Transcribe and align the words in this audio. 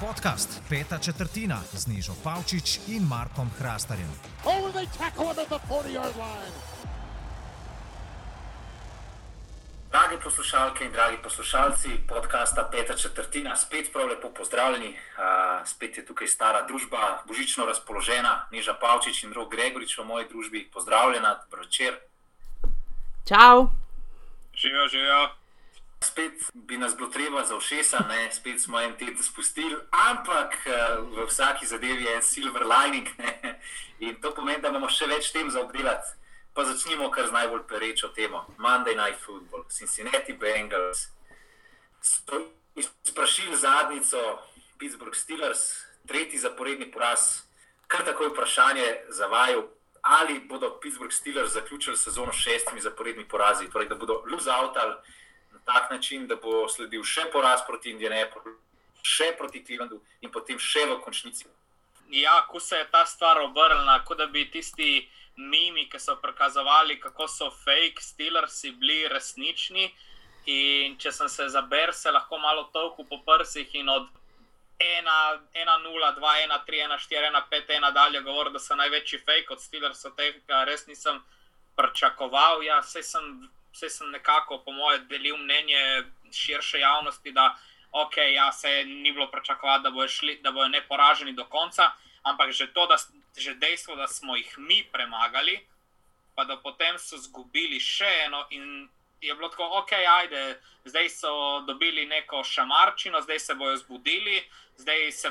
Podcast 0.00 0.60
Peta 0.68 0.98
četrtina 0.98 1.60
z 1.72 1.86
Nižo 1.86 2.12
Pavčič 2.24 2.78
in 2.88 3.02
Markom 3.08 3.50
Hrastarjem. 3.58 4.10
Oh, 4.44 4.72
they 4.72 4.86
tackle 4.98 5.32
him 5.32 5.38
at 5.38 5.48
the 5.48 5.58
40-yard 5.68 6.16
line. 6.16 6.54
Dragi 9.90 10.16
poslušalke 10.24 10.84
in 10.84 10.92
dragi 10.92 11.16
poslušalci 11.22 11.88
podcasta 12.08 12.68
Peta 12.72 12.94
četrtina, 12.94 13.56
spet 13.56 13.92
prav 13.92 14.08
lepo 14.08 14.28
pozdravljeni. 14.28 14.88
Uh, 14.88 15.68
spet 15.68 15.96
je 15.96 16.06
tukaj 16.06 16.28
stara 16.28 16.66
družba, 16.66 17.22
božično 17.28 17.64
razpoložena, 17.64 18.46
Niža 18.50 18.74
Pavčič 18.74 19.24
in 19.24 19.32
Rok 19.32 19.50
Gregorič 19.50 19.98
v 19.98 20.04
moji 20.04 20.28
družbi. 20.28 20.70
Pozdravljena, 20.72 21.34
dobro 21.44 21.62
večer. 21.62 21.94
Čau. 23.28 23.68
Živijo, 24.54 24.88
živijo. 24.88 25.43
Spet 26.04 26.50
bi 26.54 26.78
nas 26.78 26.96
bilo 26.96 27.08
treba 27.08 27.44
za 27.44 27.58
všesa, 27.58 28.04
ne? 28.08 28.32
spet 28.32 28.60
smo 28.60 28.80
en 28.80 28.92
teden 28.98 29.22
spustili, 29.22 29.76
ampak 29.90 30.52
uh, 30.66 30.74
v 31.16 31.26
vsaki 31.26 31.66
zadevi 31.66 32.04
je 32.04 32.16
en 32.16 32.22
silver 32.22 32.66
lining 32.66 33.08
ne? 33.18 33.60
in 33.98 34.20
to 34.20 34.34
pomeni, 34.34 34.60
da 34.62 34.68
imamo 34.68 34.88
še 34.88 35.08
več 35.08 35.32
tem 35.32 35.50
za 35.50 35.62
obdelati. 35.64 36.12
Pa 36.54 36.64
začnimo 36.64 37.08
kar 37.10 37.26
z 37.26 37.34
najbolj 37.34 37.64
perečo 37.66 38.12
temo. 38.14 38.44
Monday 38.58 38.94
Night 38.94 39.18
Football, 39.24 39.64
Cincinnati 39.68 40.36
Bengals. 40.38 41.08
So 42.00 42.44
izprašili 42.76 43.56
zadnico 43.56 44.38
Pittsburgh 44.78 45.16
Steelers, 45.16 45.58
tretji 46.06 46.38
zaporedni 46.38 46.90
poraz. 46.92 47.42
Kar 47.86 48.04
tako 48.04 48.24
je 48.24 48.30
vprašanje 48.30 48.86
za 49.08 49.26
vaju, 49.26 49.66
ali 50.02 50.40
bodo 50.40 50.78
Pittsburgh 50.80 51.12
Steelers 51.12 51.52
zaključili 51.52 51.96
sezono 51.96 52.32
s 52.32 52.36
šestimi 52.36 52.80
zaporednimi 52.80 53.28
porazi, 53.28 53.70
torej 53.70 53.88
da 53.88 53.94
bodo 53.94 54.22
lose 54.30 54.50
out 54.50 54.76
ali 54.76 54.94
tak 55.64 55.90
način, 55.90 56.26
da 56.26 56.36
bo 56.36 56.68
sledil 56.68 57.02
še 57.04 57.28
poraz 57.32 57.64
proti 57.66 57.90
Indianapolisu, 57.90 58.58
še 59.02 59.34
proti 59.38 59.64
Clevelandu 59.64 60.00
in 60.20 60.32
potem 60.32 60.58
še 60.58 60.86
v 60.88 61.00
končnici. 61.04 61.46
Ja, 62.12 62.44
ko 62.48 62.60
se 62.60 62.78
je 62.78 62.88
ta 62.92 63.04
stvar 63.06 63.40
obrnila, 63.42 63.98
kot 64.04 64.18
da 64.18 64.26
bi 64.26 64.44
tisti 64.50 65.08
mimi, 65.36 65.88
ki 65.90 65.98
so 65.98 66.16
prikazovali, 66.22 67.00
kako 67.00 67.28
so 67.28 67.50
fake 67.50 68.02
Steelersi 68.02 68.70
bili 68.70 69.08
resnični. 69.08 69.88
In 70.46 70.98
če 71.00 71.12
sem 71.12 71.28
se 71.32 71.48
zaber, 71.48 71.94
se 71.96 72.12
lahko 72.12 72.38
malo 72.38 72.68
tolku 72.72 73.06
po 73.08 73.18
prsih 73.24 73.74
in 73.80 73.88
od 73.88 74.08
1-0, 74.78 76.10
2-1, 76.20 76.52
3-1, 76.68 76.98
4-1, 77.08 77.42
5-1 77.50 77.92
dalje 77.94 78.20
govoril, 78.20 78.52
da 78.52 78.60
so 78.60 78.76
največji 78.76 79.22
fake 79.24 79.54
od 79.54 79.62
Steelersov, 79.62 80.12
tega 80.18 80.64
res 80.68 80.86
nisem 80.86 81.22
pričakoval. 81.76 82.62
Ja, 82.62 82.80
vse 82.84 83.02
sem, 83.02 83.48
vse 83.74 83.90
sem 83.90 84.10
nekako, 84.10 84.62
po 84.64 84.72
mojem, 84.72 85.06
delil 85.08 85.36
mnenje 85.36 86.04
širše 86.32 86.80
javnosti, 86.80 87.32
da 87.32 87.54
okay, 87.92 88.34
ja, 88.34 88.52
se 88.52 88.84
ni 88.84 89.12
bilo 89.12 89.30
pričakovati, 89.30 89.82
da 89.82 89.90
bojo, 89.90 90.08
šli, 90.08 90.40
da 90.42 90.52
bojo 90.52 90.68
neporaženi 90.68 91.32
do 91.32 91.44
konca, 91.44 91.90
ampak 92.22 92.50
že 92.50 92.72
to, 92.72 92.86
da 92.86 92.96
že 93.36 93.54
dejstvo, 93.54 93.96
da 93.96 94.06
smo 94.06 94.36
jih 94.36 94.58
mi 94.58 94.84
premagali, 94.92 95.66
pa 96.34 96.44
da 96.44 96.56
potem 96.56 96.98
so 96.98 97.16
izgubili 97.16 97.80
še 97.80 98.10
eno 98.26 98.46
in 98.50 98.88
je 99.20 99.34
bilo 99.34 99.48
tako, 99.48 99.68
ok, 99.82 99.92
ajde, 99.92 100.60
zdaj 100.84 101.08
so 101.08 101.60
dobili 101.66 102.06
neko 102.06 102.44
šamarčino, 102.44 103.20
zdaj 103.20 103.38
se 103.38 103.54
bodo 103.54 103.76
zbudili, 103.76 104.42
zdaj 104.76 105.12
se 105.12 105.30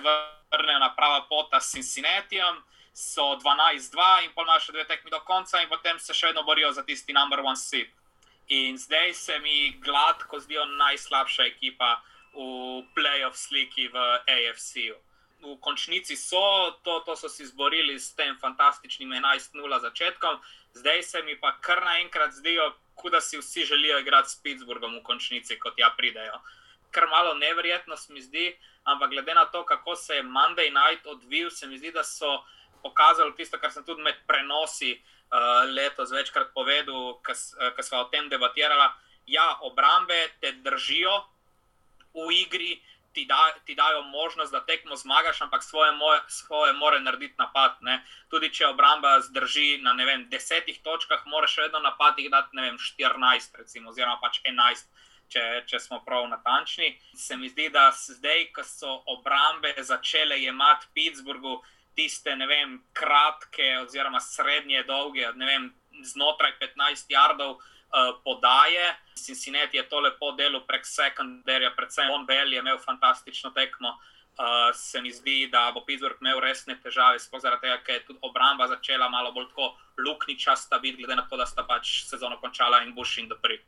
vrnejo 0.51 0.79
na 0.79 0.95
prava 0.95 1.25
pota 1.29 1.61
s 1.61 1.71
Cincinnatijem, 1.71 2.63
so 2.93 3.21
12-2 3.21 4.23
in 4.23 4.31
pol 4.33 4.45
imajo 4.45 4.59
še 4.59 4.71
dve 4.71 4.85
tekmi 4.85 5.11
do 5.11 5.19
konca 5.25 5.61
in 5.61 5.69
potem 5.69 5.99
se 5.99 6.13
še 6.13 6.31
vedno 6.31 6.43
borijo 6.43 6.71
za 6.71 6.83
tisti 6.83 7.13
number 7.13 7.41
one 7.41 7.57
seat. 7.57 7.89
In 8.53 8.77
zdaj 8.77 9.13
se 9.13 9.39
mi 9.39 9.71
gladko 9.81 10.39
zdijo 10.39 10.65
najslabša 10.65 11.43
ekipa 11.43 12.01
v 12.33 12.83
playoff 12.95 13.37
sliki 13.37 13.87
v 13.87 13.97
AFC-u. 14.35 14.97
V 15.41 15.57
končnici 15.59 16.15
so, 16.15 16.71
to, 16.85 16.99
to 17.05 17.15
so 17.15 17.29
si 17.29 17.43
izborili 17.43 17.97
s 17.99 18.13
tem 18.15 18.37
fantastičnim 18.41 19.09
11-0 19.09 19.79
začetkom, 19.81 20.37
zdaj 20.73 21.03
se 21.03 21.23
mi 21.23 21.35
pa 21.39 21.57
kar 21.61 21.81
naenkrat 21.81 22.31
zdijo, 22.37 22.69
kot 22.95 23.11
da 23.11 23.21
si 23.21 23.41
vsi 23.41 23.65
želijo 23.65 23.99
igrati 23.99 24.29
s 24.29 24.41
Pittsburghom 24.43 24.95
v 24.99 25.03
končnici, 25.03 25.59
kot 25.59 25.73
ja 25.77 25.89
pridejo. 25.97 26.37
Kar 26.91 27.09
malo 27.09 27.33
neverjetno 27.33 27.97
se 27.97 28.13
mi 28.13 28.21
zdi, 28.21 28.53
ampak 28.83 29.09
glede 29.09 29.33
na 29.33 29.45
to, 29.45 29.65
kako 29.65 29.95
se 29.95 30.15
je 30.15 30.23
Monday 30.23 30.69
night 30.69 31.05
odvil, 31.05 31.49
se 31.49 31.67
mi 31.67 31.77
zdi, 31.77 31.91
da 31.91 32.03
so 32.03 32.43
pokazali 32.83 33.35
tisto, 33.37 33.57
kar 33.57 33.71
sem 33.71 33.85
tudi 33.87 34.03
med 34.03 34.19
prenosi 34.27 34.93
uh, 34.97 35.63
letos 35.71 36.11
večkrat 36.11 36.53
povedal, 36.53 37.19
ker 37.23 37.83
smo 37.83 38.03
o 38.03 38.09
tem 38.13 38.29
debatirali. 38.29 38.91
Ja, 39.31 39.57
obrambe 39.63 40.17
te 40.43 40.51
držijo 40.51 41.23
v 42.13 42.27
igri, 42.43 42.81
ti, 43.13 43.25
da, 43.25 43.53
ti 43.65 43.75
dajo 43.75 44.01
možnost, 44.01 44.51
da 44.51 44.65
tekmo 44.65 44.95
zmagaš, 44.95 45.41
ampak 45.41 45.63
svoje, 45.63 45.91
moje, 45.91 46.19
svoje 46.27 46.73
more 46.73 46.99
narediti 46.99 47.33
napad. 47.37 47.77
Ne. 47.81 48.01
Tudi 48.29 48.49
če 48.53 48.67
obramba 48.67 49.19
zdrži 49.21 49.77
na 49.81 49.93
vem, 49.93 50.27
desetih 50.29 50.81
točkah, 50.83 51.25
moraš 51.25 51.57
vedno 51.57 51.79
napadih 51.79 52.31
dati 52.31 52.57
vem, 52.57 52.77
14, 52.77 53.57
recimo, 53.57 53.89
oziroma 53.89 54.19
pač 54.21 54.41
11. 54.45 54.89
Če, 55.33 55.63
če 55.65 55.79
smo 55.79 55.97
prav 56.05 56.27
natančni, 56.29 56.91
se 57.17 57.37
mi 57.39 57.47
zdi, 57.49 57.69
da 57.73 57.87
zdaj, 57.95 58.51
ko 58.53 58.65
so 58.67 58.99
obrambe 59.09 59.71
začele 59.81 60.37
jemati 60.37 60.85
Pittsburghu 60.93 61.55
tiste, 61.95 62.35
ne 62.35 62.47
vem, 62.47 62.77
kratke, 62.93 63.77
oziroma 63.83 64.19
srednje, 64.19 64.83
dolge, 64.87 65.27
ne 65.35 65.45
vem, 65.45 65.69
znotraj 66.03 66.57
15 66.61 67.11
jardov, 67.13 67.57
uh, 67.57 68.15
podaje. 68.23 68.95
Cincinnati 69.15 69.77
je 69.77 69.89
to 69.89 69.99
lepo 69.99 70.31
delo 70.31 70.63
prek 70.67 70.85
sekundarja, 70.85 71.71
predvsem 71.77 72.09
Von 72.09 72.25
Bell 72.25 72.53
je 72.53 72.59
imel 72.59 72.77
fantastično 72.77 73.53
tekmo. 73.53 73.97
Uh, 74.33 74.73
se 74.73 75.01
mi 75.01 75.11
zdi, 75.13 75.47
da 75.51 75.71
bo 75.71 75.85
Pittsburgh 75.85 76.17
imel 76.21 76.39
resne 76.41 76.73
težave, 76.81 77.19
sploh 77.21 77.41
zaradi 77.41 77.67
tega, 77.67 77.77
ker 77.85 77.99
je 77.99 78.05
tudi 78.07 78.19
obramba 78.25 78.67
začela 78.67 79.09
malo 79.09 79.31
bolj 79.31 79.51
tako 79.51 79.75
luknjičasta, 79.97 80.79
glede 80.81 81.15
na 81.15 81.27
to, 81.29 81.37
da 81.37 81.45
sta 81.45 81.63
pač 81.63 81.99
sezono 82.09 82.39
končala 82.41 82.81
in 82.81 82.95
Bush 82.95 83.19
in 83.21 83.29
Dopri. 83.29 83.61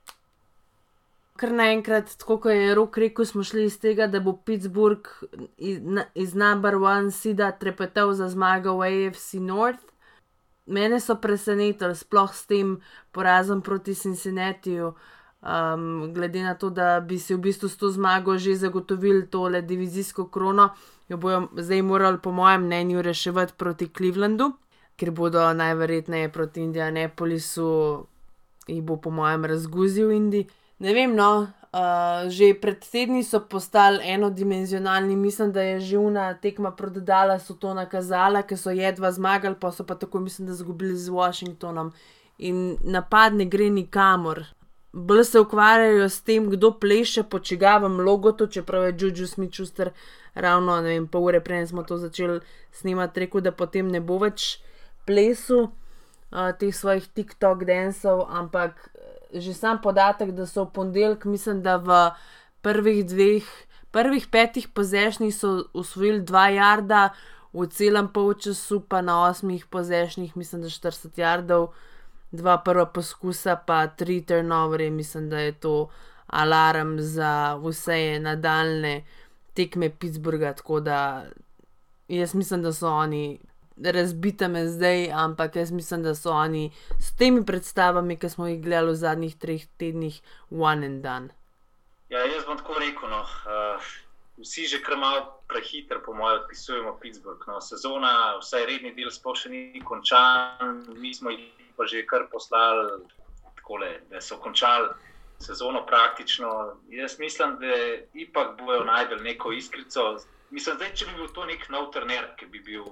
Ker 1.36 1.52
naenkrat, 1.52 2.14
tako 2.20 2.38
kot 2.46 2.54
je 2.56 2.76
rok 2.76 2.98
rekel, 2.98 3.26
smo 3.28 3.44
šli 3.44 3.66
iz 3.68 3.76
tega, 3.80 4.08
da 4.08 4.22
bo 4.24 4.38
Pittsburgh 4.48 5.10
iz, 5.58 5.82
iz 6.16 6.36
number 6.36 6.76
one 6.76 7.12
sida 7.12 7.52
trepetal 7.52 8.14
za 8.16 8.30
zmago 8.32 8.78
v 8.80 8.88
AFC 8.88 9.42
North. 9.44 9.84
Mene 10.66 11.00
so 11.00 11.18
presenetili, 11.22 11.96
sploh 11.96 12.32
s 12.34 12.48
tem 12.48 12.78
porazom 13.12 13.62
proti 13.62 13.94
Cincinnatiju, 13.94 14.94
um, 15.46 16.14
glede 16.14 16.44
na 16.44 16.56
to, 16.56 16.70
da 16.70 17.00
bi 17.00 17.20
si 17.20 17.36
v 17.36 17.44
bistvu 17.44 17.70
s 17.70 17.78
to 17.78 17.92
zmago 17.92 18.38
že 18.38 18.56
zagotovili 18.56 19.28
tole 19.30 19.62
divizijsko 19.62 20.28
krono, 20.28 20.70
jo 21.10 21.18
bodo 21.18 21.48
zdaj 21.62 21.82
morali, 21.82 22.18
po 22.24 22.32
mojem 22.32 22.66
mnenju, 22.66 23.02
reševati 23.02 23.54
proti 23.58 23.92
Clevelandu, 23.98 24.54
ker 24.96 25.12
bodo 25.12 25.54
najverjetneje 25.54 26.32
proti 26.32 26.62
Indianapolisu 26.62 28.08
in 28.68 28.86
bo, 28.86 28.98
po 28.98 29.12
mojem, 29.12 29.46
razguzil 29.46 30.12
Indi. 30.12 30.48
Ne 30.80 30.94
vem, 30.94 31.16
no, 31.16 31.48
Uh, 31.76 32.32
že 32.32 32.56
pred 32.56 32.80
tedni 32.80 33.20
so 33.20 33.42
postali 33.52 34.00
enodimenzionalni, 34.08 35.16
mislim, 35.16 35.52
da 35.52 35.62
je 35.62 35.80
že 35.80 35.98
una 35.98 36.34
tekma 36.34 36.72
prodala, 36.72 37.36
so 37.40 37.54
to 37.54 37.74
nakazala, 37.74 38.46
ker 38.48 38.56
so 38.58 38.72
jedva 38.72 39.12
zmagali, 39.12 39.60
pa 39.60 39.74
so 39.76 39.84
pa 39.84 39.96
tako, 40.00 40.20
mislim, 40.24 40.48
da 40.48 40.54
izgubili 40.54 40.96
z 40.96 41.12
Washingtonom. 41.12 41.92
In 42.38 42.78
napad 42.84 43.36
ne 43.36 43.46
gre 43.46 43.68
nikamor. 43.70 44.46
Bolj 44.94 45.24
se 45.24 45.40
ukvarjajo 45.40 46.10
s 46.10 46.22
tem, 46.22 46.48
kdo 46.50 46.72
pleše 46.80 47.24
po 47.24 47.40
čigavem 47.40 48.00
logotu, 48.00 48.48
čeprav 48.48 48.84
je 48.84 48.96
Juju 49.00 49.28
Smith-Schuster 49.28 49.92
ravno, 50.34 50.80
ne 50.82 50.96
vem, 50.96 51.08
pol 51.08 51.28
ure 51.28 51.44
prej 51.44 51.68
smo 51.68 51.84
to 51.84 51.98
začeli 51.98 52.40
snemati, 52.72 53.20
rekel, 53.20 53.42
da 53.42 53.52
potem 53.52 53.92
ne 53.92 54.00
bo 54.00 54.16
več 54.24 54.62
plesu 55.06 55.60
uh, 55.68 56.56
teh 56.56 56.72
svojih 56.72 57.04
TikTok 57.04 57.68
dansov, 57.68 58.30
ampak 58.32 58.95
že 59.34 59.54
sam 59.54 59.82
podatek, 59.82 60.32
da 60.32 60.46
so 60.46 60.66
v 60.66 60.72
ponedeljek, 60.74 61.26
mislim, 61.26 61.62
da 61.62 61.78
v 61.78 62.12
prvih 62.62 63.06
dveh, 63.06 63.48
prvih 63.92 64.28
petih 64.28 64.68
pozešnjih 64.68 65.36
so 65.36 65.64
usvojili 65.74 66.22
dva 66.22 66.50
jarda, 66.50 67.10
v 67.56 67.68
celem 67.72 68.08
polčasu 68.12 68.82
pa 68.84 69.02
na 69.02 69.22
osmih 69.30 69.66
pozešnjih, 69.66 70.36
mislim, 70.38 70.62
da 70.62 70.70
40 70.70 71.20
jardov, 71.20 71.72
dva 72.32 72.58
prva 72.58 72.86
poskusa, 72.86 73.56
pa 73.56 73.88
tri 73.88 74.22
turnovere, 74.22 74.90
mislim, 74.90 75.30
da 75.30 75.40
je 75.40 75.52
to 75.52 75.90
alarm 76.28 77.00
za 77.00 77.56
vse 77.64 78.20
nadaljne 78.20 79.04
tekme 79.54 79.90
Pittsburgha. 79.90 80.54
Tako 80.54 80.80
da 80.80 81.26
jaz 82.08 82.36
mislim, 82.36 82.62
da 82.62 82.74
so 82.74 82.90
oni 82.90 83.40
razbita 83.78 84.48
me 84.48 84.68
zdaj, 84.68 85.12
ampak 85.12 85.56
jaz 85.56 85.72
mislim, 85.72 86.04
da 86.04 86.16
so 86.16 86.32
oni 86.32 86.72
s 87.00 87.16
temi 87.16 87.46
predstavami, 87.46 88.20
ki 88.20 88.30
smo 88.30 88.48
jih 88.48 88.62
gledali 88.62 88.92
v 88.92 88.96
zadnjih 88.96 89.36
treh 89.36 89.66
tednih, 89.78 90.22
one 90.50 90.86
and 90.86 91.04
done. 91.04 91.30
Ja, 92.10 92.26
jaz 92.26 92.46
bom 92.46 92.58
tako 92.58 92.80
rekel. 92.80 93.10
No. 93.10 93.22
Uh, 93.22 93.82
vsi 94.38 94.68
že 94.68 94.82
kar 94.84 94.98
malo 94.98 95.42
prehiter, 95.48 96.00
po 96.06 96.14
mojem, 96.14 96.42
odpisujemo 96.42 96.98
Pittsburgh. 97.02 97.44
No. 97.48 97.62
Sezona, 97.62 98.38
vsaj 98.40 98.66
redni 98.66 98.94
del, 98.96 99.12
sploh 99.12 99.36
še 99.36 99.50
ni 99.50 99.82
končan, 99.84 100.86
mi 100.96 101.14
smo 101.14 101.34
jih 101.34 101.52
pa 101.76 101.84
že 101.86 102.06
kar 102.08 102.30
poslali, 102.32 103.04
takole, 103.56 104.00
da 104.10 104.22
so 104.22 104.38
končali 104.38 104.90
sezono 105.40 105.86
praktično. 105.86 106.78
Jaz 106.90 107.20
mislim, 107.20 107.58
da 107.60 107.76
ipak 108.14 108.58
bojo 108.62 108.84
najdel 108.84 109.24
neko 109.24 109.52
iskrico. 109.52 110.18
Mislim, 110.50 110.78
da 110.78 110.88
če 110.94 111.06
bi 111.06 111.18
bil 111.20 111.28
to 111.34 111.46
nek 111.46 111.68
nov 111.70 111.92
trener, 111.92 112.30
ki 112.40 112.46
bi 112.46 112.62
bil 112.64 112.86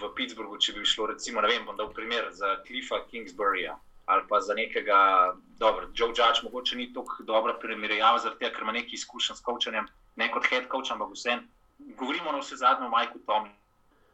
v 0.00 0.10
Pittsburghu, 0.16 0.58
če 0.58 0.74
bi 0.76 0.86
šlo, 0.86 1.08
recimo, 1.12 1.42
ne 1.44 1.50
vem, 1.50 1.66
da 1.76 1.86
v 1.86 1.94
primer 1.96 2.30
za 2.32 2.56
Cliffa 2.66 3.04
Kingsburyja 3.10 3.78
ali 4.06 4.22
pa 4.28 4.40
za 4.40 4.54
nekega, 4.54 5.32
dobro, 5.56 5.88
Joe 5.94 6.12
Judge, 6.12 6.42
mogoče 6.42 6.76
ni 6.76 6.90
tako 6.92 7.22
dobra 7.24 7.54
primerjava, 7.56 8.18
zaradi 8.18 8.42
tega, 8.42 8.52
ker 8.52 8.66
ima 8.66 8.74
nekaj 8.76 8.98
izkušenj 8.98 9.38
s 9.38 9.44
coachanjem, 9.46 9.86
ne 10.20 10.28
kot 10.32 10.44
head 10.50 10.66
coach, 10.68 10.92
ampak 10.92 11.14
vsem. 11.14 11.46
Govorimo 11.96 12.32
na 12.32 12.42
vse 12.42 12.58
zadnje 12.60 12.86
o 12.86 12.92
Majku 12.92 13.22
Tomu. 13.24 13.48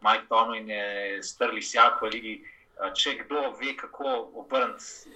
Mike 0.00 0.28
Tomlin 0.28 0.70
je 0.70 1.22
strli 1.22 1.62
sjak 1.62 1.98
v 2.02 2.12
ligi. 2.14 2.36
Če 2.96 3.18
kdo 3.24 3.50
ve, 3.58 3.74
kako 3.76 4.30
obrniti 4.40 5.10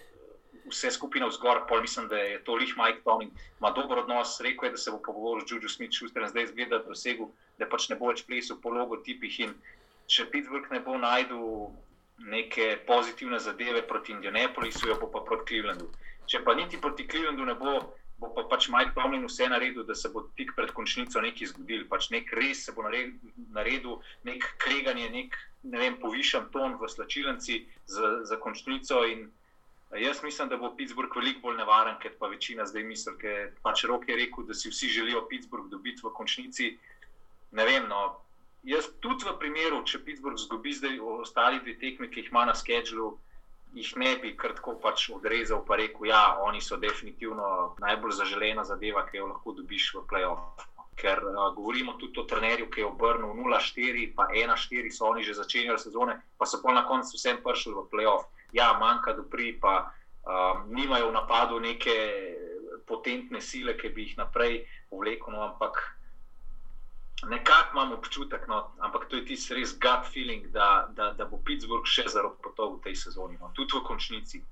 vse 0.68 0.90
skupine 0.92 1.28
vzgor, 1.28 1.62
pol 1.68 1.80
mislim, 1.80 2.08
da 2.08 2.18
je 2.18 2.42
to 2.44 2.56
lih 2.60 2.74
Mike 2.76 3.00
Tomlin, 3.04 3.30
ima 3.60 3.70
dober 3.70 4.02
odnos, 4.02 4.40
rekel 4.44 4.68
je, 4.68 4.74
da 4.74 4.80
se 4.80 4.92
bo 4.92 4.98
pogovoril 5.06 5.46
z 5.46 5.54
Juju 5.54 5.68
Smith-Schusterjem, 5.68 6.28
zdaj 6.34 6.50
zgleda, 6.52 6.78
da, 6.78 6.88
dosegu, 6.88 7.30
da 7.58 7.68
pač 7.68 7.88
ne 7.88 7.96
bo 8.00 8.10
več 8.12 8.24
plesal 8.28 8.60
po 8.60 8.74
logotipih 8.74 9.40
in 9.46 9.54
če 10.06 10.28
Pittsburgh 10.32 10.70
ne 10.72 10.80
bo 10.84 10.98
najdel 10.98 11.72
neke 12.30 12.78
pozitivne 12.86 13.38
zadeve 13.40 13.82
proti 13.88 14.12
Indianapolisu, 14.12 14.88
jo 14.88 14.98
bo 15.00 15.10
pa 15.10 15.24
proti 15.26 15.54
Clevelandu. 15.54 15.90
Če 16.30 16.40
pa 16.44 16.54
niti 16.54 16.80
proti 16.80 17.06
Clevelandu 17.08 17.44
ne 17.44 17.54
bo, 17.58 17.74
bo 18.20 18.30
pa 18.36 18.44
pač 18.48 18.68
Mike 18.72 18.94
Tomlin 18.96 19.26
vse 19.26 19.48
naredil, 19.50 19.84
da 19.84 19.94
se 19.94 20.08
bo 20.08 20.24
tik 20.38 20.54
pred 20.56 20.72
končnico 20.76 21.20
nekaj 21.20 21.52
zgodil. 21.52 21.86
Pač 21.90 22.10
nek 22.14 22.30
res 22.38 22.64
se 22.66 22.72
bo 22.76 22.84
naredil, 22.86 23.98
nek 24.24 24.46
kreganje, 24.62 25.10
nek 25.10 25.36
ne 25.64 25.80
vem, 25.80 25.96
povišen 26.00 26.50
ton 26.54 26.76
v 26.80 26.88
slačilnici 26.88 27.64
za, 27.90 28.20
za 28.28 28.38
končnico. 28.40 29.02
In 29.08 29.26
jaz 30.00 30.22
mislim, 30.22 30.48
da 30.48 30.60
bo 30.60 30.74
Pittsburgh 30.76 31.16
veliko 31.16 31.48
bolj 31.48 31.58
nevaren, 31.60 31.98
ker 32.02 32.14
pa 32.20 32.30
večina 32.32 32.66
zdaj 32.68 32.84
misli, 32.86 33.16
ker 33.20 33.54
pač 33.64 33.84
rok 33.90 34.08
je 34.08 34.18
rekel, 34.20 34.46
da 34.48 34.54
si 34.54 34.72
vsi 34.72 34.92
želijo 34.92 35.26
Pittsburgh 35.28 35.70
dobiti 35.72 36.04
v 36.04 36.12
končnici. 36.14 36.74
Ne 37.54 37.64
vem, 37.64 37.88
no, 37.88 38.23
jaz 38.64 38.88
tudi 39.00 39.28
v 39.28 39.36
primeru, 39.38 39.82
če 39.84 40.00
Pittsburgh 40.04 40.40
zgubi 40.40 40.72
zdaj 40.72 40.98
ostali 41.20 41.60
dve 41.60 41.76
tekmi, 41.80 42.08
ki 42.08 42.24
jih 42.24 42.30
ima 42.32 42.44
na 42.48 42.54
schedulu, 42.56 43.14
jih 43.74 43.90
ne 43.96 44.14
bi 44.22 44.34
kar 44.38 44.54
tako 44.56 44.76
pač 44.80 45.08
odrezal 45.10 45.64
in 45.66 45.76
rekel, 45.76 46.08
da 46.08 46.52
ja, 46.54 46.60
so 46.60 46.76
definitivno 46.76 47.76
najbolj 47.80 48.12
zaželena 48.12 48.64
zadeva, 48.64 49.04
ki 49.06 49.18
jo 49.18 49.26
lahko 49.26 49.52
dobiš 49.52 49.94
v 49.94 50.06
playoff. 50.08 50.70
Ker 50.94 51.18
uh, 51.26 51.50
govorimo 51.56 51.96
tudi 51.98 52.20
o 52.20 52.24
trenerju, 52.24 52.70
ki 52.70 52.80
je 52.80 52.86
obrnil 52.86 53.34
0-4, 53.34 54.14
pa 54.14 54.28
1-4, 54.30 54.92
so 54.94 55.10
oni 55.10 55.24
že 55.24 55.34
začenjali 55.34 55.78
sezone, 55.78 56.20
pa 56.38 56.46
so 56.46 56.62
pa 56.62 56.70
na 56.72 56.86
koncu 56.86 57.18
vsem 57.18 57.42
prišli 57.42 57.74
v 57.74 57.88
playoff. 57.90 58.30
Ja, 58.54 58.78
manjka 58.78 59.18
dobri, 59.18 59.58
pa 59.58 59.90
um, 60.22 60.70
nimajo 60.70 61.10
v 61.10 61.16
napadu 61.18 61.58
neke 61.58 61.96
potentne 62.86 63.42
sile, 63.42 63.74
ki 63.74 63.90
bi 63.90 64.06
jih 64.06 64.22
naprej 64.22 64.62
vlekli, 64.94 65.34
no, 65.34 65.50
ampak 65.50 65.82
nekako 67.28 67.70
imam 67.72 67.92
občutek, 67.92 68.46
no, 68.48 68.72
ampak 68.78 69.08
to 69.08 69.16
je 69.16 69.24
tisti 69.24 69.54
res 69.54 69.74
gut 69.78 70.06
feeling, 70.12 70.46
da, 70.46 70.88
da, 70.90 71.12
da 71.12 71.24
bo 71.24 71.38
Pittsburgh 71.44 71.86
še 71.86 72.08
zaropotoval 72.08 72.78
v 72.78 72.82
tej 72.88 72.96
sezoni, 72.96 73.38
no, 73.40 73.50
tudi 73.54 73.76
v 73.78 73.84
končnici. 73.86 74.42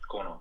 Tako, 0.00 0.22
no. 0.22 0.34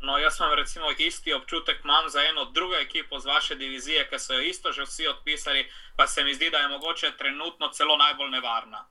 No, 0.00 0.18
jaz 0.18 0.38
imam 0.38 0.54
recimo 0.54 0.90
isti 0.98 1.34
občutek, 1.34 1.80
imam 1.84 2.08
za 2.08 2.22
eno 2.22 2.44
drugo 2.44 2.76
ekipo 2.76 3.18
z 3.18 3.26
vaše 3.26 3.54
divizije, 3.54 4.06
ki 4.10 4.18
so 4.18 4.34
jo 4.34 4.40
isto 4.40 4.72
že 4.72 4.86
vsi 4.86 5.08
odpisali, 5.08 5.66
pa 5.96 6.06
se 6.06 6.24
mi 6.24 6.34
zdi, 6.34 6.50
da 6.50 6.58
je 6.58 6.68
mogoče 6.68 7.16
trenutno 7.16 7.68
celo 7.68 7.96
najbolj 7.96 8.30
nevarna. 8.30 8.86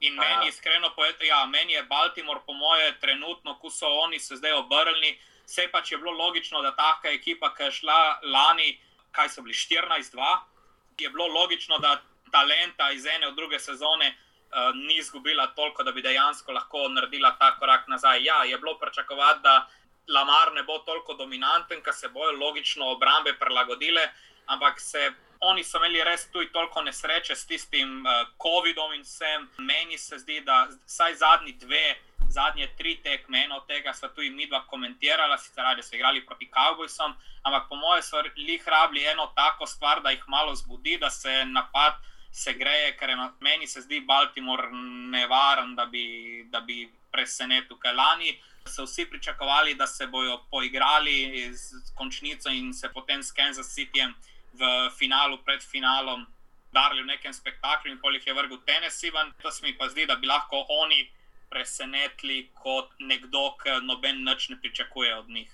In 0.00 0.18
Aha. 0.20 0.28
meni, 0.28 0.48
iskreno 0.48 0.90
povedano, 0.96 1.24
ja, 1.24 1.46
meni 1.46 1.72
je 1.72 1.82
Baltimore, 1.82 2.40
po 2.46 2.52
moje, 2.52 2.98
trenutno, 3.00 3.58
ko 3.58 3.70
so 3.70 3.86
oni 3.86 4.18
se 4.18 4.36
zdaj 4.36 4.52
obrnili, 4.52 5.18
vse 5.46 5.68
pa 5.72 5.82
če 5.82 5.94
je 5.94 5.98
bilo 5.98 6.12
logično, 6.12 6.62
da 6.62 6.74
taka 6.76 7.08
ekipa, 7.08 7.54
ki 7.54 7.62
je 7.62 7.70
šla 7.70 8.20
lani, 8.22 8.80
kaj 9.12 9.28
so 9.28 9.42
bili 9.42 9.54
14-2 9.54 10.55
je 10.98 11.10
bilo 11.10 11.26
logično, 11.26 11.78
da 11.78 12.02
talenta 12.32 12.90
iz 12.90 13.06
ene 13.06 13.30
v 13.30 13.34
druge 13.34 13.58
sezone 13.58 14.08
uh, 14.08 14.74
ni 14.74 14.96
izgubila 14.96 15.46
toliko, 15.46 15.82
da 15.82 15.92
bi 15.92 16.02
dejansko 16.02 16.52
lahko 16.52 16.88
naredila 16.88 17.36
ta 17.38 17.58
korak 17.58 17.88
nazaj. 17.88 18.24
Ja, 18.24 18.44
je 18.44 18.58
bilo 18.58 18.78
pričakovati, 18.78 19.40
da 19.42 19.68
Lamar 20.08 20.52
ne 20.54 20.62
bo 20.62 20.78
toliko 20.78 21.14
dominanten, 21.14 21.82
ker 21.82 21.94
se 21.94 22.08
bojo 22.08 22.32
logično 22.32 22.90
obrambe 22.90 23.32
prilagodile, 23.38 24.08
ampak 24.46 24.80
se. 24.80 25.12
Oni 25.40 25.64
so 25.64 25.76
imeli 25.76 26.00
res 26.04 26.30
tudi 26.32 26.48
toliko 26.52 26.82
nesreče 26.82 27.34
s 27.36 27.46
tistim 27.46 28.06
uh, 28.06 28.28
COVID-om 28.42 28.92
in 28.96 29.02
vsem. 29.02 29.48
Meni 29.58 29.98
se 29.98 30.18
zdi, 30.18 30.40
da 30.40 30.68
vsaj 30.86 31.14
zadnji 31.14 31.52
dve, 31.52 31.96
zadnje 32.28 32.68
tri 32.78 32.96
tekme, 33.02 33.44
eno 33.44 33.56
od 33.56 33.66
tega 33.66 33.94
so 33.94 34.08
tudi 34.08 34.30
mi 34.30 34.46
dva 34.46 34.64
komentirala, 34.66 35.38
sicer 35.38 35.64
radi 35.64 35.82
so 35.82 35.96
igrali 35.96 36.26
proti 36.26 36.50
Cowboysom, 36.50 37.14
ampak 37.42 37.68
po 37.68 37.76
mojem 37.76 38.02
so 38.02 38.22
jih 38.36 38.68
rabili 38.68 39.06
eno 39.06 39.32
tako 39.34 39.66
stvar, 39.66 40.02
da 40.02 40.10
jih 40.10 40.24
malo 40.28 40.54
zbudi, 40.54 40.98
da 40.98 41.10
se 41.10 41.44
napad 41.44 41.94
se 42.32 42.52
greje, 42.52 42.96
ker 42.96 43.16
meni 43.40 43.66
se 43.66 43.80
zdi 43.80 44.00
Baltimore 44.00 44.68
nevaren, 45.10 45.74
da 45.74 45.86
bi, 45.86 46.44
da 46.52 46.60
bi 46.60 46.84
presenetil. 47.12 47.78
Kaj 47.80 47.94
lani 47.96 48.34
so 48.68 48.84
vsi 48.84 49.06
pričakovali, 49.10 49.74
da 49.74 49.86
se 49.86 50.06
bodo 50.06 50.42
poigrali 50.50 51.48
z 51.54 51.94
končnico 51.94 52.50
in 52.50 52.74
se 52.74 52.92
potem 52.92 53.22
s 53.22 53.32
Kansas 53.32 53.72
Cityjem 53.72 54.12
v 54.52 54.90
finalu, 54.98 55.38
pred 55.44 55.62
finalom. 55.62 56.26
Darili 56.72 57.02
v 57.02 57.06
nekem 57.06 57.32
spektaklu 57.32 57.90
in 57.90 58.00
polih 58.00 58.26
je 58.26 58.34
vrgel 58.34 58.58
Tennessee. 58.66 59.10
To 59.42 59.50
se 59.50 59.64
mi 59.64 59.72
pa 59.78 59.88
zdi, 59.88 60.06
da 60.06 60.16
bi 60.16 60.26
lahko 60.26 60.66
oni 60.68 61.08
presenetili 61.50 62.50
kot 62.62 62.90
nekdo, 62.98 63.54
ki 63.62 63.80
noben 63.86 64.24
nič 64.24 64.48
ne 64.48 64.60
pričakuje 64.60 65.14
od 65.18 65.28
njih. 65.28 65.52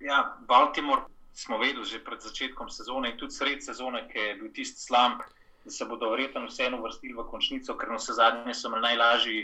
Ja, 0.00 0.36
Baltimore 0.48 1.02
smo 1.34 1.58
vedeli 1.58 1.84
že 1.84 2.04
pred 2.04 2.22
začetkom 2.22 2.70
sezone 2.70 3.12
in 3.12 3.18
tudi 3.18 3.34
sred 3.34 3.62
sezone, 3.62 4.08
ki 4.10 4.18
je 4.18 4.34
bil 4.34 4.52
tisti 4.52 4.80
slump, 4.80 5.22
da 5.64 5.70
se 5.70 5.84
bodo 5.84 6.10
verjetno 6.10 6.46
vseeno 6.46 6.82
vrstili 6.82 7.14
v 7.14 7.26
končnico, 7.30 7.76
ker 7.78 7.90
na 7.90 7.98
vse 7.98 8.14
zadnje 8.18 8.54
so 8.54 8.68
imeli 8.68 8.82
najlažji 8.82 9.40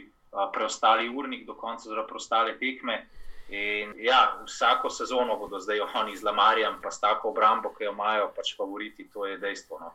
preostali 0.53 1.09
urnik 1.09 1.47
do 1.47 1.55
konca, 1.55 1.89
zelo 1.89 2.07
preostale 2.07 2.59
tekme. 2.59 3.07
In 3.49 3.93
ja, 4.01 4.41
vsako 4.47 4.91
sezono 4.91 5.37
bodo 5.37 5.61
zdaj 5.61 5.81
oni 5.95 6.17
z 6.17 6.25
Lamarjem, 6.25 6.81
pa 6.83 6.91
s 6.91 7.01
tako 7.01 7.31
obrambo, 7.31 7.75
ki 7.77 7.85
jo 7.85 7.93
imajo, 7.93 8.33
pač 8.37 8.57
favoriti, 8.57 9.09
to 9.13 9.27
je 9.27 9.39
dejstvo. 9.39 9.79
No. 9.81 9.93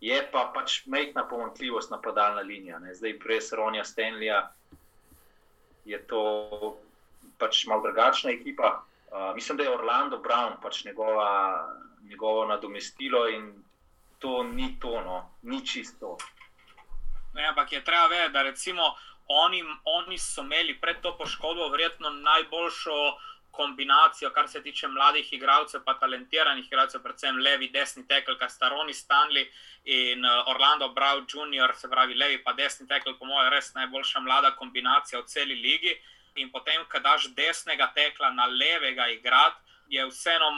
Je 0.00 0.18
pa 0.32 0.50
pač 0.54 0.82
majhna 0.86 1.24
pomankljivost 1.30 1.90
napadalna 1.90 2.40
linija. 2.40 2.78
Ne. 2.78 2.94
Zdaj, 2.94 3.14
brez 3.22 3.52
Ronja 3.52 3.84
Stenlija, 3.84 4.42
je 5.84 6.06
to 6.06 6.22
pač 7.38 7.66
malo 7.66 7.82
drugačna 7.82 8.30
ekipa. 8.30 8.82
Uh, 9.08 9.34
mislim, 9.34 9.58
da 9.58 9.64
je 9.64 9.74
Orlando 9.74 10.18
Brown 10.18 10.60
pač 10.62 10.84
njegova, 10.84 11.68
njegovo 12.02 12.46
nadomestilo 12.46 13.28
in 13.28 13.64
to 14.18 14.42
ni 14.42 14.76
to, 14.80 15.00
no, 15.00 15.30
ni 15.42 15.66
čisto. 15.66 16.16
Ne, 17.34 17.48
ampak 17.48 17.72
je 17.72 17.84
treba 17.84 18.06
vedeti, 18.06 18.32
da 18.32 18.42
recimo 18.42 18.82
oni, 19.28 19.62
oni 19.84 20.18
so 20.18 20.42
imeli 20.42 20.80
pred 20.80 21.00
to 21.00 21.16
poškodbo 21.18 21.68
verjetno 21.68 22.10
najboljšo 22.10 22.96
kombinacijo, 23.58 24.30
kar 24.36 24.48
se 24.48 24.62
tiče 24.62 24.88
mladih 24.88 25.32
igralcev, 25.36 25.82
pa 25.84 25.96
talentiranih 26.00 26.66
igralcev, 26.66 27.02
predvsem 27.02 27.40
levi, 27.42 27.68
desni 27.74 28.06
tekel, 28.08 28.38
kar 28.38 28.50
sta 28.54 28.70
Roni 28.72 28.94
Stanley 28.94 29.48
in 29.84 30.24
Orlando 30.46 30.92
Brown 30.94 31.26
Jr., 31.26 31.74
se 31.76 31.90
pravi 31.90 32.14
levi, 32.14 32.38
pa 32.44 32.54
desni 32.54 32.86
tekel, 32.88 33.18
po 33.18 33.26
mojem, 33.26 33.52
res 33.52 33.72
najboljša 33.74 34.22
mlada 34.24 34.54
kombinacija 34.60 35.20
v 35.20 35.28
celi 35.34 35.58
ligi 35.58 35.96
in 36.38 36.52
potem, 36.54 36.84
ko 36.90 37.00
daš 37.02 37.32
desnega 37.34 37.90
tekla 37.94 38.30
na 38.30 38.46
levega 38.46 39.08
igrati, 39.10 39.58
je 39.88 40.04
vseeno 40.06 40.50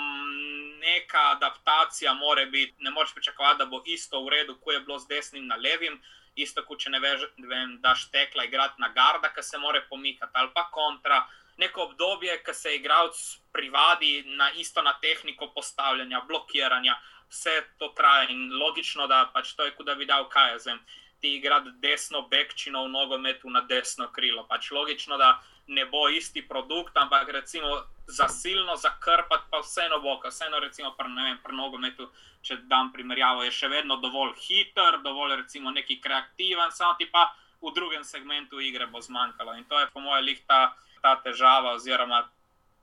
neka 0.80 1.30
adaptacija, 1.30 2.14
mora 2.14 2.44
biti. 2.46 2.74
Ne 2.78 2.90
moreš 2.90 3.14
pričakovati, 3.14 3.58
da 3.58 3.66
bo 3.66 3.82
isto 3.86 4.24
v 4.24 4.28
redu, 4.28 4.56
ko 4.60 4.72
je 4.72 4.80
bilo 4.80 4.98
z 4.98 5.08
desnim 5.08 5.46
na 5.46 5.56
levim. 5.56 6.00
Isto, 6.36 6.64
kot 6.66 6.78
če 6.80 6.90
ne 6.90 7.00
veš, 7.02 7.26
da 7.38 7.64
daš 7.88 8.08
tekla 8.10 8.46
igrati 8.46 8.80
na 8.82 8.88
garda, 8.94 9.32
ki 9.34 9.42
se 9.42 9.58
more 9.58 9.82
pomikati, 9.88 10.32
ali 10.34 10.50
pa 10.54 10.68
kontra. 10.72 11.24
Neko 11.60 11.82
obdobje, 11.90 12.38
ki 12.44 12.54
se 12.56 12.74
igralec 12.76 13.20
privadi 13.52 14.22
na 14.38 14.50
isto 14.56 14.82
na 14.82 14.94
tehniko 15.02 15.50
postavljanja, 15.54 16.22
blokiranja, 16.28 16.96
vse 17.30 17.56
to 17.78 17.88
traja 17.96 18.28
in 18.32 18.48
logično, 18.62 19.06
da 19.06 19.26
pač 19.34 19.54
to 19.54 19.68
je, 19.68 19.74
kot 19.76 19.86
da 19.86 19.94
bi 19.94 20.08
dal 20.08 20.28
kaj 20.28 20.58
zem. 20.66 20.80
Ti 21.20 21.34
igrati 21.36 21.74
desno 21.82 22.22
bekčino 22.32 22.84
v 22.84 22.92
nogometu 22.94 23.50
na 23.50 23.60
desno 23.68 24.08
krilo. 24.12 24.46
Pač 24.48 24.70
logično, 24.72 25.18
da 25.20 25.34
ne 25.70 25.84
bo 25.86 26.08
isti 26.08 26.42
produkt, 26.48 26.96
ampak 26.96 27.28
recimo 27.28 27.68
za 28.06 28.28
silno 28.28 28.76
zakrpati, 28.76 29.44
pa 29.50 29.60
vseeno 29.60 30.00
bo, 30.00 30.16
vseeno 30.24 30.58
recimo 30.58 30.94
pri, 30.98 31.12
vem, 31.14 31.38
pri 31.44 31.56
nogometu, 31.56 32.08
če 32.42 32.56
dam 32.72 32.90
primerjavo, 32.92 33.44
je 33.46 33.52
še 33.54 33.68
vedno 33.68 34.00
dovolj 34.02 34.34
hiter, 34.40 34.98
dovolj 35.04 35.36
recimo 35.42 35.70
neki 35.70 36.00
kreativen, 36.00 36.72
samo 36.72 36.96
ti 36.98 37.06
pa 37.12 37.28
v 37.62 37.72
drugem 37.74 38.04
segmentu 38.04 38.60
igre 38.60 38.86
bo 38.86 39.00
zmanjkalo. 39.00 39.54
In 39.58 39.64
to 39.64 39.80
je 39.80 39.86
po 39.94 40.00
mojem 40.00 40.24
lih 40.24 40.40
ta, 40.46 40.74
ta 41.02 41.16
težava, 41.24 41.74
oziroma 41.78 42.24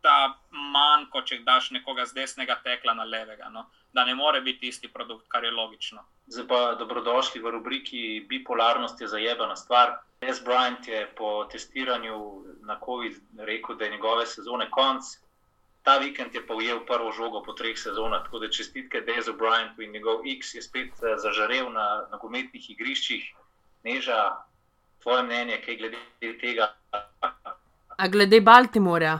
ta 0.01 0.37
manjko, 0.51 1.21
če 1.21 1.41
daš 1.45 1.71
nekoga 1.75 2.05
z 2.05 2.13
desnega 2.21 2.59
tekla 2.63 2.93
na 2.93 3.03
levega. 3.03 3.49
No? 3.49 3.65
Da 3.93 4.05
ne 4.05 4.15
more 4.15 4.41
biti 4.41 4.69
isti 4.69 4.87
produkt, 4.87 5.25
kar 5.27 5.43
je 5.43 5.51
logično. 5.51 6.03
Zdaj 6.27 6.47
pa 6.47 6.59
dobrodošli 6.79 7.41
v 7.41 7.51
rubriki 7.55 8.01
Bipolarnost 8.29 9.01
je 9.01 9.07
zajebana 9.07 9.55
stvar. 9.55 9.97
S. 10.21 10.41
Bryant 10.43 10.87
je 10.87 11.05
po 11.17 11.45
testiranju 11.51 12.17
na 12.65 12.79
COVID 12.85 13.17
rekel, 13.37 13.77
da 13.77 13.85
je 13.85 13.91
njegove 13.91 14.25
sezone 14.25 14.69
konc. 14.71 15.03
ta 15.87 15.97
vikend 15.97 16.35
je 16.35 16.41
pa 16.47 16.53
ujel 16.53 16.81
prvo 16.85 17.11
žogo 17.15 17.39
po 17.43 17.53
treh 17.55 17.77
sezonah. 17.79 18.23
Tako 18.23 18.39
da 18.39 18.49
čestitke 18.51 19.01
Dezu 19.01 19.33
Bryantu 19.33 19.81
in 19.81 19.91
njegov 19.91 20.25
X 20.27 20.55
je 20.55 20.61
spet 20.61 20.91
uh, 20.99 21.15
zažarev 21.15 21.69
na 21.71 22.07
nogometnih 22.11 22.69
igriščih. 22.69 23.29
Neža, 23.87 24.35
tvoje 25.03 25.23
mnenje, 25.23 25.61
kaj 25.65 25.77
glede 25.77 25.97
tega? 26.41 26.73
A 27.97 28.07
glede 28.07 28.41
Baltimorja 28.41 29.19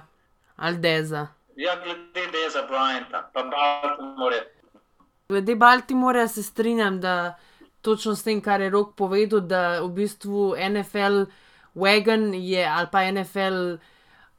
ali 0.56 0.78
Deza? 0.78 1.28
Ja, 1.56 1.76
glede 1.84 2.32
Deza 2.32 2.68
Bryanta, 2.70 3.30
pa 3.34 3.44
Baltimore. 3.44 4.44
Glede 5.30 5.56
Baltimorja 5.56 6.28
se 6.28 6.44
strinjam, 6.44 7.02
da 7.02 7.40
točno 7.82 8.16
s 8.16 8.24
tem, 8.24 8.42
kar 8.42 8.62
je 8.62 8.70
Rok 8.70 8.96
povedal, 8.96 9.40
da 9.40 9.82
v 9.82 9.90
bistvu 9.90 10.56
NFL 10.70 11.24
wagon 11.76 12.34
je 12.34 12.66
ali 12.66 12.88
pa 12.92 13.12
NFL 13.12 13.78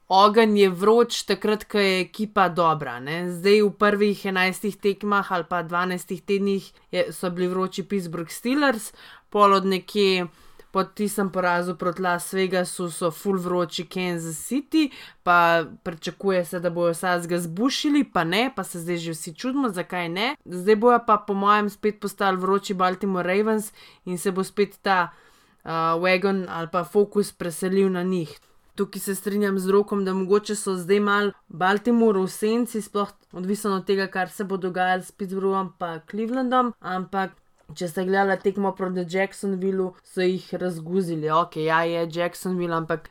ogenj 0.09 0.57
je 0.57 0.69
vroč, 0.69 1.23
takrat, 1.29 1.63
ko 1.69 1.79
je 1.79 2.01
ekipa 2.01 2.49
dobra. 2.49 2.97
Ne? 2.99 3.29
Zdaj 3.31 3.61
v 3.61 3.71
prvih 3.77 4.25
11 4.25 4.81
tekmah 4.81 5.31
ali 5.31 5.45
pa 5.49 5.63
12 5.63 6.25
tednih 6.25 6.71
je, 6.91 7.11
so 7.13 7.29
bili 7.29 7.47
vroči 7.47 7.85
Pittsburgh 7.85 8.31
Steelers, 8.31 8.91
pol 9.29 9.53
od 9.53 9.65
nekje. 9.65 10.27
Po 10.71 10.83
tistem 10.83 11.31
porazu 11.33 11.75
proti 11.75 12.01
Las 12.01 12.33
Vegasu 12.33 12.91
so 12.91 13.09
full 13.11 13.39
vroči 13.41 13.87
Kansas 13.89 14.37
City, 14.37 14.91
pa 15.23 15.65
pričakuje 15.83 16.43
se, 16.45 16.59
da 16.59 16.69
bojo 16.69 16.91
vse 16.93 17.15
zga 17.23 17.39
zbušili, 17.39 18.03
pa 18.13 18.23
ne, 18.23 18.51
pa 18.55 18.63
se 18.63 18.79
zdaj 18.79 18.97
že 18.97 19.11
vsi 19.11 19.33
čudimo, 19.33 19.69
zakaj 19.69 20.09
ne. 20.09 20.35
Zdaj 20.45 20.75
bojo 20.75 20.99
pa, 21.07 21.17
po 21.17 21.33
mojem, 21.33 21.69
spet 21.69 21.99
postali 21.99 22.37
vroči 22.37 22.73
Baltimore 22.73 23.25
Ravens 23.27 23.71
in 24.05 24.17
se 24.17 24.31
bo 24.31 24.43
spet 24.43 24.77
ta 24.81 25.09
uh, 25.09 25.71
wagon 25.97 26.45
ali 26.49 26.67
pa 26.71 26.83
fokus 26.83 27.31
preselil 27.31 27.89
na 27.91 28.03
njih. 28.03 28.39
Tukaj 28.75 28.99
se 28.99 29.15
strinjam 29.15 29.59
z 29.59 29.69
rokom, 29.69 30.05
da 30.05 30.13
mogoče 30.13 30.55
so 30.55 30.77
zdaj 30.77 30.99
mal 30.99 31.31
Baltimore 31.47 32.21
v 32.21 32.27
senci, 32.27 32.81
sploh 32.81 33.09
odvisno 33.31 33.75
od 33.75 33.85
tega, 33.85 34.07
kar 34.07 34.29
se 34.29 34.43
bo 34.43 34.57
dogajalo 34.57 35.03
s 35.03 35.11
Pittsburghom 35.11 35.73
in 35.81 35.99
Clevelandom, 36.09 36.73
ampak. 36.79 37.31
Če 37.75 37.87
ste 37.87 38.05
gledali 38.07 38.39
tekmo 38.41 38.71
proti 38.73 39.05
Jacksonvillu, 39.05 39.91
so 40.03 40.25
jih 40.25 40.47
razguzili. 40.57 41.29
Ok, 41.29 41.59
ja, 41.61 41.83
je 41.85 42.07
Jacksonville, 42.13 42.75
ampak 42.75 43.09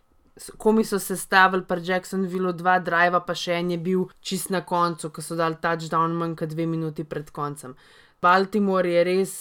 komi 0.58 0.84
so 0.84 0.98
se 0.98 1.16
stavili 1.16 1.64
pri 1.64 1.82
Jacksonvillu, 1.84 2.52
dva 2.52 2.78
driva, 2.78 3.20
pa 3.20 3.34
še 3.34 3.58
en 3.58 3.70
je 3.74 3.78
bil 3.78 4.06
čist 4.20 4.50
na 4.54 4.64
koncu, 4.66 5.10
ko 5.10 5.22
so 5.22 5.38
dali 5.38 5.58
touchdown 5.62 6.14
manj 6.18 6.36
kot 6.38 6.54
dve 6.54 6.66
minuti 6.66 7.04
pred 7.04 7.30
koncem. 7.30 7.76
Baltimore 8.22 8.90
je 8.90 9.04
res 9.06 9.34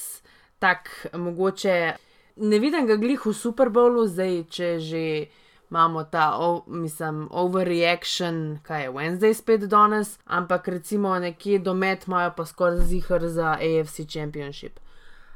tak, 0.60 0.90
mogoče 1.14 1.76
ne 2.38 2.60
vidim 2.60 2.88
ga 2.88 2.96
glih 2.96 3.26
v 3.26 3.34
Super 3.34 3.70
Bowlu, 3.74 4.06
zdaj 4.08 4.44
če 4.54 4.72
že 4.80 5.04
imamo 5.68 6.04
ta, 6.04 6.38
o, 6.40 6.64
mislim, 6.68 7.28
overreaction, 7.32 8.60
kaj 8.64 8.84
je 8.84 8.92
Wednesday 8.96 9.34
spet 9.36 9.66
danes, 9.68 10.18
ampak 10.26 10.68
recimo 10.68 11.12
nekje 11.20 11.60
domet 11.60 12.08
imajo 12.08 12.32
pa 12.38 12.46
skoraj 12.46 12.86
zihar 12.88 13.28
za 13.28 13.58
AFC 13.60 14.08
Championship. 14.08 14.80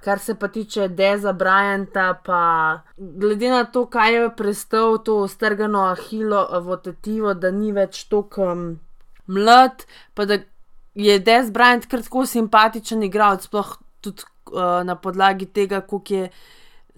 Kar 0.01 0.19
se 0.19 0.35
pa 0.35 0.47
tiče 0.47 0.87
Deza 0.87 1.33
Bryanta, 1.33 2.13
pa 2.25 2.81
glede 2.97 3.49
na 3.49 3.63
to, 3.63 3.85
kaj 3.85 4.13
je 4.15 4.29
prestal 4.35 4.97
to 5.05 5.27
strgano 5.27 5.83
ahilo 5.91 6.47
v 6.61 6.77
tetivo, 6.83 7.33
da 7.33 7.51
ni 7.51 7.69
več 7.71 8.07
tako 8.09 8.47
um, 8.51 8.63
mlad, 9.27 9.85
pa 10.13 10.25
da 10.25 10.39
je 10.95 11.19
Dez 11.19 11.51
Bryant 11.53 11.85
kar 11.87 12.01
tako 12.01 12.25
simpatičen 12.25 13.03
igralec, 13.03 13.45
sploh 13.45 13.77
tudi 14.01 14.25
uh, 14.51 14.81
na 14.83 14.95
podlagi 14.95 15.45
tega, 15.45 15.81
koliko 15.81 16.13
je 16.13 16.29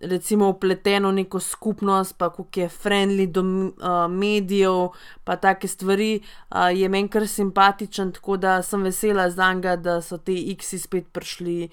recimo 0.04 0.50
upleteno 0.50 1.10
v 1.10 1.14
neko 1.14 1.40
skupnost, 1.40 2.18
pa 2.18 2.30
koliko 2.30 2.60
je 2.60 2.70
friendly 2.70 3.28
do 3.28 3.42
uh, 3.44 4.08
medijev, 4.10 4.90
pa 5.24 5.36
take 5.36 5.68
stvari, 5.68 6.22
uh, 6.52 6.72
je 6.76 6.90
meni 6.90 7.10
kar 7.10 7.28
simpatičen, 7.28 8.12
tako 8.12 8.38
da 8.38 8.62
sem 8.62 8.84
vesela 8.84 9.30
za 9.30 9.54
njega, 9.54 9.76
da 9.76 10.02
so 10.02 10.18
te 10.18 10.36
X-i 10.56 10.80
spet 10.80 11.12
prišli 11.12 11.70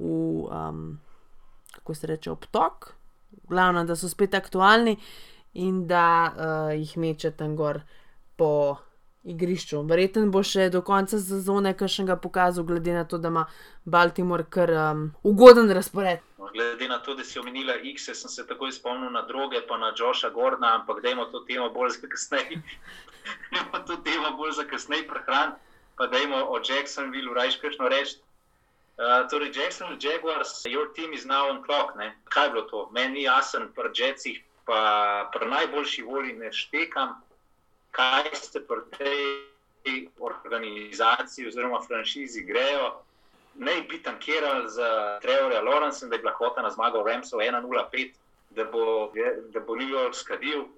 v, 0.00 0.48
um, 0.48 1.00
kako 1.74 1.94
se 1.94 2.06
reče, 2.06 2.30
obtok, 2.30 2.92
glavno, 3.48 3.84
da 3.84 3.96
so 3.96 4.08
spet 4.08 4.34
aktualni 4.34 4.96
in 5.54 5.86
da 5.86 6.06
uh, 6.30 6.78
jih 6.78 6.96
meče 6.98 7.30
tam 7.30 7.56
gor 7.56 7.80
po 8.36 8.76
igrišču. 9.24 9.82
Verjetno 9.84 10.26
bo 10.32 10.42
še 10.46 10.68
do 10.72 10.80
konca 10.86 11.18
sezone 11.20 11.74
kakšnega 11.76 12.16
pokazal, 12.22 12.64
glede 12.64 12.94
na 12.96 13.04
to, 13.04 13.18
da 13.18 13.28
ima 13.28 13.44
Baltimore 13.84 14.46
kar 14.48 14.72
um, 14.72 15.02
ugoden 15.22 15.70
razpored. 15.76 16.24
Glede 16.54 16.88
na 16.88 16.98
to, 17.04 17.14
da 17.14 17.24
si 17.24 17.38
omenila 17.38 17.76
X, 17.92 18.08
sem 18.16 18.32
se 18.32 18.46
takoj 18.46 18.72
spomnil 18.72 19.12
na 19.12 19.22
druge, 19.28 19.60
pa 19.68 19.76
na 19.78 19.92
Joša 19.96 20.32
Gordona, 20.34 20.72
ampak 20.80 21.02
dajmo 21.04 21.28
to 21.34 21.44
temo 21.46 21.68
bolj 21.74 21.98
za 21.98 22.08
kasneje. 22.08 22.62
Dajmo 23.52 23.84
to 23.86 24.00
temo 24.06 24.32
bolj 24.38 24.56
za 24.56 24.64
kasneje 24.64 25.04
prehraniti, 25.06 25.60
pa 25.98 26.06
dajmo 26.10 26.40
o 26.48 26.58
Jacksonville 26.64 27.34
rajš 27.36 27.60
kakšno 27.60 27.92
reči. 27.92 28.18
Uh, 29.00 29.24
torej, 29.30 29.50
Jackson, 29.56 29.96
Jaguars, 29.98 30.62
your 30.66 30.88
team 30.88 31.14
is 31.14 31.24
now 31.24 31.48
on 31.48 31.62
clock. 31.64 31.96
Ne? 31.96 32.12
Kaj 32.28 32.46
je 32.46 32.50
bilo 32.52 32.64
to? 32.68 32.88
Meni 32.92 33.14
ni 33.14 33.22
jasen, 33.22 33.72
pri 33.72 33.88
Jetsih, 33.96 34.42
pa 34.68 35.30
pri 35.32 35.48
najboljši 35.48 36.02
volji 36.02 36.32
ne 36.36 36.52
štekam, 36.52 37.14
kaj 37.96 38.28
ste 38.36 38.60
pri 38.60 38.84
tej 38.98 40.08
organizaciji 40.20 41.48
oziroma 41.48 41.80
franšizi 41.80 42.44
grejo. 42.44 43.00
Ne 43.56 43.80
bi 43.88 44.02
tankirali 44.02 44.68
za 44.68 45.18
Trevorja 45.22 45.62
Lorenza, 45.62 46.06
da 46.06 46.14
je 46.14 46.20
bila 46.20 46.36
hota 46.36 46.62
na 46.62 46.70
zmago 46.70 47.02
Remsov 47.02 47.40
1-0-5, 47.40 48.12
da 48.50 48.64
bo, 48.64 49.12
da 49.48 49.60
bo 49.60 49.76
New 49.80 49.88
York 49.88 50.14
skadil, 50.14 50.68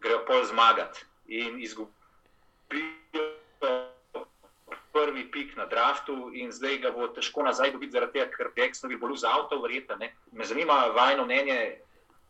grejo 0.00 0.24
pol 0.24 0.44
zmagati 0.48 1.04
in 1.28 1.60
izgubijo 1.60 1.92
prvi 4.96 5.30
pik 5.30 5.56
na 5.56 5.66
draftu 5.66 6.30
in 6.32 6.52
zdaj 6.52 6.78
ga 6.78 6.90
bo 6.90 7.08
težko 7.12 7.42
nazaj 7.44 7.72
dobiti, 7.72 7.92
zaradi 7.92 8.18
tega, 8.18 8.30
ker 8.32 8.88
bi 8.88 8.96
bolj 8.96 9.16
za 9.24 9.32
avto, 9.38 9.60
verjetno. 9.62 9.96
Me 10.32 10.44
zanima 10.44 10.78
vajno 10.96 11.24
mnenje, 11.24 11.58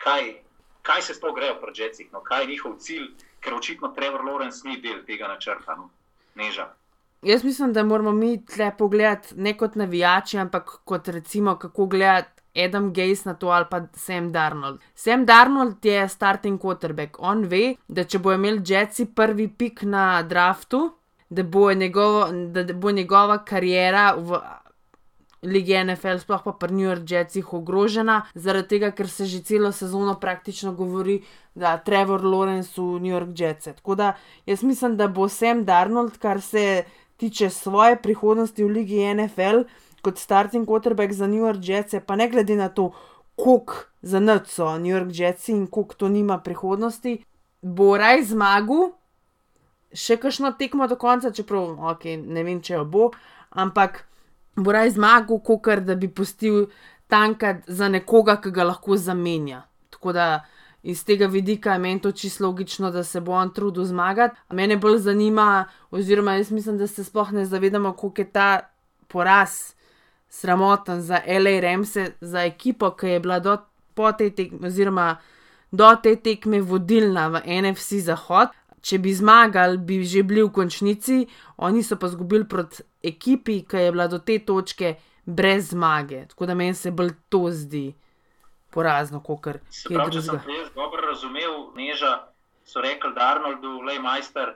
kaj, 0.03 0.35
kaj 0.83 1.03
se 1.03 1.15
sploh 1.15 1.35
grejo 1.35 1.61
pri 1.61 1.73
Jetsih, 1.75 2.09
no, 2.13 2.21
kaj 2.21 2.43
je 2.43 2.49
njihov 2.55 2.79
cilj, 2.79 3.07
ker 3.41 3.55
očitno 3.55 3.93
Trevor 3.95 4.25
Lawrence 4.27 4.65
ni 4.65 4.81
del 4.81 5.05
tega 5.07 5.29
načrta, 5.29 5.77
no, 5.77 5.91
neža. 6.35 6.73
Jaz 7.23 7.45
mislim, 7.45 7.73
da 7.73 7.85
moramo 7.85 8.13
mi 8.13 8.45
tle 8.47 8.73
pogledati 8.79 9.35
ne 9.37 9.57
kot 9.59 9.75
navijači, 9.75 10.39
ampak 10.39 10.71
kot 10.85 11.09
recimo, 11.09 11.57
kako 11.59 11.87
gledati 11.87 12.43
Adam 12.65 12.93
Gaze 12.93 13.23
na 13.25 13.35
to 13.35 13.49
ali 13.49 13.65
pa 13.71 13.81
Sam 13.95 14.33
Darnold. 14.33 14.81
Sam 14.95 15.27
Darnold 15.27 15.85
je 15.85 16.09
starting 16.09 16.61
quarterback. 16.61 17.17
On 17.19 17.45
ve, 17.45 17.75
da 17.89 18.05
če 18.05 18.19
bo 18.19 18.33
imel 18.33 18.61
Jetsi 18.67 19.07
prvi 19.15 19.49
pik 19.49 19.83
na 19.83 20.23
draftu, 20.23 20.91
da 21.31 21.43
bo, 21.43 21.73
njegovo, 21.75 22.33
da, 22.53 22.63
da 22.63 22.73
bo 22.73 22.91
njegova 22.91 23.45
karijera 23.45 24.15
v 24.19 24.41
lige 25.43 25.85
NFL, 25.85 26.19
sploh 26.19 26.43
pa 26.45 26.53
pri 26.53 26.75
New 26.75 26.87
York 26.87 27.11
Jetsih, 27.11 27.53
ogrožena, 27.55 28.23
zaradi 28.35 28.69
tega, 28.69 28.91
ker 28.91 29.09
se 29.09 29.27
že 29.27 29.43
celo 29.45 29.73
sezono 29.73 30.15
praktično 30.21 30.73
govori, 30.73 31.21
da 31.55 31.77
Trevor 31.79 32.25
Lawrence 32.25 32.77
v 32.77 33.01
New 33.01 33.13
York 33.13 33.35
Jetse. 33.41 33.73
Tako 33.73 33.95
da 33.95 34.15
jaz 34.47 34.63
mislim, 34.63 34.97
da 34.97 35.09
bo 35.09 35.29
Sam 35.29 35.65
Darnold, 35.65 36.19
kar 36.19 36.41
se 36.41 36.85
tiče 37.17 37.51
svoje 37.51 37.97
prihodnosti 38.03 38.65
v 38.65 38.69
ligi 38.69 39.15
NFL, 39.15 39.65
kot 40.03 40.19
starting 40.19 40.67
quarterback 40.69 41.13
za 41.13 41.27
New 41.27 41.45
York 41.45 41.61
Jetse, 41.63 42.01
pa 42.01 42.17
ne 42.17 42.29
glede 42.29 42.57
na 42.57 42.69
to, 42.69 42.93
koliko 43.37 43.75
za 44.03 44.21
noč 44.21 44.49
so 44.49 44.79
New 44.79 44.93
York 44.93 45.11
Jetsi 45.13 45.53
in 45.53 45.67
koliko 45.67 45.95
to 45.95 46.09
nima 46.09 46.39
prihodnosti, 46.39 47.25
bo 47.63 47.97
raj 47.97 48.23
zmagal 48.23 48.93
še 49.97 50.19
kakšno 50.21 50.53
tekmo 50.59 50.87
do 50.89 50.99
konca, 51.01 51.33
čeprav 51.33 51.81
okay, 51.93 52.17
ne 52.17 52.45
vem, 52.45 52.61
če 52.61 52.77
jo 52.77 52.85
bo, 52.85 53.09
ampak 53.57 54.05
bo 54.57 54.73
raj 54.73 54.95
zmagal, 54.97 55.41
kot 55.45 55.87
da 55.87 55.97
bi 55.97 56.09
pustil 56.09 56.67
tanka 57.09 57.61
za 57.67 57.89
nekoga, 57.89 58.39
ki 58.43 58.53
ga 58.53 58.67
lahko 58.69 58.97
zamenja. 58.97 59.65
Tako 59.91 60.13
da 60.13 60.27
iz 60.87 61.05
tega 61.05 61.27
vidika 61.27 61.73
je 61.73 61.79
meni 61.79 62.01
to 62.01 62.13
čisto 62.13 62.47
logično, 62.47 62.91
da 62.91 63.05
se 63.05 63.21
bo 63.21 63.33
on 63.33 63.53
trudil 63.55 63.85
zmagati. 63.85 64.37
Mene 64.53 64.77
bolj 64.77 64.99
zanima, 65.09 65.67
oziroma 65.91 66.37
jaz 66.37 66.51
mislim, 66.51 66.79
da 66.79 66.87
se 66.87 67.05
sploh 67.05 67.33
ne 67.33 67.47
zavedamo, 67.47 67.93
koliko 67.93 68.23
je 68.23 68.31
ta 68.33 68.51
poraz 69.09 69.75
sramoten 70.29 71.01
za 71.03 71.21
L.A. 71.27 71.61
Remse, 71.61 72.13
za 72.21 72.45
ekipo, 72.45 72.91
ki 72.91 73.07
je 73.07 73.21
bila 73.21 73.39
do 73.41 73.57
te 74.19 74.31
tekme, 74.31 74.67
oziroma 74.67 75.17
do 75.73 75.91
te 76.03 76.17
tekme 76.17 76.61
vodilna 76.61 77.29
v 77.29 77.43
NFC 77.63 78.03
Zahod 78.05 78.49
če 78.87 78.99
bi 79.03 79.13
zmagali, 79.15 79.79
bi 79.83 79.99
že 80.07 80.23
bili 80.23 80.45
v 80.47 80.53
končnici, 80.55 81.25
oni 81.67 81.83
so 81.83 81.99
pa 81.99 82.07
izgubili 82.11 82.47
proti 82.49 82.85
ekipi, 83.03 83.65
ki 83.67 83.87
je 83.87 83.93
bila 83.95 84.07
do 84.07 84.21
te 84.23 84.39
točke 84.39 84.95
brez 85.27 85.73
zmage. 85.73 86.27
Tako 86.31 86.47
da 86.47 86.55
meni 86.55 86.75
se 86.75 86.93
bolj 86.95 87.17
to 87.29 87.49
zdi 87.51 87.89
porazno, 88.71 89.23
kot 89.27 89.43
kar 89.43 89.59
je 89.59 89.97
bilo. 89.97 90.11
Če 90.13 90.23
sem 90.23 90.55
jaz 90.55 90.71
dobro 90.77 91.03
razumel, 91.09 91.59
neža 91.79 92.13
so 92.67 92.83
rekli, 92.85 93.11
da 93.17 93.33
Arnoldu, 93.35 93.81
le 93.87 93.99
majster, 94.03 94.55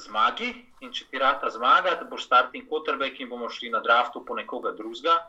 zmagi 0.00 0.50
in 0.82 0.92
če 0.92 1.06
ti 1.10 1.20
rata 1.20 1.50
zmagati, 1.52 2.08
boš 2.10 2.24
starting 2.26 2.68
quarterback 2.70 3.20
in 3.20 3.28
bomo 3.30 3.48
šli 3.52 3.70
na 3.72 3.80
draftu 3.84 4.24
po 4.24 4.36
nekoga 4.36 4.72
drugega. 4.76 5.20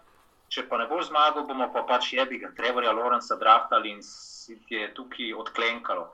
Če 0.52 0.68
pa 0.70 0.78
ne 0.78 0.86
bo 0.88 1.02
zmagal, 1.04 1.44
bomo 1.50 1.68
pa 1.74 1.84
pač 1.90 2.14
jebi 2.14 2.38
ga, 2.40 2.52
Trevorja 2.56 2.94
Lorenza 2.94 3.36
draftali 3.36 3.96
in 3.96 4.04
si 4.06 4.56
je 4.70 4.88
tukaj 4.94 5.34
odklenkalo 5.42 6.06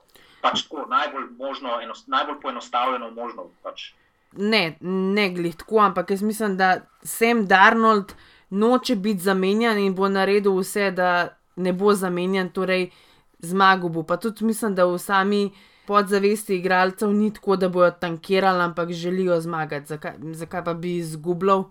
pač 0.41 0.63
tako 0.63 0.85
najbolj, 0.89 1.29
možno, 1.37 1.81
enost, 1.81 2.07
najbolj 2.07 2.41
poenostavljeno 2.41 3.11
možno. 3.11 3.49
Pač. 3.63 3.91
ne, 4.31 4.77
ne 4.81 5.29
glih 5.29 5.55
tako, 5.55 5.79
ampak 5.79 6.11
jaz 6.11 6.21
mislim, 6.21 6.57
da 6.57 6.81
Sam 7.03 7.45
Darnold 7.47 8.13
noče 8.49 8.95
biti 8.95 9.19
zamenjan 9.19 9.77
in 9.77 9.95
bo 9.95 10.09
naredil 10.09 10.59
vse, 10.59 10.91
da 10.91 11.37
ne 11.55 11.73
bo 11.73 11.93
zamenjan, 11.93 12.49
torej 12.49 12.89
zmagal 13.39 13.89
bo. 13.89 14.03
Pa 14.03 14.17
tudi 14.17 14.45
mislim, 14.45 14.75
da 14.75 14.85
v 14.85 14.97
sami 14.99 15.51
podzavesti 15.87 16.55
igralcev 16.55 17.13
ni 17.13 17.33
tako, 17.33 17.55
da 17.55 17.69
bojo 17.69 17.91
tankirali, 17.91 18.63
ampak 18.63 18.91
želijo 18.91 19.41
zmagati. 19.41 19.87
Zakaj, 19.87 20.13
zakaj 20.33 20.63
pa 20.63 20.73
bi 20.73 20.95
izgubljal? 20.97 21.63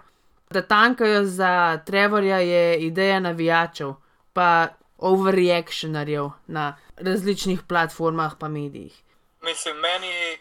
Da 0.51 0.63
tankajo 0.63 1.25
za 1.25 1.79
Trevorja 1.87 2.39
je 2.39 2.81
ideja 2.87 3.21
navijačev, 3.21 3.95
pa 4.33 4.69
overreactionarjev 5.01 6.31
na 6.47 6.77
različnih 6.97 7.61
platformah 7.69 8.33
pa 8.41 8.49
medijih. 8.49 9.03
Mislim, 9.41 9.77
meni 9.77 10.39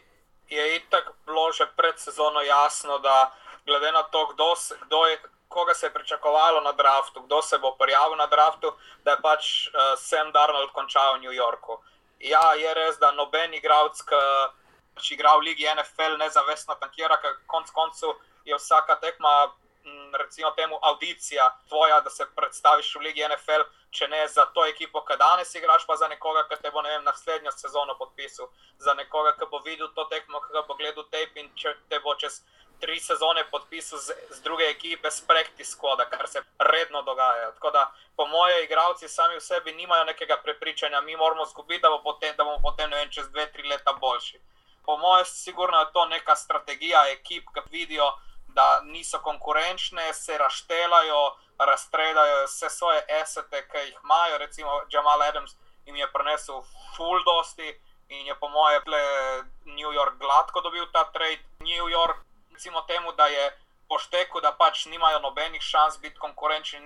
je 0.50 0.75
itak 0.75 1.12
bilo 1.25 1.51
že 1.51 1.66
pred 1.78 2.00
sezono 2.00 2.42
jasno, 2.42 2.98
da 3.00 3.32
glede 3.66 3.92
na 3.92 4.04
to, 4.04 4.28
kdo, 4.28 4.54
kdo 4.86 5.06
je, 5.06 5.22
koga 5.48 5.74
se 5.74 5.86
je 5.86 5.94
pričakovalo 5.94 6.62
na 6.62 6.72
draftu, 6.72 7.22
kdo 7.22 7.42
se 7.42 7.58
bo 7.58 7.75
prijavil 7.80 8.18
na 8.18 8.28
draftu, 8.28 8.74
da 9.04 9.12
je 9.12 9.22
pač 9.22 9.68
uh, 9.68 9.74
Sam 9.98 10.32
Darnold 10.32 10.72
končal 10.72 11.18
v 11.18 11.22
New 11.22 11.34
Yorku. 11.34 11.78
Ja, 12.20 12.54
je 12.54 12.74
res, 12.74 12.98
da 13.00 13.12
noben 13.12 13.54
igralec, 13.54 14.01
ki 14.01 14.22
pač 14.96 15.12
igra 15.12 15.38
v 15.38 15.48
Ligi 15.48 15.68
NFL, 15.75 16.18
nezavestno 16.20 16.75
tankira, 16.75 17.18
ker 17.22 17.38
konc 17.48 17.72
koncev 17.72 18.18
je 18.46 18.58
vsaka 18.58 18.96
tekma, 19.00 19.54
recimo 20.13 20.51
temu, 20.51 20.79
audicija 20.81 21.50
tvoja, 21.67 22.01
da 22.01 22.10
se 22.10 22.25
predstaviš 22.36 22.96
v 22.96 23.00
Ligi 23.00 23.27
NFL, 23.27 23.65
če 23.91 24.08
ne 24.08 24.27
za 24.27 24.46
to 24.53 24.65
ekipo, 24.65 25.01
ki 25.05 25.17
danes 25.17 25.55
igraš, 25.55 25.86
pa 25.88 25.96
za 25.96 26.08
nekoga, 26.08 26.46
ki 26.50 26.62
te 26.62 26.72
bo 26.72 26.81
vem, 26.81 27.03
naslednjo 27.03 27.51
sezono 27.51 27.98
podpisal, 27.98 28.50
za 28.77 28.93
nekoga, 28.93 29.36
ki 29.39 29.50
bo 29.51 29.60
videl 29.65 29.89
to 29.96 30.05
tekmo, 30.13 30.41
ki 30.46 30.65
bo 30.67 30.75
gledal 30.75 31.05
tape 31.10 31.39
in 31.41 31.51
če 31.55 31.75
te 31.89 32.00
bo 32.00 32.15
čez 32.15 32.41
tri 32.79 33.00
sezone 33.00 33.43
podpisal 33.51 34.00
z, 34.00 34.15
z 34.29 34.41
druge 34.41 34.69
ekipe, 34.69 35.12
s 35.12 35.22
practice 35.22 35.72
squad, 35.72 36.00
kar 36.10 36.27
se 36.27 36.41
redno 36.60 37.01
dogaja. 37.01 37.51
Tako 37.51 37.72
da, 37.72 37.91
po 38.15 38.27
moje, 38.27 38.63
igravci 38.63 39.08
sami 39.08 39.36
v 39.36 39.43
sebi 39.43 39.74
nimajo 39.74 40.05
nekega 40.08 40.38
prepričanja, 40.43 41.01
mi 41.01 41.15
moramo 41.15 41.46
zgubiti, 41.46 41.81
da, 41.81 41.89
bo 41.89 42.00
potem, 42.03 42.36
da 42.38 42.43
bomo 42.43 42.62
potem, 42.63 42.89
ne 42.89 43.03
vem, 43.03 43.12
čez 43.12 43.27
dve, 43.29 43.51
tri 43.51 43.67
leta 43.67 43.93
boljši. 43.93 44.39
Po 44.86 44.98
moje, 44.98 45.25
sigurno 45.25 45.79
je 45.79 45.91
to 45.93 46.05
neka 46.05 46.36
strategija 46.36 47.03
ekip, 47.12 47.51
ki 47.53 47.62
vidijo, 47.72 48.08
da 48.56 48.82
niso 48.84 49.20
konkurenčne, 49.20 50.13
se 50.13 50.38
raštelajo, 50.38 51.36
razstredajo 51.60 52.46
vse 52.46 52.70
svoje 52.70 53.03
esete, 53.22 53.68
ki 53.72 53.77
jih 53.77 54.00
imajo. 54.03 54.38
Recimo, 54.38 54.82
Jamal 54.89 55.22
Adams 55.22 55.56
jim 55.86 55.96
je 55.96 56.12
prenesel 56.12 56.62
full 56.96 57.24
dosti. 57.25 57.79
In 58.10 58.25
je 58.25 58.36
po 58.39 58.50
mojem, 58.50 58.82
New 59.65 59.91
York 59.94 60.18
gladko 60.18 60.62
dobil 60.62 60.86
ta 60.91 61.03
trade. 61.13 61.44
New 61.60 61.89
York 61.89 62.18
recimo 62.60 62.82
temu, 62.82 63.12
da 63.12 63.25
je 63.25 63.58
pošteku, 63.88 64.41
da 64.41 64.51
pač 64.51 64.86
nimajo 64.86 65.20
nobenih 65.20 65.62
šans 65.62 66.00
biti 66.01 66.20
konkurenčni 66.20 66.79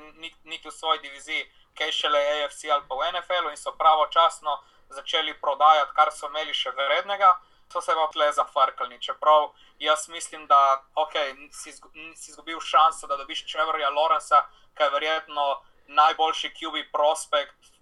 niti 0.44 0.68
v 0.68 0.72
svoji 0.72 1.00
diviziji, 1.00 1.48
kaj 1.78 1.92
šele 1.92 2.20
AFC 2.34 2.70
ali 2.70 2.86
pa 2.90 2.96
v 2.96 3.10
NFL-u 3.14 3.50
in 3.50 3.58
so 3.58 3.72
pravočasno 3.72 4.60
začeli 4.90 5.34
prodajati, 5.42 5.96
kar 5.96 6.12
so 6.12 6.30
imeli 6.30 6.54
še 6.54 6.72
vrednega, 6.78 7.32
so 7.72 7.82
se 7.82 7.94
pa 7.96 8.08
tle 8.14 8.32
zafarkali. 8.32 9.02
Čeprav 9.02 9.52
jaz 9.80 10.08
mislim, 10.10 10.48
da 10.48 10.84
okay, 10.96 11.34
si, 11.52 11.72
si 12.16 12.32
izgubil 12.32 12.60
šanso, 12.60 13.08
da 13.08 13.18
dobiš 13.18 13.46
Trevorja 13.52 13.90
Lorenza, 13.90 14.46
ki 14.78 14.84
je 14.84 14.90
verjetno 14.90 15.62
najboljši 15.88 16.54
QB 16.58 16.92
prospekt, 16.92 17.74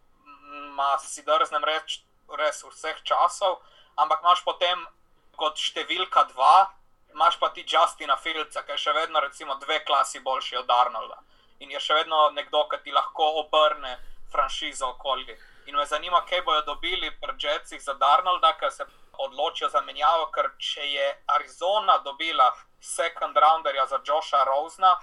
ma 0.75 0.97
si 1.00 1.23
drznem 1.23 1.63
reči, 1.63 2.03
res 2.38 2.63
vseh 2.63 3.01
časov, 3.03 3.59
ampak 3.95 4.21
imaš 4.23 4.43
potem 4.43 4.85
kot 5.35 5.59
številka 5.59 6.23
dva 6.31 6.71
imaš 7.13 7.39
pa 7.39 7.50
ti 7.50 7.65
Justina 7.67 8.17
Filca, 8.17 8.63
ki 8.63 8.71
je 8.71 8.83
še 8.85 8.93
vedno, 8.95 9.19
recimo, 9.19 9.55
dve 9.59 9.81
klasi 9.85 10.19
boljši 10.19 10.57
od 10.63 10.71
Arnolda 10.71 11.19
in 11.61 11.71
je 11.71 11.79
še 11.79 11.93
vedno 11.93 12.29
nekdo, 12.33 12.63
ki 12.69 12.79
ti 12.83 12.91
lahko 12.91 13.27
obrne 13.44 13.98
franšizo 14.31 14.87
okoli. 14.96 15.35
In 15.70 15.75
me 15.77 15.85
zanima, 15.85 16.24
kaj 16.25 16.41
bodo 16.48 16.61
dobili 16.72 17.11
pri 17.22 17.35
Jetsih 17.37 17.81
za 17.83 17.94
Arnolda, 18.01 18.55
ker 18.57 18.72
se 18.74 18.87
odločijo 19.25 19.70
za 19.70 19.81
menjavo, 19.81 20.29
ker 20.36 20.51
če 20.57 20.86
je 20.92 21.07
Arizona 21.36 21.98
dobila 22.05 22.51
second 22.79 23.38
rounderja 23.38 23.86
za 23.86 24.00
Josha 24.05 24.44
Rosna. 24.44 24.96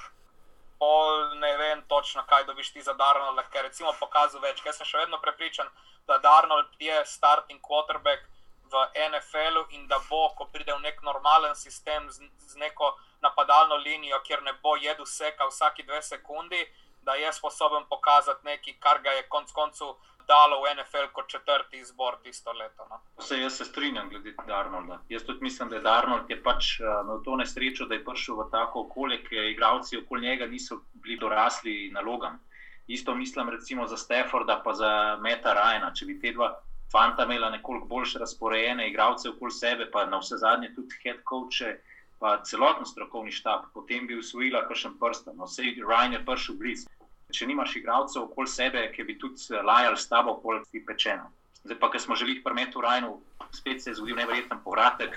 Pol 0.79 1.35
ne 1.43 1.57
vem 1.57 1.83
točno, 1.89 2.23
kaj 2.27 2.45
dobiš 2.45 2.73
ti 2.73 2.83
za 2.83 2.95
Darnold, 2.95 3.41
ker 3.53 3.67
recimo 3.67 3.93
pokazal 4.01 4.41
več. 4.41 4.63
Jaz 4.65 4.79
sem 4.79 4.87
še 4.87 5.05
vedno 5.05 5.19
prepričan, 5.23 5.71
da 6.07 6.19
Darnold 6.23 6.71
je 6.79 7.01
starting 7.07 7.61
quarterback, 7.63 8.27
v 8.69 9.09
NFL-u 9.11 9.67
in 9.71 9.87
da 9.89 9.99
bo, 10.11 10.29
ko 10.37 10.45
pride 10.53 10.75
v 10.75 10.83
nek 10.85 11.01
normalen 11.03 11.55
sistem 11.57 12.11
z, 12.11 12.29
z 12.39 12.57
neko 12.57 12.97
napadalno 13.25 13.77
linijo, 13.77 14.21
kjer 14.21 14.43
ne 14.43 14.53
bo 14.63 14.77
jedel 14.77 15.05
vseka 15.05 15.49
vsake 15.49 15.83
dve 15.83 16.03
sekundi, 16.03 16.61
da 17.03 17.15
je 17.15 17.33
sposoben 17.33 17.87
pokazati 17.89 18.45
nekaj, 18.45 18.77
kar 18.81 19.01
ga 19.01 19.11
je 19.17 19.29
konec 19.29 19.53
koncev 19.53 19.97
dalo 20.29 20.61
v 20.63 20.75
NFL 20.77 21.09
kot 21.13 21.29
četrti 21.29 21.81
izbor 21.81 22.17
tisto 22.23 22.53
leto. 22.53 22.87
No. 22.91 23.01
Vse 23.19 23.41
jaz 23.41 23.57
se 23.57 23.65
strinjam 23.65 24.09
glede 24.09 24.35
Darnolda. 24.47 25.01
Jaz 25.09 25.25
tudi 25.25 25.43
mislim, 25.43 25.69
da 25.69 25.77
je 25.77 25.83
Darnold 25.83 26.31
je 26.31 26.43
pač 26.43 26.81
uh, 26.81 26.87
imel 27.05 27.23
to 27.25 27.37
nesrečo, 27.37 27.87
da 27.87 27.95
je 27.95 28.05
prišel 28.05 28.37
v 28.43 28.49
tako 28.53 28.85
okolje, 28.87 29.23
ker 29.25 29.51
igravci 29.51 29.99
okoli 29.99 30.29
njega 30.29 30.47
niso 30.47 30.83
bili 30.93 31.19
dorasli 31.19 31.91
nalogam. 31.93 32.39
Isto 32.87 33.15
mislim 33.15 33.51
recimo 33.51 33.87
za 33.87 33.97
Stafforda, 33.97 34.61
pa 34.65 34.73
za 34.75 35.17
Meta 35.21 35.53
Rajna. 35.53 35.93
Če 35.95 36.07
bi 36.07 36.21
te 36.21 36.33
dva 36.33 36.55
fanta 36.93 37.25
imela 37.25 37.51
nekoliko 37.51 37.87
bolj 37.87 38.17
razporejene 38.21 38.89
igralce 38.89 39.29
okoli 39.29 39.53
sebe, 39.53 39.91
pa 39.93 40.07
na 40.07 40.21
vse 40.21 40.37
zadnje 40.37 40.75
tudi 40.75 41.01
head 41.03 41.21
coache, 41.29 41.77
pa 42.19 42.39
celoten 42.45 42.87
strokovni 42.87 43.33
štab, 43.33 43.69
potem 43.75 44.07
bi 44.07 44.19
usvojila 44.19 44.65
kakšen 44.69 44.97
prst, 45.01 45.29
no 45.37 45.45
vse 45.45 45.63
Ryan 45.63 46.13
je 46.13 46.25
prišel 46.25 46.57
blizu. 46.57 46.89
Če 47.33 47.47
nimaš 47.47 47.75
igralcev 47.77 48.23
okoli 48.25 48.49
sebe, 48.49 48.87
ki 48.95 49.05
bi 49.05 49.19
tudi 49.21 49.59
lajali 49.65 49.99
s 50.01 50.09
tabo, 50.09 50.39
pol 50.43 50.63
ti 50.73 50.81
pečeno. 50.85 51.29
Zdaj 51.65 51.79
pa, 51.81 51.91
ker 51.93 52.01
smo 52.01 52.17
želeli 52.17 52.41
premeti 52.45 52.79
v 52.79 52.85
Rajnu, 52.87 53.11
spet 53.53 53.83
se 53.83 53.91
je 53.91 53.99
zgodil 53.99 54.17
nevreten 54.17 54.63
povratek, 54.65 55.17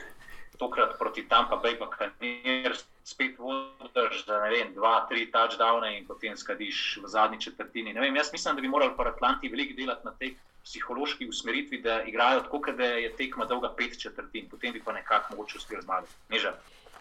tokrat 0.60 0.98
proti 1.00 1.24
Tampa 1.30 1.56
Bay, 1.64 1.78
pa 1.80 1.88
kanir, 1.90 2.76
spet 3.08 3.40
vodiš 3.40 4.26
za 4.28 4.42
ne 4.44 4.50
vem, 4.52 4.74
dva, 4.76 5.06
tri 5.10 5.26
touchdowne 5.32 5.94
in 5.98 6.06
potem 6.06 6.36
skadiš 6.38 7.00
v 7.04 7.10
zadnji 7.10 7.40
četrtini. 7.48 7.94
Ne 7.94 8.04
vem, 8.04 8.16
jaz 8.16 8.34
mislim, 8.34 8.60
da 8.60 8.62
bi 8.62 8.70
morali 8.70 8.94
po 8.98 9.08
Atlanti 9.08 9.50
veliko 9.50 9.78
delati 9.78 10.06
na 10.06 10.14
teh 10.20 10.36
psihološki 10.64 11.30
usmeritvi, 11.30 11.82
da 11.82 12.04
igrajo 12.04 12.44
tako, 12.46 12.76
da 12.78 12.92
je 13.02 13.16
tekma 13.16 13.46
dolga 13.46 13.72
pet 13.78 13.98
četrtin, 14.00 14.50
potem 14.50 14.74
bi 14.74 14.84
pa 14.84 14.94
nekako 14.94 15.34
mogoče 15.34 15.58
uspel 15.58 15.82
zmagati. 15.82 16.14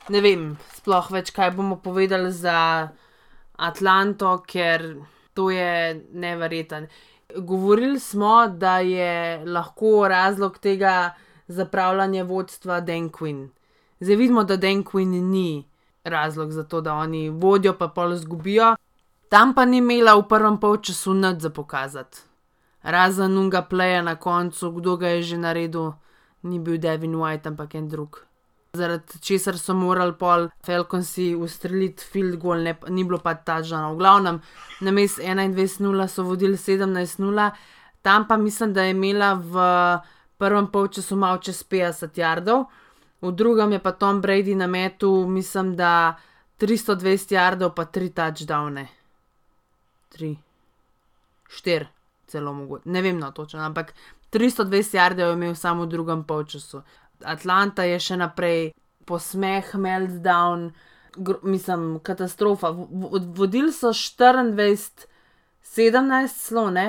Ne 0.09 0.21
vem, 0.25 0.57
sploh 0.79 1.11
več, 1.13 1.35
kaj 1.35 1.53
bomo 1.59 1.77
povedali 1.77 2.33
za 2.33 2.89
Atlanto, 3.61 4.39
ker 4.47 4.97
to 5.35 5.51
je 5.51 6.01
nevreten. 6.13 6.87
Govorili 7.37 8.01
smo, 8.01 8.49
da 8.49 8.79
je 8.79 9.45
lahko 9.47 10.09
razlog 10.09 10.59
tega 10.59 11.15
zapravljanja 11.47 12.25
vodstva 12.25 12.81
Dan 12.81 13.11
Quinn. 13.11 13.49
Zdaj 14.01 14.17
vidimo, 14.17 14.45
da 14.45 14.57
Dan 14.57 14.85
Quinn 14.85 15.31
ni 15.31 15.69
razlog 16.05 16.53
za 16.53 16.65
to, 16.65 16.81
da 16.81 16.95
oni 16.95 17.29
vodijo, 17.31 17.77
pa 17.79 17.89
pol 17.89 18.17
zgubijo. 18.17 18.75
Tam 19.29 19.55
pa 19.55 19.65
ni 19.65 19.79
imela 19.79 20.17
v 20.19 20.27
prvem 20.29 20.59
polčasu 20.61 21.15
nič 21.15 21.41
za 21.41 21.51
pokazati 21.51 22.31
razen 22.83 23.39
unga 23.39 23.63
pleja 23.63 24.03
na 24.03 24.17
koncu, 24.17 24.71
kdo 24.71 24.97
ga 24.97 25.09
je 25.09 25.23
že 25.23 25.37
naredil, 25.39 25.93
ni 26.43 26.59
bil 26.59 26.79
Devin 26.79 27.15
White, 27.15 27.49
ampak 27.49 27.75
en 27.75 27.89
drug. 27.89 28.25
Zaradi 28.73 29.19
česar 29.21 29.59
so 29.59 29.75
morali 29.75 30.15
pol 30.15 30.49
Falconsi 30.63 31.35
ustreliti 31.35 32.05
field 32.05 32.37
goal, 32.39 32.63
ne, 32.63 32.77
ni 32.89 33.03
bilo 33.05 33.19
pa 33.19 33.35
ta 33.35 33.63
žena. 33.63 33.91
V 33.91 33.99
glavnem, 33.99 34.39
na 34.81 34.91
mestu 34.95 35.23
21-0 35.23 36.07
so 36.07 36.23
vodili 36.23 36.57
17-0, 36.57 37.51
tam 38.03 38.29
pa 38.29 38.37
mislim, 38.37 38.73
da 38.73 38.85
je 38.87 38.91
imela 38.91 39.33
v 39.35 39.65
prvem 40.39 40.71
polčasu 40.71 41.17
malo 41.17 41.43
čez 41.43 41.65
50 41.67 42.19
jardov, 42.19 42.65
v 43.21 43.33
drugem 43.33 43.73
je 43.73 43.83
pa 43.83 43.93
Tom 43.93 44.23
Brady 44.23 44.55
na 44.55 44.67
metu, 44.67 45.27
mislim, 45.27 45.75
da 45.77 46.15
320 46.61 47.35
jardov, 47.35 47.75
pa 47.75 47.85
3 47.85 48.15
touchdowne. 48.15 48.87
3, 50.15 50.37
4 51.49 51.87
celo 52.31 52.53
mogoče, 52.53 52.87
ne 52.89 53.03
vem, 53.03 53.19
no, 53.19 53.33
točno, 53.35 53.61
ampak 53.67 53.95
320 54.31 54.95
jardov 54.95 55.29
je 55.29 55.33
imel 55.33 55.55
samo 55.55 55.83
v 55.85 55.91
drugem 55.91 56.25
polčasu. 56.25 56.83
Atlanta 57.25 57.85
je 57.85 57.99
še 58.01 58.17
naprej 58.21 58.73
posmeh, 59.09 59.75
meltdown, 59.75 60.71
mislim, 61.43 61.99
katastrofa. 62.03 62.71
Vodili 63.37 63.73
so 63.73 63.93
24, 63.93 65.07
17 65.77 66.37
slone, 66.37 66.87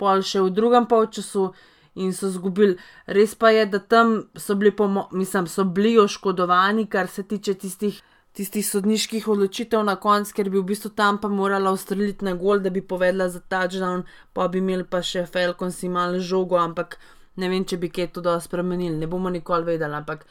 pol 0.00 0.24
še 0.26 0.42
v 0.42 0.54
drugem 0.54 0.88
polčasu 0.88 1.50
in 1.94 2.14
so 2.16 2.30
izgubili. 2.32 2.78
Res 3.06 3.34
pa 3.36 3.52
je, 3.52 3.66
da 3.66 3.78
tam 3.78 4.16
so 4.36 4.56
bili, 4.56 4.72
mislim, 5.12 5.46
so 5.46 5.64
bili 5.64 5.98
oškodovani, 6.00 6.88
kar 6.88 7.08
se 7.08 7.22
tiče 7.22 7.54
tistih 7.54 8.00
tistih 8.32 8.64
sodniških 8.64 9.28
odločitev 9.28 9.82
na 9.84 9.96
koncu, 10.00 10.32
ker 10.36 10.48
bi 10.50 10.56
v 10.58 10.64
bistvu 10.72 10.92
tam 10.96 11.18
pa 11.20 11.28
morala 11.28 11.72
ustreliti 11.72 12.24
na 12.24 12.32
gol, 12.34 12.62
da 12.64 12.70
bi 12.70 12.80
povedala 12.80 13.28
za 13.28 13.40
touchdown, 13.40 14.06
pa 14.32 14.48
bi 14.48 14.62
imeli 14.62 14.86
pa 14.88 15.02
še 15.04 15.26
Falcons 15.28 15.82
imel 15.84 16.18
žogo, 16.20 16.56
ampak 16.56 16.96
ne 17.36 17.48
vem, 17.48 17.64
če 17.64 17.78
bi 17.80 17.90
kaj 17.92 18.12
to 18.12 18.20
dobro 18.20 18.40
spremenili, 18.40 18.96
ne 18.96 19.06
bomo 19.06 19.30
nikoli 19.30 19.72
vedeli. 19.72 19.96
Ampak 19.96 20.26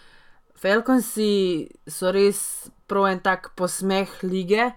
Falconsi 0.62 1.68
so 1.90 2.12
res 2.14 2.70
prav 2.88 3.10
en 3.10 3.20
tak 3.24 3.52
posmeh 3.58 4.22
lige, 4.24 4.72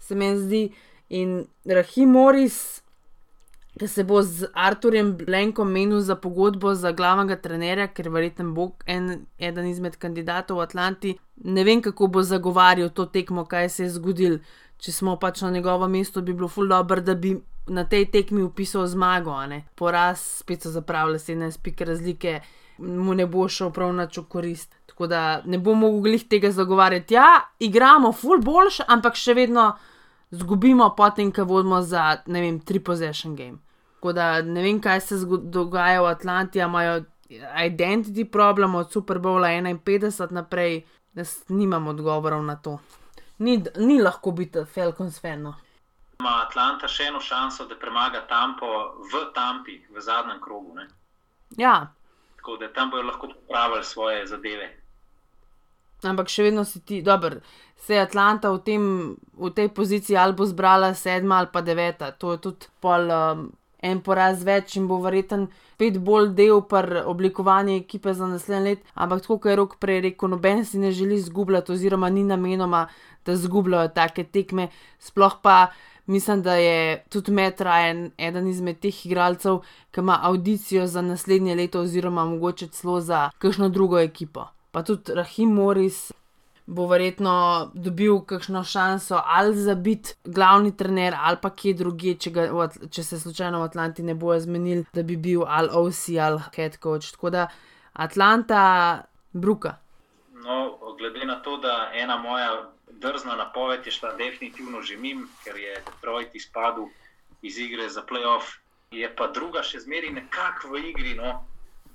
se 0.00 0.14
mi 0.14 0.32
zdi. 0.38 0.64
In 1.08 1.44
Rahim 1.64 2.16
Moris, 2.16 2.82
ki 3.78 3.86
se 3.86 4.02
bo 4.04 4.22
z 4.22 4.48
Arturjem 4.54 5.12
Blenkom 5.20 5.68
menil 5.70 6.00
za 6.00 6.16
pogodbo 6.16 6.72
za 6.74 6.90
glavnega 6.96 7.36
trenerja, 7.36 7.86
ker 7.94 8.08
verjetno 8.10 8.48
bo 8.56 8.70
en, 8.86 9.26
eden 9.38 9.68
izmed 9.68 9.98
kandidatov 10.02 10.58
v 10.58 10.64
Atlanti, 10.64 11.12
ne 11.44 11.64
vem, 11.64 11.82
kako 11.84 12.08
bo 12.08 12.24
zagovarjal 12.24 12.90
to 12.90 13.06
tekmo, 13.06 13.44
kaj 13.44 13.68
se 13.68 13.84
je 13.84 13.92
zgodilo. 13.98 14.40
Če 14.82 14.92
smo 14.92 15.14
pač 15.20 15.44
na 15.44 15.50
njegovem 15.50 15.92
mestu, 15.92 16.24
bi 16.24 16.34
bilo 16.34 16.48
ful 16.48 16.68
dobro, 16.68 17.00
da 17.00 17.14
bi 17.14 17.36
na 17.66 17.84
tej 17.84 18.06
tekmi 18.10 18.42
upisal 18.42 18.86
zmago, 18.86 19.34
poraz, 19.74 20.20
spet 20.20 20.62
so 20.62 20.70
zapravili 20.70 21.18
17 21.18 21.62
pik 21.62 21.80
razlike, 21.80 22.40
mu 22.78 23.14
ne 23.14 23.26
bo 23.26 23.48
šel 23.48 23.70
prav 23.70 23.92
na 23.94 24.06
čo 24.06 24.24
korist. 24.24 24.74
Tako 24.86 25.06
da 25.06 25.42
ne 25.44 25.58
bomo 25.58 25.90
mogli 25.90 26.18
tega 26.18 26.50
zagovarjati. 26.50 27.14
Ja, 27.14 27.40
igramo 27.58 28.12
ful 28.12 28.40
boljš, 28.40 28.80
ampak 28.88 29.16
še 29.16 29.34
vedno 29.34 29.76
zgubimo 30.30 30.94
potem, 30.96 31.32
ko 31.32 31.44
vodimo 31.44 31.82
za, 31.82 32.22
ne 32.26 32.40
vem, 32.40 32.60
tri 32.60 32.80
possession 32.80 33.36
game. 33.36 33.58
Tako 33.94 34.12
da 34.12 34.42
ne 34.42 34.62
vem, 34.62 34.80
kaj 34.80 35.00
se 35.00 35.18
dogaja 35.42 36.02
v 36.02 36.06
Atlanti, 36.06 36.58
imajo 36.58 37.04
identity 37.66 38.24
problem 38.24 38.74
od 38.74 38.92
Super 38.92 39.18
Bowla 39.18 39.48
51 39.48 40.32
naprej, 40.32 40.84
jaz 41.14 41.42
nimam 41.48 41.86
odgovorov 41.86 42.44
na 42.44 42.56
to. 42.56 42.78
Ni, 43.38 43.62
ni 43.78 44.00
lahko 44.02 44.30
biti 44.32 44.64
Falcons 44.64 45.20
fan. 45.20 45.42
No. 45.42 45.54
Ima 46.20 46.42
Atlanta 46.46 46.88
še 46.88 47.10
eno 47.10 47.20
šanso, 47.20 47.66
da 47.68 47.76
premaga 47.76 48.22
Tampo 48.28 48.66
v 49.12 49.26
Tampi, 49.34 49.76
v 49.92 50.00
zadnjem 50.00 50.40
krogu. 50.40 50.74
Ne? 50.74 50.86
Ja, 51.56 51.92
Tako 52.36 52.56
da 52.56 52.72
tam 52.72 52.90
bodo 52.90 53.02
lahko 53.02 53.28
popravili 53.28 53.84
svoje 53.84 54.26
zadeve. 54.26 54.68
ampak 56.02 56.28
še 56.28 56.42
vedno 56.42 56.64
si 56.64 56.80
ti, 56.80 57.02
dober, 57.02 57.40
se 57.76 57.94
je 57.94 58.00
Atlanta 58.00 58.50
v, 58.50 58.60
tem, 58.62 58.82
v 59.34 59.50
tej 59.50 59.68
poziciji 59.74 60.16
ali 60.16 60.32
bo 60.32 60.46
zbrala 60.46 60.94
sedma 60.94 61.38
ali 61.38 61.48
pa 61.52 61.60
deveta. 61.60 62.12
To 62.12 62.32
je 62.32 62.38
tudi 62.38 62.66
pol 62.80 63.10
um, 63.10 63.48
en 63.82 64.00
poraz 64.00 64.44
več 64.44 64.76
in 64.76 64.86
bo 64.86 65.00
verjeten 65.02 65.48
spet 65.76 65.98
bolj 66.00 66.30
del 66.32 66.62
pri 66.64 67.02
oblikovanju 67.04 67.74
ekipe 67.76 68.14
za 68.14 68.26
naslednje 68.26 68.62
let. 68.64 68.80
Ampak 68.94 69.20
tako 69.22 69.38
kot 69.38 69.50
je 69.50 69.56
rok 69.56 69.74
prej 69.78 70.00
rekel, 70.06 70.30
noben 70.32 70.64
si 70.64 70.78
ne 70.78 70.92
želi 70.92 71.18
zgubljati, 71.20 71.72
oziroma 71.72 72.08
ni 72.08 72.24
namenoma, 72.24 72.86
da 73.26 73.36
zgubljajo 73.36 73.92
take 73.92 74.24
tekme. 74.24 74.70
Sploh 74.98 75.36
pa 75.42 75.66
mislim, 76.06 76.42
da 76.42 76.54
je 76.54 77.04
tudi 77.08 77.32
Matt 77.32 77.60
Ryan 77.60 78.10
eden 78.18 78.48
izmed 78.48 78.78
teh 78.80 79.06
igralcev, 79.06 79.58
ki 79.90 80.00
ima 80.00 80.18
audicijo 80.22 80.86
za 80.86 81.02
naslednje 81.02 81.54
leto, 81.54 81.80
oziroma 81.80 82.24
mogoče 82.24 82.68
celo 82.68 83.00
za 83.00 83.30
kakšno 83.38 83.68
drugo 83.68 83.98
ekipo. 83.98 84.48
Pa 84.70 84.82
tudi 84.82 85.14
Rahim 85.14 85.52
Morris 85.52 86.12
bo 86.66 86.86
verjetno 86.86 87.70
dobil 87.74 88.20
kakšno 88.20 88.64
šanso 88.64 89.20
ali 89.24 89.56
za 89.56 89.74
biti 89.74 90.14
glavni 90.24 90.76
trener 90.76 91.14
ali 91.20 91.36
pa 91.42 91.50
kje 91.50 91.74
drugje, 91.74 92.14
če, 92.14 92.30
ga, 92.30 92.68
če 92.90 93.02
se 93.02 93.20
slučajno 93.20 93.60
v 93.60 93.68
Atlanti 93.70 94.02
ne 94.02 94.14
bojo 94.14 94.40
zmenili, 94.40 94.84
da 94.92 95.02
bi 95.02 95.16
bil 95.16 95.44
ali 95.46 95.68
OC 95.72 96.08
ali 96.20 96.40
head 96.56 96.78
coach. 96.82 97.12
Tako 97.12 97.30
da 97.30 97.48
Atlanta 97.92 99.02
bruka. 99.32 99.76
No, 100.44 100.78
glede 100.98 101.26
na 101.26 101.42
to, 101.42 101.56
da 101.56 101.90
ena 101.94 102.16
moja 102.16 102.75
drzna 103.00 103.36
napoved 103.36 103.86
je 103.86 103.92
šla 103.92 104.14
definitivno 104.16 104.82
že 104.82 104.96
mim, 104.96 105.28
ker 105.44 105.56
je 105.56 105.74
Detroit 105.86 106.34
izpadel 106.34 106.88
iz 107.42 107.58
igre 107.58 107.88
za 107.88 108.02
playoff, 108.02 108.56
je 108.90 109.08
pa 109.16 109.26
druga 109.26 109.62
še 109.62 109.80
zmeraj 109.84 110.10
nekako 110.14 110.72
v 110.74 110.88
igri. 110.90 111.14
No. 111.14 111.44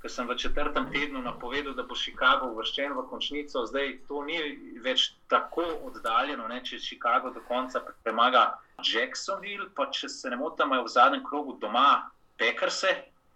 Ker 0.02 0.10
sem 0.10 0.26
v 0.28 0.36
četrtem 0.38 0.88
tednu 0.90 1.22
napovedal, 1.22 1.76
da 1.78 1.84
bo 1.86 1.96
Chicago 1.96 2.50
uvrščen 2.50 2.96
v 2.98 3.04
končnico, 3.10 3.62
zdaj 3.70 4.00
to 4.08 4.24
ni 4.26 4.40
več 4.82 5.12
tako 5.30 5.66
oddaljeno. 5.86 6.48
Ne? 6.50 6.58
Če 6.66 6.80
Chicago 6.82 7.30
do 7.30 7.44
konca 7.46 7.84
premaga 8.02 8.48
Jacksonville, 8.82 9.70
pa 9.78 9.92
če 9.94 10.10
se 10.10 10.34
ne 10.34 10.42
motim, 10.42 10.72
imajo 10.72 10.88
v 10.88 10.94
zadnjem 10.96 11.24
krogu 11.28 11.54
doma 11.62 12.10
Packerse, 12.42 12.96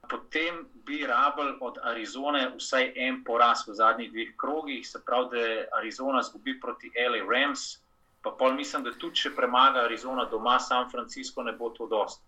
potem 0.09 0.69
bi 0.73 1.05
rabili 1.07 1.57
od 1.61 1.77
Arizone 1.83 2.51
vsaj 2.57 2.93
en 2.95 3.23
poraz 3.23 3.67
v 3.67 3.73
zadnjih 3.73 4.11
dveh 4.11 4.35
krogih, 4.37 4.87
se 4.87 5.01
pravi, 5.05 5.29
da 5.31 5.77
Arizona 5.77 6.21
zgubi 6.23 6.59
proti 6.59 6.91
LA 7.09 7.23
Rams. 7.29 7.79
Pa 8.21 8.31
pol 8.31 8.53
mislim, 8.53 8.83
da 8.83 8.93
tudi 8.97 9.21
če 9.21 9.35
premaga 9.35 9.83
Arizona 9.85 10.25
doma, 10.25 10.59
San 10.59 10.89
Francisco 10.89 11.43
ne 11.43 11.51
bo 11.51 11.69
to 11.69 11.87
dost, 11.87 12.21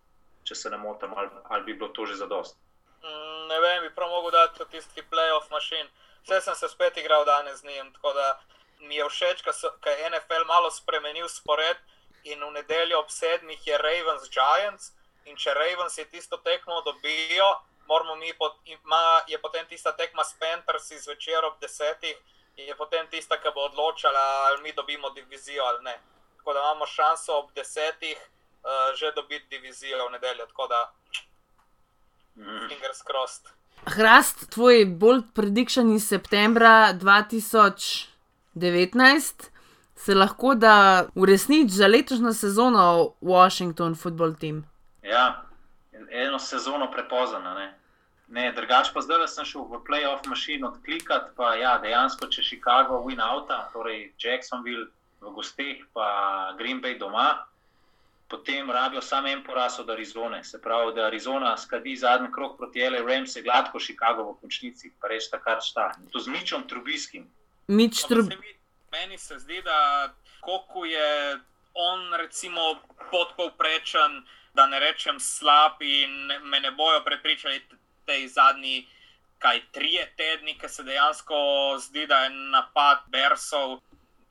če 0.44 0.56
se 0.56 0.70
ne 0.70 0.78
motim, 0.78 1.13
ali, 1.18 1.30
ali 1.44 1.63
bi 1.63 1.74
bilo 1.74 1.90
to 1.90 2.06
že 2.06 2.16
za 2.16 2.26
dost. 2.26 2.58
Mm, 3.02 3.48
ne 3.50 3.60
vem, 3.60 3.82
bi 3.84 3.96
prav 3.96 4.10
mogel 4.10 4.32
dati 4.32 4.66
tisti 4.72 5.02
playoff 5.12 5.50
mašin. 5.52 5.90
Vse 6.24 6.42
sem 6.42 6.56
se 6.56 6.70
spet 6.70 6.98
igral 6.98 7.26
danes 7.26 7.62
z 7.62 7.66
njim, 7.66 7.94
tako 7.94 8.13
da 8.13 8.40
mi 8.80 8.96
je 8.96 9.10
všeč, 9.10 9.42
ker 9.82 10.00
je 10.00 10.10
NFL 10.10 10.46
malo 10.48 10.72
spremenil 10.72 11.30
spored 11.30 11.78
in 12.24 12.44
v 12.44 12.52
nedeljo 12.52 13.00
ob 13.00 13.10
sedmih 13.10 13.68
je 13.68 13.78
Ravens 13.78 14.30
Giants. 14.30 14.92
In 15.26 15.36
če 15.36 15.54
Ravens 15.54 15.98
je 15.98 16.06
tisto 16.06 16.38
tekmo 16.38 16.82
dobijo, 16.82 17.48
moramo 17.88 18.15
mi, 18.15 18.34
pot, 18.38 18.56
ima, 18.65 19.21
je 19.28 19.41
potem 19.41 19.65
tista 19.67 19.91
tekma 19.91 20.23
s 20.23 20.36
Panthersi 20.39 21.00
zvečer 21.00 21.45
ob 21.45 21.60
desetih, 21.62 22.15
je 22.58 22.76
potem 22.76 23.08
tista, 23.08 23.38
ki 23.38 23.50
bo 23.56 23.62
odločala, 23.69 24.47
ali 24.47 24.62
mi 24.62 24.73
dobimo 24.73 25.10
divizijo 25.10 25.63
ali 25.63 25.84
ne. 25.84 26.00
Tako 26.38 26.54
da 26.54 26.60
imamo 26.60 26.86
šanso 26.86 27.38
ob 27.38 27.52
desetih 27.56 28.17
uh, 28.17 28.95
že 28.95 29.12
dobiti 29.15 29.45
divizijo 29.50 30.08
v 30.08 30.12
nedeljo. 30.12 30.45
Tako 30.45 30.67
da, 30.67 30.91
Mm. 32.38 32.69
fingers 32.69 33.02
crossed. 33.02 33.43
Hrast, 33.86 34.50
tvoj 34.50 34.86
bold 34.86 35.23
prediction 35.34 35.95
iz 35.95 36.08
septembra 36.08 36.93
2019 36.93 39.43
se 39.95 40.15
lahko 40.15 40.56
da 40.56 41.06
uresniči 41.15 41.73
za 41.73 41.88
letošnjo 41.88 42.34
sezono 42.34 43.13
Washington 43.21 43.95
football 43.95 44.36
team. 44.36 44.69
Ja, 45.04 45.41
eno 46.12 46.39
sezono 46.39 46.91
prepozno. 46.91 47.39
Ne? 47.54 47.74
Ne, 48.28 48.52
drugač 48.52 48.91
pa 48.93 49.02
zdaj 49.02 49.28
sem 49.28 49.46
šel 49.46 49.63
v 49.63 49.80
playoff 49.88 50.28
mašino 50.28 50.67
odklikati, 50.67 51.32
pa 51.36 51.56
ja, 51.56 51.78
dejansko, 51.78 52.28
če 52.28 52.43
Chicago 52.43 53.00
win 53.00 53.22
outa, 53.24 53.70
torej 53.74 54.13
Jacksonville 54.20 54.88
v 55.22 55.32
gosteh, 55.32 55.86
pa 55.93 56.08
Green 56.58 56.82
Bay 56.82 56.98
doma, 57.00 57.46
potem 58.28 58.67
rabijo 58.67 59.02
samo 59.02 59.28
en 59.28 59.43
poraz 59.43 59.80
od 59.80 59.89
Arizone. 59.89 60.43
Se 60.43 60.62
pravi, 60.62 60.93
da 60.93 61.06
Arizona 61.06 61.58
skadi 61.58 61.96
zadnji 61.96 62.28
krok 62.32 62.58
proti 62.58 62.84
LA 62.84 63.00
Rams, 63.00 63.36
je 63.36 63.41
gladko 63.41 63.80
Chicago 63.80 64.24
v 64.24 64.36
končnici, 64.41 64.91
pa 65.02 65.08
reč 65.08 65.30
takrat 65.30 65.63
šta. 65.63 65.91
To 66.12 66.20
z 66.20 66.28
Mičom 66.28 66.67
Trubiskim. 66.67 67.30
Mič 67.67 68.04
Trub. 68.04 68.28
se 68.28 68.36
mi- 68.36 68.58
Meni 68.91 69.17
se 69.17 69.39
zdi, 69.39 69.62
da 69.62 70.10
koliko 70.41 70.86
je 70.86 71.39
on, 71.74 72.13
recimo, 72.13 72.80
podpovprečen, 73.12 74.24
da 74.58 74.65
ne 74.67 74.80
rečem 74.82 75.20
slab, 75.22 75.82
in 75.82 76.32
me 76.50 76.60
ne 76.60 76.72
bojo 76.72 77.04
prepričali 77.06 77.60
t- 77.60 77.78
tej 78.06 78.28
zadnji, 78.28 78.88
kaj 79.38 79.62
trije 79.72 80.08
tedni, 80.17 80.58
ki 80.58 80.70
se 80.70 80.84
dejansko 80.84 81.38
zdi, 81.80 82.08
da 82.10 82.24
je 82.26 82.30
napad 82.30 83.06
Bersov. 83.13 83.78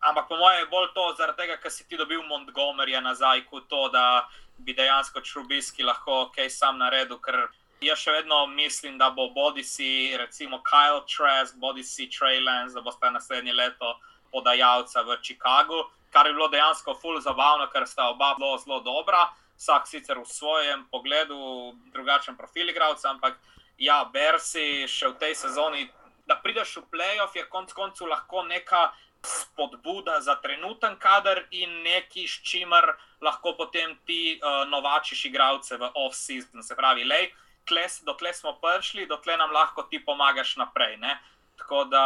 Ampak 0.00 0.26
po 0.28 0.36
mojem 0.36 0.64
je 0.64 0.72
bolj 0.72 0.88
to 0.94 1.04
zaradi 1.18 1.42
tega, 1.42 1.56
ker 1.62 1.70
si 1.70 1.86
ti 1.88 1.96
dobil 1.96 2.22
Montgomeryja 2.26 3.00
nazaj, 3.00 3.44
kot 3.50 3.68
to, 3.70 3.86
da 3.94 4.26
bi 4.58 4.74
dejansko 4.74 5.20
Črubiski 5.20 5.86
lahko 5.86 6.26
kaj 6.34 6.50
sam 6.50 6.82
naredil. 6.82 7.20
Ker 7.22 7.46
jaz 7.80 8.02
še 8.02 8.18
vedno 8.18 8.46
mislim, 8.50 8.98
da 8.98 9.10
bo 9.10 9.28
bodi 9.30 9.62
si 9.62 10.16
recimo 10.18 10.58
Kyle 10.66 11.04
Trask, 11.06 11.56
bodi 11.62 11.84
si 11.84 12.10
Trey 12.10 12.42
Lance, 12.42 12.74
da 12.74 12.82
bosta 12.82 13.10
naslednje 13.10 13.52
leto 13.52 13.94
podajalca 14.32 15.02
v 15.06 15.18
Chicagu, 15.22 15.84
kar 16.10 16.26
je 16.26 16.34
bilo 16.34 16.48
dejansko 16.48 16.94
full 16.98 17.20
zabavno, 17.20 17.70
ker 17.72 17.86
sta 17.86 18.10
oba 18.10 18.34
zelo, 18.38 18.56
zelo 18.58 18.80
dobra. 18.80 19.28
Vsak 19.56 19.88
sicer 19.88 20.18
v 20.18 20.28
svojem 20.28 20.84
pogledu, 20.90 21.72
drugačen 21.92 22.36
profil 22.36 22.68
igralca, 22.68 23.10
ampak 23.10 23.38
ja, 23.78 24.04
Bersi 24.04 24.84
še 24.88 25.12
v 25.14 25.18
tej 25.20 25.34
sezoni, 25.34 25.88
da 26.26 26.36
prideš 26.36 26.82
v 26.82 26.88
playoff, 26.92 27.36
je 27.36 27.46
konec 27.48 27.72
koncev 27.72 28.10
lahko 28.10 28.42
neka 28.44 28.92
spodbuda 29.26 30.20
za 30.20 30.36
trenuten 30.42 30.96
kader 30.98 31.46
in 31.50 31.82
nekaj, 31.82 32.26
s 32.28 32.42
čimer 32.42 32.94
lahko 33.22 33.56
potem 33.58 33.96
ti 34.06 34.38
uh, 34.38 34.66
novačiš 34.68 35.24
igralce 35.30 35.76
v 35.76 35.90
off-season. 35.94 36.62
Se 36.62 36.76
pravi, 36.76 37.04
lej, 37.04 37.32
tles, 37.66 38.02
dokle 38.06 38.34
smo 38.34 38.58
prišli, 38.62 39.06
dokle 39.06 39.36
nam 39.36 39.50
lahko 39.50 39.82
ti 39.90 39.98
pomagaš 39.98 40.56
naprej. 40.56 40.96
Ne? 41.02 41.18
Tako 41.56 41.84
da 41.84 42.04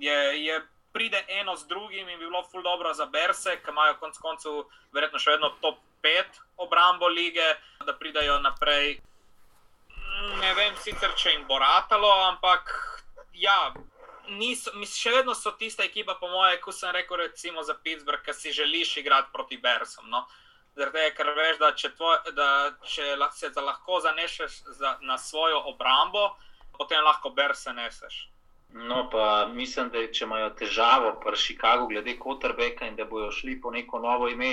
je, 0.00 0.44
je 0.44 0.60
pride 0.92 1.24
eno 1.28 1.56
z 1.56 1.66
drugim 1.66 2.08
in 2.08 2.18
bi 2.18 2.26
bilo 2.26 2.42
ful 2.42 2.62
dobro 2.62 2.94
za 2.94 3.06
Berse, 3.06 3.60
ki 3.62 3.70
imajo 3.70 3.98
konec 4.00 4.18
koncev 4.18 4.64
verjetno 4.92 5.18
še 5.22 5.36
vedno 5.36 5.54
top 5.62 5.78
5 6.02 6.40
obrambo 6.56 7.08
lige, 7.08 7.46
da 7.86 7.92
pridajo 7.92 8.38
naprej. 8.38 9.00
Mm, 9.88 10.40
Ne 10.40 10.54
vem 10.54 10.76
sicer, 10.76 11.14
če 11.16 11.30
jim 11.30 11.46
bo 11.48 11.58
ratalo, 11.58 12.10
ampak 12.28 12.72
ja, 13.32 13.72
niso, 14.28 14.72
mis, 14.78 14.94
še 14.96 15.12
vedno 15.14 15.34
so 15.34 15.52
tista 15.58 15.84
ekipa, 15.84 16.14
po 16.20 16.28
moje, 16.28 16.60
kot 16.64 16.76
sem 16.76 16.92
rekel, 16.94 17.22
recimo 17.24 17.62
za 17.62 17.74
Pittsburgh, 17.74 18.22
ki 18.24 18.34
si 18.34 18.52
želiš 18.52 18.96
igrati 19.02 19.32
proti 19.32 19.56
Bersom. 19.56 20.10
No? 20.10 20.26
Zaradi 20.76 20.98
tega, 20.98 21.14
ker 21.16 21.32
veš, 21.36 21.58
da 21.58 21.72
če, 21.74 21.92
tvoj, 21.98 22.18
da 22.36 22.48
če 22.86 23.14
se 23.36 23.50
za 23.54 23.64
lahko 23.64 24.00
zanešeš 24.00 24.60
za, 24.78 24.96
na 25.02 25.18
svojo 25.18 25.62
obrambo, 25.72 26.30
potem 26.78 27.02
lahko 27.04 27.30
Berse 27.30 27.72
neseš. 27.72 28.26
No, 28.72 29.08
pa 29.10 29.48
mislim, 29.50 29.88
da 29.90 30.04
če 30.06 30.24
imajo 30.24 30.50
težavo 30.58 31.16
pri 31.24 31.36
Chicagu 31.36 31.88
glede 31.90 32.14
Kotrbeka 32.18 32.86
in 32.86 32.96
da 32.96 33.04
bojo 33.04 33.32
šli 33.34 33.56
po 33.60 33.72
neko 33.74 33.98
novo 33.98 34.28
ime, 34.30 34.52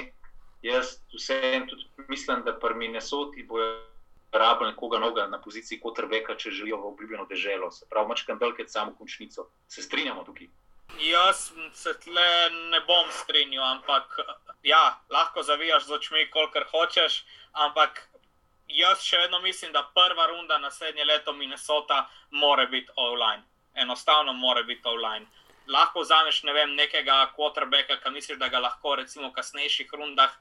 jaz 0.62 1.00
vseeno 1.16 1.66
tudi 1.66 1.86
mislim, 2.08 2.44
da 2.46 2.60
pri 2.60 2.76
Minnesoti 2.76 3.44
bojo 3.44 3.88
rabili 4.32 4.70
nekoga 4.70 5.00
novega 5.00 5.28
na 5.28 5.42
poziciji 5.42 5.80
Kotrbeka, 5.80 6.36
če 6.36 6.52
želijo 6.52 6.78
v 6.78 6.88
obljubljeno 6.88 7.26
deželo. 7.26 7.72
Se 7.72 7.86
pravi, 7.90 8.08
mačkam 8.08 8.40
dalket 8.40 8.72
samo 8.72 8.96
končnico. 8.98 9.48
Se 9.68 9.82
strinjamo 9.82 10.24
tukaj. 10.24 10.48
Jaz 11.00 11.52
se 11.74 11.94
tle 12.00 12.50
ne 12.72 12.80
bom 12.88 13.10
strinjal, 13.12 13.64
ampak 13.64 14.20
ja, 14.64 15.00
lahko 15.10 15.44
zavijaš 15.44 15.86
z 15.86 15.92
očmi, 15.92 16.30
kolikor 16.32 16.66
hočeš, 16.72 17.26
ampak 17.52 18.08
jaz 18.68 19.04
še 19.04 19.18
vedno 19.18 19.40
mislim, 19.40 19.72
da 19.72 19.90
prva 19.96 20.28
runda 20.28 20.58
naslednje 20.58 21.06
leto 21.06 21.34
Minnesota 21.34 22.08
mora 22.32 22.66
biti 22.66 22.92
online. 22.96 23.44
Enostavno 23.76 24.34
mora 24.34 24.64
biti 24.64 24.82
online. 24.86 25.26
Lahko 25.68 26.02
vzameš 26.06 26.44
ne 26.48 26.54
vem, 26.56 26.76
nekega 26.76 27.32
quarterbacka, 27.36 28.00
ki 28.04 28.14
misliš, 28.16 28.40
da 28.40 28.48
ga 28.48 28.62
lahko 28.64 28.96
recimo 28.96 29.30
v 29.30 29.36
kasnejših 29.36 29.92
rundah 29.94 30.32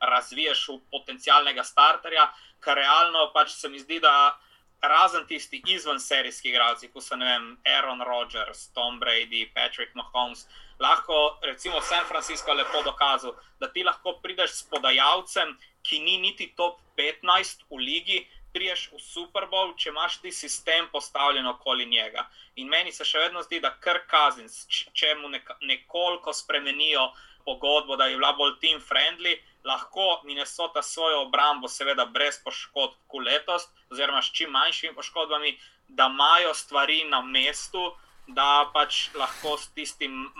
razviješ 0.00 0.68
v 0.68 0.78
potencialnega 0.92 1.64
starterja, 1.64 2.28
kar 2.60 2.76
realno 2.76 3.30
pač 3.34 3.52
se 3.56 3.68
mi 3.68 3.80
zdi, 3.80 4.00
da 4.00 4.38
razen 4.80 5.26
tisti 5.28 5.62
izven 5.68 6.00
serijski 6.00 6.48
igralci, 6.48 6.88
kot 6.88 7.04
so 7.04 7.16
vem, 7.20 7.56
Aaron 7.68 8.00
Rodgers, 8.06 8.68
Tom 8.72 9.00
Brady, 9.00 9.46
Patrick 9.54 9.94
Mahomes, 9.94 10.46
lahko 10.80 11.38
recimo 11.42 11.80
San 11.80 12.04
Francisco 12.08 12.54
lepo 12.54 12.82
dokazal, 12.82 13.36
da 13.60 13.68
ti 13.68 13.84
lahko 13.84 14.16
prideš 14.22 14.50
s 14.50 14.68
podajalcem, 14.72 15.56
ki 15.82 16.00
ni 16.00 16.18
niti 16.18 16.52
top 16.56 16.80
15 16.96 17.66
v 17.70 17.80
ligi. 17.80 18.20
Priješ 18.52 18.88
v 18.92 18.98
Super 18.98 19.46
Bowl, 19.50 19.74
če 19.78 19.90
imaš 19.92 20.18
ti 20.22 20.32
sistem 20.32 20.88
postavljen 20.92 21.46
okoli 21.46 21.86
njega. 21.86 22.26
In 22.56 22.68
meni 22.68 22.92
se 22.92 23.04
še 23.04 23.26
vedno 23.26 23.42
zdi, 23.46 23.60
da 23.60 23.70
kar 23.84 24.02
kazins, 24.10 24.64
če 24.68 25.14
mu 25.20 25.30
nekoliko 25.30 26.34
spremenijo 26.34 27.10
pogodbo, 27.44 27.96
da 27.96 28.06
je 28.06 28.18
bila 28.18 28.32
bolj 28.38 28.58
team 28.60 28.80
friendly, 28.80 29.36
lahko 29.64 30.20
Minnesota 30.24 30.82
svojo 30.82 31.22
obrambo, 31.22 31.68
seveda 31.68 32.06
brez 32.06 32.40
poškodb, 32.44 32.98
letos, 33.26 33.68
oziroma 33.90 34.22
s 34.22 34.32
čim 34.32 34.50
manjšimi 34.50 34.94
poškodbami, 34.94 35.56
da 35.88 36.10
imajo 36.12 36.54
stvari 36.54 37.04
na 37.04 37.22
mestu, 37.22 37.90
da 38.26 38.70
pač 38.74 39.08
lahko 39.14 39.56
s 39.58 39.70
tistim, 39.74 40.30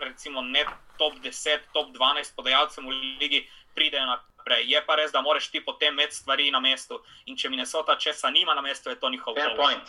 recimo, 0.00 0.42
ne 0.42 0.64
top 0.98 1.14
10, 1.22 1.70
top 1.72 1.92
12 1.94 2.34
podajalcem 2.36 2.86
v 2.86 2.96
ligi 3.20 3.46
pridejo 3.74 4.16
naprej. 4.46 4.70
Je 4.70 4.82
pa 4.86 4.94
res, 4.94 5.12
da 5.12 5.20
moraš 5.20 5.50
ti 5.50 5.60
potem 5.60 5.92
imeti 5.92 6.14
stvari 6.14 6.50
na 6.50 6.60
mestu. 6.60 7.00
In 7.26 7.36
če 7.36 7.50
Minnesota 7.50 7.96
česa 7.98 8.30
nima 8.30 8.54
na 8.54 8.62
mestu, 8.62 8.90
je 8.90 9.00
to 9.00 9.10
njihov 9.10 9.34
problem. 9.34 9.80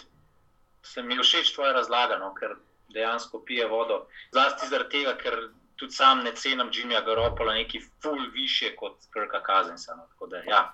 Se 0.83 1.03
mi 1.03 1.17
všeč 1.17 1.53
tvoje 1.53 1.73
razlagano, 1.73 2.33
ker 2.33 2.55
dejansko 2.89 3.43
pije 3.45 3.67
vodo. 3.67 4.07
Zlasti 4.31 4.67
zaradi 4.67 4.89
tega, 4.89 5.17
ker 5.17 5.49
tudi 5.75 5.93
sam 5.93 6.23
ne 6.23 6.31
cenim 6.35 6.71
Jimmyja 6.71 7.05
Garopola, 7.05 7.53
neki 7.53 7.81
ful 8.01 8.17
više 8.33 8.75
kot 8.75 8.97
Krka 9.11 9.43
Kazensa. 9.43 9.95
No. 9.95 10.27
Da, 10.27 10.37
ja, 10.37 10.73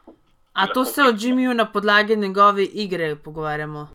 A 0.53 0.67
to 0.67 0.85
se 0.85 1.01
o 1.01 1.11
Jimmyju 1.11 1.53
na 1.53 1.65
podlagi 1.65 2.15
njegove 2.15 2.63
igre 2.63 3.15
pogovarjamo? 3.15 3.89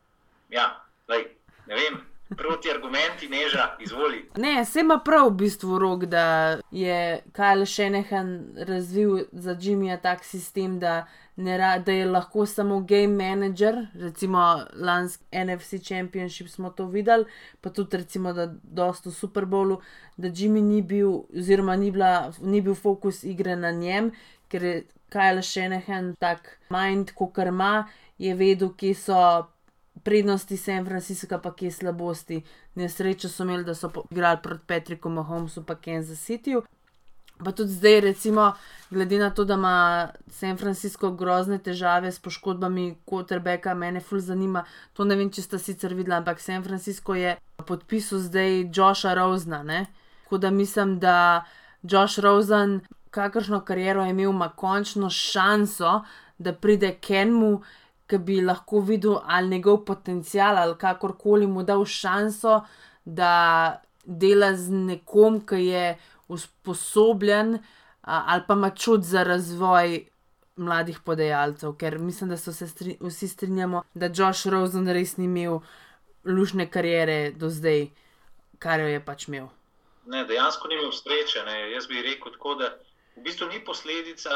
Ja, 0.50 0.84
lej, 1.08 1.24
ne 1.66 1.74
vem. 1.74 2.07
Proti 2.36 2.70
argumenti, 2.70 3.28
neža, 3.28 3.76
izvoli. 3.80 4.30
Ne, 4.36 4.64
se 4.64 4.80
ima 4.80 5.00
prav 5.04 5.30
v 5.30 5.36
bistvu 5.36 5.78
rok, 5.78 6.04
da 6.04 6.58
je 6.70 7.22
Kajl 7.32 7.64
še 7.64 7.88
nehan 7.90 8.34
razvil 8.68 9.24
za 9.32 9.54
Jimmyja 9.56 9.96
tak 10.02 10.24
sistem, 10.28 10.76
da 10.78 11.06
ne, 11.36 11.56
da 11.56 11.92
je 11.92 12.04
lahko 12.06 12.46
samo 12.46 12.80
game 12.80 13.16
manager, 13.16 13.86
recimo 13.94 14.44
lanski 14.74 15.24
NFC 15.32 15.80
Championship 15.84 16.48
smo 16.48 16.70
to 16.70 16.86
videli, 16.86 17.24
pa 17.60 17.70
tudi 17.70 17.96
recimo, 17.96 18.32
da 18.32 18.46
dosta 18.62 19.08
v 19.08 19.14
Super 19.14 19.46
Bowlu, 19.46 19.80
da 20.16 20.28
Jimmy 20.28 20.60
ni 20.60 20.82
bil, 20.82 21.22
oziroma 21.32 21.76
ni, 21.76 21.90
bila, 21.90 22.32
ni 22.40 22.60
bil 22.60 22.74
fokus 22.74 23.24
igre 23.24 23.56
na 23.56 23.70
njem, 23.70 24.12
ker 24.48 24.64
je 24.64 24.78
Kajla 25.08 25.40
še 25.40 25.70
nehen 25.72 26.12
tak 26.20 26.58
mind, 26.68 27.14
kot 27.16 27.38
ima, 27.40 27.86
je 28.18 28.34
vedel, 28.34 28.76
kje 28.76 28.94
so. 28.94 29.22
Prednosti 30.08 30.56
San 30.56 30.86
Francisca, 30.86 31.38
pa 31.38 31.50
kje 31.52 31.70
slabosti. 31.70 32.40
Nesrečo 32.74 33.28
so 33.28 33.44
imeli, 33.44 33.64
da 33.64 33.74
so 33.74 33.90
igrali 34.10 34.38
proti 34.42 34.64
Patricku 34.66 35.08
Mahomesu, 35.08 35.62
pa 35.68 35.74
Kansas 35.74 36.22
Cityju. 36.24 36.62
Pa 37.44 37.52
tudi 37.52 37.72
zdaj, 37.72 38.00
recimo, 38.00 38.52
glede 38.90 39.18
na 39.18 39.28
to, 39.30 39.44
da 39.44 39.54
ima 39.54 40.08
San 40.30 40.56
Francisco 40.56 41.10
grozne 41.10 41.58
težave 41.58 42.12
s 42.12 42.18
poškodbami 42.18 42.94
Quarterbacka, 43.04 43.74
mene 43.74 44.00
ful 44.00 44.18
zanima. 44.24 44.64
To 44.96 45.04
ne 45.04 45.16
vem, 45.16 45.28
če 45.30 45.44
ste 45.44 45.60
sicer 45.60 45.92
videli, 45.94 46.16
ampak 46.16 46.40
San 46.40 46.64
Francisco 46.64 47.14
je 47.14 47.36
podpisal 47.68 48.24
zdaj 48.24 48.62
Josha 48.72 49.12
Rosena. 49.14 49.84
Tako 50.24 50.38
da 50.38 50.50
mislim, 50.50 50.98
da 50.98 51.44
Josh 51.82 52.18
Rosen, 52.18 52.80
kakršno 53.10 53.60
kariero 53.60 54.04
je 54.04 54.16
imel, 54.16 54.30
ima 54.30 54.48
končno 54.48 55.10
šanso, 55.10 56.00
da 56.38 56.54
pride 56.54 56.94
Kenmu, 57.00 57.60
ki 58.08 58.18
bi 58.18 58.40
lahko 58.40 58.80
videl 58.80 59.18
ali 59.24 59.48
njegov 59.56 59.84
potencial 59.84 60.58
ali 60.58 60.78
kakorkoli 60.78 61.46
mu 61.46 61.62
dal 61.62 61.84
šanso, 61.84 62.60
da 63.04 63.82
dela 64.04 64.54
z 64.56 64.72
nekom, 64.72 65.40
ki 65.46 65.64
je 65.64 65.98
usposobljen 66.28 67.58
ali 68.02 68.42
pa 68.46 68.54
ima 68.54 68.70
čut 68.70 69.02
za 69.04 69.22
razvoj 69.22 70.06
mladih 70.56 71.00
podajalcev, 71.04 71.72
ker 71.78 71.98
mislim, 71.98 72.30
da 72.30 72.36
se 72.36 72.66
stri, 72.66 72.96
vsi 73.00 73.28
strinjamo, 73.28 73.82
da 73.94 74.06
Josh 74.06 74.48
Rosen 74.48 74.88
res 74.88 75.16
ni 75.16 75.24
imel 75.24 75.60
lušne 76.24 76.66
kariere 76.70 77.30
do 77.30 77.50
zdaj, 77.50 77.88
kar 78.58 78.80
jo 78.80 78.88
je 78.88 79.04
pač 79.04 79.28
imel. 79.28 79.48
Ne, 80.06 80.24
dejansko 80.24 80.68
ni 80.68 80.78
imel 80.78 80.92
sreče. 80.92 81.44
Ne. 81.46 81.56
Jaz 81.72 81.86
bi 81.86 82.02
rekel 82.02 82.32
tako, 82.34 82.54
da 82.58 82.72
v 83.16 83.24
bistvu 83.26 83.48
ni 83.52 83.60
posledica 83.64 84.34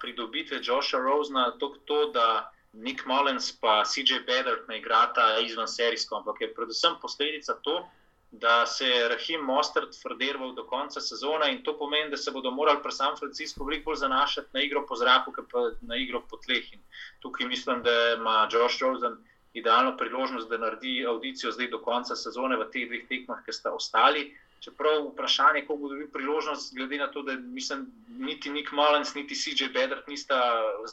pridobitve 0.00 0.60
Josha 0.62 0.98
Rosena 1.02 1.50
to, 1.58 1.74
to 1.84 2.00
da 2.14 2.52
Nick 2.78 3.06
Mullins 3.06 3.50
in 3.50 3.84
CJ 3.84 4.24
Bedard 4.26 4.68
ne 4.68 4.78
igrata 4.78 5.38
izven 5.42 5.68
serijsko, 5.68 6.16
ampak 6.16 6.40
je 6.40 6.54
predvsem 6.54 6.94
posledica 7.02 7.54
to, 7.62 7.88
da 8.30 8.66
se 8.66 8.86
je 8.86 9.08
Rahim 9.08 9.40
Mostert 9.40 9.96
frderval 10.02 10.52
do 10.54 10.64
konca 10.66 11.00
sezone 11.00 11.50
in 11.52 11.62
to 11.64 11.78
pomeni, 11.78 12.10
da 12.10 12.16
se 12.16 12.30
bodo 12.30 12.50
morali 12.50 12.82
pri 12.82 12.92
San 12.92 13.16
Franciscu 13.16 13.64
veliko 13.64 13.90
bolj 13.90 13.96
zanašati 13.96 14.48
na 14.52 14.62
igro 14.62 14.86
po 14.86 14.96
zraku, 14.96 15.32
kot 15.32 15.48
pa 15.52 15.70
na 15.80 15.96
igro 15.96 16.20
po 16.30 16.36
tleh. 16.36 16.72
In 16.72 16.80
tukaj 17.20 17.46
mislim, 17.46 17.82
da 17.82 18.14
ima 18.18 18.48
Josh 18.52 18.82
Rosen 18.82 19.16
idealno 19.54 19.96
priložnost, 19.96 20.48
da 20.48 20.58
naredi 20.58 21.06
audicijo 21.06 21.52
zdaj 21.52 21.68
do 21.68 21.80
konca 21.82 22.16
sezone 22.16 22.56
v 22.56 22.68
teh 22.72 22.88
dveh 22.88 23.08
tekmah, 23.08 23.40
ki 23.44 23.52
sta 23.52 23.72
ostali. 23.72 24.28
Čeprav 24.60 25.06
vprašanje, 25.12 25.62
kako 25.62 25.76
bo 25.76 25.88
dobil 25.88 26.10
priložnost, 26.12 26.74
glede 26.74 26.98
na 26.98 27.06
to, 27.10 27.22
da 27.22 27.32
mislim, 27.32 27.86
niti 28.18 28.50
Nick 28.50 28.72
Mullins, 28.72 29.14
niti 29.14 29.34
CJ 29.34 29.72
Bedard 29.72 30.04
nista 30.08 30.38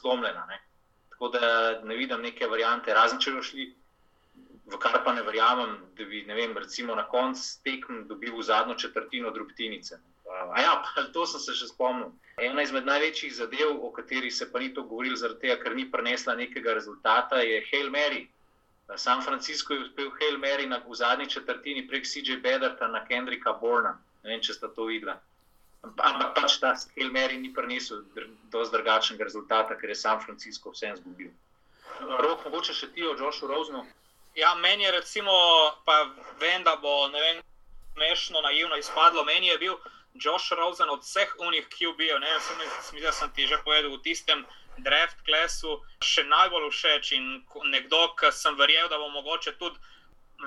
zlomljena. 0.00 0.46
Ne? 0.48 0.60
Tako 1.16 1.28
da 1.32 1.80
ne 1.82 1.96
vidim 1.96 2.20
neke 2.20 2.46
variante, 2.46 2.94
razen 2.94 3.20
če 3.20 3.32
bi 3.32 3.42
šli 3.42 3.66
v 4.66 4.78
kar 4.82 4.98
pa 5.04 5.14
ne 5.14 5.22
verjamem, 5.22 5.78
da 5.96 6.04
bi 6.04 6.24
vem, 6.26 6.54
na 6.96 7.06
koncu 7.08 7.62
tekem 7.64 8.04
dobil 8.08 8.42
zadnjo 8.42 8.74
četrtino 8.74 9.30
drobtinice. 9.30 9.98
A 10.52 10.60
ja, 10.60 10.82
to 11.12 11.26
sem 11.26 11.40
se 11.40 11.54
še 11.54 11.68
spomnil. 11.70 12.10
Ena 12.42 12.62
izmed 12.62 12.84
največjih 12.84 13.32
zadev, 13.32 13.78
o 13.80 13.92
kateri 13.94 14.30
se 14.30 14.50
pa 14.52 14.58
ni 14.58 14.72
to 14.74 14.82
govorilo, 14.82 15.16
zaradi 15.16 15.46
tega, 15.46 15.56
ker 15.62 15.76
ni 15.76 15.86
prenesla 15.90 16.34
nekega 16.34 16.74
rezultata, 16.74 17.40
je 17.40 17.62
Hail 17.70 17.90
Mary. 17.90 18.26
San 18.96 19.22
Francisco 19.22 19.74
je 19.74 19.86
uspel 19.86 20.10
Hail 20.18 20.36
Mary 20.38 20.66
na, 20.66 20.82
v 20.84 20.94
zadnji 20.94 21.30
četrtini 21.30 21.86
prek 21.88 22.04
CJ 22.04 22.42
Bedarta 22.42 22.90
na 22.90 23.04
Kendrika 23.06 23.54
Borna. 23.62 23.96
Ne 24.24 24.34
vem, 24.34 24.42
če 24.42 24.58
ste 24.58 24.68
to 24.74 24.90
videli. 24.90 25.14
Ampak 25.96 26.34
pač 26.34 26.58
ta 26.62 26.74
Hail 26.96 27.10
Mary 27.12 27.38
ni 27.38 27.52
prenesel 27.54 28.02
dosti 28.50 28.76
drugačnega 28.76 29.24
rezultata, 29.24 29.76
ker 29.78 29.88
je 29.92 29.98
San 29.98 30.20
Francisco 30.20 30.72
vsem 30.74 30.96
zgubil. 30.96 31.30
Rok, 32.00 32.44
mogoče 32.44 32.74
še 32.76 32.90
ti 32.94 33.06
o 33.06 33.14
Joshu 33.16 33.48
Rosenu. 33.48 33.84
Ja, 34.36 34.54
meni 34.54 34.84
je 34.84 34.92
recimo, 34.92 35.32
pa 35.84 36.10
vem, 36.40 36.64
da 36.64 36.76
bo 36.76 37.08
ne 37.08 37.20
vem, 37.20 37.38
smešno, 37.94 38.42
naivno 38.44 38.76
izpadlo. 38.76 39.24
Meni 39.24 39.48
je 39.48 39.58
bil 39.58 39.76
Josh 40.14 40.52
Rosen 40.52 40.90
od 40.92 41.00
vseh 41.04 41.32
unih 41.40 41.68
QB-jev, 41.72 42.20
ne 42.20 42.34
vem, 42.34 43.02
da 43.02 43.12
sem 43.12 43.32
ti 43.32 43.46
že 43.46 43.56
povedal 43.64 43.96
v 43.96 44.02
tistem 44.04 44.44
draft 44.84 45.16
klasu, 45.24 45.80
še 46.04 46.26
najbolj 46.28 46.68
všeč 46.70 47.12
in 47.16 47.44
nekdo, 47.72 48.12
ki 48.20 48.32
sem 48.32 48.56
verjel, 48.60 48.88
da 48.92 49.00
bo 49.00 49.08
mogoče 49.08 49.56
tudi 49.56 49.80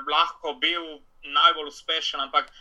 lahko 0.06 0.54
bil 0.62 1.02
najbolj 1.23 1.73
uspešen, 1.73 2.21
ampak. 2.21 2.52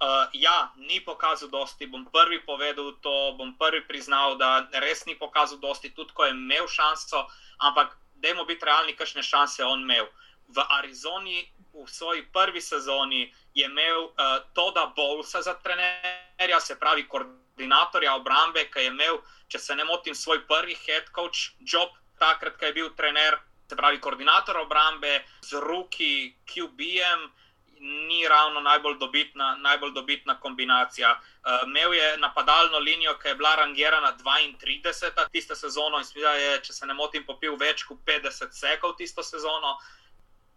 Uh, 0.00 0.32
ja, 0.32 0.72
ni 0.76 1.00
pokazal 1.04 1.50
dosti, 1.52 1.84
bom 1.86 2.06
prvi 2.08 2.40
povedal 2.46 2.94
to, 3.04 3.34
bom 3.36 3.52
prvi 3.60 3.84
priznal, 3.84 4.38
da 4.40 4.64
res 4.80 5.04
ni 5.04 5.12
pokazal 5.12 5.60
dosti, 5.60 5.92
tudi 5.92 6.16
ko 6.16 6.24
je 6.24 6.32
imel 6.32 6.64
šanso, 6.64 7.26
ampak 7.60 7.92
dajmo 8.16 8.48
biti 8.48 8.64
realni, 8.64 8.96
kakšne 8.96 9.20
šanse 9.22 9.60
je 9.60 9.68
on 9.68 9.84
imel 9.84 10.08
v 10.50 10.58
Arizoni 10.80 11.46
v 11.72 11.86
svoji 11.86 12.26
prvi 12.32 12.60
sezoni 12.60 13.32
je 13.54 13.64
imel 13.64 14.04
uh, 14.04 14.42
Toda 14.52 14.92
Bowlsa 14.96 15.42
za 15.42 15.54
trenerja, 15.54 16.60
se 16.60 16.78
pravi 16.78 17.08
koordinatorja 17.08 18.14
obrambe, 18.14 18.66
ki 18.70 18.78
je 18.78 18.86
imel, 18.86 19.20
če 19.48 19.58
se 19.58 19.74
ne 19.74 19.84
motim, 19.84 20.14
svoj 20.14 20.42
prvi 20.46 20.74
head 20.74 21.10
coach 21.14 21.54
job, 21.60 21.94
takrat, 22.18 22.58
ko 22.58 22.66
je 22.66 22.72
bil 22.72 22.90
trener, 22.98 23.38
se 23.70 23.76
pravi 23.76 24.00
koordinator 24.00 24.58
obrambe 24.58 25.22
z 25.46 25.62
Ruki 25.62 26.34
QB-jem. 26.46 27.30
Ni 27.80 28.28
ravno 28.28 28.60
najbolj 28.60 28.98
dobitna, 28.98 29.56
najbolj 29.56 29.92
dobitna 29.92 30.40
kombinacija. 30.40 31.20
Uh, 31.20 31.68
imel 31.68 31.94
je 31.94 32.16
napadalno 32.16 32.78
linijo, 32.78 33.18
ki 33.18 33.28
je 33.28 33.34
bila 33.34 33.54
rangirana 33.56 34.16
32. 34.24 35.30
tisto 35.32 35.54
sezono 35.54 35.98
in 35.98 36.04
smila 36.04 36.30
je, 36.30 36.60
če 36.62 36.72
se 36.72 36.86
ne 36.86 36.94
motim, 36.94 37.24
popil 37.26 37.56
več 37.56 37.84
kot 37.88 37.98
50 38.06 38.52
sekov 38.52 38.96
tisto 38.96 39.22
sezono. 39.22 39.78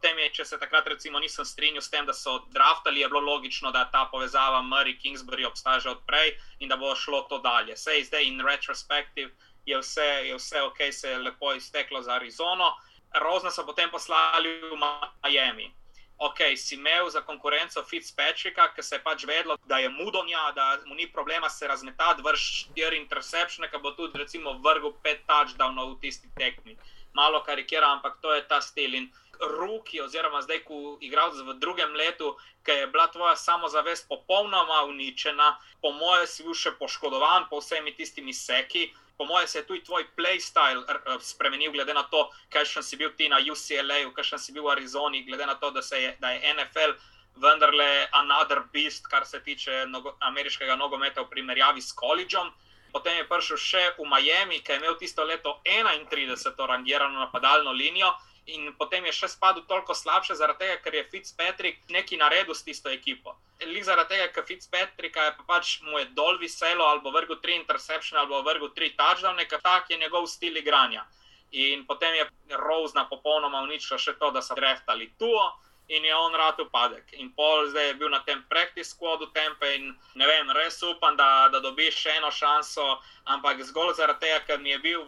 Je, 0.04 0.30
če 0.36 0.46
se 0.46 0.58
takrat 0.60 0.88
recimo 0.88 1.20
nisem 1.20 1.46
strinjal 1.46 1.82
s 1.82 1.90
tem, 1.90 2.06
da 2.06 2.14
so 2.14 2.42
draftali, 2.52 3.00
je 3.00 3.08
bilo 3.08 3.22
logično, 3.24 3.72
da 3.72 3.86
ta 3.92 4.02
povezava 4.12 4.60
Murray 4.62 4.98
Kingsbury 5.00 5.46
obstaja 5.48 5.80
že 5.80 5.90
odprej 5.90 6.34
in 6.60 6.70
da 6.70 6.76
bo 6.76 6.92
šlo 6.96 7.22
to 7.30 7.40
dalje. 7.40 7.78
Sej 7.78 8.04
zdaj 8.10 8.28
in 8.28 8.42
retrospektiv 8.44 9.32
je 9.66 9.80
vse, 9.80 10.10
je 10.28 10.36
vse 10.36 10.62
ok, 10.62 10.82
se 10.92 11.10
je 11.10 11.22
lepo 11.24 11.54
izteklo 11.54 12.02
za 12.02 12.18
Arizono. 12.20 12.74
Rozna 13.16 13.52
so 13.52 13.64
potem 13.64 13.90
poslali 13.90 14.60
v 14.68 14.76
Miami 14.76 15.72
ok, 16.18 16.40
si 16.56 16.76
imel 16.76 17.10
za 17.10 17.22
konkurenco 17.22 17.84
Fitzpatricka, 17.84 18.68
ki 18.76 18.84
se 18.84 18.96
je 18.96 19.04
pač 19.04 19.26
vedlo, 19.26 19.58
da 19.66 19.78
je 19.78 19.90
mudonja, 19.90 20.52
da 20.56 20.78
mu 20.86 20.96
ni 20.96 21.08
problema 21.12 21.50
se 21.50 21.68
razmetati, 21.68 22.22
vrš 22.22 22.44
štiri 22.60 22.98
interceptione, 22.98 23.70
ki 23.72 23.82
bo 23.84 23.92
tudi 23.92 24.20
recimo 24.20 24.58
vrgel 24.64 24.94
pet 25.04 25.26
touchdownov 25.28 25.96
v 25.96 26.00
tisti 26.02 26.30
tekmi. 26.38 26.78
Malo 27.14 27.44
karikiram, 27.44 27.98
ampak 27.98 28.18
to 28.22 28.34
je 28.34 28.48
ta 28.48 28.62
stil. 28.62 28.96
In 28.96 29.12
ruki, 29.40 30.02
oziroma 30.02 30.42
zdaj, 30.42 30.64
ko 30.64 30.98
igraš 31.02 31.44
v 31.46 31.58
drugem 31.60 31.94
letu, 31.96 32.36
ki 32.66 32.72
je 32.72 32.88
bila 32.88 33.08
tvoja 33.08 33.36
samozavest 33.36 34.08
popolnoma 34.08 34.84
uničena, 34.90 35.58
po 35.82 35.92
mojem, 35.92 36.28
si 36.28 36.44
bil 36.44 36.56
še 36.56 36.78
poškodovan 36.80 37.50
po 37.50 37.60
vsemi 37.60 37.94
tistimi 37.98 38.34
seki 38.34 38.92
po 39.18 39.26
mojem, 39.26 39.48
se 39.48 39.60
je 39.60 39.66
tudi 39.66 39.84
tvoj 39.84 40.08
playstyle 40.18 40.84
spremenil, 41.22 41.72
glede 41.72 41.94
na 41.94 42.04
to, 42.04 42.30
kakšen 42.50 42.84
si 42.84 42.98
bil 42.98 43.14
ti 43.18 43.30
na 43.30 43.38
UCLA, 43.38 44.10
kakšen 44.16 44.40
si 44.40 44.54
bil 44.54 44.64
v 44.64 44.74
Arizoni, 44.78 45.24
glede 45.24 45.46
na 45.46 45.56
to, 45.56 45.72
da, 45.72 45.82
je, 45.96 46.16
da 46.20 46.32
je 46.32 46.54
NFL 46.54 46.98
vendarle 47.36 48.08
another 48.12 48.64
beast, 48.74 49.08
kar 49.08 49.26
se 49.26 49.40
tiče 49.44 49.86
nogo, 49.88 50.18
ameriškega 50.20 50.76
nogometa 50.76 51.22
v 51.22 51.30
primerjavi 51.30 51.82
s 51.82 51.94
koledžom. 51.94 52.52
Potem 52.94 53.18
je 53.18 53.30
prišel 53.30 53.58
še 53.58 53.84
v 53.98 54.06
Miami, 54.06 54.62
ki 54.62 54.72
je 54.72 54.78
imel 54.78 54.98
tisto 55.02 55.24
leto 55.26 55.58
31. 55.66 56.68
rangirano 56.70 57.20
napadalno 57.20 57.72
linijo. 57.72 58.14
In 58.46 58.74
potem 58.76 59.06
je 59.08 59.14
še 59.16 59.30
spadal 59.32 59.64
toliko 59.64 59.96
slabše, 59.96 60.36
zaradi 60.36 60.66
tega, 60.66 60.78
ker 60.84 60.96
je 60.98 61.04
Fitzpatrick 61.12 61.92
nekaj 61.96 62.18
naredil 62.20 62.56
s 62.56 62.66
tisto 62.68 62.92
ekipo. 62.92 63.38
Li 63.64 63.84
zaradi 63.84 64.18
tega, 64.18 64.28
ker 64.36 64.44
Fitzpatrick 64.44 65.16
je 65.16 65.36
pa 65.38 65.44
pač 65.48 65.80
mu 65.88 66.02
je 66.02 66.10
dol 66.12 66.38
viselo, 66.42 66.84
ali 66.84 67.00
bo 67.00 67.14
vrgel 67.16 67.40
tri 67.40 67.56
interception, 67.56 68.20
ali 68.20 68.28
bo 68.28 68.42
vrgel 68.44 68.74
tri 68.76 68.92
touchdowne, 69.00 69.48
ker 69.48 69.64
tak 69.64 69.88
je 69.90 69.98
njegov 69.98 70.28
stil 70.28 70.60
igranja. 70.60 71.06
In 71.54 71.86
potem 71.86 72.16
je 72.20 72.28
Rose 72.60 72.98
na 72.98 73.06
popolnoma 73.08 73.62
uničil 73.64 73.98
še 73.98 74.18
to, 74.20 74.32
da 74.36 74.42
so 74.42 74.58
dreftali 74.60 75.14
tuo 75.18 75.54
in 75.88 76.06
je 76.06 76.16
on 76.16 76.36
rad 76.36 76.60
upadek. 76.60 77.14
In 77.14 77.32
pol 77.36 77.68
zdaj 77.70 77.88
je 77.88 77.94
bil 77.94 78.10
na 78.10 78.20
tem 78.20 78.44
practice 78.50 78.96
squadu 78.96 79.28
tempe 79.34 79.76
in 79.76 79.96
ne 80.16 80.28
vem, 80.28 80.52
res 80.56 80.82
upam, 80.84 81.18
da, 81.18 81.50
da 81.52 81.60
dobiš 81.60 81.98
še 82.06 82.16
eno 82.18 82.32
šanso, 82.32 82.86
ampak 83.26 83.64
zgolj 83.68 83.98
zaradi 84.00 84.26
tega, 84.26 84.40
ker 84.48 84.60
mi 84.60 84.72
je 84.72 84.80
bil 84.80 85.04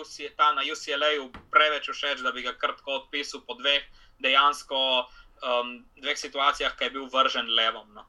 UC, 0.00 0.34
tam 0.36 0.58
na 0.58 0.66
UCLA-ju 0.66 1.30
preveč 1.54 1.90
všeč, 1.90 2.24
da 2.26 2.32
bi 2.32 2.42
ga 2.42 2.56
kratko 2.58 3.02
odpisal 3.02 3.44
po 3.46 3.54
dveh 3.54 3.86
dejansko 4.24 5.06
um, 5.42 5.84
dveh 6.02 6.18
situacijah, 6.18 6.74
ki 6.76 6.88
je 6.88 6.94
bil 6.98 7.06
vržen 7.12 7.46
levom. 7.54 7.86
No. 7.94 8.06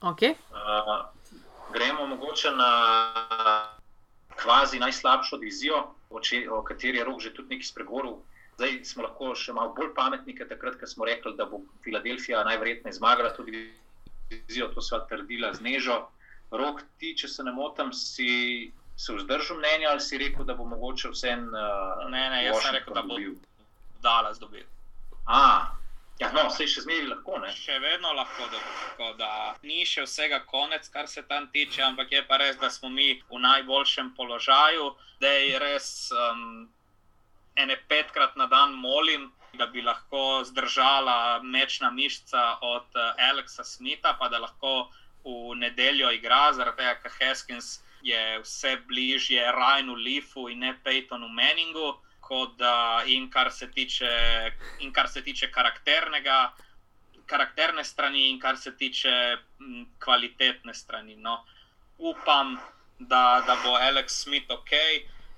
Okay. 0.00 0.34
Uh, 0.54 1.12
gremo 1.72 2.06
mogoče 2.06 2.50
na 2.56 2.72
kvazi 4.36 4.78
najslabšo 4.80 5.36
vizijo, 5.36 5.92
o, 6.10 6.20
o 6.50 6.62
kateri 6.62 6.98
je 6.98 7.04
rok 7.04 7.20
že 7.20 7.34
tudi 7.34 7.54
nekaj 7.54 7.68
spregovoril. 7.68 8.22
Zdaj 8.60 8.74
smo 8.84 9.06
lahko 9.06 9.30
še 9.32 9.54
malo 9.56 9.72
bolj 9.72 9.94
pametni, 9.96 10.34
ker 10.36 10.44
takrat, 10.50 10.74
ko 10.76 10.84
smo 10.84 11.06
rekli, 11.08 11.32
da 11.38 11.46
bo 11.48 11.62
Filadelfija 11.84 12.42
najverjetneje 12.44 12.98
zmagala, 12.98 13.30
tudi 13.32 13.62
vizijo, 14.28 14.66
to 14.74 14.84
sva 14.84 14.98
trdila 15.08 15.54
z 15.56 15.64
nežo. 15.64 15.96
Rok, 16.52 16.82
ti, 17.00 17.14
če 17.16 17.30
se 17.32 17.46
ne 17.46 17.54
motim, 17.56 17.88
si 17.96 18.68
se 19.00 19.14
vzdržal 19.16 19.56
mnenja 19.62 19.94
ali 19.94 20.04
si 20.04 20.18
rekel, 20.20 20.44
da 20.44 20.54
bo 20.54 20.66
mogoče 20.68 21.08
vse 21.08 21.30
en. 21.32 21.46
Uh, 21.48 22.02
ne, 22.12 22.24
ne, 22.34 22.40
jaz 22.44 22.58
sem 22.60 22.74
rekel, 22.76 22.94
da 22.94 23.02
bo 23.02 23.16
dobil. 23.16 24.66
A, 25.24 25.70
ja, 26.20 26.28
no, 26.36 26.42
se 26.52 26.66
še 26.68 26.84
zmeri 26.84 27.06
lahko. 27.08 27.38
Ne? 27.40 27.52
Še 27.56 27.78
vedno 27.80 28.12
lahko, 28.18 28.48
da, 28.52 28.60
tako, 28.82 29.08
da 29.22 29.30
ni 29.64 29.86
še 29.88 30.04
vsega 30.04 30.42
konec, 30.50 30.88
kar 30.92 31.08
se 31.08 31.24
tam 31.30 31.48
tiče, 31.54 31.80
ampak 31.86 32.12
je 32.12 32.20
pa 32.28 32.42
res, 32.44 32.60
da 32.60 32.68
smo 32.68 32.92
mi 32.92 33.14
v 33.30 33.40
najboljšem 33.40 34.12
položaju, 34.20 34.92
da 35.24 35.32
je 35.32 35.64
res. 35.64 35.88
Um, 36.12 36.68
ene 37.62 37.76
petkrat 37.88 38.36
na 38.36 38.46
dan 38.46 38.74
molim, 38.74 39.30
da 39.58 39.66
bi 39.66 39.82
lahko 39.82 40.42
zdržala 40.44 41.40
mečna 41.42 41.90
mišica 41.90 42.58
od 42.62 42.86
uh, 42.94 43.28
Alexa 43.30 43.64
Smitha, 43.64 44.14
pa 44.18 44.28
da 44.28 44.38
lahko 44.38 44.90
v 45.24 45.56
nedeljo 45.56 46.10
igra, 46.16 46.52
zaradi 46.52 46.80
tega, 46.80 46.94
ker 47.02 47.16
Haskins 47.18 47.80
je 48.02 48.38
vse 48.40 48.76
bližje 48.88 49.52
Rajnu 49.52 49.94
Leafu 49.94 50.48
in 50.48 50.58
ne 50.58 50.76
Peytonu 50.84 51.28
Manningu. 51.28 51.96
Da, 52.58 53.02
in, 53.10 53.24
kar 53.26 53.50
tiče, 53.74 54.10
in 54.78 54.92
kar 54.92 55.08
se 55.08 55.22
tiče 55.22 55.48
karakternega, 55.50 56.52
karakterne 57.26 57.82
strani, 57.84 58.28
in 58.30 58.38
kar 58.38 58.56
se 58.56 58.70
tiče 58.76 59.10
kvalitetne 59.98 60.74
strani. 60.74 61.16
No, 61.16 61.40
upam, 61.98 62.54
da, 62.98 63.42
da 63.46 63.56
bo 63.64 63.74
Alex 63.74 64.22
Smith 64.22 64.50
ok. 64.50 64.70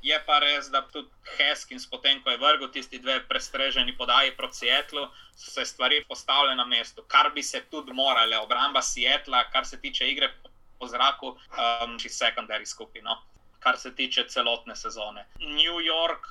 Je 0.02 0.18
pa 0.26 0.40
res, 0.42 0.66
da 0.66 0.82
tudi 0.82 1.06
Haskins, 1.38 1.86
potem 1.86 2.18
ko 2.22 2.32
je 2.32 2.40
vrgel 2.42 2.72
tisti 2.74 2.98
dve 2.98 3.20
prestreženi 3.30 3.94
podaji 3.94 4.32
proti 4.34 4.64
Sietlu, 4.64 5.06
so 5.38 5.50
se 5.54 5.64
stvari 5.64 6.00
postavile 6.08 6.56
na 6.58 6.64
mestu, 6.66 7.04
kar 7.06 7.30
bi 7.30 7.42
se 7.42 7.60
tudi 7.70 7.94
morale, 7.94 8.38
obramba 8.38 8.82
Sietla, 8.82 9.44
kar 9.54 9.66
se 9.66 9.78
tiče 9.80 10.08
igre 10.10 10.32
po 10.78 10.90
zraku, 10.90 11.36
um, 11.36 11.94
či 12.02 12.10
secondary 12.10 12.66
skupino, 12.66 13.14
kar 13.62 13.78
se 13.78 13.94
tiče 13.94 14.26
celotne 14.26 14.74
sezone. 14.76 15.26
New 15.38 15.78
York 15.78 16.26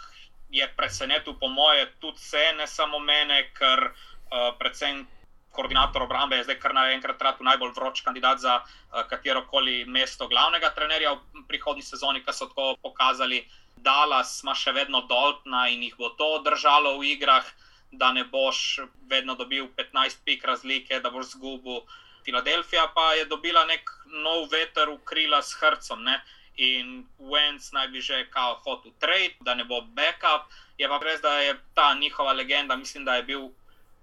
je 0.52 0.68
presenetil, 0.76 1.40
po 1.40 1.48
moje, 1.48 1.88
tudi 2.04 2.20
vse, 2.20 2.44
ne 2.58 2.68
samo 2.68 3.00
mene, 3.00 3.46
ker 3.56 3.88
uh, 3.88 4.52
predvsem. 4.60 5.08
Koordinator 5.52 6.06
obrambe 6.06 6.38
je 6.40 6.46
zdaj 6.46 6.56
kar 6.64 6.72
naenkrat 6.72 7.42
najbolj 7.44 7.74
vroč 7.76 8.02
kandidat 8.06 8.40
za 8.40 8.54
uh, 8.64 9.02
katero 9.10 9.42
koli 9.52 9.84
mesto 9.84 10.28
glavnega 10.32 10.70
trenerja 10.72 11.12
v 11.12 11.44
prihodnji 11.48 11.84
sezoni, 11.84 12.22
ki 12.24 12.32
so 12.32 12.48
tako 12.48 12.78
pokazali. 12.80 13.42
Dallas 13.82 14.42
ima 14.44 14.54
še 14.56 14.72
vedno 14.78 15.02
doltna 15.10 15.68
in 15.74 15.84
jih 15.84 15.96
bo 15.98 16.10
to 16.20 16.30
držalo 16.46 16.98
v 17.00 17.14
igrah, 17.16 17.46
da 17.92 18.12
ne 18.16 18.24
boš 18.24 18.80
vedno 19.10 19.36
dobil 19.36 19.68
15 19.78 20.22
pik 20.26 20.46
razlike, 20.46 21.00
da 21.00 21.10
boš 21.10 21.34
zgubil. 21.36 21.82
Filadelfija 22.26 22.86
pa 22.96 23.14
je 23.18 23.26
dobila 23.26 23.66
nek 23.66 23.90
nov 24.06 24.48
veter 24.52 24.92
v 24.92 25.00
krila 25.04 25.42
s 25.42 25.58
hrcom. 25.60 26.04
Ne? 26.04 26.20
In 26.62 27.08
Wentz 27.18 27.72
naj 27.74 27.88
bi 27.90 28.02
že 28.02 28.28
kao 28.30 28.60
hotel 28.64 28.94
trade, 29.00 29.36
da 29.42 29.56
ne 29.56 29.66
bo 29.66 29.82
backup. 29.82 30.52
Je 30.78 30.88
pa 30.88 31.00
res, 31.02 31.22
da 31.22 31.40
je 31.40 31.58
ta 31.74 31.94
njihova 31.94 32.34
legenda, 32.34 32.76
mislim, 32.76 33.06
da 33.06 33.16
je 33.16 33.24
bil 33.24 33.50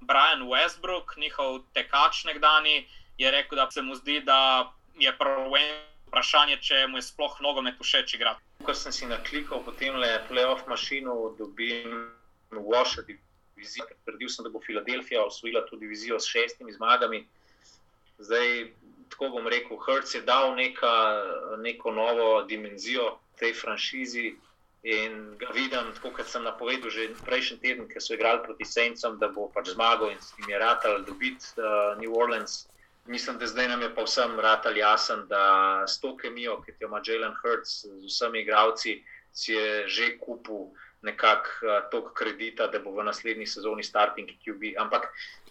Brian 0.01 0.43
Westbrook, 0.51 1.17
njihov 1.19 1.63
tekač 1.75 2.25
nekdani, 2.25 2.87
je 3.19 3.31
rekel, 3.31 3.57
da 3.59 3.71
se 3.71 3.83
mu 3.83 3.95
zdi, 3.95 4.21
da 4.21 4.73
je 4.99 5.15
prvo 5.19 5.55
vprašanje, 6.09 6.59
če 6.63 6.87
mu 6.87 6.99
je 6.99 7.09
sploh 7.09 7.41
nogomet 7.41 7.79
všeč 7.83 8.15
igrati 8.15 8.48
ko 8.65 8.75
sem 8.75 8.93
si 8.93 9.07
naklikal 9.07 9.63
po 9.65 9.73
tem 9.73 9.95
le 9.97 10.25
playoff 10.29 10.67
mašinu, 10.67 11.35
dobim 11.39 12.11
Washer 12.51 13.05
divizijo. 13.07 13.87
Trdil 14.05 14.29
sem, 14.29 14.45
da 14.45 14.51
bo 14.51 14.61
Filadelfija 14.61 15.25
osvojila 15.25 15.67
to 15.67 15.77
divizijo 15.77 16.21
s 16.21 16.27
šestimi 16.27 16.73
zmagami. 16.73 17.27
Zdaj, 18.19 18.73
tako 19.09 19.29
bom 19.29 19.47
rekel, 19.47 19.77
Hrc 19.77 20.15
je 20.15 20.23
dal 20.23 20.55
neka, 20.57 20.95
neko 21.59 21.93
novo 21.93 22.43
dimenzijo 22.43 23.19
tej 23.39 23.55
franšizi. 23.55 24.35
In 24.83 25.37
ga 25.39 25.51
vidim, 25.55 25.93
tako 25.95 26.11
kot 26.15 26.27
sem 26.31 26.45
napovedal 26.47 26.91
že 26.91 27.09
prejšnji 27.27 27.59
teden, 27.59 27.89
ker 27.91 28.03
so 28.03 28.15
igrali 28.15 28.45
proti 28.45 28.65
Sencem, 28.65 29.19
da 29.19 29.29
bo 29.29 29.49
pač 29.55 29.75
zmagal 29.75 30.13
in 30.15 30.21
s 30.23 30.35
tem 30.37 30.51
je 30.51 30.59
ratal 30.59 31.03
dobiti 31.03 31.59
uh, 31.59 31.99
New 31.99 32.15
Orleans 32.15 32.69
mislim, 33.09 33.39
da 33.39 33.47
zdaj 33.47 33.69
nam 33.69 33.83
je 33.83 33.95
pa 33.95 34.03
vsem 34.03 34.41
rad 34.41 34.67
jasen, 34.77 35.27
da 35.29 35.85
s 35.87 36.01
to 36.01 36.17
kemijo, 36.17 36.61
ki 36.63 36.73
jo 36.81 36.89
ima 36.89 37.01
Jalen 37.07 37.35
Hurts 37.43 37.85
z 37.85 38.07
vsemi 38.07 38.41
igravci, 38.41 39.03
si 39.33 39.53
je 39.53 39.89
že 39.89 40.19
kupil 40.19 40.71
nekako 41.03 41.49
uh, 41.63 41.91
toliko 41.91 42.13
kredita, 42.15 42.67
da 42.67 42.79
bo 42.79 42.91
v 42.91 43.05
naslednji 43.05 43.47
sezoni 43.47 43.83
starting 43.83 44.29
QB. 44.29 44.75
Ampak 44.79 45.09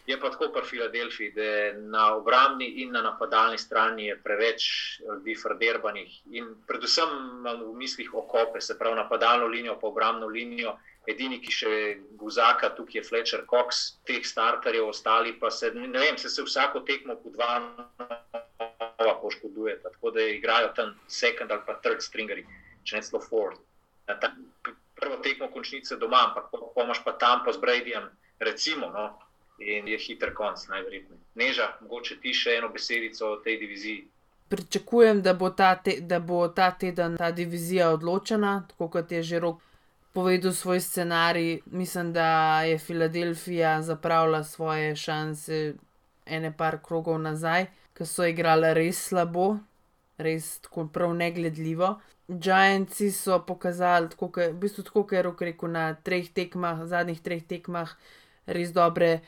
je 0.07 0.19
pa 0.19 0.29
tako 0.29 0.51
pri 0.53 0.63
Filadelfiji, 0.65 1.31
da 1.31 1.73
na 1.79 2.15
obrambni 2.15 2.67
in 2.81 2.91
na 2.91 3.01
napadalni 3.01 3.57
strani 3.57 4.05
je 4.07 4.19
preveč 4.23 4.63
ljudi 5.03 5.35
frderbanih 5.35 6.21
in 6.31 6.53
predvsem 6.67 7.09
v 7.43 7.73
mislih 7.75 8.13
okope, 8.13 8.61
se 8.61 8.77
pravi 8.79 8.95
napadalno 8.95 9.47
linijo, 9.47 9.79
pa 9.81 9.87
obrambno 9.87 10.27
linijo 10.27 10.77
edini, 11.07 11.39
ki 11.41 11.53
še 11.53 11.73
guzaka, 12.19 12.69
tukaj 12.75 12.99
je 12.99 13.05
Fletcher 13.07 13.45
Cox, 13.49 13.83
teh 14.07 14.25
starterjev, 14.25 14.89
ostali 14.91 15.33
pa 15.39 15.51
se, 15.51 15.71
ne 15.75 15.87
vem, 15.93 16.17
se, 16.19 16.29
se 16.29 16.43
vsako 16.43 16.83
tekmo 16.87 17.15
po 17.21 17.31
dva 17.35 17.59
nova 18.99 19.13
poškoduje, 19.21 19.79
tako 19.83 20.11
da 20.11 20.25
igrajo 20.33 20.73
tam 20.75 20.95
second 21.07 21.51
ali 21.51 21.63
pa 21.65 21.77
third 21.83 22.03
stringeri, 22.03 22.43
če 22.83 22.99
ne 22.99 23.05
celo 23.07 23.21
fourth. 23.23 23.61
Ta, 24.07 24.33
prvo 24.97 25.19
tekmo 25.23 25.47
končnice 25.53 25.97
doma, 26.01 26.25
ampak 26.29 26.51
pomaš 26.75 27.03
pa 27.05 27.15
tam 27.21 27.45
pa 27.45 27.53
z 27.53 27.61
Bradyjem, 27.63 28.09
recimo, 28.39 28.89
no, 28.91 29.07
in 29.59 29.87
je 29.87 29.97
hiter 29.97 30.33
konc, 30.35 30.67
najverjetneje. 30.69 31.21
Neža, 31.39 31.71
mogoče 31.81 32.19
ti 32.21 32.33
še 32.33 32.57
eno 32.59 32.69
besedico 32.73 33.33
o 33.33 33.39
tej 33.43 33.57
diviziji. 33.63 34.03
Pričakujem, 34.47 35.21
da 35.21 35.33
bo, 35.33 35.49
ta 35.49 35.75
te, 35.75 35.97
da 35.99 36.19
bo 36.19 36.47
ta 36.47 36.71
teden 36.71 37.17
ta 37.19 37.31
divizija 37.31 37.89
odločena, 37.91 38.61
tako 38.69 38.87
kot 38.95 39.11
je 39.11 39.23
že 39.23 39.39
rok 39.43 39.63
povedal 40.17 40.53
svoj 40.53 40.79
scenarij. 40.81 41.59
Mislim, 41.65 42.13
da 42.13 42.61
je 42.63 42.77
Filadelfija 42.77 43.81
zapravila 43.81 44.43
svoje 44.43 44.95
šanse 44.95 45.73
ene 46.25 46.57
par 46.57 46.79
krogov 46.83 47.19
nazaj, 47.21 47.67
ki 47.93 48.05
so 48.05 48.25
igrali 48.25 48.73
res 48.73 48.97
slabo, 49.09 49.59
res 50.17 50.57
tako 50.59 50.87
prav 50.93 51.13
negledljivo. 51.13 51.99
Giantsi 52.27 53.11
so 53.11 53.37
pokazali, 53.45 54.09
tako, 54.09 54.31
v 54.39 54.57
bistvu 54.57 54.87
tako, 54.89 55.03
ker 55.05 55.29
je 55.29 55.51
rekel 55.51 55.71
na 55.71 55.85
treh 55.93 56.33
tekmah, 56.33 56.81
zadnjih 56.89 57.21
treh 57.21 57.45
tekmah, 57.45 57.93
res 58.47 58.73
dobre 58.73 59.19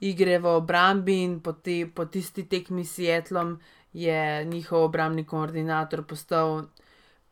igre 0.00 0.38
v 0.38 0.56
obrambi 0.56 1.20
in 1.26 1.40
po, 1.40 1.52
te, 1.52 1.82
po 1.84 2.08
tisti 2.08 2.48
tekmi 2.48 2.84
s 2.84 2.96
Sietlom 2.96 3.58
je 3.92 4.44
njihov 4.44 4.88
obrambni 4.88 5.26
koordinator 5.28 6.06
postal 6.08 6.64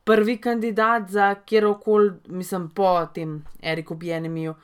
prvi 0.04 0.36
kandidat 0.36 1.08
za 1.08 1.34
kjerkoli, 1.34 2.12
mislim, 2.26 2.68
po 2.70 3.06
tem 3.14 3.44
Eriku 3.62 3.94
Bienemiju, 3.94 4.54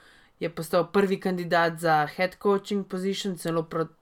je 0.41 0.51
postal 0.51 0.86
prvi 0.93 1.20
kandidat 1.20 1.78
za 1.78 2.07
head 2.16 2.36
coaching 2.43 2.86
position, 2.86 3.36
celo 3.36 3.62
proti 3.62 3.95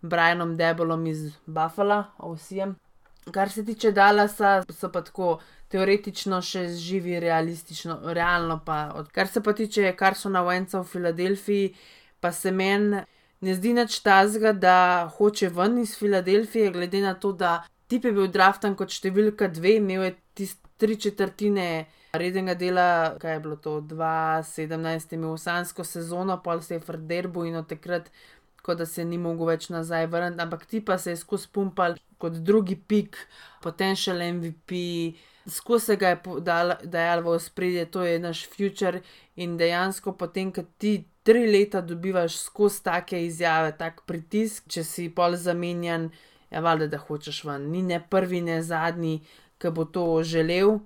Brianom 0.00 0.56
Debelom 0.56 1.06
iz 1.06 1.32
Buffalo, 1.46 2.04
ovsijem. 2.18 2.76
Kar 3.30 3.50
se 3.50 3.64
tiče 3.64 3.92
Dallasa, 3.92 4.62
so 4.70 4.88
pa 4.92 5.02
tako 5.02 5.38
teoretično 5.70 6.40
še 6.42 6.66
živi, 6.74 7.20
realistično, 7.20 8.00
realno 8.04 8.60
pa. 8.66 9.04
Kar 9.12 9.28
se 9.28 9.42
pa 9.42 9.52
tiče 9.52 9.94
Carsona 9.98 10.42
Wenca 10.42 10.82
v 10.82 10.88
Filadelfiji, 10.90 11.74
pa 12.20 12.32
se 12.32 12.50
meni 12.50 13.04
ne 13.40 13.54
zdi 13.54 13.72
nič 13.74 14.00
tazga, 14.02 14.52
da 14.52 15.10
hoče 15.16 15.48
ven 15.54 15.78
iz 15.82 15.94
Filadelfije, 15.98 16.72
glede 16.74 17.00
na 17.00 17.14
to, 17.14 17.32
da 17.32 17.62
tip 17.86 18.04
je 18.04 18.12
bil 18.12 18.28
draftan 18.32 18.74
kot 18.78 18.90
številka 18.90 19.48
dve, 19.54 19.76
imel 19.78 20.08
je 20.08 20.12
tiste 20.34 20.61
tri 20.82 20.98
četrtine 20.98 21.84
rednega 22.18 22.54
dela, 22.58 23.14
kaj 23.22 23.36
je 23.36 23.40
bilo 23.40 23.56
to 23.56 23.78
2017, 23.80 25.14
imel 25.14 25.36
osansko 25.38 25.84
sezono, 25.86 26.40
pol 26.42 26.60
se 26.60 26.74
je 26.74 26.80
Frederbu 26.80 27.44
in 27.46 27.56
od 27.62 27.68
takrat 27.70 28.10
kot 28.62 28.78
da 28.78 28.86
se 28.86 29.04
ni 29.04 29.18
mogel 29.18 29.50
več 29.52 29.68
nazaj 29.74 30.06
vrniti, 30.10 30.42
ampak 30.42 30.66
ti 30.70 30.80
pa 30.84 30.98
se 30.98 31.12
je 31.14 31.20
skozi 31.20 31.50
pumpal 31.52 31.96
kot 32.22 32.38
drugi 32.46 32.76
pik, 32.76 33.18
potencial 33.62 34.22
MVP, 34.22 34.80
skozi 35.50 35.92
se 35.92 35.96
ga 35.98 36.12
je 36.14 36.20
dajal 36.84 37.24
v 37.26 37.34
ospredje, 37.36 37.86
to 37.90 38.04
je 38.06 38.18
naš 38.22 38.44
future 38.50 39.02
in 39.36 39.56
dejansko 39.58 40.14
potem, 40.18 40.52
ko 40.54 40.62
ti 40.78 41.00
tri 41.26 41.46
leta 41.50 41.82
dobivaš 41.82 42.38
skozi 42.38 42.82
take 42.86 43.24
izjave, 43.26 43.74
tak 43.78 44.04
pritisk, 44.06 44.70
če 44.70 44.86
si 44.86 45.08
pol 45.14 45.38
zamenjan, 45.38 46.10
je 46.52 46.58
ja, 46.58 46.60
valjda, 46.60 46.86
da 46.92 46.98
hočeš 47.00 47.44
ven. 47.48 47.70
Ni 47.72 47.80
ne 47.82 47.98
prvi, 48.10 48.42
ne 48.44 48.58
zadnji, 48.62 49.22
ki 49.62 49.70
bo 49.70 49.84
to 49.84 50.22
želel. 50.22 50.80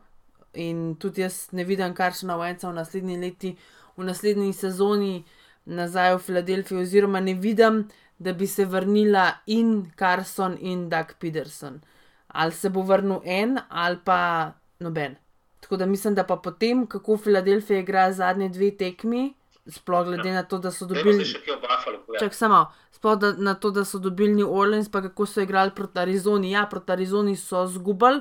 In 0.55 0.97
tudi 1.01 1.21
jaz 1.21 1.49
ne 1.53 1.65
vidim, 1.65 1.95
kar 1.95 2.15
so 2.17 2.27
na 2.27 2.37
vojncah 2.37 2.71
v 2.71 2.77
naslednji 2.77 3.17
leti, 3.21 3.57
v 3.97 4.05
naslednji 4.05 4.53
sezoni 4.57 5.25
nazaj 5.67 6.15
v 6.15 6.19
Filadelfijo, 6.19 6.81
oziroma 6.81 7.21
ne 7.21 7.35
vidim, 7.35 7.89
da 8.19 8.33
bi 8.33 8.47
se 8.47 8.65
vrnila 8.65 9.31
in 9.47 9.91
Carson 9.99 10.57
in 10.61 10.89
Doug 10.89 11.17
Peterson. 11.21 11.81
Ali 12.29 12.53
se 12.53 12.71
bo 12.71 12.83
vrnil 12.83 13.21
en, 13.25 13.59
ali 13.69 13.99
pa 14.05 14.53
noben. 14.81 15.17
Tako 15.61 15.77
da 15.77 15.87
mislim, 15.87 16.15
da 16.15 16.25
pa 16.25 16.37
potem, 16.37 16.87
kako 16.87 17.17
Filadelfija 17.17 17.81
igra 17.81 18.13
zadnje 18.13 18.49
dve 18.49 18.71
tekmi, 18.77 19.35
sploh 19.69 20.05
glede 20.05 20.33
na 20.33 20.43
to, 20.43 20.59
da 20.59 20.71
so 20.71 20.87
dobili. 20.87 21.25
Čak 22.21 22.35
samo, 22.35 22.67
sploh 22.93 23.19
da, 23.19 23.33
na 23.33 23.55
to, 23.55 23.71
da 23.71 23.85
so 23.85 23.99
dobili 23.99 24.35
New 24.35 24.53
Orleans, 24.59 24.89
pa 24.89 25.03
kako 25.03 25.27
so 25.27 25.41
igrali 25.41 25.71
proti 25.75 25.99
Arizoni. 25.99 26.51
Ja, 26.51 26.67
proti 26.71 26.93
Arizoni 26.93 27.37
so 27.37 27.67
zgubali, 27.67 28.21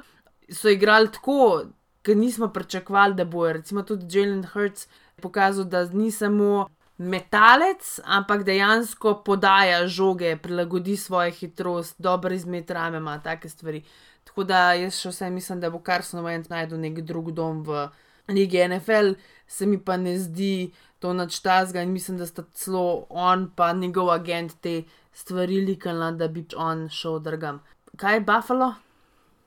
so 0.50 0.70
igrali 0.70 1.12
tako, 1.12 1.66
ker 2.02 2.18
nismo 2.18 2.48
pričakovali, 2.54 3.16
da 3.16 3.26
bo. 3.26 3.52
Recimo 3.54 3.84
tudi 3.84 4.18
Jalen 4.18 4.43
Hurts 4.54 4.88
pokazal, 5.22 5.66
da 5.66 5.86
ni 5.86 6.12
samo 6.12 6.68
metalec, 6.98 8.00
ampak 8.06 8.43
dejansko 8.43 9.22
podaja 9.26 9.88
žoge, 9.88 10.38
prilagodi 10.38 10.98
svojo 10.98 11.32
hitrost, 11.32 11.96
dobro 11.98 12.34
izmed 12.34 12.70
rame, 12.72 12.98
ima 12.98 13.20
take 13.20 13.50
stvari. 13.50 13.84
Tako 14.24 14.43
da 14.43 14.74
jaz 14.74 15.00
še 15.00 15.12
vsem 15.12 15.34
mislim, 15.34 15.60
da 15.60 15.70
bo 15.70 15.80
kar 15.80 16.04
so 16.04 16.18
novent 16.18 16.50
najdel 16.50 16.80
nek 16.80 17.02
drug 17.06 17.32
dom 17.36 17.64
v 17.68 17.88
Ligi 18.28 18.64
NFL, 18.68 19.14
se 19.48 19.66
mi 19.66 19.78
pa 19.78 19.98
ne 19.98 20.16
zdi 20.20 20.72
to 21.00 21.14
načtazga 21.14 21.84
in 21.84 21.91
mislim, 21.93 22.18
da 22.18 22.26
sta 22.26 22.43
celo 22.54 23.06
on 23.10 23.52
pa 23.56 23.74
njegov 23.74 24.10
agent 24.12 24.56
te 24.62 24.84
stvari 25.14 25.62
likala, 25.62 26.12
da 26.12 26.28
bi 26.28 26.46
on 26.58 26.88
šel 26.89 27.20
drgam. 27.20 27.62
Kaj 27.98 28.14
je 28.14 28.26
Buffalo? 28.26 28.74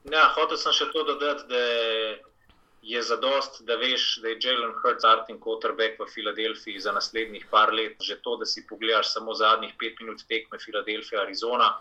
Ja, 0.09 0.31
hotel 0.33 0.57
sem 0.57 0.73
še 0.73 0.87
to 0.93 1.03
dodati, 1.05 1.45
da 1.51 1.63
je 2.89 3.01
zadost, 3.05 3.59
da 3.69 3.77
veš, 3.77 4.21
da 4.23 4.31
je 4.31 4.39
Jalen 4.41 4.73
Hurts 4.81 5.03
starting 5.05 5.41
quarterback 5.45 5.99
v 6.01 6.07
Filadelfiji 6.09 6.81
za 6.81 6.95
naslednjih 6.97 7.45
par 7.51 7.75
let. 7.77 7.99
Že 8.01 8.17
to, 8.25 8.39
da 8.41 8.49
si 8.49 8.65
pogledaš 8.67 9.13
samo 9.13 9.35
zadnjih 9.37 9.75
pet 9.77 10.01
minut 10.01 10.25
tekme 10.31 10.59
Filadelfija, 10.63 11.27
Arizona, 11.27 11.75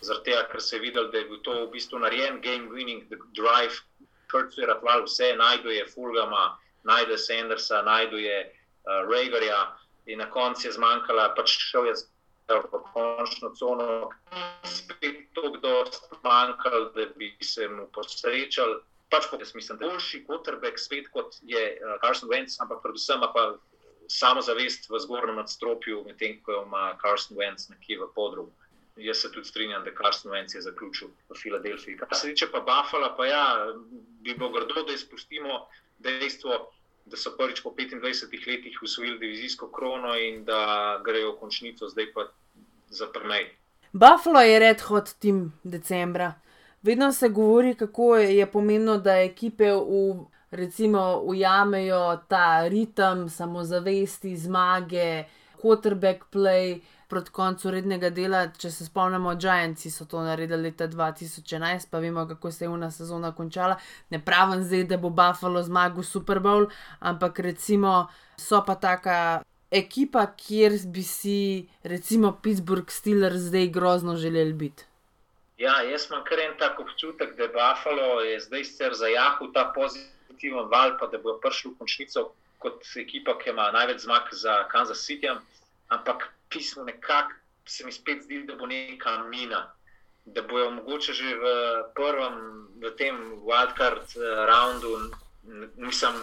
zaradi 0.00 0.30
tega, 0.30 0.46
ker 0.52 0.62
se 0.62 0.76
je 0.76 0.84
videl, 0.86 1.10
da 1.12 1.20
je 1.20 1.28
bil 1.28 1.42
to 1.44 1.58
v 1.66 1.70
bistvu 1.74 2.00
narejen 2.00 2.40
game 2.40 2.72
winning 2.72 3.04
drive. 3.36 3.82
Hurts 4.32 4.56
je 4.56 4.66
ratval 4.66 5.04
vse, 5.04 5.34
najduje 5.36 5.84
Fulgama, 5.92 6.56
najde 6.88 7.18
Sandersa, 7.20 7.82
najduje 7.84 8.38
uh, 8.46 9.04
Ragerja 9.10 9.60
in 10.06 10.18
na 10.18 10.30
koncu 10.30 10.66
je 10.66 10.72
zmanjkala, 10.72 11.34
pač 11.36 11.58
šel 11.68 11.90
je 11.90 11.94
v 12.48 12.82
končno 12.92 13.50
cono, 13.58 14.10
spet 14.64 15.26
to, 15.34 15.50
kdo 15.58 15.68
je 15.68 15.84
zmanjkal, 16.20 16.90
da 16.94 17.06
bi 17.16 17.36
se 17.42 17.68
mu 17.68 17.88
posrečal 17.92 18.80
pač 19.10 19.26
po, 19.30 19.38
jaz 19.38 19.54
mislim, 19.54 19.78
da 19.78 19.86
je 19.86 19.90
boljši 19.90 20.24
quarterback 20.28 20.78
svet 20.78 21.08
kot 21.14 21.38
je 21.42 21.62
uh, 21.78 21.96
Carson 22.02 22.30
Wentz, 22.30 22.58
ampak 22.60 22.82
predvsem 22.82 23.22
pa 23.34 23.54
samo 24.08 24.42
zavest 24.42 24.90
v 24.90 24.98
zgornjem 25.02 25.36
nadstropju, 25.36 26.04
medtem 26.06 26.38
ko 26.42 26.62
ima 26.66 26.94
Carson 27.02 27.36
Wentz 27.38 27.70
nekje 27.70 27.98
v 27.98 28.08
podrobu. 28.14 28.52
Jaz 28.96 29.20
se 29.20 29.30
tudi 29.32 29.48
strinjam, 29.48 29.84
da 29.84 29.92
Carson 29.94 30.32
Wentz 30.32 30.54
je 30.54 30.62
zaključil 30.62 31.10
v 31.28 31.38
Filadelfiji. 31.38 31.98
Kar 31.98 32.14
se 32.14 32.30
tiče 32.30 32.48
pa 32.50 32.60
Buffalo, 32.60 33.12
pa 33.16 33.26
ja, 33.26 33.44
bi 34.22 34.34
bilo 34.34 34.50
grdo, 34.54 34.86
da 34.86 34.94
izpustimo 34.94 35.66
dejstvo, 35.98 36.70
da 37.06 37.16
so 37.16 37.30
prvič 37.38 37.62
po 37.62 37.70
25 37.70 38.48
letih 38.48 38.78
usvojili 38.82 39.18
divizijsko 39.18 39.70
krono 39.70 40.16
in 40.16 40.44
da 40.44 41.00
grejo 41.04 41.32
v 41.32 41.38
končnico, 41.40 41.88
zdaj 41.88 42.12
pa 42.14 42.26
za 42.88 43.06
prmej. 43.12 43.50
Buffalo 43.92 44.40
je 44.40 44.58
red 44.58 44.80
hot 44.80 45.14
tim 45.18 45.52
decembra. 45.64 46.34
Vedno 46.82 47.12
se 47.12 47.28
govori, 47.28 47.74
kako 47.74 48.16
je 48.16 48.46
pomembno, 48.46 48.98
da 48.98 49.20
ekipe 49.22 49.72
v, 49.72 50.26
recimo, 50.50 51.20
ujamejo 51.24 52.16
ta 52.28 52.68
ritem, 52.68 53.28
samozavesti, 53.28 54.36
zmage, 54.36 55.24
quarterback 55.62 56.28
play 56.32 56.80
proti 57.08 57.30
koncu 57.30 57.70
rednega 57.70 58.10
dela. 58.10 58.46
Če 58.58 58.70
se 58.70 58.86
spomnimo, 58.86 59.34
Giantsi 59.40 59.90
so 59.90 60.06
to 60.10 60.22
naredili 60.26 60.70
leta 60.70 60.88
2011, 60.90 61.90
pa 61.90 62.00
vemo, 62.02 62.26
kako 62.26 62.50
se 62.52 62.64
je 62.64 62.70
ena 62.70 62.90
sezona 62.90 63.32
končala. 63.34 63.76
Ne 64.10 64.22
pravim 64.24 64.64
zdaj, 64.64 64.86
da 64.92 64.98
bo 64.98 65.10
Buffalo 65.10 65.62
zmagal 65.62 66.04
Super 66.04 66.40
Bowl, 66.40 66.70
ampak 67.00 67.38
recimo 67.50 68.06
so 68.36 68.62
pa 68.66 68.74
taka. 68.74 69.42
Ekipa, 69.66 70.22
kjer 70.38 70.76
bi 70.94 71.02
si, 71.02 71.66
recimo, 71.82 72.30
Pittsburgh 72.42 72.90
Steelers 72.90 73.48
zdaj 73.48 73.66
grozno 73.74 74.14
želeli 74.16 74.52
biti. 74.52 74.84
Ja, 75.58 75.80
jaz 75.82 76.06
imam 76.06 76.22
kar 76.24 76.38
en 76.38 76.54
tak 76.58 76.78
občutek, 76.80 77.34
da 77.36 77.42
je 77.42 77.48
Buffalo 77.48 78.20
je 78.20 78.38
zdaj 78.40 78.64
sicer 78.64 78.94
zajahal 78.94 79.50
ta 79.52 79.72
pozitiven 79.74 80.70
val, 80.70 80.94
pa 81.00 81.10
da 81.10 81.18
bo 81.18 81.34
prišel 81.42 81.72
v 81.72 81.78
končnico 81.80 82.28
kot 82.66 82.82
ekipa, 82.98 83.38
ki 83.38 83.50
ima 83.54 83.70
največ 83.70 84.02
zmag 84.02 84.32
za 84.34 84.64
Kansas 84.72 85.06
City, 85.06 85.30
ampak 85.88 86.28
pismo 86.50 86.84
nekako 86.84 87.38
se 87.66 87.84
mi 87.86 87.92
spet 87.92 88.22
zdi, 88.22 88.42
da 88.46 88.54
bo 88.54 88.66
neka 88.66 89.18
mina. 89.30 89.72
Da 90.24 90.42
bojo 90.42 90.70
mogoče 90.70 91.12
že 91.12 91.34
v 91.38 91.46
prvem, 91.94 92.36
v 92.82 92.90
tem 92.98 93.16
wildcard 93.46 94.02
eh, 94.16 94.46
roundu, 94.50 95.10
mislim, 95.76 96.14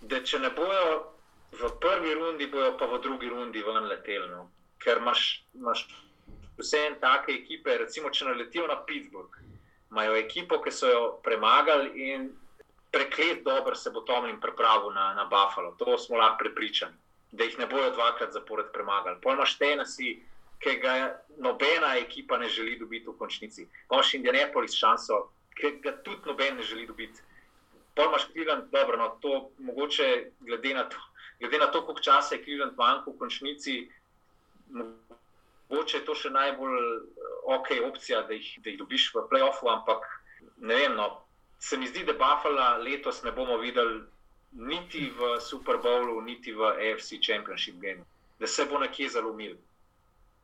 da 0.00 0.22
če 0.24 0.38
ne 0.38 0.50
bojo 0.56 1.12
v 1.52 1.70
prvi 1.80 2.14
rundi, 2.14 2.46
bojo 2.46 2.76
pa 2.78 2.86
v 2.88 3.00
drugi 3.04 3.28
rundi 3.28 3.62
ven 3.62 3.88
letelno, 3.90 4.48
ker 4.80 5.00
imaš, 5.02 5.44
imaš 5.54 5.84
vse 6.56 6.86
en 6.86 6.96
take 7.00 7.34
ekipe, 7.34 7.76
recimo, 7.78 8.10
če 8.10 8.30
naletijo 8.30 8.66
na 8.68 8.78
Pittsburgh, 8.86 9.36
imajo 9.90 10.16
ekipo, 10.16 10.60
ki 10.64 10.72
so 10.72 10.88
jo 10.88 11.02
premagali 11.24 12.12
in 12.12 12.30
preklet 12.90 13.44
dobro 13.44 13.74
se 13.74 13.90
bo 13.90 14.00
Tomlin 14.00 14.40
pripravil 14.40 14.92
na, 14.92 15.14
na 15.14 15.24
Buffalo. 15.24 15.74
To 15.78 15.98
smo 15.98 16.16
lahko 16.16 16.38
prepričani, 16.38 16.96
da 17.32 17.44
jih 17.44 17.58
ne 17.58 17.66
bojo 17.66 17.90
dvakrat 17.90 18.32
zapored 18.32 18.72
premagali. 18.72 19.20
Pojmaš 19.22 19.58
tenesi, 19.58 20.22
ki 20.58 20.76
ga 20.82 20.94
nobena 21.38 21.96
ekipa 21.96 22.38
ne 22.38 22.48
želi 22.48 22.78
dobiti 22.78 23.08
v 23.08 23.16
končnici. 23.18 23.68
Pojmaš 23.88 24.14
Indianapolis 24.14 24.76
šanso, 24.76 25.28
ki 25.56 25.78
ga 25.82 25.96
tudi 26.02 26.26
noben 26.26 26.56
ne 26.56 26.62
želi 26.62 26.86
dobiti. 26.86 27.22
Pojmaš 27.94 28.26
Cleveland, 28.32 28.70
dobro, 28.72 28.96
no 28.96 29.08
to 29.20 29.50
mogoče 29.58 30.30
glede 30.40 30.74
na 30.74 30.88
to. 30.88 30.96
Glede 31.40 31.58
na 31.58 31.66
to, 31.66 31.86
koliko 31.86 32.02
časa 32.02 32.34
je 32.34 32.44
Cleveland 32.44 32.76
manjkal 32.76 33.14
v 33.14 33.18
končnici, 33.18 33.88
Mogoče 35.70 35.98
je 35.98 36.04
to 36.04 36.14
še 36.14 36.30
najbolj 36.34 36.78
ok 37.54 37.68
opcija, 37.86 38.22
da 38.26 38.34
jih, 38.34 38.48
da 38.62 38.70
jih 38.70 38.78
dobiš 38.78 39.10
v 39.14 39.26
playoffu, 39.30 39.70
ampak 39.70 40.06
ne 40.58 40.74
vem. 40.74 40.96
No, 40.98 41.08
se 41.60 41.76
mi 41.76 41.86
zdi, 41.86 42.04
da 42.04 42.12
Buffalo 42.12 42.82
letos 42.82 43.22
ne 43.22 43.32
bomo 43.32 43.58
videli 43.58 44.00
niti 44.52 45.10
v 45.10 45.40
Super 45.40 45.76
Bowlu, 45.76 46.20
niti 46.20 46.52
v 46.52 46.72
AFC 46.72 47.20
Championship 47.22 47.74
Game, 47.78 48.04
da 48.38 48.46
se 48.46 48.64
bo 48.64 48.78
nekje 48.78 49.08
zalomil. 49.08 49.56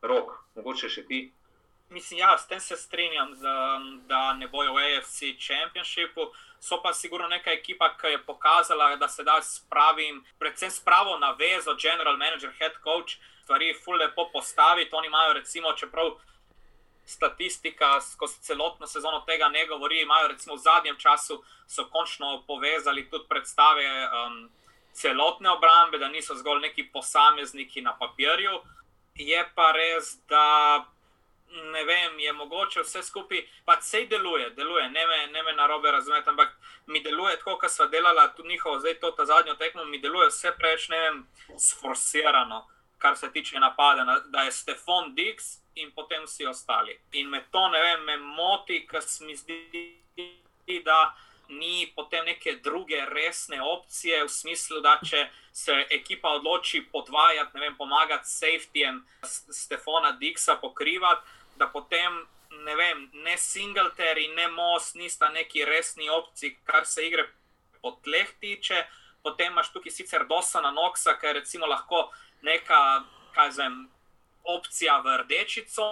Rok, 0.03 0.37
mogoče 0.55 0.89
še 0.89 1.07
ti. 1.09 1.21
Mislim, 1.89 2.21
ja, 2.21 2.37
s 2.39 2.47
tem 2.47 2.61
se 2.61 2.77
strinjam, 2.77 3.33
da 4.07 4.35
ne 4.35 4.49
bojo 4.49 4.75
v 4.75 4.85
AFC 4.85 5.33
Championshipu. 5.41 6.29
So 6.61 6.81
pa 6.83 6.93
sigurno 6.93 7.29
neka 7.29 7.53
ekipa, 7.53 7.93
ki 8.01 8.13
je 8.13 8.23
pokazala, 8.27 8.97
da 8.97 9.09
se 9.09 9.25
da 9.25 9.41
s 9.43 9.65
pravim, 9.71 10.23
predvsem 10.39 10.71
s 10.71 10.81
pravo 10.81 11.19
navezo, 11.19 11.77
general 11.79 12.17
manager, 12.17 12.53
head 12.59 12.77
coach, 12.85 13.19
stvari 13.43 13.75
ful 13.85 13.97
lepo 13.97 14.29
postaviti. 14.33 14.95
Oni 14.95 15.07
imajo, 15.07 15.33
recimo, 15.33 15.73
čeprav 15.73 16.17
statistika 17.07 18.01
skozi 18.01 18.41
celotno 18.41 18.87
sezono 18.87 19.21
tega 19.21 19.49
ne 19.49 19.67
govori, 19.67 20.01
imajo 20.03 20.29
recimo 20.29 20.55
v 20.55 20.59
zadnjem 20.59 20.97
času 20.99 21.43
so 21.67 21.85
končno 21.85 22.43
povezali 22.47 23.11
tudi 23.11 23.25
predstave 23.29 23.87
um, 24.09 24.51
celotne 24.93 25.51
obrambe, 25.51 25.99
da 25.99 26.09
niso 26.09 26.35
zgolj 26.35 26.61
neki 26.61 26.89
posamezniki 26.93 27.81
na 27.81 27.97
papirju. 27.99 28.61
Je 29.15 29.49
pa 29.55 29.73
res, 29.73 30.19
da 30.29 30.87
ne 31.73 31.85
vem, 31.85 32.19
je 32.19 32.33
mogoče 32.33 32.83
vse 32.83 33.03
skupaj, 33.03 33.47
pa 33.65 33.79
vse 33.81 34.05
deluje, 34.07 34.51
deluje, 34.51 34.89
ne 34.91 35.07
me, 35.07 35.27
ne 35.27 35.43
me 35.43 35.53
na 35.53 35.67
robe 35.67 35.91
razumeti, 35.91 36.29
ampak 36.29 36.57
mi 36.87 37.01
deluje 37.01 37.37
tako, 37.37 37.57
kot 37.59 37.71
smo 37.71 37.87
delali 37.87 38.29
tudi 38.37 38.49
njihovo, 38.49 38.81
zdaj 38.81 39.01
to 39.01 39.11
ta 39.11 39.25
zadnjo 39.25 39.55
tekmo, 39.55 39.85
mi 39.85 39.99
deluje 39.99 40.29
vse 40.29 40.53
preveč, 40.59 40.89
ne 40.89 41.01
vem, 41.01 41.27
sforsirano 41.59 42.67
kar 42.99 43.17
se 43.17 43.33
tiče 43.33 43.59
napada, 43.59 44.21
da 44.27 44.41
je 44.41 44.53
Stefan 44.53 45.15
Dix 45.15 45.59
in 45.77 45.93
potem 45.93 46.25
vsi 46.25 46.47
ostali. 46.47 46.99
In 47.13 47.31
me 47.31 47.45
to 47.51 47.69
ne 47.69 47.81
vem, 47.81 48.05
me 48.05 48.17
moti, 48.17 48.87
ker 48.87 49.03
se 49.03 49.25
mi 49.25 49.37
zdi, 49.37 50.03
da 50.85 51.15
ni 51.49 51.93
potem 51.95 52.25
neke 52.25 52.57
druge 52.63 53.05
resne 53.07 53.63
opcije 53.63 54.25
v 54.25 54.29
smislu, 54.29 54.81
da 54.81 54.97
če 55.05 55.27
se 55.53 55.75
ekipa 55.91 56.33
odloči 56.39 56.83
podvajati, 56.93 57.55
ne 57.55 57.61
vem, 57.61 57.77
pomagati 57.77 58.29
safetyjem 58.31 59.05
Stefana 59.23 60.17
Dixa 60.21 60.59
pokrivati, 60.61 61.23
da 61.57 61.69
potem. 61.69 62.25
Ne 62.67 62.77
vem, 62.79 63.11
ne 63.27 63.35
Singletary, 63.37 64.29
ne 64.35 64.47
Moss, 64.49 64.95
nista 64.95 65.29
neki 65.29 65.65
resni 65.67 66.07
opciji, 66.09 66.55
kar 66.65 66.87
se 66.87 67.03
igre 67.05 67.27
po 67.83 67.91
tleh 68.05 68.31
tiče. 68.41 68.85
Potem 69.23 69.53
imaš 69.53 69.73
tukaj 69.75 69.93
sicer 69.93 70.25
Dosana 70.31 70.71
Noxa, 70.73 71.17
ki 71.21 71.33
recimo 71.37 71.67
lahko 71.67 72.07
neka, 72.47 72.79
kaj 73.35 73.51
zvem, 73.59 73.77
opcija 74.55 74.99
v 75.05 75.17
rdečico, 75.23 75.87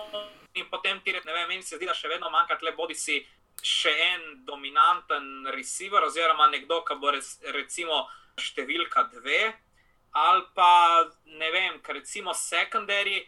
in 0.55 0.69
potem 0.71 1.01
ti 1.01 1.13
reče, 1.13 1.27
ne 1.27 1.33
vem, 1.33 1.49
meni 1.49 1.63
se 1.63 1.77
zdi, 1.77 1.87
da 1.87 1.95
še 1.95 2.09
vedno 2.09 2.31
manjka 2.31 2.59
tle 2.61 2.73
bodi 2.79 2.95
si 2.95 3.19
še 3.65 3.93
en 4.13 4.25
dominanten 4.47 5.49
receiver, 5.55 6.05
oziroma 6.05 6.49
nekdo, 6.53 6.83
ki 6.87 6.99
bo 7.01 7.15
res, 7.15 7.39
recimo 7.55 8.05
številka 8.41 9.09
dve, 9.15 9.55
ali 10.15 10.45
pa 10.55 10.73
ne 11.39 11.51
vem, 11.55 11.81
ker 11.83 11.99
recimo 12.01 12.35
secondary. 12.35 13.25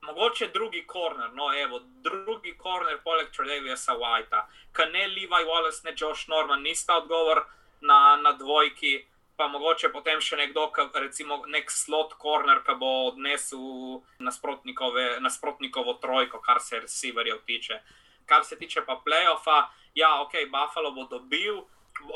Mogoče 0.00 0.46
drugi 0.54 0.80
korner, 0.88 1.28
no, 1.36 1.50
evo, 1.52 1.82
drugi 2.00 2.54
korner, 2.56 3.02
poleg 3.04 3.28
Tredaviasa 3.34 3.92
Whitea, 4.00 4.46
ki 4.72 4.86
ne 4.94 5.02
Levi 5.12 5.42
Wallace, 5.44 5.84
ne 5.84 5.92
Josh 5.92 6.24
Norman, 6.32 6.62
nista 6.64 6.96
odgovor 7.02 7.42
na, 7.84 8.16
na 8.16 8.32
dvojki 8.32 8.94
pa 9.40 9.48
mogoče 9.48 9.88
potem 9.88 10.20
še 10.20 10.36
nekdo, 10.36 10.66
recimo 11.00 11.38
nek 11.48 11.70
slot 11.72 12.12
corner, 12.20 12.60
ki 12.60 12.74
bo 12.76 12.90
odnesel 13.08 14.02
nasprotnikovo 14.20 15.94
trojko, 16.02 16.42
kar 16.44 16.60
se 16.60 16.80
receiverjev 16.84 17.40
tiče. 17.48 17.80
Kar 18.28 18.44
se 18.44 18.58
tiče 18.60 18.84
pa 18.84 18.98
playoffa, 19.00 19.70
ja, 19.96 20.20
ok, 20.20 20.44
Buffalo 20.52 20.92
bo 20.92 21.06
dobil, 21.08 21.62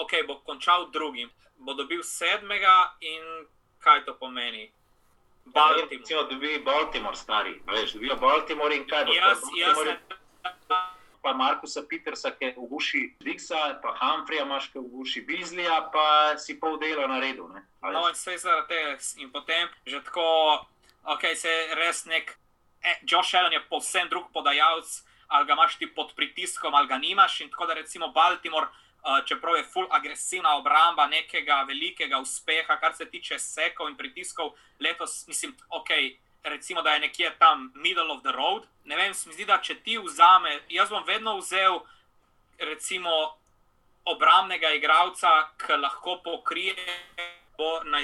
ok, 0.04 0.12
bo 0.28 0.36
končal 0.44 0.90
drugim, 0.92 1.32
bo 1.56 1.72
dobil 1.72 2.04
sedmega 2.04 2.92
in 3.00 3.46
kaj 3.80 4.04
to 4.04 4.18
pomeni. 4.20 4.68
Baltimore. 5.46 6.04
Ja, 6.08 6.26
dobi 6.28 6.58
Baltimore, 6.64 7.16
stari. 7.16 7.56
Veš, 7.72 7.96
dobijo 7.96 8.20
Baltimore 8.20 8.76
in 8.76 8.84
kaj 8.88 9.08
bo? 9.08 9.16
Jaz, 9.16 9.48
jaz 9.56 9.80
ne 9.88 9.96
pa 11.24 11.32
Markusa 11.32 11.82
Petersa, 11.88 12.30
ki 12.36 12.44
je 12.44 12.52
v 12.60 12.68
guši 12.68 13.02
Dixa, 13.24 13.80
pa 13.80 13.96
Humphreya, 13.96 14.44
imaš 14.44 14.68
v 14.76 14.84
guši 14.92 15.24
Bizlija, 15.24 15.88
pa 15.88 16.36
si 16.36 16.60
pol 16.60 16.76
dela 16.76 17.08
na 17.08 17.16
redu. 17.16 17.48
No, 17.48 18.04
in 18.08 18.12
vse 18.12 18.36
zaradi 18.36 18.68
tega. 18.68 18.92
In 19.24 19.32
potem 19.32 19.72
že 19.88 20.04
tako, 20.04 20.68
ok, 21.16 21.24
se 21.32 21.48
res 21.80 22.04
nek. 22.04 22.36
E, 22.84 23.00
Josh 23.08 23.32
Allen 23.32 23.56
je 23.56 23.64
povsem 23.72 24.04
drug 24.12 24.28
podajalec, 24.36 25.00
ali 25.32 25.48
ga 25.48 25.56
imaš 25.56 25.80
ti 25.80 25.88
pod 25.88 26.12
pritiskom, 26.12 26.76
ali 26.76 26.92
ga 26.92 27.00
nimaš. 27.00 27.40
In 27.40 27.48
tako 27.48 27.72
da 27.72 27.80
recimo 27.80 28.12
Baltimore, 28.12 28.68
uh, 28.68 29.24
čeprav 29.24 29.56
je 29.56 29.64
full 29.64 29.88
agresivna 29.88 30.58
obramba 30.60 31.08
nekega 31.08 31.64
velikega 31.64 32.20
uspeha, 32.20 32.76
kar 32.76 32.92
se 32.92 33.08
tiče 33.08 33.40
sekov 33.40 33.88
in 33.88 33.96
pritiskov, 33.96 34.52
letos 34.76 35.24
mislim, 35.24 35.56
ok 35.72 36.20
recimo, 36.44 36.82
da 36.82 36.94
je 36.94 37.00
nekje 37.00 37.32
tam 37.38 37.72
middle 37.74 38.12
of 38.12 38.22
the 38.22 38.32
road. 38.32 38.66
Ne 38.84 38.96
vem, 38.96 39.14
se 39.14 39.28
mi 39.28 39.34
zdi, 39.34 39.44
da 39.44 39.58
če 39.58 39.74
ti 39.74 39.98
vzame, 39.98 40.60
jaz 40.68 40.90
bom 40.90 41.04
vedno 41.06 41.38
vzel, 41.38 41.80
recimo, 42.58 43.10
obramnega 44.04 44.70
igralca, 44.76 45.30
ki 45.58 45.80
lahko 45.80 46.20
pokrije 46.24 46.74
na, 47.84 48.00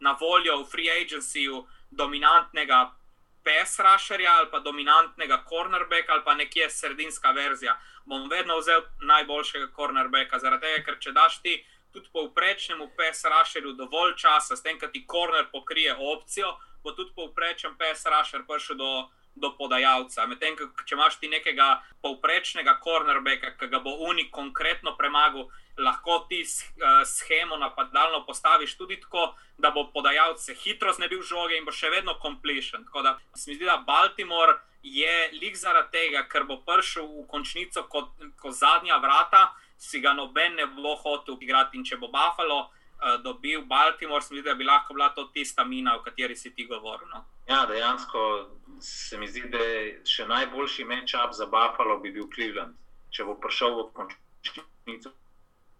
na 0.00 0.16
voljo 0.20 0.62
v 0.62 0.70
free 0.70 0.90
agencyju 0.90 1.66
dominantnega 1.90 2.90
PSRašerja 3.44 4.32
ali 4.38 4.50
pa 4.50 4.58
dominantnega 4.58 5.44
cornerbacka 5.48 6.12
ali 6.12 6.24
pa 6.24 6.34
nekje 6.34 6.70
sredinska 6.70 7.30
verzija. 7.30 7.78
Bom 8.04 8.28
vedno 8.28 8.58
vzel 8.58 8.82
najboljšega 9.00 9.70
cornerbacka, 9.76 10.38
zaradi 10.38 10.66
tega, 10.66 10.84
ker 10.84 10.98
če 11.00 11.12
daš 11.12 11.42
ti. 11.42 11.58
Tudi 11.92 12.08
povprečnemu 12.12 12.90
PSRašerju 12.96 13.72
dovolj 13.72 14.16
časa, 14.16 14.56
s 14.56 14.62
tem, 14.62 14.78
da 14.78 14.90
ti 14.92 15.06
korner 15.06 15.46
pokrije 15.52 15.94
opcijo, 15.96 16.50
bo 16.82 16.92
tudi 16.92 17.12
povprečen 17.14 17.76
PS-rašer 17.78 18.46
prišel 18.46 18.76
do, 18.76 18.90
do 19.34 19.52
podajalca. 19.58 20.26
Medtem, 20.26 20.56
če 20.58 20.94
imaš 20.96 21.18
ti 21.20 21.30
nekega 21.30 21.78
povprečnega 22.02 22.78
cornerbacka, 22.84 23.54
ki 23.58 23.70
ga 23.72 23.80
bo 23.84 23.96
Uni 24.08 24.28
konkretno 24.30 24.94
premagal, 24.98 25.48
lahko 25.78 26.26
ti 26.28 26.42
uh, 26.42 27.02
schemo 27.06 27.56
napadalno 27.56 28.24
postaviš 28.26 28.76
tudi 28.76 29.00
tako, 29.00 29.34
da 29.58 29.70
bo 29.70 29.88
podajalec 29.94 30.42
hitro 30.62 30.92
znebil 30.92 31.22
žoge 31.22 31.58
in 31.58 31.66
bo 31.66 31.74
še 31.74 31.90
vedno 31.90 32.18
completion. 32.22 32.84
Tako 32.86 33.02
da 33.02 33.18
se 33.34 33.50
mi 33.50 33.56
zdi, 33.56 33.66
da 33.66 33.78
Baltimore 33.86 34.58
je 34.82 35.30
lik 35.40 35.56
zaradi 35.56 35.90
tega, 35.92 36.24
ker 36.30 36.46
bo 36.46 36.60
prišel 36.66 37.06
v 37.06 37.26
končnico 37.30 37.86
kot, 37.90 38.14
kot 38.38 38.54
zadnja 38.54 38.98
vrata. 39.02 39.50
Si 39.78 40.00
ga 40.02 40.10
noben 40.10 40.56
ne 40.58 40.66
bo 40.66 40.96
hotel 40.98 41.36
igrati, 41.38 41.78
in 41.78 41.84
če 41.86 42.00
bo 42.02 42.08
Buffalo 42.10 42.66
uh, 42.98 43.22
dobil 43.22 43.64
Baltimore, 43.66 44.20
mislim, 44.30 44.44
da 44.44 44.54
bi 44.54 44.64
lahko 44.64 44.94
bila 44.94 45.08
to 45.14 45.24
tista 45.24 45.64
mina, 45.64 45.96
o 45.96 46.02
kateri 46.02 46.36
si 46.36 46.54
ti 46.54 46.66
govoril. 46.66 47.08
No? 47.14 47.24
Ja, 47.48 47.66
dejansko 47.66 48.48
se 48.80 49.18
mi 49.18 49.28
zdi, 49.28 49.42
da 49.48 49.58
je 49.58 50.00
še 50.04 50.26
najboljši 50.26 50.84
matchup 50.84 51.32
za 51.32 51.46
Buffalo 51.46 51.98
bi 52.02 52.12
bil 52.12 52.28
Cleveland, 52.34 52.74
če 53.10 53.24
bo 53.24 53.38
prišel 53.40 53.78
v 53.78 53.86
končnico. 53.96 55.14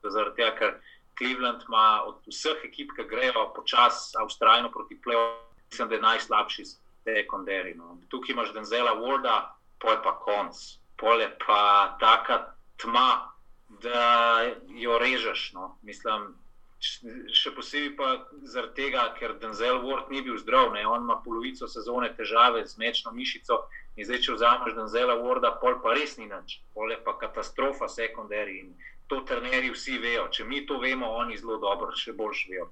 Zaradi 0.02 0.36
tega, 0.36 0.52
ker 0.58 0.78
Cleveland 1.18 1.64
ima 1.68 2.02
od 2.06 2.22
vseh 2.30 2.64
ekip, 2.64 2.94
ki 2.96 3.08
grejo 3.10 3.48
počasi, 3.56 4.14
avstralno 4.22 4.70
proti 4.70 4.96
Plevu, 5.02 5.34
mislim, 5.70 5.88
da 5.88 5.94
je 5.94 6.02
najslabši 6.02 6.64
sekundari. 7.04 7.74
No. 7.74 7.98
Tukaj 8.08 8.32
imaš 8.32 8.52
Denzela 8.54 8.94
Warda, 8.96 9.38
pol 9.82 9.98
pa 10.04 10.14
konc, 10.22 10.54
pol 10.96 11.20
je 11.20 11.30
pa 11.46 11.96
taka 12.00 12.54
tma, 12.78 13.34
da 13.82 14.42
jo 14.68 14.98
režeš. 14.98 15.52
No. 15.52 15.76
Mislim, 15.82 16.34
še 16.78 17.50
posebej 17.56 17.96
pa 17.98 18.08
zaradi 18.46 18.74
tega, 18.78 19.02
ker 19.18 19.34
Denzel 19.42 19.80
Ward 19.82 20.12
ni 20.14 20.22
bil 20.22 20.38
zdrav, 20.38 20.70
ne? 20.72 20.84
on 20.86 21.02
ima 21.02 21.18
polovico 21.24 21.66
sezone 21.66 22.12
težave 22.14 22.62
z 22.66 22.78
mečno 22.78 23.10
mišico. 23.12 23.64
In 23.98 24.06
zdaj, 24.06 24.20
če 24.22 24.36
vzameš 24.36 24.76
Denzela 24.76 25.16
Warda, 25.18 25.56
pol 25.58 25.80
pa 25.82 25.96
res 25.98 26.14
ni 26.20 26.28
nič, 26.30 26.60
pol 26.74 26.94
je 26.94 27.00
pa 27.02 27.16
katastrofa 27.18 27.88
sekundari 27.90 28.60
in 28.62 28.74
to 29.10 29.24
trenerji 29.26 29.72
vsi 29.74 29.98
vejo. 29.98 30.28
Če 30.30 30.46
mi 30.46 30.62
to 30.66 30.78
vemo, 30.78 31.08
oni 31.18 31.38
zelo 31.40 31.58
dobro, 31.58 31.90
še 31.98 32.14
boljš 32.14 32.44
vejo. 32.52 32.68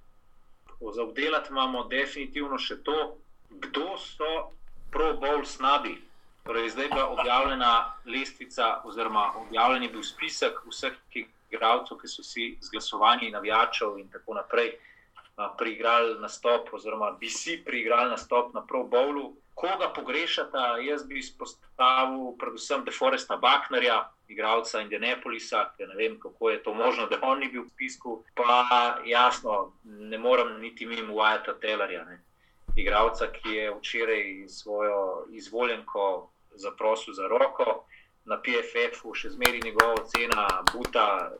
Za 0.78 1.02
obdelati 1.02 1.50
imamo 1.50 1.86
definitivno 1.90 2.60
še 2.62 2.78
to, 2.86 3.16
kdo 3.50 3.96
so 3.98 4.52
pro 4.94 5.16
bowl 5.18 5.42
snabi. 5.42 5.96
Torej, 6.46 6.76
zdaj 6.76 6.84
je 6.84 6.90
bila 6.94 7.08
objavljena 7.10 7.72
lestvica, 8.06 8.82
oziroma 8.86 9.32
objavljen 9.40 9.82
je 9.82 9.88
bil 9.96 10.04
spisek 10.06 10.60
vseh, 10.70 10.94
ki 11.10 11.26
igralcev, 11.56 11.98
ki 11.98 12.08
so 12.12 12.22
si 12.22 12.50
z 12.60 12.70
glasovanji 12.70 13.32
navijačev 13.32 13.98
in 13.98 14.12
tako 14.12 14.36
naprej 14.36 14.76
priigrali 15.58 16.20
nastop, 16.20 16.68
oziroma 16.72 17.10
bi 17.20 17.28
si 17.28 17.62
priigrali 17.64 18.10
nastop 18.10 18.54
na 18.54 18.62
Pro 18.66 18.84
Bowlu. 18.84 19.34
Koga 19.54 19.88
pogrešata, 19.96 20.76
jaz 20.84 21.04
bi 21.08 21.18
izpostavil 21.18 22.36
predvsem 22.38 22.84
Deforesta 22.84 23.36
Baknerja, 23.36 24.02
igralca 24.28 24.80
Indianapolisa, 24.80 25.70
ker 25.76 25.88
ne 25.88 25.96
vem, 25.96 26.18
kako 26.20 26.50
je 26.50 26.62
to 26.62 26.74
možno, 26.74 27.06
da 27.06 27.18
on 27.22 27.40
ni 27.40 27.48
bil 27.48 27.64
v 27.64 27.72
spisku. 27.72 28.18
Pa 28.34 29.00
jasno, 29.04 29.72
ne 29.84 30.18
morem 30.18 30.60
niti 30.60 30.86
mimo 30.86 31.14
Wyatta 31.14 31.56
Tellerja. 31.60 32.04
Ne. 32.04 32.20
igralca, 32.76 33.26
ki 33.32 33.48
je 33.48 33.74
včeraj 33.78 34.48
svojo 34.48 35.26
izvoljenko 35.32 36.28
zaprosil 36.54 37.14
za 37.14 37.28
roko. 37.28 37.84
Na 38.24 38.36
PFF-u 38.42 39.14
še 39.14 39.30
zmeraj 39.30 39.60
njegova 39.64 40.04
cena, 40.12 40.48
buta 40.72 41.32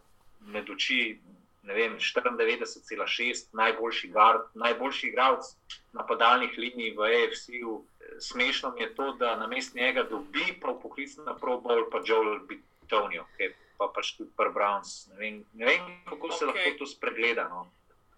med 0.46 0.70
oči, 0.70 1.18
ne 1.66 1.74
vem, 1.74 1.96
94,6, 1.98 3.48
najboljši 3.52 4.08
gard, 4.14 4.48
najboljši 4.54 5.06
igralec 5.06 5.44
napadalnih 5.92 6.58
linij 6.58 6.94
v 6.96 7.08
AFC-u. 7.10 7.84
Smešno 8.20 8.70
mi 8.70 8.82
je 8.82 8.94
to, 8.94 9.12
da 9.12 9.36
na 9.36 9.46
mest 9.46 9.74
njega 9.74 10.02
dobi 10.02 10.58
prav 10.60 10.80
poklic 10.82 11.16
na 11.16 11.34
Pro 11.34 11.58
Bowl, 11.60 11.90
pa 11.90 12.00
Joel 12.06 12.38
Bitonijo, 12.48 13.26
pa 13.78 13.90
pač 13.94 14.12
tudi 14.16 14.30
Pr 14.36 14.52
Browns. 14.54 15.08
Ne 15.12 15.16
vem, 15.18 15.40
ne 15.52 15.66
vem 15.66 15.88
kako 16.08 16.30
se 16.32 16.44
okay. 16.44 16.54
lahko 16.54 16.78
to 16.78 16.86
spregleda. 16.86 17.48
No. 17.48 17.66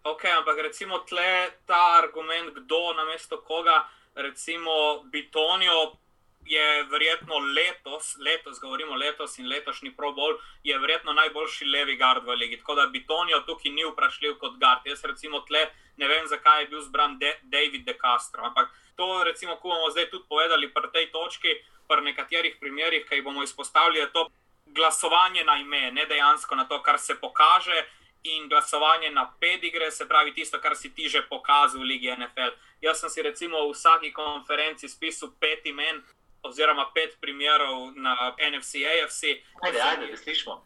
Ok, 0.04 0.24
ampak 0.24 0.60
recimo 0.62 0.98
tle 0.98 1.50
ta 1.66 1.98
argument, 1.98 2.54
kdo 2.54 2.92
na 2.96 3.04
mesto 3.04 3.40
koga, 3.40 3.88
recimo 4.14 5.02
Bitonijo 5.04 5.96
je 6.44 6.82
verjetno 6.90 7.38
letos, 7.38 8.16
letos, 8.18 8.60
govorimo 8.60 8.96
letos 8.96 9.38
in 9.38 9.48
letošnji 9.48 9.92
Pro 9.96 10.12
Bowl, 10.12 10.38
je 10.62 10.78
verjetno 10.78 11.12
najboljši 11.12 11.64
levi 11.64 11.96
gard 11.96 12.24
v 12.24 12.34
ligi. 12.34 12.56
Tako 12.56 12.74
da 12.74 12.86
Bitonijo 12.86 13.40
tukaj 13.40 13.72
ni 13.72 13.84
vprašljiv 13.84 14.38
kot 14.38 14.56
gard. 14.58 14.86
Jaz 14.86 15.04
recimo 15.04 15.40
tle 15.40 15.66
ne 15.98 16.08
vem, 16.08 16.26
zakaj 16.26 16.62
je 16.62 16.68
bil 16.68 16.80
zbran 16.80 17.18
De 17.18 17.38
David 17.42 17.84
De 17.84 17.94
Castro. 18.00 18.44
Ampak 18.44 18.70
to, 18.96 19.24
recimo, 19.24 19.56
ko 19.56 19.68
bomo 19.68 19.90
zdaj 19.90 20.10
tudi 20.10 20.24
povedali 20.28 20.70
pri 20.74 20.90
tej 20.92 21.10
točki, 21.12 21.54
pri 21.88 22.02
nekaterih 22.02 22.56
primerih, 22.60 23.06
ki 23.06 23.22
bomo 23.22 23.42
izpostavili, 23.42 23.98
je 23.98 24.12
to 24.12 24.28
glasovanje 24.66 25.44
na 25.44 25.58
ime, 25.58 25.90
ne 25.92 26.06
dejansko 26.06 26.54
na 26.54 26.64
to, 26.64 26.82
kar 26.82 26.98
se 26.98 27.20
pokaže. 27.20 27.84
In 28.22 28.48
glasovanje 28.48 29.10
na 29.10 29.30
pedigre, 29.40 29.90
se 29.90 30.08
pravi 30.08 30.34
tisto, 30.34 30.58
kar 30.60 30.76
si 30.76 30.90
ti 30.94 31.08
že 31.08 31.22
pokazal 31.22 31.80
v 31.80 31.84
Ligi 31.84 32.10
NFL. 32.10 32.50
Jaz 32.82 33.00
sem 33.00 33.10
si 33.10 33.22
recimo 33.22 33.62
v 33.62 33.72
vsaki 33.72 34.10
konferenci 34.12 34.88
spisal 34.88 35.30
pet 35.40 35.66
imen, 35.66 36.02
oziroma 36.42 36.90
pet 36.94 37.16
primerov 37.20 37.92
na 37.96 38.34
NFC, 38.50 38.74
AFC. 38.74 39.22
Ajde, 39.62 39.80
ajde, 39.80 40.06
da 40.06 40.16
slišimo. 40.16 40.64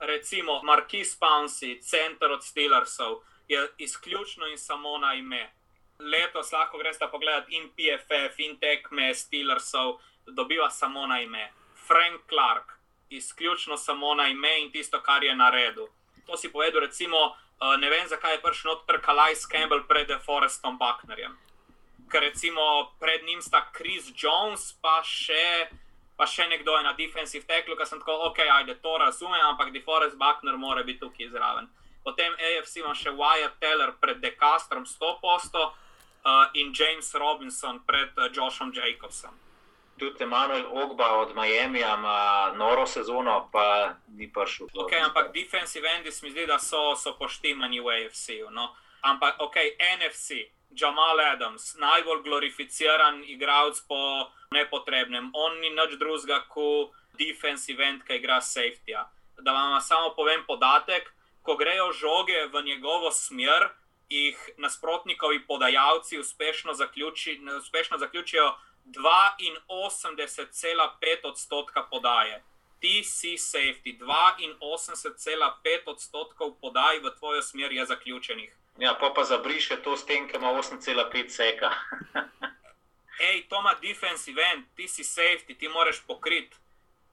Recimo, 0.00 0.62
Marquis 0.62 1.18
Pouncy, 1.20 1.82
center 1.82 2.32
od 2.32 2.44
Steelersov, 2.44 3.20
je 3.48 3.68
izključno 3.78 4.46
in 4.46 4.58
samo 4.58 4.98
na 4.98 5.14
ime. 5.14 5.50
Letos 5.98 6.52
lahko 6.52 6.78
greš 6.78 6.96
pogledat 7.10 7.44
in 7.48 7.68
PFF, 7.68 8.38
in 8.38 8.58
tekme 8.58 9.14
Steelersov, 9.14 9.98
dobiva 10.26 10.70
samo 10.70 11.06
na 11.06 11.20
ime. 11.20 11.52
Frank 11.86 12.20
Clark, 12.28 12.72
izključno 13.10 13.76
samo 13.76 14.14
na 14.14 14.28
ime 14.28 14.60
in 14.60 14.72
tisto, 14.72 15.02
kar 15.02 15.24
je 15.24 15.36
naredil. 15.36 15.86
To 16.26 16.36
si 16.36 16.52
povedal, 16.52 16.80
recimo, 16.80 17.16
eh, 17.26 17.76
ne 17.78 17.90
vem, 17.90 18.08
zakaj 18.08 18.34
je 18.34 18.42
prišel 18.42 18.70
odprt 18.70 19.04
Kalajs 19.04 19.46
Campbell 19.46 19.84
pred 19.88 20.08
Forestom 20.24 20.78
Bucknerjem 20.78 21.38
ker 22.10 22.20
recimo 22.20 22.90
pred 23.00 23.24
njim 23.24 23.42
sta 23.42 23.62
Chris 23.76 24.10
Jones, 24.16 24.72
pa 24.82 25.00
še, 25.06 25.70
pa 26.16 26.26
še 26.26 26.48
nekdo 26.50 26.76
je 26.76 26.84
na 26.84 26.94
defensive 26.98 27.46
tackle, 27.46 27.76
ki 27.78 27.86
sem 27.86 28.00
tako, 28.02 28.18
ok, 28.30 28.42
ajde, 28.60 28.76
to 28.82 28.96
razumem, 28.98 29.40
ampak 29.52 29.72
DeForest 29.72 30.18
Buckner 30.18 30.58
mora 30.58 30.82
biti 30.82 31.00
tukaj 31.00 31.30
zraven. 31.30 31.70
Potem 32.04 32.32
AFC 32.32 32.80
ima 32.80 32.94
še 32.96 33.12
Wyatt 33.12 33.60
Teller 33.60 33.92
pred 34.00 34.20
Decastrom 34.24 34.86
100% 34.88 35.60
uh, 36.24 36.48
in 36.54 36.72
James 36.72 37.14
Robinson 37.14 37.80
pred 37.86 38.16
uh, 38.16 38.28
Joshom 38.32 38.72
Jacobsom. 38.72 39.36
Tudi 40.00 40.24
Emanuel 40.24 40.64
Ogba 40.72 41.20
od 41.20 41.36
Miami 41.36 41.84
ima 41.84 42.52
noro 42.56 42.86
sezono, 42.86 43.50
pa 43.52 43.96
ni 44.16 44.32
prišel. 44.32 44.72
Ok, 44.72 44.96
ampak 44.96 45.28
defensive 45.32 45.88
endi 45.92 46.08
mi 46.22 46.30
zdi, 46.32 46.46
da 46.48 46.56
so, 46.58 46.96
so 46.96 47.12
poštimani 47.20 47.80
v 47.84 48.08
AFC-u. 48.08 48.48
No? 48.48 48.72
Ampak 49.04 49.36
ok, 49.44 49.56
NFC. 50.00 50.48
Jamal 50.70 51.20
Adams, 51.20 51.74
najbolj 51.78 52.22
glorificiran 52.22 53.24
igralec 53.26 53.80
po 53.88 54.30
nepotrebnem. 54.54 55.30
On 55.34 55.60
ni 55.60 55.70
nič 55.70 55.98
drugega 55.98 56.44
kot 56.48 56.90
defensive 57.18 57.84
end, 57.84 58.02
ki 58.06 58.14
igra 58.16 58.40
safety. 58.40 58.94
-a. 58.94 59.04
Da 59.42 59.52
vam 59.52 59.80
samo 59.80 60.14
povem 60.14 60.44
podatek, 60.46 61.12
ko 61.42 61.56
grejo 61.56 61.92
žoge 61.92 62.46
v 62.52 62.62
njegovo 62.62 63.10
smer, 63.10 63.68
jih 64.08 64.50
nasprotnikovi 64.58 65.46
podajalci 65.46 66.18
uspešno, 66.18 66.74
zaključi, 66.74 67.40
uspešno 67.58 67.98
zaključijo 67.98 68.54
82,5 68.86 71.18
odstotka 71.22 71.82
podaje. 71.90 72.44
Ti 72.80 73.04
si 73.04 73.38
safety, 73.38 73.98
82,5 73.98 75.82
odstotkov 75.86 76.60
podaj 76.60 76.98
v 76.98 77.10
tvojo 77.18 77.42
smer 77.42 77.72
je 77.72 77.86
zaključenih. 77.86 78.56
Ja, 78.80 78.94
pa 79.00 79.10
pa 79.14 79.24
zabriše 79.24 79.76
to 79.84 79.96
s 79.96 80.06
tem, 80.08 80.28
ki 80.28 80.36
ima 80.36 80.52
8,5 80.56 81.28
seka. 81.28 81.70
Ej, 83.28 83.44
to 83.48 83.60
ima 83.60 83.74
defensive 83.82 84.42
end, 84.52 84.64
ti 84.76 84.88
si 84.88 85.04
safety, 85.04 85.58
ti 85.58 85.68
moraš 85.68 86.00
pokriti. 86.06 86.56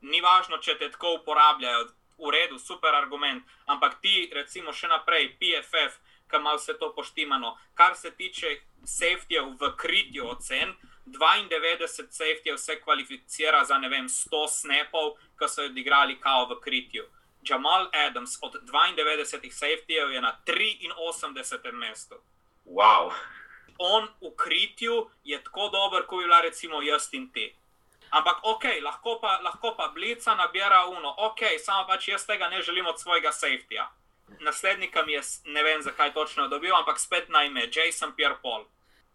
Ni 0.01 0.21
važno, 0.21 0.57
če 0.63 0.77
te 0.79 0.87
tako 0.91 1.17
uporabljajo, 1.19 1.89
v 2.17 2.31
redu, 2.31 2.59
super 2.59 2.95
argument. 2.95 3.43
Ampak 3.67 3.99
ti, 4.01 4.29
recimo, 4.33 4.71
še 4.71 4.87
naprej, 4.87 5.35
PFF, 5.41 5.99
ki 6.31 6.39
ima 6.39 6.55
vse 6.55 6.77
to 6.79 6.93
poštimano. 6.95 7.57
Kar 7.75 7.95
se 7.99 8.11
tiče 8.15 8.61
safetyjev 8.87 9.57
v 9.59 9.73
kritju 9.75 10.27
ocen, 10.31 10.71
92 11.05 11.87
safetyjev 11.87 12.57
se 12.57 12.79
kvalificira 12.81 13.63
za 13.65 13.77
ne 13.77 13.89
vem 13.89 14.07
100 14.07 14.47
snapov, 14.47 15.15
ki 15.39 15.51
so 15.51 15.67
jih 15.67 15.71
odigrali 15.71 16.15
kao 16.19 16.47
v 16.47 16.59
kritju. 16.63 17.03
Jamal 17.49 17.89
Adams 17.93 18.37
od 18.41 18.55
92 18.63 19.51
safetyjev 19.51 20.11
je 20.11 20.21
na 20.21 20.37
83. 20.45 21.71
mestu. 21.71 22.15
Wow. 22.65 23.11
On 23.77 24.07
v 24.21 24.35
kritju 24.35 25.09
je 25.23 25.43
tako 25.43 25.69
dober, 25.69 26.05
kot 26.05 26.19
bi 26.19 26.25
bila 26.25 26.41
recimo 26.41 26.81
jaz 26.81 27.09
in 27.13 27.31
ti. 27.31 27.55
Ampak 28.09 28.39
ok, 28.43 28.63
lahko 28.83 29.19
pa, 29.19 29.39
lahko 29.43 29.75
pa 29.77 29.87
blica 29.87 30.35
nabira 30.35 30.85
uno, 30.85 31.15
ok, 31.17 31.59
samo 31.59 31.87
pač 31.87 32.07
jaz 32.07 32.25
tega 32.25 32.49
ne 32.49 32.61
želim 32.61 32.87
od 32.87 32.99
svojega 32.99 33.31
safetyja. 33.31 33.91
Naslednika 34.39 35.03
mi 35.03 35.13
je, 35.13 35.21
ne 35.45 35.63
vem 35.63 35.81
zakaj 35.81 36.13
točno 36.13 36.47
dobil, 36.47 36.75
ampak 36.75 36.99
spet 36.99 37.29
na 37.29 37.43
ime 37.43 37.69
Jason 37.71 38.15
Pierre 38.15 38.37
Paul. 38.41 38.65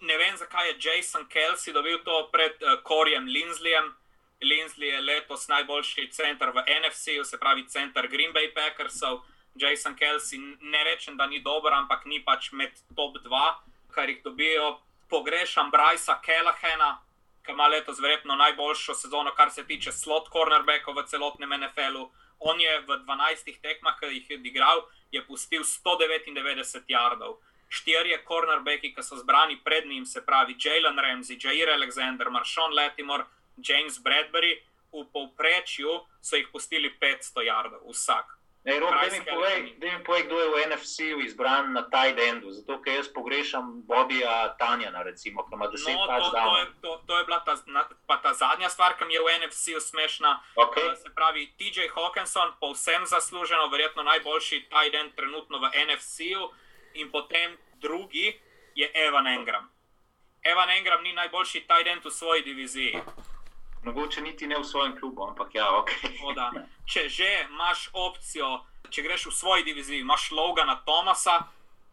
Ne 0.00 0.16
vem 0.16 0.36
zakaj 0.36 0.68
je 0.68 0.78
Jason 0.80 1.28
Kelsey 1.28 1.72
dobil 1.72 1.98
to 2.04 2.28
pred 2.32 2.52
uh, 2.62 2.82
Korjem 2.82 3.26
Linsleyjem. 3.26 3.92
Linsley 4.42 4.90
je 4.90 5.00
letos 5.00 5.48
najboljši 5.48 6.08
center 6.12 6.50
v 6.50 6.64
NFC-u, 6.80 7.24
se 7.24 7.38
pravi 7.38 7.66
center 7.68 8.08
Green 8.08 8.32
Bay 8.32 8.52
Packersov. 8.54 9.22
Jason 9.54 9.96
Kelsey, 9.96 10.38
ne 10.60 10.84
rečem, 10.84 11.16
da 11.16 11.26
ni 11.26 11.40
dober, 11.40 11.72
ampak 11.72 12.06
ni 12.06 12.22
pač 12.24 12.52
med 12.52 12.72
top 12.96 13.18
2, 13.20 13.40
kar 13.92 14.08
jih 14.08 14.22
dobijo. 14.24 14.78
Pogrešam 15.08 15.70
Brysa 15.70 16.16
Kellahena, 16.24 17.02
ki 17.44 17.52
ima 17.52 17.66
letos 17.68 18.00
verjetno 18.00 18.36
najboljšo 18.36 18.94
sezono, 18.94 19.34
kar 19.36 19.50
se 19.50 19.66
tiče 19.68 19.92
slot 19.92 20.30
cornerbackov 20.32 20.96
v 20.96 21.06
celotnem 21.06 21.52
NFL-u. 21.60 22.08
On 22.40 22.60
je 22.60 22.80
v 22.80 22.98
12 23.04 23.60
tekmah, 23.62 23.98
ki 24.00 24.14
jih 24.14 24.30
je 24.30 24.38
odigral, 24.40 24.86
je 25.12 25.20
pustil 25.26 25.62
199 25.62 26.88
yardov. 26.88 27.36
Štirje 27.68 28.18
cornerbacki, 28.28 28.94
ki 28.94 29.02
so 29.04 29.16
zbrani 29.20 29.60
pred 29.64 29.86
njim, 29.86 30.06
se 30.06 30.24
pravi 30.24 30.56
Jalen 30.58 30.98
Ramsey, 30.98 31.38
Jair 31.40 31.70
Alexander, 31.70 32.30
Marshawn 32.30 32.74
Latimore. 32.74 33.28
James 33.56 33.98
Bradbury, 33.98 34.60
v 34.92 35.08
povprečju 35.12 35.88
so 36.20 36.36
jih 36.36 36.48
pustili 36.52 36.92
500 37.00 37.48
yardov 37.48 37.88
vsak. 37.88 38.38
Ne, 38.64 38.78
Rob, 38.78 38.90
da, 38.90 39.10
mi 39.10 39.24
povej, 39.24 39.74
da 39.78 39.86
mi 39.86 40.04
povej, 40.04 40.22
kdo 40.22 40.40
je 40.40 40.48
v 40.48 40.56
NFC-u 40.70 41.20
izbran 41.20 41.72
na 41.72 41.82
taj 41.90 42.14
dendu. 42.14 42.52
Zato, 42.54 42.78
ker 42.82 42.94
jaz 42.94 43.08
pogrešam 43.10 43.82
Bobija 43.82 44.54
Tanjana, 44.58 45.02
recimo, 45.02 45.42
ki 45.42 45.54
ima 45.54 45.66
10 45.66 45.90
no, 45.90 46.06
to, 46.06 46.30
to, 46.30 46.58
je, 46.58 46.66
to, 46.80 46.90
to 47.06 47.18
je 47.18 47.24
bila 47.24 47.40
ta, 47.42 47.56
na, 47.66 47.82
ta 48.22 48.32
zadnja 48.34 48.70
stvar, 48.70 48.94
ki 48.98 49.04
mi 49.04 49.14
je 49.14 49.20
v 49.20 49.34
NFC-u 49.42 49.80
smešna. 49.80 50.38
Okay. 50.54 50.92
Uh, 50.92 50.94
se 50.94 51.10
pravi, 51.14 51.50
TJ 51.58 51.90
Hawkinson, 51.94 52.54
povsem 52.60 53.02
zasluženo, 53.06 53.66
verjetno 53.66 54.02
najboljši 54.02 54.66
taj 54.70 54.90
den 54.90 55.10
trenutno 55.16 55.58
v 55.58 55.66
NFC-u, 55.82 56.52
in 56.94 57.10
potem 57.10 57.58
drugi 57.82 58.38
je 58.74 58.90
Evan 58.94 59.26
Engram. 59.26 59.70
Evan 60.42 60.70
Engram 60.70 61.02
ni 61.02 61.12
najboljši 61.12 61.66
taj 61.66 61.84
den 61.84 61.98
v 62.04 62.10
svoji 62.10 62.42
diviziji. 62.42 62.94
Mogoče 63.82 64.20
niti 64.20 64.46
ne 64.46 64.58
v 64.58 64.64
svojem 64.64 64.96
klubu, 64.98 65.24
ampak 65.28 65.54
ja, 65.54 65.66
ok. 65.78 65.90
Oda. 66.30 66.50
Če 66.90 67.08
že 67.08 67.46
imaš 67.50 67.88
opcijo, 67.92 68.60
če 68.90 69.02
greš 69.02 69.26
v 69.26 69.32
svoji 69.32 69.64
diviziji, 69.64 70.00
imaš 70.00 70.30
Logana 70.30 70.76
Tomasa, 70.86 71.38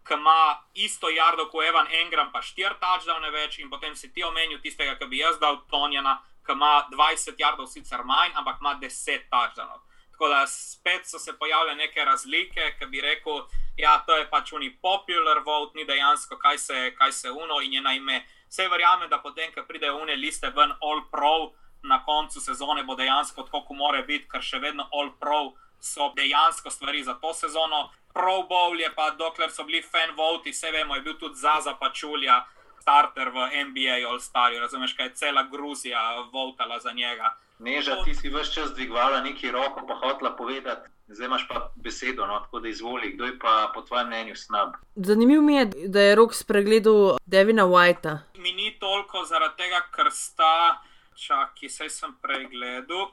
ki 0.05 0.13
ima 0.13 0.57
isto 0.73 1.09
jardo 1.09 1.45
kot 1.49 1.65
Evan 1.65 1.87
Engram, 2.01 2.31
pa 2.31 2.41
štiri 2.41 2.77
touchdowne 2.81 3.29
več, 3.31 3.59
in 3.59 3.69
potem 3.69 3.95
si 3.95 4.09
ti 4.13 4.23
omenil 4.23 4.61
tistega, 4.61 4.97
ki 4.97 5.05
bi 5.05 5.21
jaz 5.21 5.37
dal 5.39 5.61
Tonjana, 5.69 6.19
ki 6.45 6.57
ima 6.57 6.85
20 6.91 7.37
jardov, 7.37 7.69
sicer 7.69 8.03
manj, 8.03 8.33
ampak 8.35 8.61
ima 8.61 8.75
10 8.81 9.29
touchdownov. 9.29 9.85
Tako 10.11 10.29
da 10.33 10.43
spet 10.47 11.07
so 11.07 11.19
se 11.19 11.33
pojavile 11.39 11.75
neke 11.75 12.05
razlike, 12.05 12.73
ki 12.79 12.85
bi 12.91 13.01
rekel, 13.01 13.45
da 13.45 13.69
ja, 13.79 13.93
to 14.05 14.17
je 14.17 14.25
pač 14.29 14.51
oni 14.53 14.69
popular 14.81 15.39
vote, 15.45 15.77
ni 15.77 15.85
dejansko 15.87 16.37
kaj 16.37 16.57
se, 16.57 16.79
kaj 16.97 17.11
se 17.11 17.31
uno 17.31 17.61
in 17.61 17.73
je 17.73 17.81
na 17.81 17.93
ime. 17.93 18.25
Vse 18.49 18.67
verjamem, 18.67 19.09
da 19.09 19.21
potem, 19.23 19.53
ko 19.53 19.63
pridejo 19.63 20.01
une 20.01 20.15
liste 20.15 20.49
ven, 20.55 20.73
all 20.81 21.05
pro 21.11 21.53
na 21.83 22.03
koncu 22.05 22.41
sezone 22.41 22.83
bo 22.83 22.95
dejansko 22.95 23.43
tako, 23.43 23.63
kot 23.67 23.77
mora 23.77 24.01
biti, 24.01 24.27
ker 24.29 24.41
še 24.41 24.59
vedno 24.59 24.87
All 24.93 25.11
Pro 25.19 25.53
so 25.79 26.11
dejansko 26.15 26.69
stvari 26.69 27.03
za 27.03 27.13
to 27.13 27.33
sezono. 27.33 27.89
Pro 28.13 28.43
Bowl 28.49 28.79
je 28.79 28.89
pa, 28.95 29.11
dokler 29.11 29.51
so 29.51 29.63
bili 29.63 29.81
fan 29.81 30.15
voti, 30.17 30.51
vse 30.51 30.71
vemo, 30.71 30.95
je 30.95 31.01
bil 31.01 31.17
tudi 31.19 31.35
za 31.35 31.59
zapačulja. 31.63 32.45
starter 32.81 33.29
v 33.29 33.37
NBA 33.69 34.07
All-Starju. 34.09 34.59
Razumeš, 34.59 34.93
kaj 34.93 35.05
je 35.05 35.13
cela 35.15 35.43
Gruzija 35.43 35.99
volkala 36.33 36.79
za 36.79 36.91
njega. 36.91 37.35
Neža, 37.59 38.03
ti 38.03 38.15
si 38.15 38.29
vse 38.29 38.53
čas 38.53 38.73
dvigovala 38.73 39.21
neki 39.21 39.51
roko, 39.51 39.83
pa 39.87 39.95
hotla 39.95 40.35
povedati. 40.35 40.89
Zdaj 41.07 41.25
imaš 41.25 41.47
pa 41.47 41.71
besedo, 41.75 42.25
no, 42.27 42.39
tako 42.39 42.59
da 42.59 42.69
izvoli, 42.69 43.11
kdo 43.11 43.25
je 43.25 43.39
pa 43.39 43.71
po 43.73 43.81
tvojem 43.81 44.07
mnenju 44.07 44.35
snab. 44.35 44.69
Zanimivo 44.95 45.43
mi 45.43 45.55
je, 45.55 45.65
da 45.65 46.01
je 46.01 46.15
rok 46.15 46.35
spregledal 46.35 47.17
Devina 47.25 47.63
Whitea. 47.63 48.17
Mi 48.37 48.51
ni 48.53 48.79
toliko 48.79 49.25
zaradi 49.25 49.57
tega, 49.57 49.81
ker 49.95 50.11
sta, 50.11 50.81
čakaj, 51.19 51.69
saj 51.69 51.89
sem 51.89 52.15
prej 52.21 52.47
gledal, 52.53 53.11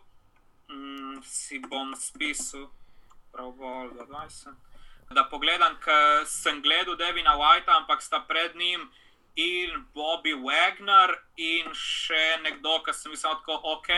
mm, 0.70 1.22
si 1.22 1.58
bom 1.58 1.94
spisal, 1.96 2.68
prav 3.32 3.52
bolj, 3.58 3.90
da 3.98 4.06
20. 4.06 4.54
Da 5.10 5.24
pogledam, 5.30 5.76
ker 5.82 6.26
sem 6.26 6.62
gledal 6.62 6.96
Devina 6.96 7.36
Whitea, 7.38 7.76
ampak 7.76 8.02
sta 8.02 8.20
pred 8.28 8.56
njim 8.56 8.88
in 9.36 9.84
Bobby 9.94 10.34
Wagner 10.34 11.14
in 11.36 11.70
še 11.74 12.40
nekdo, 12.42 12.80
ki 12.82 12.94
sem 12.94 13.12
mislil, 13.12 13.36
tako 13.42 13.60
ok. 13.76 13.92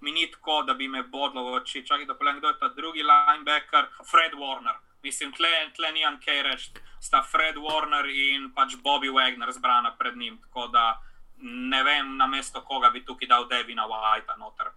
Mi 0.00 0.12
ni 0.12 0.26
tako, 0.30 0.62
da 0.62 0.74
bi 0.74 0.88
me 0.88 1.02
bodlo 1.02 1.44
v 1.44 1.58
oči. 1.60 1.82
Čakaj, 1.86 2.06
da 2.06 2.14
pogledam, 2.14 2.38
kdo 2.40 2.48
je 2.48 2.60
ta 2.60 2.68
drugi 2.76 3.02
linebacker, 3.02 3.90
Fred 4.06 4.32
Warner. 4.32 4.78
Mislim, 5.02 5.32
tle, 5.32 5.50
tle 5.76 5.92
ni 5.92 6.04
kaj 6.24 6.42
reči. 6.42 6.70
Sta 7.00 7.22
Fred 7.22 7.56
Warner 7.56 8.06
in 8.08 8.50
pač 8.54 8.76
Bobby 8.84 9.10
Wagner 9.12 9.52
zbrana 9.52 9.96
pred 9.98 10.16
njim. 10.16 10.38
Tako 10.44 10.68
da 10.68 11.00
ne 11.42 11.82
vem, 11.82 12.16
na 12.16 12.26
mesto 12.26 12.62
koga 12.64 12.90
bi 12.90 13.04
tukaj 13.04 13.28
dal 13.28 13.48
Devina 13.48 13.86
Whitea 13.88 14.36
noter. 14.38 14.70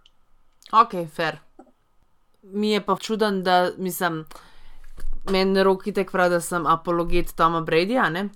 Ok, 0.72 0.94
fair. 1.16 1.38
Mi 2.42 2.72
je 2.72 2.80
pa 2.80 2.96
čuden, 2.96 3.42
da 3.42 3.70
mislim, 3.78 4.24
meni 5.30 5.62
roki 5.62 5.92
tek 5.92 6.10
pravi, 6.12 6.30
da 6.30 6.40
sem 6.40 6.66
apologet 6.66 7.34
Toma 7.36 7.60
Bradyja. 7.60 8.08
Ne? 8.10 8.28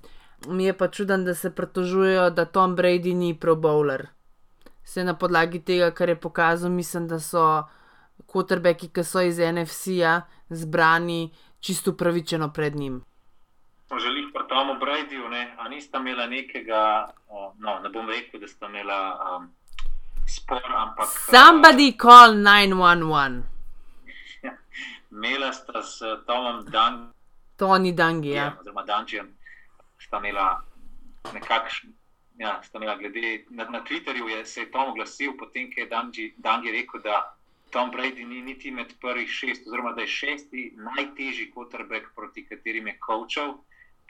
Mi 0.46 0.64
je 0.64 0.76
pa 0.76 0.88
čuden, 0.88 1.24
da 1.24 1.34
se 1.34 1.54
pritožujejo, 1.54 2.30
da 2.30 2.44
Tom 2.44 2.76
Brady 2.76 3.14
ni 3.14 3.34
pro 3.40 3.56
bowler. 3.56 4.06
Vse 4.84 5.04
na 5.04 5.14
podlagi 5.14 5.60
tega, 5.60 5.90
kar 5.90 6.08
je 6.08 6.20
pokazal, 6.20 6.70
mislim, 6.70 7.08
da 7.08 7.20
so 7.20 7.64
kotrbeki, 8.26 8.88
ki 8.88 9.04
so 9.04 9.20
iz 9.20 9.38
NFC-ja 9.38 10.22
zbrani, 10.48 11.34
čisto 11.60 11.90
upravičeno 11.90 12.52
pred 12.52 12.76
njim. 12.76 13.02
Želim 14.02 14.30
pa 14.32 14.37
Tomu 14.48 14.78
Bradyju, 14.80 15.28
ne, 15.28 15.54
a 15.58 15.68
nista 15.68 15.98
imela 15.98 16.26
nekega, 16.26 17.08
no, 17.58 17.78
ne 17.82 17.88
bom 17.88 18.08
rekel, 18.08 18.40
da 18.40 18.48
sta 18.48 18.66
imela 18.66 18.98
um, 19.36 19.50
spor, 20.26 20.62
ampak. 20.76 21.08
Somebody 21.30 21.88
uh, 21.88 21.96
call 21.96 22.34
911. 22.34 23.42
Imela 25.12 25.52
sta 25.52 25.82
s 25.82 26.00
Tomom 26.26 26.64
Dan. 26.70 27.12
Tony 27.56 27.92
Dungy, 27.92 28.32
ja. 28.34 28.56
Oziroma 28.60 28.84
Dungeon, 28.86 29.28
sta 29.98 30.18
imela 30.18 30.62
nekakšen. 31.32 31.92
Ja, 32.38 32.60
sta 32.62 32.78
imela 32.78 32.94
glede 32.96 33.44
na, 33.50 33.66
na 33.70 33.80
Twitterju, 33.84 34.28
je, 34.28 34.44
se 34.46 34.60
je 34.60 34.70
Tom 34.70 34.92
oglasil, 34.92 35.34
potem 35.38 35.66
ko 35.72 35.80
je 35.80 35.88
Dangi 36.36 36.70
rekel, 36.70 37.02
da 37.02 37.34
Tom 37.70 37.90
Brady 37.90 38.24
ni 38.24 38.42
niti 38.42 38.70
med 38.70 38.94
prvih 39.00 39.28
šest, 39.28 39.66
oziroma 39.66 39.92
da 39.92 40.00
je 40.00 40.06
šesti 40.06 40.72
najtežji 40.76 41.50
quarterback, 41.54 42.14
proti 42.14 42.46
katerim 42.46 42.86
je 42.86 42.98
kočal. 42.98 43.58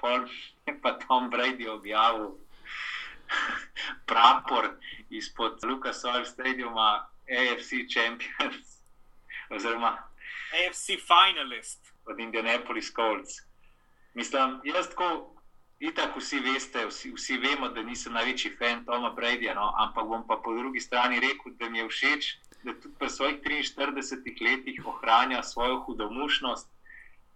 Pol 0.01 0.27
je 0.67 0.75
pa 0.83 0.99
Tom 0.99 1.31
Brady 1.31 1.69
objavil 1.69 2.39
prapor 4.07 4.71
izpod 5.11 5.65
Lucas 5.65 6.05
Oil 6.05 6.25
Stadiuma, 6.25 7.09
AFC 7.29 7.85
Champions, 7.95 8.79
oziroma 9.55 10.09
AFC 10.53 10.87
finalist 11.05 11.93
od 12.07 12.21
Indianapolis 12.21 12.93
Colts. 12.95 13.43
Mislim, 14.15 14.61
jaz 14.65 14.89
tako. 14.89 15.35
Itak 15.79 16.17
vsi 16.17 16.41
veste, 16.43 16.87
vsi, 16.87 17.13
vsi 17.15 17.37
vemo, 17.39 17.69
da 17.71 17.83
nisem 17.87 18.13
največji 18.13 18.57
fan 18.59 18.81
Toma 18.85 19.13
Bradyja, 19.15 19.53
no? 19.55 19.69
ampak 19.79 20.09
bom 20.11 20.25
pa 20.27 20.37
po 20.43 20.55
drugi 20.57 20.81
strani 20.81 21.21
rekel, 21.23 21.55
da 21.55 21.69
mi 21.71 21.79
je 21.79 21.85
všeč, 21.89 22.31
da 22.65 22.75
tudi 22.75 22.95
pri 22.99 23.11
svojih 23.11 23.37
43 23.45 24.43
letih 24.43 24.87
ohranja 24.87 25.43
svojo 25.43 25.79
hudomušnost. 25.87 26.67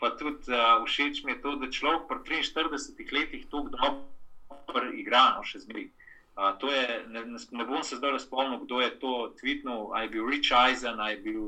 Pa 0.02 0.10
tudi 0.18 0.50
uh, 0.50 0.82
všeč 0.82 1.22
mi 1.22 1.36
je 1.36 1.42
to, 1.46 1.54
da 1.62 1.70
človek 1.70 2.10
pri 2.10 2.42
43 2.42 3.14
letih 3.14 3.46
tako 3.46 3.70
dobro 4.66 4.90
igra, 4.98 5.38
no 5.38 5.46
še 5.46 5.62
zmeraj. 5.62 5.86
Uh, 6.34 6.58
ne, 7.12 7.22
ne 7.38 7.64
bom 7.68 7.84
se 7.86 8.00
zdaj 8.00 8.18
spomnil, 8.24 8.64
kdo 8.64 8.80
je 8.82 8.90
to 8.98 9.12
tweetnil, 9.38 9.92
ali 9.94 10.08
je 10.08 10.12
bil 10.16 10.26
Rich 10.26 10.50
Eisen, 10.50 10.98
ali 10.98 11.14
je 11.14 11.20
bil 11.28 11.44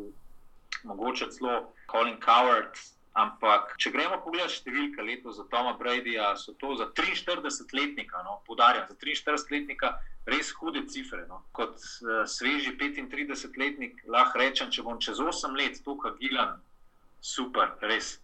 mogoče 0.86 1.32
celo 1.34 1.72
Colin 1.90 2.20
Coward. 2.22 2.78
Ampak, 3.14 3.76
če 3.78 3.92
gremo 3.94 4.16
pogledat 4.24 4.50
številke 4.50 5.02
letos 5.06 5.36
za 5.38 5.44
Toma 5.46 5.76
Bradyja, 5.78 6.32
so 6.34 6.50
to 6.58 6.74
za 6.74 6.88
43-letnika, 6.98 8.22
no, 8.26 8.40
podarjam, 8.46 8.88
za 8.90 8.96
43-letnika 8.98 9.92
res 10.26 10.50
hude 10.58 10.82
cifre. 10.90 11.22
No. 11.30 11.44
Kot 11.54 11.78
uh, 11.78 12.24
sveži 12.26 12.74
35-letnik 12.74 14.02
lahko 14.10 14.42
rečem, 14.42 14.70
če 14.74 14.82
bom 14.82 14.98
čez 14.98 15.22
8 15.22 15.54
let 15.58 15.78
tukaj 15.86 16.18
gilan, 16.18 16.58
super, 17.22 17.76
res 17.86 18.16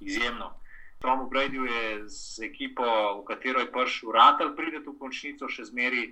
izjemno. 0.00 0.52
Tomu 1.00 1.28
Bradyju 1.32 1.64
je 1.64 2.08
z 2.08 2.42
ekipo, 2.44 2.84
v 3.20 3.24
katero 3.24 3.60
je 3.60 3.72
prišel 3.72 4.12
Ratel, 4.12 4.56
pride 4.56 4.82
v 4.84 4.96
končnico 5.00 5.48
še 5.48 5.64
zmeri. 5.64 6.10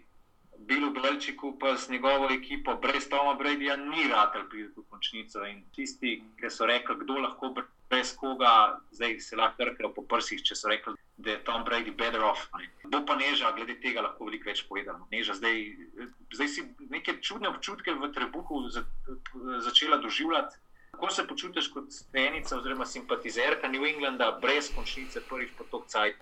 Bilu 0.59 0.91
Belčiku 0.91 1.53
pa 1.59 1.77
z 1.77 1.93
njegovo 1.93 2.31
ekipo, 2.35 2.75
brez 2.83 3.07
Toma 3.09 3.35
Bradyja, 3.39 3.77
ni 3.77 4.09
Ratel 4.09 4.49
pride 4.49 4.73
v 4.77 4.87
končnico. 4.89 5.45
In 5.45 5.61
tisti, 5.77 6.23
ki 6.41 6.51
so 6.51 6.67
rekli, 6.67 6.97
kdo 7.05 7.21
lahko 7.21 7.53
brez 7.91 8.15
koga, 8.17 8.81
zdaj 8.91 9.21
se 9.21 9.37
lahko 9.37 9.65
trkajo 9.65 9.93
po 9.95 10.03
prsih, 10.09 10.43
če 10.43 10.57
so 10.57 10.73
rekli, 10.73 10.97
da 11.19 11.31
je 11.31 11.45
Tom 11.45 11.65
Brady 11.65 11.91
better 11.91 12.25
off. 12.25 12.49
Ne. 12.59 12.69
Bo 12.89 13.03
pa 13.05 13.17
neža, 13.17 13.53
glede 13.57 13.77
tega 13.83 14.05
lahko 14.05 14.29
veliko 14.29 14.51
več 14.51 14.65
povedano. 14.69 15.09
Neža 15.13 15.37
zdaj, 15.39 15.63
zdaj 16.33 16.49
si 16.49 16.65
neke 16.89 17.19
čudne 17.21 17.53
občutke 17.53 17.93
v 17.93 18.11
trebuhu 18.15 18.69
za, 18.73 18.85
začela 19.69 20.01
doživljati. 20.01 20.57
Kako 20.99 21.13
se 21.15 21.27
počutiš 21.29 21.69
kot 21.73 21.93
stenica 21.93 22.57
oziroma 22.57 22.87
simpatizerka 22.87 23.69
New 23.69 23.85
Englanda 23.87 24.39
brez 24.43 24.71
končnice 24.75 25.21
prvih 25.29 25.53
potok 25.59 25.87
cajt? 25.87 26.17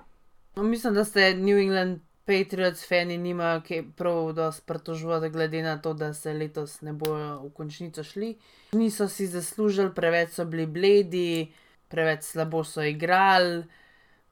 No, 0.57 0.62
mislim, 0.62 0.95
da 0.95 1.05
ste 1.05 1.35
New 1.35 1.59
England. 1.59 2.01
Patriots, 2.27 2.89
fani 2.89 3.18
nimajo 3.18 3.61
prav 3.97 4.33
dosti 4.33 4.62
pritožvati, 4.66 5.29
glede 5.31 5.62
na 5.62 5.77
to, 5.83 5.93
da 5.95 6.14
se 6.14 6.33
letos 6.33 6.81
ne 6.81 6.93
bojo 6.93 7.39
v 7.43 7.51
končnico 7.55 8.05
šli. 8.05 8.35
Niso 8.72 9.09
si 9.09 9.27
zaslužili, 9.27 9.95
preveč 9.95 10.31
so 10.35 10.45
bili 10.45 10.66
bledi, 10.66 11.53
preveč 11.89 12.22
slabo 12.22 12.64
so 12.64 12.83
igrali, 12.83 13.62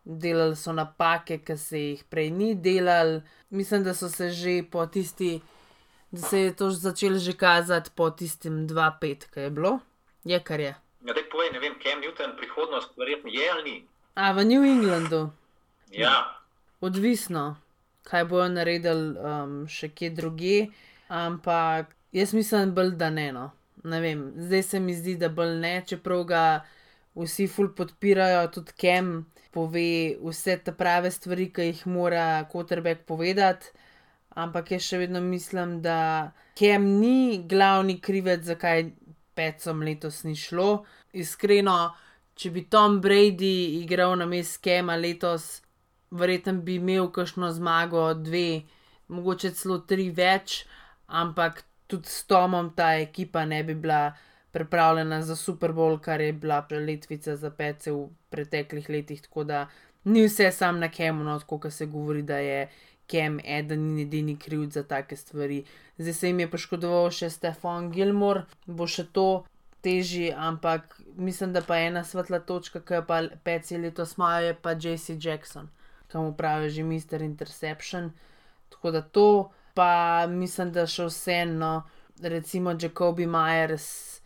delali 0.05 0.57
so 0.57 0.72
napake, 0.72 1.38
ki 1.38 1.57
se 1.57 1.80
jih 1.80 2.05
prej 2.11 2.30
ni 2.30 2.55
delali. 2.55 3.22
Mislim, 3.51 3.84
da 3.84 3.95
so 3.95 4.09
se 4.09 4.30
že 4.30 4.62
po 4.70 4.86
tisti, 4.86 5.40
da 6.11 6.20
se 6.20 6.40
je 6.40 6.57
to 6.57 6.70
začelo 6.70 7.18
že 7.18 7.32
kazati 7.32 7.90
po 7.95 8.11
tistem 8.11 8.66
2-5, 8.66 9.30
ki 9.30 9.40
je 9.40 9.51
bilo, 9.51 9.78
je 10.24 10.40
kar 10.40 10.60
je. 10.60 10.74
Ja, 11.04 11.12
da 11.12 11.20
povej, 11.32 11.52
ne 11.52 11.60
vem, 11.60 11.74
Kem 11.78 12.00
Newton, 12.00 12.36
prihodnost, 12.36 12.96
verjetno 12.96 13.30
je 13.30 13.50
ali 13.50 13.62
ni. 13.70 13.76
A 14.14 14.32
v 14.32 14.44
New 14.44 14.64
Englandu. 14.64 15.30
Ja. 15.90 16.40
Odvisno 16.80 17.56
kaj 18.04 18.24
bojo 18.24 18.48
naredili 18.52 19.14
um, 19.18 19.54
še 19.68 19.88
kje 19.96 20.10
druge, 20.18 20.56
ampak 21.08 21.94
jaz 22.12 22.34
mislim, 22.36 22.74
bolj, 22.76 22.94
da 23.00 23.10
ne. 23.10 23.30
No. 23.32 23.50
ne 23.84 24.00
vem, 24.00 24.26
zdaj 24.36 24.62
se 24.62 24.80
mi 24.80 24.94
zdi, 24.96 25.16
da 25.20 25.28
bolj 25.28 25.56
ne, 25.60 25.74
čeprav 25.86 26.24
ga 26.28 26.44
vsi 27.16 27.48
ful 27.48 27.72
podpirajo, 27.76 28.46
tudi 28.54 28.76
Kem 28.80 29.14
pove 29.54 30.16
vse 30.22 30.58
te 30.66 30.74
prave 30.76 31.12
stvari, 31.14 31.48
ki 31.54 31.70
jih 31.70 31.84
mora 31.86 32.44
Kotrbek 32.52 33.04
povedati. 33.08 33.72
Ampak 34.34 34.72
jaz 34.74 34.88
še 34.88 34.98
vedno 35.04 35.20
mislim, 35.22 35.78
da 35.82 36.32
Kem 36.58 36.86
ni 37.00 37.42
glavni 37.48 38.00
krivec, 38.02 38.42
zakaj 38.46 38.88
petcem 39.35 39.82
letos 39.82 40.22
ni 40.24 40.35
šlo. 40.37 40.85
Iskreno, 41.12 41.76
če 42.35 42.51
bi 42.51 42.64
Tom 42.70 43.01
Brady 43.03 43.80
igral 43.82 44.16
na 44.18 44.26
mestu 44.26 44.62
Kema 44.64 44.97
letos, 44.97 45.61
verjetno 46.11 46.59
bi 46.62 46.78
imel 46.80 47.11
kakšno 47.14 47.51
zmago, 47.53 48.07
dve, 48.14 48.62
mogoče 49.09 49.53
celo 49.55 49.80
tri 49.89 50.09
več, 50.14 50.62
ampak 51.07 51.64
tudi 51.91 52.09
s 52.09 52.24
Tomom 52.30 52.72
ta 52.76 52.95
ekipa 52.99 53.45
ne 53.45 53.62
bi 53.64 53.74
bila 53.74 54.14
pripravljena 54.55 55.22
za 55.22 55.37
Super 55.37 55.72
Bowl, 55.72 55.99
kar 56.01 56.20
je 56.20 56.32
bila 56.32 56.62
preletvica 56.62 57.37
za 57.37 57.51
pece 57.51 57.93
v 57.93 58.07
preteklih 58.30 58.89
letih. 58.89 59.22
Tako 59.22 59.45
da 59.45 59.66
ni 60.05 60.24
vse 60.26 60.51
sam 60.53 60.78
na 60.78 60.89
Kemu, 60.89 61.24
no, 61.24 61.39
kot 61.47 61.72
se 61.72 61.87
govori, 61.87 62.22
da 62.22 62.39
je 62.39 62.68
Kem 63.07 63.40
eden 63.44 63.90
in 63.90 63.98
edini 64.07 64.36
kriv 64.40 64.68
za 64.70 64.82
take 64.82 65.16
stvari. 65.16 65.64
Zdaj 65.98 66.14
se 66.14 66.28
jim 66.28 66.40
je 66.40 66.50
poškodoval 66.50 67.11
še 67.11 67.30
Stefan 67.30 67.90
Gilmore, 67.92 68.46
bo 68.66 68.86
še 68.86 69.09
to. 69.12 69.44
Teži, 69.84 70.30
ampak 70.32 70.94
mislim, 71.20 71.50
da 71.52 71.61
pa 71.61 71.76
ena 71.76 72.00
svetla 72.09 72.38
točka, 72.48 72.80
ki 72.80 72.94
jo 72.94 73.00
pa 73.05 73.18
peci 73.44 73.76
letos 73.76 74.14
imajo, 74.16 74.46
je 74.46 74.55
pa 74.57 74.72
JC 74.72 75.18
Jackson 75.20 75.68
ki 76.14 76.18
mu 76.18 76.32
pravijo 76.36 76.70
že 76.70 76.82
Mister 76.82 77.22
Interception. 77.22 78.12
Tako 78.68 78.90
da 78.90 79.02
to, 79.02 79.50
pa 79.74 80.26
mislim, 80.30 80.70
da 80.72 80.86
še 80.86 81.09
vseeno, 81.11 81.82
recimo 82.22 82.76
Jacobi 82.78 83.26
Myers, 83.26 84.20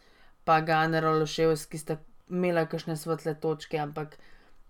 pa 0.45 0.61
Gunner 0.61 1.07
Ološevski 1.09 1.79
sta 1.79 1.97
imela 2.29 2.67
kakšne 2.69 2.97
svetle 2.97 3.35
točke, 3.41 3.81
ampak 3.81 4.19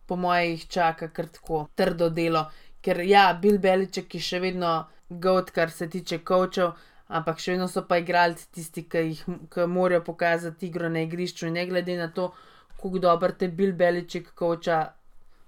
po 0.06 0.16
mojih 0.16 0.68
čaka 0.70 1.10
kar 1.10 1.26
tako 1.26 1.66
trdo 1.74 2.08
delo. 2.10 2.46
Ker 2.82 3.00
ja, 3.06 3.32
Bill 3.42 3.58
Beliček 3.58 4.14
je 4.14 4.20
še 4.20 4.40
vedno 4.42 4.72
goat, 5.08 5.50
kar 5.50 5.70
se 5.70 5.88
tiče 5.90 6.20
kočev, 6.26 6.74
ampak 7.08 7.40
še 7.40 7.54
vedno 7.54 7.68
so 7.68 7.84
pa 7.88 7.98
igralci 8.02 8.48
tisti, 8.52 8.84
ki 8.88 9.04
jih 9.06 9.24
ki 9.52 9.66
morajo 9.70 10.04
pokazati 10.06 10.68
igro 10.68 10.88
na 10.92 11.06
igrišču. 11.06 11.48
In 11.48 11.58
ne 11.58 11.66
glede 11.66 11.96
na 11.96 12.10
to, 12.12 12.30
kako 12.76 13.02
dobro 13.02 13.32
te 13.32 13.48
Bill 13.48 13.72
Beliček 13.76 14.34
koča, 14.34 14.82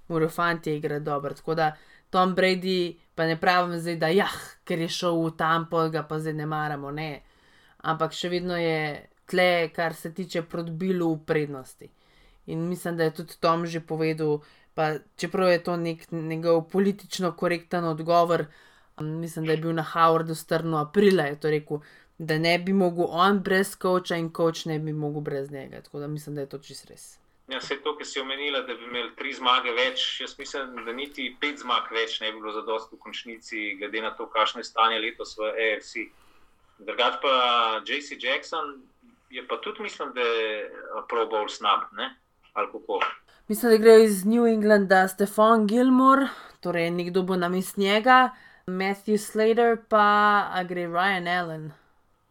morajo 0.08 0.32
fanti 0.34 0.74
igrati 0.74 1.04
dobro. 1.04 1.34
Tako 1.34 1.54
da 1.54 1.72
Tom 2.10 2.34
Brady, 2.34 2.96
pa 3.14 3.26
ne 3.26 3.36
pravim 3.40 3.78
zdaj, 3.78 3.96
da 3.96 4.08
ja, 4.08 4.28
ker 4.64 4.80
je 4.80 4.88
šel 4.88 5.20
v 5.22 5.36
Tampo, 5.38 5.84
ga 5.88 6.02
pa 6.02 6.18
zdaj 6.18 6.34
ne 6.34 6.46
maramo, 6.46 6.90
ne. 6.90 7.20
Ampak 7.86 8.12
še 8.16 8.28
vedno 8.32 8.56
je 8.58 9.06
tle, 9.30 9.70
kar 9.72 9.94
se 9.94 10.10
tiče 10.14 10.42
proti 10.42 10.74
Billu 10.74 11.14
v 11.14 11.24
prednosti. 11.26 11.90
In 12.50 12.66
mislim, 12.68 12.96
da 12.96 13.04
je 13.04 13.14
tudi 13.20 13.38
Tom 13.40 13.66
že 13.66 13.80
povedal, 13.80 14.40
pa 14.74 14.92
čeprav 15.16 15.50
je 15.50 15.62
to 15.64 15.76
nek 15.76 16.10
njegov 16.10 16.62
politično 16.70 17.32
korekten 17.36 17.84
odgovor, 17.84 18.44
mislim, 19.00 19.46
da 19.46 19.52
je 19.52 19.58
bil 19.58 19.74
na 19.74 19.84
Howardu 19.92 20.34
strno 20.34 20.78
aprila, 20.78 21.22
je 21.22 21.40
to 21.40 21.50
rekel, 21.50 21.80
da 22.18 22.38
ne 22.38 22.58
bi 22.58 22.72
mogel 22.72 23.06
on 23.08 23.38
brez 23.40 23.76
koča 23.76 24.16
in 24.16 24.32
koč 24.32 24.64
ne 24.64 24.78
bi 24.78 24.92
mogel 24.92 25.20
brez 25.20 25.50
njega. 25.50 25.80
Tako 25.80 25.98
da 25.98 26.06
mislim, 26.06 26.34
da 26.34 26.40
je 26.40 26.48
to 26.48 26.58
čist 26.58 26.90
res. 26.90 27.16
Ja, 27.48 27.58
vse 27.58 27.80
to, 27.82 27.96
ki 27.98 28.04
si 28.04 28.20
omenila, 28.20 28.60
da 28.62 28.74
bi 28.74 28.84
imeli 28.84 29.10
tri 29.18 29.32
zmage 29.34 29.72
več, 29.74 30.04
jaz 30.20 30.36
mislim, 30.38 30.84
da 30.86 30.92
niti 30.92 31.32
pet 31.40 31.58
zmag 31.58 31.88
več 31.90 32.20
ne 32.20 32.30
bi 32.32 32.38
bilo 32.38 32.52
za 32.52 32.62
dost 32.62 32.92
v 32.92 32.98
končnici, 33.02 33.74
glede 33.80 34.02
na 34.04 34.12
to, 34.14 34.28
kakšno 34.30 34.60
je 34.60 34.68
stanje 34.68 35.00
letos 35.02 35.32
v 35.38 35.48
AFC. 35.50 36.04
Drugač 36.86 37.18
pa 37.24 37.32
JC 37.82 38.20
Jackson 38.20 38.76
je 39.30 39.42
pa 39.48 39.58
tudi, 39.64 39.82
mislim, 39.82 40.12
da 40.14 40.20
je 40.20 40.70
Pro 41.08 41.26
Bowl 41.26 41.48
snab, 41.48 41.88
ne? 41.98 42.12
Ali 42.52 42.70
kako? 42.70 43.00
Mislim, 43.50 43.72
da 43.72 43.76
gre 43.76 44.04
iz 44.04 44.24
New 44.26 44.46
Englanda 44.46 45.08
Stefan 45.08 45.66
Gilmore, 45.66 46.26
torej 46.60 46.90
nekdo 46.90 47.22
bo 47.22 47.36
namest 47.36 47.76
njega, 47.76 48.30
Matthew 48.66 49.18
Slater 49.18 49.76
pa 49.88 50.62
gre 50.68 50.86
Ryan 50.86 51.28
Allen. 51.28 51.72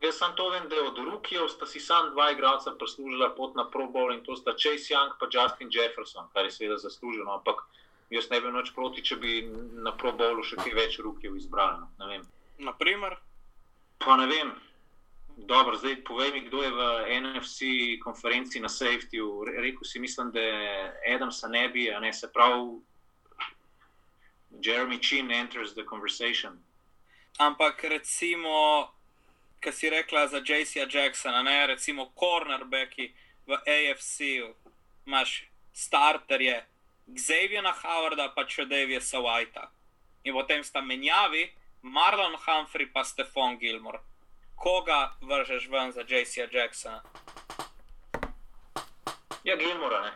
Jaz 0.02 0.16
sem 0.16 0.32
to 0.36 0.50
vem, 0.50 0.70
da 0.70 0.76
je 0.76 0.88
od 0.88 0.98
Rukijev 0.98 1.48
sta 1.48 1.66
si 1.66 1.80
sam 1.80 2.14
dva 2.14 2.32
igralca 2.32 2.72
prislužila 2.80 3.30
pot 3.36 3.56
na 3.56 3.68
Pro 3.70 3.88
Bowl 3.88 4.14
in 4.14 4.24
to 4.24 4.36
sta 4.36 4.52
Chase 4.52 4.94
Young 4.94 5.12
pa 5.20 5.28
Justin 5.34 5.68
Jefferson, 5.72 6.32
kar 6.34 6.46
je 6.46 6.52
seveda 6.52 6.78
zasluženo, 6.78 7.34
ampak 7.34 7.66
jaz 8.10 8.30
ne 8.30 8.42
bi 8.42 8.52
noč 8.52 8.72
proti, 8.76 9.04
če 9.04 9.16
bi 9.16 9.42
na 9.74 9.92
Pro 9.92 10.12
Bowlu 10.12 10.44
še 10.44 10.56
kaj 10.64 10.74
več 10.74 11.00
Rukijev 11.00 11.36
izbrali. 11.36 11.84
Ne 12.00 12.08
vem. 12.14 12.24
Naprimer, 12.60 13.20
Pa 14.00 14.16
ne 14.16 14.28
vem. 14.28 14.52
Dobro, 15.40 15.76
zdaj 15.78 16.04
povej 16.04 16.32
mi, 16.32 16.42
kdo 16.42 16.64
je 16.64 16.72
v 16.72 16.82
NFC 17.22 17.58
konferenci 18.04 18.60
na 18.60 18.70
safetyju. 18.70 19.46
Re- 19.46 19.62
Rekel 19.62 19.84
si, 19.84 20.00
mislim, 20.00 20.32
da 20.32 20.42
Adamsa 21.16 21.48
ne 21.48 21.70
bi, 21.70 21.92
a 21.92 22.00
ne 22.00 22.14
se 22.14 22.28
pravi. 22.28 22.82
Jeremy 24.62 25.00
Chin 25.00 25.32
enters 25.32 25.74
the 25.74 25.84
conversation. 25.84 26.60
ampak 27.40 27.84
recimo, 27.84 28.88
ki 29.62 29.72
si 29.72 29.90
rekla 29.90 30.28
za 30.28 30.42
J.C. 30.44 30.80
Jacksona, 30.92 31.44
ne, 31.44 31.68
recimo 31.68 32.12
cornerbacki 32.16 33.14
v 33.48 33.52
AFC-ju, 33.56 34.54
imaš 35.08 35.48
starterje 35.74 36.66
Xaviera 37.08 37.72
Howarda 37.74 38.28
pa 38.36 38.44
če 38.46 38.66
Davisa 38.66 39.20
Whitea. 39.20 39.70
In 40.24 40.34
potem 40.34 40.64
sta 40.64 40.82
menjavi 40.82 41.48
Marlon 41.82 42.36
Humphrey 42.36 42.92
pa 42.94 43.04
Stefan 43.04 43.58
Gilmore. 43.58 44.00
Koga 44.60 45.16
vržeš 45.22 45.70
ven 45.72 45.92
za 45.92 46.02
J.C. 46.08 46.48
Jacksona? 46.52 47.02
Ja, 49.44 49.56
Gilmora, 49.56 50.02
ne. 50.02 50.12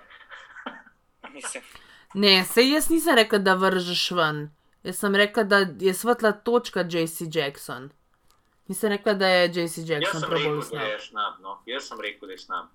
Mislim, 1.34 1.64
Ne, 2.14 2.44
sej 2.46 2.74
jaz 2.74 2.90
nisem 2.90 3.16
rekla, 3.16 3.38
da 3.40 3.54
vržeš 3.58 4.12
ven. 4.12 4.50
Jaz 4.84 5.00
sem 5.00 5.16
rekla, 5.16 5.44
da 5.44 5.66
je 5.80 5.94
svetla 5.94 6.32
točka 6.32 6.86
JC 6.90 7.22
Jackson. 7.36 7.90
Nisem 8.68 8.90
rekla, 8.90 9.14
da 9.14 9.28
je 9.28 9.48
JC 9.48 9.78
Jaz 9.78 9.90
Jackson 9.90 10.22
sem 10.22 10.30
probal 10.30 10.38
rekel, 10.38 10.60
da 10.60 10.66
snab. 10.66 10.88
je 10.92 11.00
snab. 11.00 11.34
No. 11.42 11.58
Jaz 11.66 11.88
sem 11.88 12.02
rekel, 12.02 12.28
da 12.28 12.34
je 12.34 12.38
snab. 12.38 12.66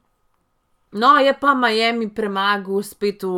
No, 0.93 1.19
je 1.19 1.35
pa 1.41 1.55
Miami 1.55 2.09
premagal 2.14 2.83
spet 2.83 3.23
v, 3.23 3.31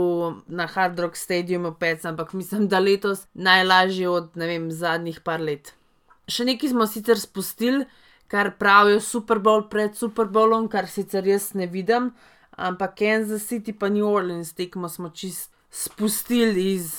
na 0.47 0.67
Hard 0.67 1.01
Rock 1.01 1.17
Stadiumu 1.17 1.75
pec, 1.75 2.05
ampak 2.05 2.33
mislim, 2.33 2.69
da 2.69 2.79
letos 2.79 3.27
najlažje 3.35 4.09
od 4.09 4.37
ne 4.37 4.47
vem, 4.47 4.71
zadnjih 4.71 5.21
par 5.21 5.41
let. 5.41 5.75
Še 6.31 6.47
nekaj 6.47 6.71
smo 6.71 6.87
sicer 6.87 7.19
spustili, 7.21 7.85
kar 8.31 8.53
pravijo 8.59 9.01
Super 9.01 9.39
Bowl 9.39 9.69
pred 9.69 9.97
Super 9.99 10.27
Bowlom, 10.27 10.69
kar 10.69 10.87
sicer 10.87 11.27
jaz 11.27 11.51
ne 11.55 11.67
vidim, 11.67 12.13
ampak 12.57 12.95
Kansas 12.99 13.49
City 13.49 13.73
pa 13.73 13.89
New 13.89 14.07
Orleans 14.07 14.55
tekmo 14.55 14.89
smo 14.89 15.11
čist 15.11 15.51
spustili 15.71 16.73
iz 16.75 16.93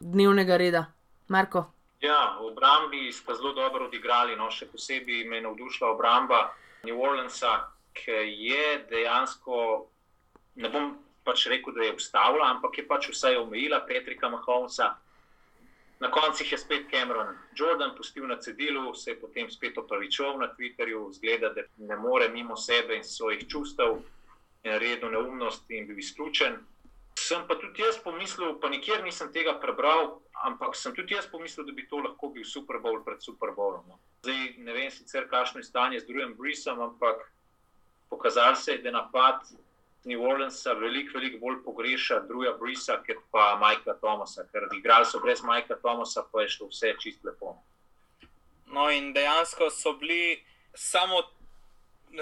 dnevnega 0.00 0.56
reda. 0.56 0.86
Marko. 1.28 1.66
Ja, 2.00 2.38
v 2.40 2.52
obrambi 2.52 3.12
sta 3.12 3.34
zelo 3.34 3.52
dobro 3.52 3.88
odigrali. 3.88 4.36
No, 4.36 4.48
še 4.50 4.68
posebej 4.70 5.26
me 5.28 5.40
je 5.40 5.44
navdušila 5.44 5.90
obramba 5.92 6.54
New 6.86 7.00
Orleansa, 7.02 7.68
ki 7.92 8.22
je 8.48 8.78
dejansko, 8.88 9.58
ne 10.62 10.70
bom 10.70 10.94
pač 11.26 11.48
rekel, 11.50 11.74
da 11.74 11.84
je 11.84 11.96
ustavila, 11.98 12.52
ampak 12.54 12.78
je 12.78 12.86
pač 12.88 13.10
vsaj 13.10 13.36
omejila 13.42 13.82
Petrika 13.88 14.30
Mahomesa. 14.32 14.94
Na 16.00 16.10
koncu 16.10 16.44
je 16.50 16.58
spet 16.58 16.86
Cameron 16.90 17.36
Jordan 17.54 17.96
pustil 17.96 18.26
na 18.26 18.36
cedilu, 18.38 18.94
se 18.94 19.10
je 19.10 19.20
potem 19.20 19.50
spet 19.50 19.78
opravičoval 19.78 20.38
na 20.38 20.54
Twitterju, 20.54 21.12
zgleda, 21.12 21.48
da 21.48 21.62
ne 21.76 21.96
more 21.96 22.28
mimo 22.28 22.56
sebe 22.56 22.96
in 22.96 23.04
svojih 23.04 23.48
čustev 23.48 23.98
in 24.62 24.72
naredil 24.72 25.10
neumnost 25.10 25.70
in 25.70 25.86
bil 25.86 25.98
izključen. 25.98 26.58
Sem 27.18 27.42
pa 27.48 27.54
tudi 27.58 27.82
jaz 27.82 27.98
pomislil, 28.04 28.60
pa 28.60 28.68
nikjer 28.68 29.02
nisem 29.04 29.32
tega 29.32 29.56
prebral, 29.60 30.20
ampak 30.46 30.76
sem 30.76 30.94
tudi 30.94 31.14
jaz 31.14 31.26
pomislil, 31.26 31.66
da 31.66 31.72
bi 31.72 31.88
to 31.88 31.98
lahko 31.98 32.30
bil 32.30 32.44
Super 32.44 32.78
Bowl 32.78 33.02
pred 33.04 33.22
Super 33.22 33.50
Bowlom. 33.56 33.82
No. 33.88 33.98
Zdaj 34.22 34.54
ne 34.58 34.72
vem 34.72 34.90
sicer, 34.90 35.26
kakšno 35.30 35.58
je 35.58 35.66
stanje 35.66 36.00
z 36.00 36.06
drugim 36.06 36.36
Brisom, 36.38 36.80
ampak 36.80 37.26
pokazalo 38.10 38.54
se 38.56 38.72
je, 38.72 38.82
da 38.86 38.90
napad 38.90 39.50
New 40.04 40.22
Orleansa 40.22 40.72
veliko, 40.72 41.18
veliko 41.18 41.38
bolj 41.38 41.56
pogreša 41.64 42.20
druga 42.28 42.52
Brisa, 42.60 43.00
kot 43.06 43.24
pa 43.30 43.56
Majka 43.60 43.96
Thomasa, 44.00 44.46
ker 44.52 44.68
igrali 44.76 45.06
so 45.06 45.20
brez 45.20 45.42
Majka 45.42 45.76
Thomasa, 45.82 46.22
pa 46.32 46.42
je 46.42 46.54
šlo 46.54 46.68
vse 46.70 46.94
čist 47.02 47.24
lepo. 47.24 47.56
No, 48.72 48.90
in 48.90 49.12
dejansko 49.12 49.70
so 49.70 49.92
bili 49.98 50.44
samo, 50.74 51.22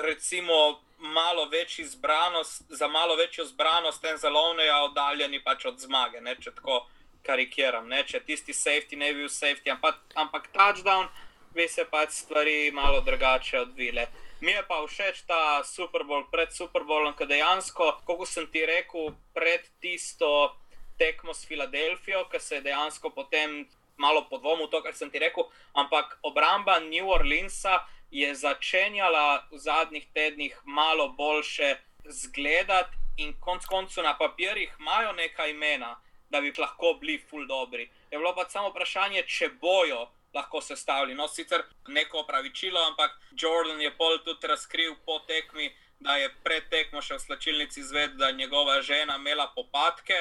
recimo, 0.02 0.80
malo 0.98 1.44
večji 1.44 1.84
zbranost, 1.84 2.62
za 2.68 2.88
malo 2.88 3.16
večjo 3.16 3.44
zbranost 3.44 4.04
in 4.04 4.16
zalovneja 4.16 4.76
oddaljeni 4.84 5.42
pač 5.44 5.64
od 5.64 5.78
zmage, 5.78 6.20
ne, 6.20 6.36
če 6.40 6.54
tako 6.54 6.86
karikiram. 7.22 7.88
Ne, 7.88 8.04
če 8.06 8.20
tisti 8.20 8.54
safety 8.54 8.96
ne 8.96 9.12
bi 9.12 9.24
bil 9.24 9.32
safety, 9.32 9.72
ampak, 9.74 9.98
ampak 10.14 10.48
touchdown, 10.54 11.08
bi 11.54 11.68
se 11.68 11.84
pač 11.90 12.14
stvari 12.22 12.70
malo 12.72 13.00
drugače 13.00 13.60
odvile. 13.60 14.06
Mi 14.40 14.52
je 14.52 14.62
pa 14.68 14.84
všeč 14.86 15.24
ta 15.24 15.64
Super 15.64 16.04
Bowl 16.04 16.28
pred 16.28 16.52
Super 16.52 16.84
Bowlom, 16.84 17.16
ker 17.16 17.24
dejansko, 17.24 18.04
kot 18.04 18.28
sem 18.28 18.44
ti 18.52 18.66
rekel, 18.68 19.16
pred 19.32 19.64
tisto 19.80 20.52
tekmo 21.00 21.32
s 21.32 21.48
Filadelfijo, 21.48 22.26
ki 22.28 22.40
se 22.40 22.58
je 22.58 22.66
dejansko 22.68 23.10
potem 23.16 23.64
malo 23.96 24.26
podvomil 24.28 24.68
to, 24.68 24.82
kar 24.84 24.92
sem 24.92 25.08
ti 25.08 25.18
rekel, 25.18 25.48
ampak 25.72 26.18
obramba 26.20 26.76
New 26.84 27.08
Orleansa 27.08 27.80
je 28.12 28.28
začenjala 28.34 29.48
v 29.48 29.56
zadnjih 29.56 30.04
tednih 30.12 30.52
malo 30.68 31.08
boljše 31.16 31.76
zgledati 32.04 32.92
in 33.16 33.32
konc 33.40 33.64
koncev 33.64 34.04
na 34.04 34.18
papirjih 34.18 34.76
imajo 34.78 35.16
neka 35.16 35.46
imena, 35.48 35.96
da 36.28 36.40
bi 36.44 36.52
lahko 36.58 36.98
bili 37.00 37.16
full 37.18 37.48
dobri. 37.48 37.88
Je 38.12 38.18
bilo 38.18 38.34
pa 38.36 38.44
samo 38.48 38.68
vprašanje, 38.68 39.24
če 39.24 39.48
bojo 39.60 40.10
lahko 40.36 40.60
sestavili. 40.60 41.16
No, 41.16 41.28
sicer 41.28 41.64
neko 41.88 42.22
opravičilo, 42.24 42.80
ampak 42.90 43.16
Jordan 43.32 43.80
je 43.80 43.90
pol 43.96 44.18
tudi 44.24 44.46
razkril 44.46 44.94
po 45.06 45.18
tekmi, 45.28 45.70
da 46.00 46.16
je 46.20 46.28
pred 46.44 46.68
tekmo 46.70 47.00
še 47.02 47.16
v 47.16 47.24
slačilnici 47.24 47.80
izvedel, 47.80 48.18
da 48.20 48.28
je 48.28 48.40
njegova 48.42 48.80
žena 48.84 49.16
imela 49.16 49.48
popadke 49.54 50.18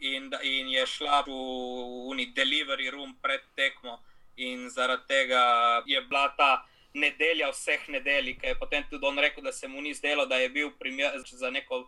in, 0.00 0.28
in 0.42 0.68
je 0.68 0.86
šla 0.86 1.22
v 1.26 1.38
uni 2.12 2.28
delivery 2.36 2.90
room 2.92 3.16
pred 3.22 3.40
tekmo. 3.56 3.98
In 4.36 4.68
zaradi 4.70 5.06
tega 5.08 5.42
je 5.86 6.00
bila 6.02 6.28
ta 6.36 6.64
nedelja 6.94 7.50
vseh 7.50 7.88
nedelj, 7.88 8.34
ki 8.38 8.52
je 8.52 8.58
potem 8.58 8.84
tudi 8.90 9.06
on 9.06 9.18
rekel, 9.18 9.44
da 9.44 9.52
se 9.52 9.68
mu 9.68 9.82
ni 9.82 9.94
zdelo, 9.94 10.26
da 10.26 10.38
je 10.42 10.48
bil 10.48 10.70
primer 10.78 11.22
za 11.24 11.50
neko 11.50 11.84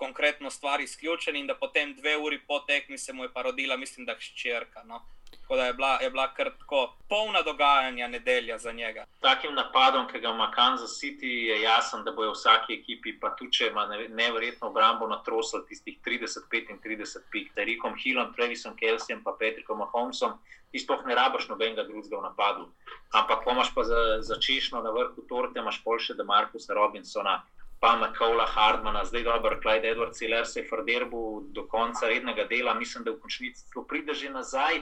konkretno 0.00 0.50
stvar 0.50 0.80
izključen 0.80 1.36
in 1.36 1.46
da 1.46 1.54
potem 1.54 1.94
dve 1.94 2.16
uri 2.16 2.38
po 2.48 2.60
tekmi 2.60 2.98
se 2.98 3.12
mu 3.12 3.24
je 3.24 3.32
parodila, 3.32 3.76
mislim, 3.76 4.06
da 4.06 4.14
hčerka. 4.14 4.82
No. 4.84 5.02
Tako 5.30 5.56
da 5.56 5.66
je 5.66 5.72
bila, 5.74 5.98
je 6.02 6.10
bila 6.10 6.34
kar 6.34 6.50
tako 6.58 6.94
polna 7.08 7.42
dogajanja 7.42 8.08
nedelja 8.08 8.58
za 8.58 8.72
njega. 8.72 9.04
Takim 9.20 9.54
napadom, 9.54 10.08
ki 10.08 10.20
ga 10.20 10.28
ima 10.28 10.50
Kansas 10.50 10.90
City, 10.90 11.26
je 11.26 11.62
jasen, 11.62 12.04
da 12.04 12.12
bojo 12.12 12.32
vsaki 12.32 12.74
ekipi, 12.74 13.20
pa 13.20 13.34
tudi 13.36 13.52
če 13.52 13.66
ima 13.66 13.86
ne- 13.86 14.08
neverjetno 14.08 14.68
obrambo 14.68 15.08
na 15.08 15.22
trosel, 15.22 15.64
tistih 15.68 15.98
30-35 16.06 17.18
pik, 17.30 17.54
Terikom 17.54 17.94
Hillom, 17.98 18.34
Travisom 18.34 18.76
Kelsem, 18.76 19.24
pa 19.24 19.32
Patrickom 19.32 19.78
Mahomesom, 19.78 20.32
ti 20.70 20.78
sploh 20.78 21.02
ne 21.06 21.14
rabaš 21.14 21.48
nobenega 21.48 21.82
drugega 21.82 22.16
v 22.18 22.22
napadu. 22.22 22.68
Ampak, 23.12 23.42
ko 23.44 23.50
imaš 23.50 23.74
pa 23.74 23.84
za, 23.84 24.18
za 24.20 24.38
češnjo 24.38 24.82
na 24.82 24.90
vrhu 24.90 25.26
torte, 25.28 25.58
imaš 25.58 25.82
boljše, 25.84 26.14
da 26.14 26.24
Markusa 26.24 26.74
Robinsona, 26.74 27.42
pa 27.80 27.96
Makola 27.96 28.46
Hardmana, 28.46 29.04
zdaj 29.04 29.22
dober, 29.22 29.58
Clyde 29.64 29.90
Edwards, 29.90 30.18
Celer 30.18 30.46
se 30.46 30.60
je 30.60 30.68
frderbu 30.68 31.42
do 31.50 31.66
konca 31.66 32.06
rednega 32.06 32.44
dela, 32.44 32.74
mislim, 32.74 33.04
da 33.04 33.10
v 33.10 33.18
končnici 33.20 33.66
celo 33.72 33.84
pride 33.84 34.14
že 34.14 34.30
nazaj. 34.30 34.80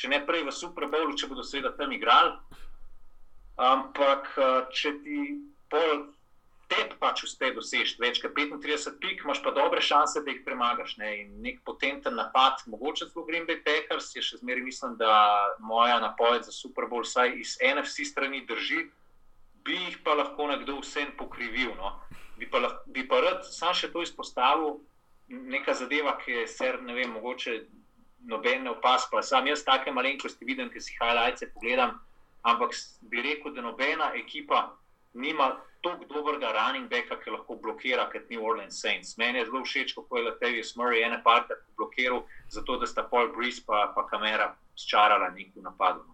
Če 0.00 0.08
ne 0.08 0.22
prej 0.24 0.46
v 0.46 0.54
Super 0.56 0.88
Bowlu, 0.88 1.12
če 1.18 1.28
bodo 1.28 1.44
seveda 1.44 1.74
tam 1.76 1.92
igrali. 1.92 2.32
Ampak 3.60 4.32
uh, 4.40 4.64
če 4.72 4.94
ti 5.04 5.20
pol 5.68 6.08
tebi 6.70 6.94
pač 7.02 7.24
uspe 7.26 7.50
doseči 7.54 7.98
več 8.00 8.20
kot 8.22 8.32
35 8.36 9.00
pik, 9.02 9.24
imaš 9.24 9.40
pa 9.42 9.52
dobre 9.54 9.82
šanse, 9.82 10.22
da 10.22 10.32
jih 10.32 10.44
premagaš. 10.46 10.94
Ne? 11.02 11.10
In 11.24 11.32
nek 11.44 11.58
potenten 11.66 12.14
napad, 12.16 12.62
mogoče 12.70 13.10
celo 13.10 13.26
Green 13.26 13.48
Bay 13.48 13.58
Packers, 13.64 14.12
je 14.14 14.22
še 14.22 14.40
zmeraj 14.40 14.64
mislim, 14.68 14.94
da 15.00 15.10
moja 15.58 15.98
napoved 16.02 16.46
za 16.46 16.54
Super 16.54 16.86
Bowl 16.90 17.04
vsaj 17.06 17.34
iz 17.42 17.56
NFC 17.58 18.06
strani 18.08 18.44
drži, 18.46 18.86
bi 19.66 19.76
jih 19.76 19.98
pa 20.06 20.14
lahko 20.16 20.46
nekdo 20.52 20.78
vsem 20.80 21.10
pokrivil. 21.18 21.74
No? 21.76 21.96
Bi, 22.38 22.48
pa 22.48 22.62
bi 22.88 23.04
pa 23.08 23.20
rad 23.20 23.44
sam 23.50 23.74
še 23.76 23.90
to 23.92 24.06
izpostavil, 24.06 24.78
neka 25.28 25.74
zadeva, 25.74 26.16
ki 26.22 26.42
je 26.42 26.46
ser, 26.48 26.80
ne 26.82 26.94
vem, 26.96 27.10
mogoče 27.18 27.58
noben 28.26 28.64
ne 28.64 28.70
opas, 28.70 29.08
pa 29.10 29.22
sam 29.22 29.46
jaz 29.46 29.64
take 29.64 29.92
malenkosti 29.92 30.44
vidim, 30.44 30.70
ki 30.70 30.80
si 30.80 30.94
highlights 31.00 31.44
pogledam, 31.54 31.98
ampak 32.42 32.76
bi 33.10 33.22
rekel, 33.22 33.54
da 33.54 33.62
nobena 33.62 34.12
ekipa 34.14 34.70
nima 35.14 35.56
tako 35.82 36.04
dobrega 36.04 36.52
running 36.52 36.90
backa, 36.90 37.16
ki 37.24 37.30
lahko 37.30 37.56
blokira 37.56 38.06
kot 38.12 38.30
New 38.30 38.44
Orleans 38.44 38.80
Saints. 38.80 39.16
Meni 39.18 39.38
je 39.38 39.44
zelo 39.44 39.64
všeč, 39.64 39.94
kako 39.94 40.16
je 40.16 40.24
Latavius 40.24 40.74
Murray 40.76 41.04
ene 41.06 41.22
parte 41.24 41.54
blokiral, 41.76 42.22
zato 42.48 42.76
da 42.76 42.86
sta 42.86 43.02
Paul 43.02 43.32
Breeze 43.36 43.62
pa, 43.66 43.92
pa 43.94 44.06
kamera 44.06 44.54
sčarala 44.76 45.30
nekaj 45.30 45.62
napadov. 45.62 46.04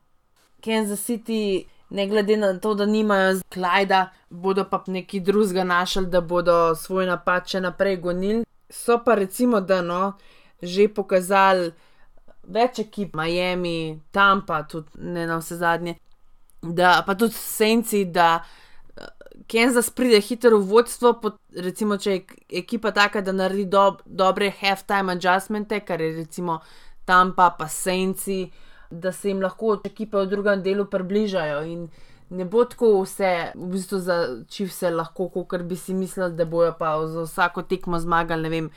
Kansas 0.64 1.04
City, 1.04 1.66
ne 1.90 2.06
glede 2.06 2.36
na 2.36 2.58
to, 2.60 2.74
da 2.74 2.86
nimajo 2.86 3.40
Klajda, 3.52 4.10
bodo 4.30 4.64
pa 4.70 4.82
neki 4.86 5.20
drugega 5.20 5.64
našli, 5.64 6.06
da 6.06 6.20
bodo 6.20 6.74
svoj 6.74 7.06
napad 7.06 7.50
še 7.50 7.60
naprej 7.60 7.96
gonili. 7.96 8.44
So 8.70 8.98
pa 9.04 9.14
recimo, 9.14 9.60
da 9.60 9.82
no, 9.82 10.16
že 10.62 10.88
pokazali 10.88 11.72
več 12.52 12.80
ekip, 12.84 13.16
Miami, 13.16 14.00
Tampa, 14.12 14.62
tudi 14.68 15.02
ne 15.02 15.26
na 15.26 15.40
vse 15.40 15.58
zadnje, 15.60 15.96
da 16.62 17.00
pa 17.06 17.14
tudi 17.14 17.34
Senci, 17.34 18.04
da. 18.04 18.38
Kansas 19.52 19.90
pride 19.92 20.16
hitro 20.24 20.56
v 20.56 20.64
vodstvo, 20.64 21.10
pot, 21.20 21.34
recimo, 21.60 21.98
če 22.00 22.14
je 22.14 22.20
ekipa 22.62 22.90
taka, 22.96 23.20
da 23.20 23.34
naredi 23.36 23.66
do, 23.70 23.82
dobre 24.08 24.48
half-time 24.62 25.12
adjustmente, 25.12 25.82
kar 25.84 26.00
je 26.00 26.14
recimo 26.16 26.56
tam 27.06 27.32
pa 27.36 27.50
pa 27.50 27.68
senci, 27.68 28.50
da 28.90 29.12
se 29.12 29.28
jim 29.28 29.40
lahko 29.40 29.78
ekipe 29.84 30.18
v 30.18 30.26
drugem 30.26 30.62
delu 30.62 30.86
približajo. 30.90 31.62
Ne 32.30 32.44
bo 32.50 32.64
tako 32.66 32.90
vse, 33.04 33.52
v 33.54 33.70
bistvu 33.70 33.98
za 34.02 34.16
čiv 34.50 34.72
se 34.74 34.90
lahko, 34.90 35.28
kot 35.30 35.62
bi 35.62 35.76
si 35.76 35.94
mislili, 35.94 36.34
da 36.34 36.44
bojo 36.44 36.72
pa 36.78 36.96
za 37.06 37.22
vsako 37.22 37.62
tekmo 37.62 38.00
zmagali, 38.02 38.42
ne 38.42 38.50
vem. 38.50 38.70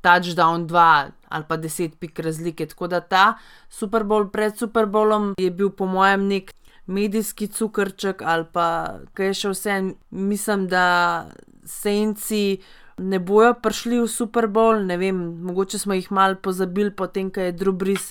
Touchdown 0.00 0.66
2 0.66 1.10
ali 1.30 1.44
pa 1.48 1.56
10 1.56 1.96
pik 2.00 2.18
razlike. 2.18 2.66
Tako 2.66 2.86
da 2.86 3.00
ta 3.00 3.34
Super 3.68 4.02
Bowl 4.04 4.30
pred 4.30 4.56
Super 4.56 4.86
Bowlom 4.86 5.34
je 5.38 5.50
bil, 5.50 5.70
po 5.70 5.86
mojem, 5.86 6.26
nek 6.28 6.52
medijski 6.86 7.46
cukrček 7.46 8.22
ali 8.22 8.46
pa 8.52 8.98
kaj 9.14 9.34
še 9.34 9.54
vse. 9.54 9.76
Mislim, 10.10 10.66
da 10.68 11.30
senci 11.64 12.58
ne 13.00 13.18
bojo 13.18 13.54
prišli 13.62 14.00
v 14.00 14.08
Super 14.08 14.48
Bowl, 14.48 14.82
ne 14.86 14.96
vem, 15.00 15.16
mogoče 15.46 15.78
smo 15.78 15.94
jih 15.96 16.10
mal 16.12 16.36
pozabili, 16.36 16.90
potem, 16.90 17.30
ko 17.30 17.40
je 17.40 17.52
Drubris 17.52 18.10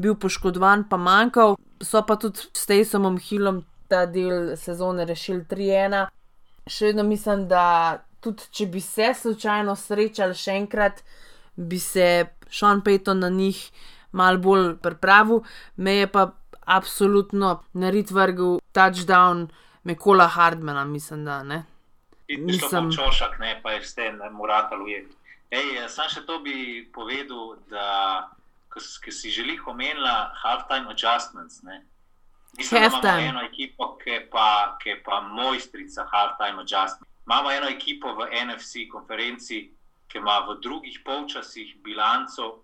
bil 0.00 0.14
poškodovan, 0.16 0.86
pa 0.88 0.96
manjkal. 0.96 1.58
So 1.82 2.00
pa 2.06 2.16
tudi 2.16 2.40
s 2.56 2.66
Tejsomom 2.68 3.18
Hillom 3.20 3.64
ta 3.88 4.06
del 4.06 4.56
sezone 4.56 5.04
rešili 5.04 5.44
3-1. 5.50 6.06
Še 6.70 6.90
vedno 6.90 7.04
mislim, 7.04 7.48
da 7.50 8.00
tudi 8.24 8.46
če 8.52 8.66
bi 8.72 8.80
se 8.80 9.12
slučajno 9.16 9.74
srečali 9.76 10.36
še 10.36 10.56
enkrat, 10.60 11.02
bi 11.60 11.78
se 11.78 12.26
Sean 12.50 12.80
Payton 12.82 13.20
na 13.20 13.28
njih 13.28 13.70
mal 14.12 14.38
bolj 14.38 14.76
pripravil, 14.82 15.42
me 15.76 15.94
je 15.94 16.06
pa 16.12 16.30
absolutno 16.64 17.62
narit 17.72 18.10
vrgel 18.10 18.58
touchdown 18.72 19.48
Mekola 19.84 20.26
Hardmana, 20.26 20.84
mislim, 20.84 21.24
da 21.24 21.42
ne. 21.42 21.64
Mislim, 22.38 22.92
čošak, 22.92 23.38
ne, 23.38 23.60
pa 23.62 23.72
je 23.72 23.80
vse, 23.80 24.12
ne, 24.12 24.30
moratal 24.30 24.82
ujeti. 24.82 25.16
Ej, 25.50 25.88
sam 25.88 26.06
še 26.08 26.22
to 26.26 26.38
bi 26.44 26.86
povedal, 26.94 27.56
da 27.70 27.86
ki 28.70 29.12
si 29.12 29.30
želi 29.34 29.58
omenila 29.66 30.30
halftime 30.42 30.90
adjustments, 30.90 31.62
ne. 31.62 31.82
Mislim, 32.58 32.82
da 32.82 32.86
imamo 32.86 33.18
eno 33.18 33.42
ekipo, 33.42 33.96
ki 34.04 34.10
je 34.10 34.20
pa, 34.30 34.76
ki 34.82 34.88
je 34.88 35.02
pa 35.02 35.20
mojstrica 35.20 36.06
halftime 36.12 36.62
adjustments. 36.62 37.10
Imamo 37.26 37.50
eno 37.50 37.66
ekipo 37.68 38.14
v 38.14 38.28
NFC 38.46 38.86
konferenci, 38.92 39.70
ki 40.10 40.18
ima 40.18 40.40
v 40.48 40.58
drugih 40.60 41.00
polčasih 41.04 41.76
bilanco 41.84 42.58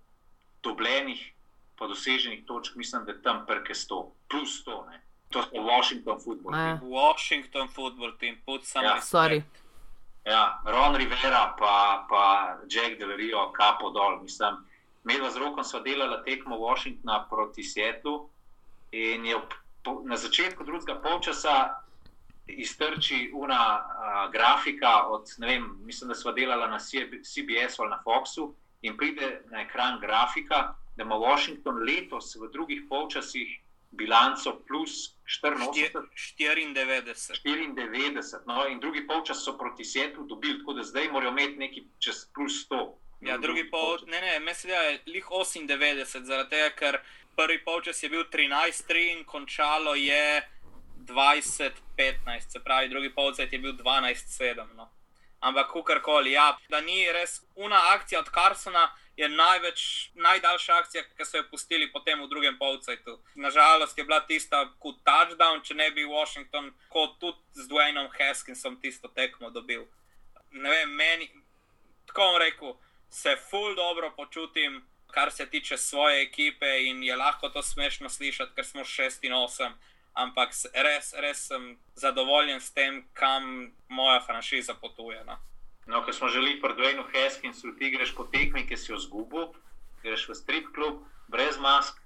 dobljenih 0.62 1.32
po 1.76 1.86
doseženih 1.86 2.44
točk, 2.46 2.76
mislim, 2.76 3.04
da 3.04 3.12
je 3.12 3.22
tam 3.22 3.44
prke 3.46 3.74
100, 3.74 4.06
plus 4.30 4.62
100. 4.66 4.86
Ne. 4.90 5.02
To 5.30 5.38
je 5.52 5.60
Washington 5.60 6.20
football. 6.24 6.52
Ne. 6.52 6.80
Washington 6.82 7.68
football 7.68 8.12
team, 8.20 8.36
pod 8.46 8.64
samim. 8.64 8.90
Ja, 8.90 9.00
sorry. 9.00 9.42
Ja, 10.24 10.62
Ron 10.64 10.96
Rivera, 10.96 11.54
pa, 11.58 12.06
pa 12.10 12.56
Jack 12.68 12.98
Del 12.98 13.16
Rio, 13.16 13.52
kapo 13.52 13.90
dol. 13.90 14.22
Mislim, 14.22 14.56
medva 15.04 15.30
z 15.30 15.38
rokom 15.38 15.64
sva 15.64 15.80
delala 15.80 16.22
tekmo 16.24 16.58
Washingtona 16.58 17.26
proti 17.30 17.62
Seattlu 17.62 18.28
in 18.90 19.26
je 19.26 19.38
po, 19.84 20.02
na 20.04 20.16
začetku 20.16 20.64
drugega 20.64 20.98
polčasa 20.98 21.85
iztrči 22.46 23.30
una 23.34 23.78
uh, 23.78 24.32
grafika 24.32 25.06
od, 25.06 25.24
ne 25.38 25.46
vem, 25.46 25.70
mislim, 25.84 26.08
da 26.08 26.14
sva 26.14 26.32
delala 26.32 26.66
na 26.66 26.78
CBS 26.78 27.78
ali 27.78 27.90
na 27.90 28.02
Foxu 28.04 28.54
in 28.82 28.96
pride 28.96 29.42
na 29.50 29.62
ekran 29.62 30.00
grafika, 30.00 30.74
da 30.96 31.02
ima 31.02 31.14
Washington 31.14 31.82
letos 31.84 32.36
v 32.36 32.48
drugih 32.52 32.82
polčasih 32.88 33.60
bilanco 33.90 34.62
plus 34.66 35.16
84. 35.26 36.08
94. 36.38 37.40
94 37.44 38.46
no, 38.46 38.66
in 38.68 38.80
drugi 38.80 39.06
polčas 39.06 39.44
so 39.44 39.58
proti 39.58 39.84
Setu 39.84 40.24
dobili, 40.24 40.58
tako 40.58 40.72
da 40.72 40.82
zdaj 40.82 41.08
morajo 41.08 41.30
imeti 41.30 41.58
nekaj 41.58 41.82
čez 41.98 42.26
plus 42.34 42.68
100. 42.70 42.92
Ja, 43.20 43.38
drugi 43.38 43.70
polčas, 43.70 44.08
ne, 44.08 44.20
ne, 44.20 44.40
mislim, 44.40 44.70
da 44.70 44.76
je 44.76 44.98
lih 45.06 45.26
98, 45.30 46.24
zaradi 46.24 46.50
tega, 46.50 46.70
ker 46.70 46.98
prvi 47.36 47.64
polčas 47.64 48.02
je 48.02 48.08
bil 48.08 48.24
13-3 48.32 49.18
in 49.18 49.24
končalo 49.24 49.94
je 49.94 50.42
20-15, 51.08 52.52
se 52.52 52.64
pravi, 52.64 52.88
drugi 52.88 53.14
polčas 53.14 53.52
je 53.52 53.58
bil 53.58 53.72
12-7. 53.72 54.66
No. 54.74 54.90
Ampak, 55.40 55.66
kakorkoli, 55.72 56.32
ja, 56.32 56.56
da 56.68 56.80
ni 56.80 57.12
res 57.12 57.42
una 57.54 57.80
akcija 57.94 58.20
od 58.20 58.30
Carsona 58.34 58.88
je 59.16 59.28
največ, 59.28 60.10
najdaljša 60.14 60.74
akcija, 60.76 61.04
ki 61.16 61.24
so 61.24 61.36
jo 61.36 61.44
pustili 61.50 61.88
potem 61.92 62.20
v 62.22 62.28
drugem 62.28 62.58
polcajtu. 62.58 63.18
Nažalost 63.34 63.98
je 63.98 64.04
bila 64.04 64.20
tista 64.20 64.64
kot 64.78 64.98
touchdown, 65.04 65.62
če 65.64 65.74
ne 65.74 65.90
bi 65.90 66.04
Washington, 66.04 66.72
kot 66.88 67.16
tudi 67.20 67.38
z 67.52 67.68
Dwaynom 67.70 68.10
Haskinsom, 68.18 68.80
tisto 68.80 69.08
tekmo 69.08 69.50
dobil. 69.50 69.86
Ne 70.50 70.70
vem, 70.70 70.92
meni, 70.96 71.30
tako 72.06 72.28
bom 72.32 72.40
rekel, 72.40 72.76
se 73.10 73.36
full 73.50 73.74
dobro 73.74 74.10
počutim, 74.16 74.82
kar 75.06 75.32
se 75.32 75.46
tiče 75.46 75.78
svoje 75.78 76.22
ekipe 76.22 76.68
in 76.84 77.02
je 77.02 77.16
lahko 77.16 77.48
to 77.48 77.62
smešno 77.62 78.08
slišati, 78.08 78.52
ker 78.54 78.66
smo 78.66 78.84
6 78.84 79.24
in 79.24 79.32
8. 79.32 79.72
Ampak 80.16 80.54
res, 80.72 81.12
res 81.20 81.42
sem 81.50 81.76
zadovoljen 81.94 82.60
s 82.60 82.72
tem, 82.72 83.02
kam 83.12 83.72
moja 83.88 84.20
franšiza 84.24 84.74
potuje. 84.80 85.20
No. 85.28 85.36
No, 85.86 86.00
ko 86.02 86.12
smo 86.12 86.28
želeli 86.28 86.60
pri 86.60 86.74
Dwaynu 86.74 87.04
Haskinsu, 87.12 87.76
ti 87.78 87.90
greš 87.90 88.14
po 88.16 88.24
tekmi, 88.32 88.64
ki 88.66 88.76
si 88.76 88.92
jo 88.92 88.98
zgubil, 88.98 89.52
greš 90.02 90.28
v 90.28 90.34
strip 90.34 90.72
klub, 90.74 91.04
brez 91.28 91.60
mask, 91.60 92.00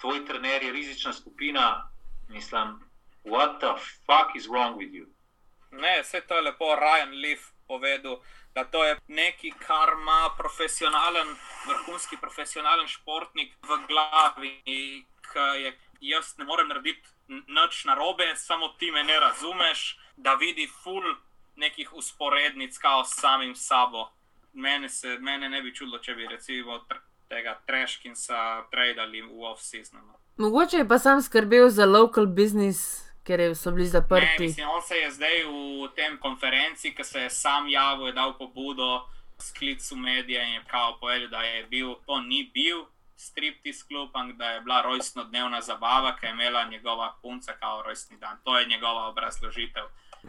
tvoj 0.00 0.24
trener 0.26 0.62
je 0.62 0.72
rizična 0.72 1.12
skupina. 1.12 1.90
Mislim, 2.28 2.80
what 3.24 3.60
the 3.60 3.76
fuck 4.08 4.34
is 4.34 4.48
wrong 4.48 4.74
with 4.80 4.94
you? 4.94 5.06
Ne, 5.70 6.00
vse 6.02 6.20
to 6.20 6.34
je 6.34 6.42
lepo 6.42 6.74
Ryan 6.74 7.14
Leaf 7.20 7.52
povedal, 7.66 8.22
da 8.54 8.64
to 8.64 8.84
je 8.84 8.96
nekaj, 9.08 9.50
kar 9.66 9.92
ima 9.92 10.30
profesionalen, 10.38 11.36
vrhunski 11.66 12.16
profesionalen 12.16 12.88
športnik 12.88 13.52
v 13.62 13.78
glavi, 13.86 14.54
ki 14.64 15.46
je 15.62 15.76
jaz 16.00 16.34
ne 16.38 16.44
morem 16.44 16.68
narediti 16.68 17.15
nič 17.28 17.84
narobe, 17.84 18.36
samo 18.36 18.68
ti 18.68 18.90
me 18.90 19.04
ne 19.04 19.20
razumeš, 19.20 19.98
da 20.16 20.34
vidi 20.34 20.68
full 20.82 21.02
nekih 21.56 21.92
usporednic, 21.92 22.78
kao 22.78 23.04
s 23.04 23.20
samim 23.20 23.54
sabo. 23.54 24.08
Mene, 24.52 24.88
se, 24.88 25.18
mene 25.18 25.48
ne 25.48 25.62
bi 25.62 25.74
čudilo, 25.74 25.98
če 25.98 26.14
bi 26.14 26.26
recimo 26.26 26.80
tega 27.28 27.58
treškinsa 27.66 28.68
predali 28.70 29.22
v 29.22 29.42
off-season. 29.44 30.00
No. 30.06 30.14
Mogoče 30.36 30.76
je 30.76 30.88
pa 30.88 30.98
sam 30.98 31.22
skrbel 31.22 31.68
za 31.68 31.84
local 31.84 32.26
business, 32.26 33.02
ker 33.24 33.40
so 33.56 33.70
bili 33.70 33.86
zaprti. 33.86 34.26
Ne, 34.26 34.46
mislim, 34.46 34.68
on 34.68 34.82
se 34.82 34.96
je 34.96 35.10
zdaj 35.10 35.44
v 35.44 35.88
tem 35.96 36.18
konferenci, 36.18 36.94
ki 36.94 37.04
se 37.04 37.20
je 37.20 37.30
sam 37.30 37.68
javil, 37.68 38.06
je 38.06 38.12
dal 38.12 38.36
pobudo 38.38 39.06
sklicu 39.38 39.96
medija 39.96 40.42
in 40.42 40.54
je 40.54 40.64
kao 40.70 40.96
povedal, 41.00 41.28
da 41.28 41.42
je 41.42 41.66
bil, 41.66 41.94
to 42.06 42.20
ni 42.20 42.50
bil. 42.54 42.84
Striptease 43.16 43.86
klub, 43.88 44.10
da 44.34 44.50
je 44.50 44.60
bila 44.60 44.82
rojstno 44.82 45.24
dnevna 45.24 45.60
zabava, 45.60 46.16
ki 46.16 46.26
je 46.26 46.30
imela 46.30 46.64
njegova 46.64 47.14
punca 47.22 47.52
kao 47.52 47.82
rojstni 47.82 48.16
dan. 48.16 48.38
To 48.44 48.58
je 48.58 48.66
njegova 48.66 49.08
obrazložitev 49.08 49.84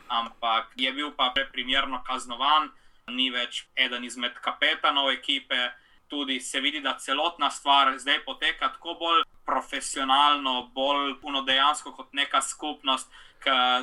ampak 0.08 0.72
je 0.76 0.92
bil 0.94 1.12
pa 1.12 1.32
preprimerno 1.36 2.04
kaznovan, 2.04 2.72
ni 3.08 3.30
več 3.32 3.66
eden 3.76 4.04
izmed 4.04 4.36
kapetanov 4.44 5.12
ekipe. 5.12 5.70
Tudi 6.08 6.40
se 6.40 6.60
vidi, 6.64 6.80
da 6.80 6.96
celotna 7.00 7.50
stvar 7.52 7.98
zdaj 8.00 8.22
poteka 8.24 8.70
tako 8.72 8.94
bolj 9.00 9.24
profesionalno, 9.46 10.70
bolj 10.76 11.18
puno 11.22 11.42
dejansko 11.42 11.92
kot 11.92 12.14
neka 12.14 12.42
skupnost. 12.42 13.12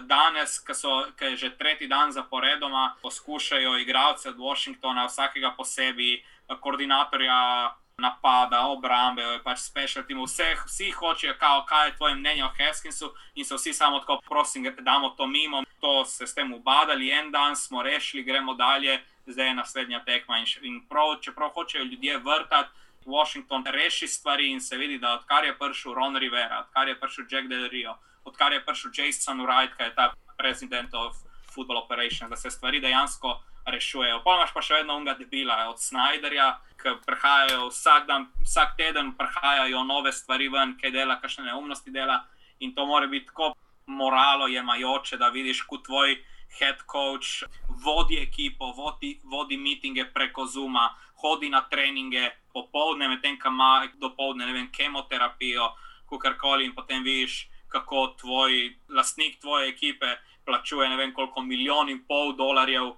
Danes, 0.08 0.58
ki 0.64 0.74
je 1.24 1.36
že 1.36 1.50
tretji 1.56 1.88
dan 1.88 2.12
zaporedoma, 2.12 2.96
poskušajo 3.02 3.76
igralce 3.78 4.28
od 4.28 4.40
Washingtona, 4.40 5.06
vsakega 5.06 5.54
posebej, 5.56 6.24
koordinatorja 6.60 7.76
napada, 7.98 8.66
obrambe, 8.66 9.22
pač 9.44 9.58
special 9.58 10.04
team, 10.04 10.18
vseh, 10.26 10.58
vsi 10.66 10.90
hočejo, 10.90 11.34
kao, 11.38 11.64
kaj 11.68 11.88
je 11.88 11.96
tvoje 11.96 12.14
mnenje 12.14 12.44
o 12.44 12.50
Heskinsu 12.58 13.12
in 13.34 13.44
so 13.44 13.56
vsi 13.56 13.72
samo 13.72 14.00
tako, 14.00 14.20
prosim, 14.28 14.64
da 14.64 14.82
damo 14.82 15.14
to 15.14 15.26
mimo. 15.26 15.62
To 15.80 16.04
se 16.04 16.26
s 16.26 16.34
tem 16.34 16.52
ubadali, 16.52 17.10
en 17.10 17.30
dan 17.30 17.56
smo 17.56 17.82
rešili, 17.82 18.22
gremo 18.22 18.54
dalje, 18.54 19.02
zdaj 19.26 19.46
je 19.46 19.54
naslednja 19.54 20.04
tekma. 20.04 20.38
In, 20.38 20.46
in 20.62 20.80
prav, 20.88 21.20
čeprav 21.20 21.50
hočejo 21.54 21.84
ljudje 21.84 22.18
vrtati, 22.18 22.70
Washington 23.04 23.64
reši 23.66 24.08
stvari 24.08 24.50
in 24.50 24.60
se 24.60 24.76
vidi, 24.76 24.98
da 24.98 25.12
odkar 25.12 25.44
je 25.44 25.58
prišel 25.58 25.94
Ron 25.94 26.16
Rivera, 26.16 26.64
odkar 26.66 26.88
je 26.88 27.00
prišel 27.00 27.24
Jack 27.30 27.48
Del 27.48 27.68
Rio, 27.68 27.96
odkar 28.24 28.52
je 28.52 28.64
prišel 28.64 28.90
Jason 28.94 29.40
Wright, 29.40 29.76
ki 29.76 29.82
je 29.82 29.94
ta 29.94 30.14
president 30.38 30.94
of 30.94 31.16
football 31.54 31.78
operation, 31.78 32.30
da 32.30 32.36
se 32.36 32.50
stvari 32.50 32.80
dejansko 32.80 33.40
rešujejo. 33.66 34.20
Pa 34.24 34.36
imaš 34.36 34.52
pa 34.54 34.62
še 34.62 34.80
vedno 34.80 34.96
unga 34.96 35.14
debila 35.18 35.56
od 35.70 35.80
Snyderja, 35.80 36.54
ki 36.80 36.96
prihajajo 37.06 37.68
vsak 37.70 38.06
dan, 38.06 38.28
vsak 38.44 38.76
teden 38.78 39.14
prihajajo 39.18 39.84
nove 39.84 40.12
stvari 40.12 40.48
ven, 40.52 40.76
kaj 40.80 40.92
dela, 40.94 41.18
kakšne 41.20 41.48
neumnosti 41.48 41.90
dela. 41.90 42.24
In 42.60 42.74
to 42.74 42.86
mora 42.86 43.06
biti 43.06 43.26
tako 43.26 43.54
moralo 43.86 44.46
jemajoče, 44.48 45.16
da 45.16 45.28
vidiš, 45.28 45.62
kot 45.68 45.84
tvoj 45.84 46.16
head 46.58 46.84
coach 46.90 47.44
vodi 47.84 48.20
ekipo, 48.22 48.72
vodi, 48.76 49.18
vodi 49.24 49.56
mitinge 49.56 50.04
preko 50.14 50.46
Zuma, 50.46 50.88
hodi 51.22 51.50
na 51.50 51.64
treninge 51.70 52.30
popoldne, 52.52 53.08
medtem 53.08 53.38
ko 53.40 53.48
ima 53.48 53.88
dopoledne, 54.00 54.46
ne 54.46 54.52
vem, 54.52 54.70
kemoterapijo, 54.72 55.72
kakorkoli, 56.08 56.68
in 56.68 56.74
potem 56.74 57.02
vidiš, 57.02 57.48
kako 57.68 58.14
tvoj 58.20 58.76
lastnik 58.88 59.40
tvoje 59.40 59.68
ekipe 59.68 60.16
plačuje 60.44 60.88
ne 60.88 60.96
vem 60.96 61.14
koliko 61.14 61.42
milijon 61.42 61.88
in 61.88 62.04
pol 62.06 62.34
dolarjev 62.36 62.92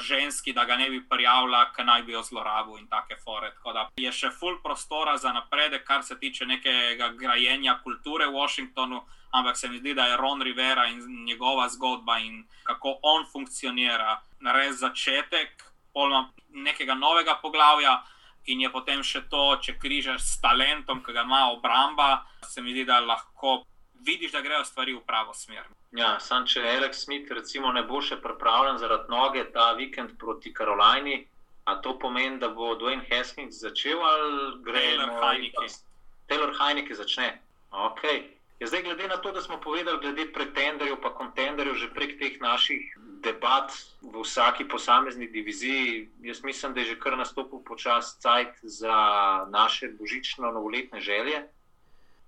ženski, 0.00 0.52
da 0.52 0.64
ga 0.64 0.76
ne 0.76 0.90
bi 0.90 1.00
prijavila, 1.08 1.72
ker 1.74 1.86
naj 1.86 2.02
bi 2.02 2.12
jo 2.12 2.22
zlorabil 2.22 2.78
in 2.78 2.86
take 2.88 3.16
fore. 3.24 3.50
Tako 3.56 3.72
da 3.72 3.88
je 3.96 4.12
še 4.12 4.30
full 4.30 4.60
prostora 4.62 5.16
za 5.18 5.32
napredek, 5.32 5.84
kar 5.84 6.02
se 6.02 6.18
tiče 6.18 6.46
nekega 6.46 7.08
grajenja 7.18 7.78
kulture 7.82 8.26
v 8.26 8.38
Washingtonu, 8.38 9.02
ampak 9.34 9.56
se 9.56 9.68
mi 9.68 9.78
zdi, 9.78 9.94
da 9.94 10.06
je 10.06 10.16
Ron 10.16 10.42
Rivera 10.42 10.86
in 10.86 11.24
njegova 11.24 11.68
zgodba 11.68 12.18
in 12.18 12.44
kako 12.64 12.98
on 13.02 13.26
funkcionira, 13.32 14.20
res 14.54 14.78
začetek 14.78 15.62
nekega 16.50 16.94
novega 16.94 17.38
poglavja. 17.42 18.02
In 18.46 18.60
je 18.60 18.68
potem 18.68 19.00
še 19.02 19.22
to, 19.32 19.56
če 19.56 19.78
križaš 19.80 20.20
s 20.20 20.40
talentom, 20.42 21.00
ki 21.00 21.12
ga 21.16 21.22
ima 21.24 21.46
obramba, 21.54 22.26
se 22.44 22.60
mi 22.60 22.74
zdi, 22.74 22.84
da 22.84 23.00
lahko 23.00 23.62
vidiš, 24.04 24.32
da 24.32 24.42
grejo 24.44 24.64
stvari 24.64 24.92
v 24.92 25.00
pravo 25.00 25.32
smer. 25.32 25.64
Ja, 25.94 26.16
sam 26.18 26.46
če 26.46 26.62
Alex 26.66 27.04
Smith 27.04 27.30
recimo, 27.30 27.70
ne 27.72 27.84
bo 27.86 28.00
še 28.02 28.18
pripravljen 28.22 28.80
zaradi 28.82 29.12
noge 29.12 29.44
ta 29.54 29.72
vikend 29.78 30.16
proti 30.18 30.50
Karolini, 30.52 31.20
a 31.70 31.76
to 31.80 31.94
pomeni, 31.98 32.40
da 32.42 32.50
bo 32.50 32.74
Dwayne 32.80 33.06
Haskins 33.08 33.60
začel 33.62 34.02
ali 34.02 34.58
gre 34.66 34.82
Taylor 34.82 35.12
Heineke. 35.22 35.68
Taylor 36.28 36.54
Heineke 36.58 36.98
začne. 36.98 37.30
Okay. 37.70 38.24
Ja, 38.58 38.66
zdaj, 38.66 38.82
glede 38.82 39.08
na 39.08 39.16
to, 39.22 39.32
da 39.32 39.42
smo 39.42 39.60
povedali, 39.60 39.98
glede 40.02 40.26
pretenderjev, 40.32 40.98
pa 41.02 41.14
kontenderjev, 41.14 41.74
že 41.78 41.90
prek 41.94 42.18
teh 42.20 42.36
naših 42.42 42.90
debat 43.24 43.72
v 44.02 44.22
vsaki 44.22 44.66
posamezni 44.68 45.26
diviziji, 45.26 46.08
jaz 46.22 46.42
mislim, 46.44 46.74
da 46.74 46.80
je 46.80 46.92
že 46.92 47.00
kar 47.00 47.16
nastopil 47.18 47.62
počasi 47.66 48.20
cajt 48.20 48.60
za 48.62 48.96
naše 49.50 49.94
božično-novoletne 49.98 51.00
želje. 51.00 51.46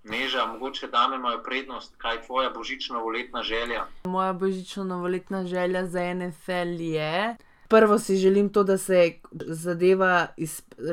Neža, 0.03 0.45
mogoče 0.45 0.87
dame 0.87 1.15
imajo 1.15 1.43
prednost, 1.43 1.95
kaj 1.97 2.15
je 2.15 2.21
tvoja 2.25 2.49
božično-novoletna 2.49 3.43
želja? 3.43 3.85
Moja 4.05 4.33
božično-novoletna 4.33 5.45
želja 5.45 5.85
za 5.85 6.13
NFL 6.13 6.81
je. 6.81 7.35
Prvo 7.67 7.99
si 7.99 8.15
želim 8.15 8.49
to, 8.49 8.63
da 8.63 8.77
se 8.77 9.13
zadeva 9.31 10.27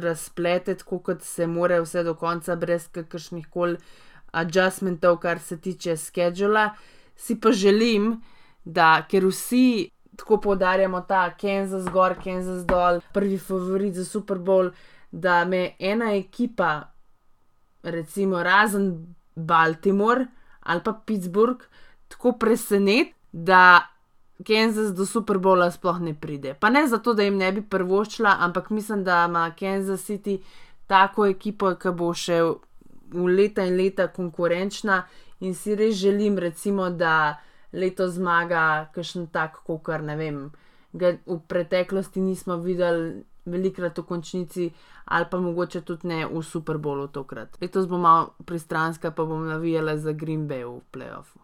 razplete 0.02 0.74
tako, 0.74 0.98
kot 0.98 1.22
se 1.22 1.46
more, 1.46 1.80
vse 1.80 2.02
do 2.02 2.14
konca, 2.14 2.56
brez 2.56 2.88
kakršnih 2.88 3.46
koli 3.50 3.76
adjustmentov, 4.32 5.16
kar 5.16 5.38
se 5.38 5.60
tiče 5.60 5.96
schedula. 5.96 6.70
Si 7.16 7.40
pa 7.40 7.52
želim, 7.52 8.22
da 8.64 9.06
ker 9.10 9.26
vsi 9.26 9.90
tako 10.16 10.40
poudarjamo 10.40 11.00
ta 11.00 11.36
Kansas 11.36 11.84
gor, 11.92 12.14
Kansas 12.24 12.66
dol, 12.66 13.00
prvi 13.12 13.38
favorit 13.38 13.94
za 13.94 14.04
Super 14.04 14.38
Bowl, 14.38 14.70
da 15.12 15.44
me 15.44 15.70
ena 15.78 16.14
ekipa 16.14 16.93
recimo 17.84 18.42
razen 18.42 19.14
Baltimore 19.36 20.26
ali 20.64 20.80
pa 20.84 20.92
Pittsburgh, 21.06 21.60
tako 22.08 22.32
presenet, 22.40 23.12
da 23.32 23.94
Kansas 24.46 24.94
do 24.94 25.06
Super 25.06 25.38
Bowla 25.38 25.70
sploh 25.70 26.00
ne 26.00 26.14
pride. 26.14 26.54
Pa 26.60 26.70
ne 26.70 26.86
zato, 26.88 27.14
da 27.14 27.22
jim 27.22 27.36
ne 27.36 27.52
bi 27.52 27.62
prvoščila, 27.62 28.36
ampak 28.40 28.70
mislim, 28.70 29.04
da 29.04 29.24
ima 29.28 29.50
Kansas 29.58 30.06
City 30.08 30.38
tako 30.86 31.26
ekipo, 31.26 31.74
ki 31.76 31.92
bo 31.92 32.12
še 32.14 32.40
v 33.14 33.26
leta 33.28 33.64
in 33.68 33.76
leta 33.76 34.08
konkurenčna 34.08 35.04
in 35.40 35.54
si 35.54 35.76
res 35.76 35.96
želim, 36.00 36.38
recimo, 36.38 36.88
da 36.90 37.40
leto 37.72 38.08
zmaga 38.08 38.88
kakšen 38.94 39.28
tak, 39.32 39.60
kot 39.66 39.88
ne 40.02 40.16
vem. 40.16 40.40
Ga 40.92 41.16
v 41.26 41.38
preteklosti 41.48 42.20
nismo 42.20 42.56
videli 42.56 43.24
velikrat 43.44 43.98
v 43.98 44.04
končnici, 44.08 44.70
ali 45.04 45.26
pa 45.30 45.40
mogoče 45.40 45.80
tudi 45.80 46.08
ne 46.08 46.26
v 46.26 46.42
Super 46.42 46.78
Bowlu 46.78 47.08
tokrat. 47.08 47.58
Letos 47.60 47.86
bom 47.86 48.00
malo 48.00 48.34
pristranska, 48.46 49.10
pa 49.10 49.24
bom 49.24 49.46
navijala 49.46 49.96
za 49.96 50.12
Green 50.12 50.48
Bay 50.48 50.64
v 50.64 50.80
playoffu. 50.90 51.38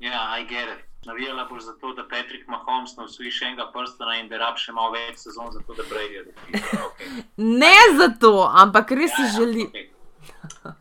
Ja, 0.00 0.32
aj 0.32 0.46
gere. 0.46 0.76
Navijala 1.04 1.44
boš 1.44 1.62
zato, 1.62 1.92
da 1.92 2.02
Patrick 2.08 2.48
Mahomes 2.48 2.96
ne 2.96 3.04
usvoji 3.04 3.30
še 3.30 3.46
enega 3.50 3.66
prstana 3.74 4.20
in 4.20 4.28
da 4.30 4.38
rab 4.38 4.58
še 4.58 4.72
malo 4.72 4.94
več 4.94 5.18
sezon, 5.18 5.50
zato 5.50 5.74
da 5.74 5.82
Brady 5.90 6.20
je. 6.20 6.24
Okay. 6.88 7.24
Ne 7.36 7.74
zato, 7.98 8.30
ampak 8.46 8.94
res 8.94 9.10
si 9.16 9.24
ja, 9.24 9.26
ja, 9.26 9.32
želi. 9.34 9.66
Okay. 9.66 9.88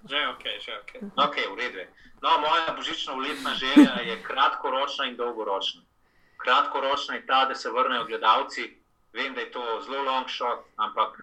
Že 0.10 0.16
je 0.18 0.28
ok, 0.30 0.46
že 0.66 0.72
je 0.72 0.78
ok. 0.78 0.92
Ok, 1.26 1.40
v 1.54 1.58
redu. 1.58 1.86
No, 2.22 2.36
moja 2.38 2.74
božična 2.78 3.14
uletna 3.18 3.54
želja 3.58 3.96
je 4.06 4.20
kratkoročna 4.24 5.06
in 5.10 5.16
dolgoročna. 5.18 5.82
Kratkoročna 6.38 7.16
je 7.16 7.26
ta, 7.26 7.46
da 7.50 7.56
se 7.56 7.70
vrnejo 7.70 8.06
gledalci. 8.06 8.68
Vem, 9.14 9.34
da 9.34 9.41
je 9.41 9.51
to 9.51 9.82
zelo 9.86 10.03
long 10.03 10.30
shot, 10.30 10.64
ampak 10.76 11.20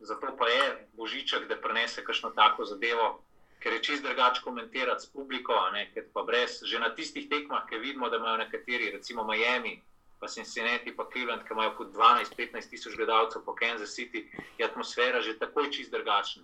zato 0.00 0.36
pa 0.38 0.48
je 0.48 0.88
božiček, 0.92 1.48
da 1.48 1.56
prenese 1.56 2.04
kakšno 2.04 2.30
tako 2.30 2.64
zadevo, 2.64 3.22
ker 3.58 3.72
je 3.72 3.82
čist 3.82 4.02
drugače 4.02 4.42
komentirati 4.44 5.02
s 5.02 5.10
publiko, 5.10 5.54
ne, 5.72 5.90
brez, 6.26 6.62
že 6.62 6.78
na 6.78 6.94
tistih 6.94 7.28
tekmah, 7.28 7.66
ki 7.66 7.78
vidimo, 7.78 8.08
da 8.08 8.16
imajo 8.16 8.36
nekateri, 8.36 8.90
recimo 8.90 9.24
Miami, 9.24 9.80
pa 10.20 10.28
Cincinnati, 10.28 10.94
pa 10.96 11.06
Cleveland, 11.12 11.42
ki 11.42 11.52
imajo 11.52 11.74
kot 11.76 11.90
12-15 11.94 12.70
tisoč 12.70 12.96
gledalcev 12.96 13.42
po 13.44 13.54
Kansas 13.54 13.94
City, 13.94 14.26
je 14.58 14.64
atmosfera 14.64 15.22
že 15.22 15.38
takoj 15.38 15.70
čist 15.70 15.90
drugačna. 15.90 16.42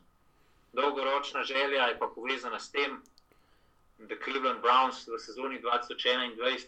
Dolgoročna 0.73 1.43
želja 1.43 1.87
je 1.87 1.99
pa 1.99 2.07
povezana 2.07 2.61
s 2.61 2.71
tem, 2.71 3.03
da 3.99 4.15
Cleveland 4.25 4.63
Browns 4.63 5.07
v 5.07 5.19
sezoni 5.19 5.61
2021 5.63 6.67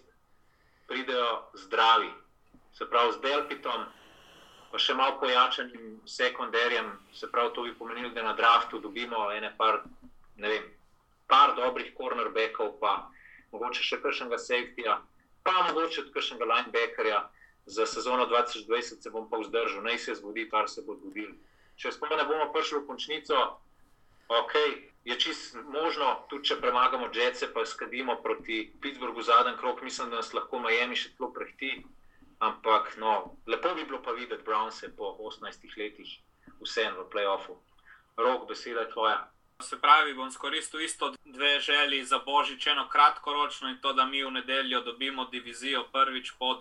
pridejo 0.87 1.43
zdravi, 1.55 2.11
se 2.77 2.91
pravi 2.91 3.13
z 3.13 3.21
Delpitom, 3.25 3.87
pa 4.71 4.79
še 4.79 4.95
malo 4.95 5.17
pojačanim 5.21 6.01
sekundarjem, 6.05 6.91
se 7.17 7.31
pravi, 7.33 7.55
to 7.55 7.63
bi 7.65 7.75
pomenilo, 7.79 8.11
da 8.13 8.23
na 8.27 8.35
draftu 8.37 8.81
dobimo 8.85 9.31
ene 9.33 9.53
par, 9.57 9.81
ne 10.37 10.51
vem, 10.53 10.67
par 11.27 11.55
dobrih 11.57 11.95
cornerbackov, 11.97 12.75
pa 12.83 13.09
mogoče 13.55 13.81
še 13.87 14.01
kakšnega 14.03 14.39
safetyja, 14.43 14.99
pa 15.47 15.57
mogoče 15.71 16.03
tudi 16.03 16.15
kakšnega 16.19 16.51
linebackerja. 16.53 17.25
Za 17.67 17.83
sezono 17.91 18.29
2020 18.31 19.03
se 19.03 19.11
bom 19.11 19.25
pa 19.27 19.41
vzdržal, 19.41 19.83
naj 19.83 19.99
se 19.99 20.15
zgodi, 20.21 20.45
kar 20.47 20.69
se 20.71 20.85
bo 20.87 20.95
zgodilo. 21.01 21.33
Če 21.81 21.91
spomnim, 21.97 22.21
da 22.21 22.29
bomo 22.29 22.47
prišli 22.55 22.79
v 22.79 22.87
končnico, 22.87 23.41
ok, 24.31 24.55
je 25.09 25.17
čist 25.19 25.57
možno, 25.73 26.13
tudi 26.31 26.53
če 26.53 26.61
premagamo 26.61 27.09
Jetse, 27.15 27.49
pa 27.51 27.65
skadimo 27.67 28.21
proti 28.23 28.69
Pittsburghu 28.83 29.23
zadnji 29.23 29.57
krok, 29.59 29.83
mislim, 29.83 30.13
da 30.13 30.21
nas 30.23 30.31
lahko 30.37 30.61
Miami 30.63 30.95
še 30.95 31.17
tlo 31.19 31.33
prehti. 31.35 31.81
Ampak 32.39 32.97
no, 32.97 33.37
lepo 33.47 33.75
bi 33.75 33.85
bilo 33.85 34.03
pa 34.03 34.13
videti 34.13 34.45
Brownse 34.45 34.97
po 34.97 35.17
18 35.19 35.79
letih, 35.79 36.19
vseeno 36.61 37.05
v 37.05 37.11
playoffu. 37.11 37.57
Rok, 38.17 38.49
beseda 38.49 38.81
je 38.81 38.91
tvoja. 38.91 39.31
Se 39.61 39.81
pravi, 39.81 40.15
bom 40.15 40.31
skoristil 40.31 40.81
isto 40.81 41.15
dve 41.25 41.61
želji 41.61 42.05
za 42.05 42.19
božič, 42.19 42.67
eno 42.67 42.89
kratkoročno 42.89 43.69
in 43.69 43.79
to, 43.81 43.93
da 43.93 44.05
mi 44.05 44.25
v 44.25 44.31
nedeljo 44.31 44.81
dobimo 44.81 45.25
divizijo 45.25 45.85
prvič 45.93 46.33
po 46.39 46.61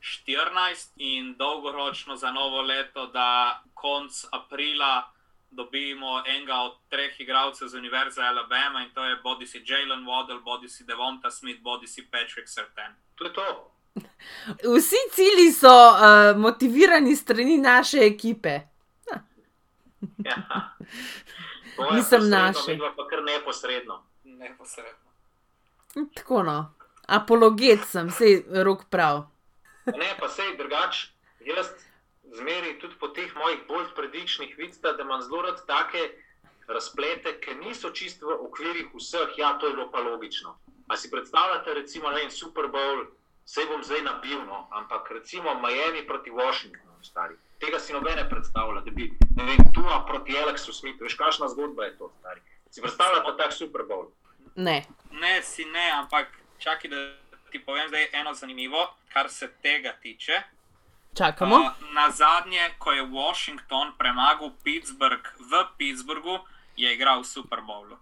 2-14 0.00 0.92
in 0.96 1.34
dolgoročno 1.36 2.16
za 2.16 2.30
novo 2.30 2.60
leto, 2.60 3.06
da 3.06 3.62
konc 3.74 4.24
aprila 4.32 5.12
dobimo 5.50 6.22
enega 6.26 6.54
od 6.54 6.76
treh 6.88 7.20
igralcev 7.20 7.68
z 7.68 7.74
Univerze 7.74 8.22
Alabama 8.22 8.82
in 8.82 8.90
to 8.94 9.04
je 9.04 9.16
bodi 9.16 9.46
si 9.46 9.64
Jalen 9.66 10.04
Waddle, 10.04 10.42
bodi 10.42 10.68
si 10.68 10.84
Devonta 10.84 11.30
Smith, 11.30 11.60
bodi 11.60 11.86
si 11.86 12.10
Patrick 12.10 12.48
Sertan. 12.48 12.94
To 13.14 13.24
je 13.24 13.32
to. 13.32 13.75
Vsi 14.76 14.96
cilji 15.12 15.52
so 15.52 15.68
uh, 15.68 16.36
motivirani 16.36 17.16
strani 17.16 17.58
naše 17.58 17.98
ekipe. 17.98 18.60
Ja. 20.18 20.76
Nisem 21.94 22.28
naše. 22.28 22.70
midva 22.70 22.92
Pa 22.96 23.08
kar 23.08 23.22
neposredno. 23.22 24.02
Neposredno. 24.24 25.06
Tako 26.14 26.42
no. 26.42 26.74
Apologet 27.06 27.80
sem, 27.86 28.08
vse 28.08 28.42
rok 28.64 28.84
prav. 28.90 29.26
Ne, 29.86 30.08
pa 30.20 30.28
sej 30.28 30.56
drugače, 30.58 31.12
jaz 31.46 31.66
zmeraj 32.34 32.78
tudi 32.78 32.94
po 33.00 33.08
teh 33.08 33.30
mojih 33.36 33.60
bolj 33.68 33.86
predičnih 33.94 34.58
vidite, 34.58 34.92
da 34.92 35.02
imam 35.02 35.22
zelo 35.22 35.42
rad 35.42 35.62
take 35.66 36.10
razplete, 36.68 37.36
ki 37.40 37.54
niso 37.54 37.90
čisto 37.90 38.26
v 38.26 38.38
okvirih 38.48 38.88
vseh, 38.94 39.38
ja, 39.38 39.54
to 39.58 39.66
je 39.66 39.74
bilo 39.74 39.90
pa 39.90 40.02
logično. 40.02 40.56
A 40.88 40.96
si 40.96 41.10
predstavljate, 41.10 41.74
recimo, 41.74 42.10
ne 42.10 42.16
vem, 42.16 42.30
Super 42.30 42.64
Bowl, 42.64 43.06
vse 43.46 43.66
bom 43.70 43.82
zdaj 43.82 44.02
nabil, 44.02 44.42
no, 44.44 44.66
ampak 44.70 45.10
recimo 45.10 45.54
Miami 45.54 46.06
proti 46.06 46.30
Washingtonu, 46.30 47.04
stari. 47.04 47.34
Tega 47.58 47.78
si 47.80 47.92
nobene 47.92 48.28
predstavlja, 48.28 48.80
da 48.80 48.90
bi, 48.90 49.10
ne 49.36 49.44
vem, 49.44 49.72
Tua 49.74 50.04
proti 50.06 50.36
Alexu 50.38 50.72
Smithu, 50.72 51.06
veš, 51.06 51.14
kakšna 51.14 51.48
zgodba 51.48 51.84
je 51.84 51.96
to, 51.98 52.10
stari. 52.18 52.40
Si 52.70 52.82
predstavljate 52.82 53.36
tak 53.36 53.52
Super 53.52 53.86
Bowl? 53.88 54.10
Ne. 54.56 54.84
Ne, 55.10 55.42
si 55.42 55.64
ne, 55.64 55.90
ampak 55.90 56.28
čakaj, 56.58 56.90
da 56.90 56.96
ti 57.50 57.62
povem 57.64 57.88
zdaj 57.88 58.08
eno 58.12 58.34
zanimivo, 58.34 58.82
kar 59.12 59.30
se 59.30 59.48
tega 59.62 59.92
tiče. 60.02 60.42
Čakamo. 61.16 61.56
Uh, 61.56 61.72
na 61.94 62.10
zadnje, 62.10 62.74
ko 62.78 62.92
je 62.92 63.02
Washington 63.02 63.92
premagal 63.98 64.50
Pittsburgh 64.64 65.24
v 65.38 65.64
Pittsburghu, 65.78 66.38
je 66.76 66.92
igral 66.92 67.22
v 67.22 67.26
Super 67.26 67.60
Bowlu. 67.60 67.96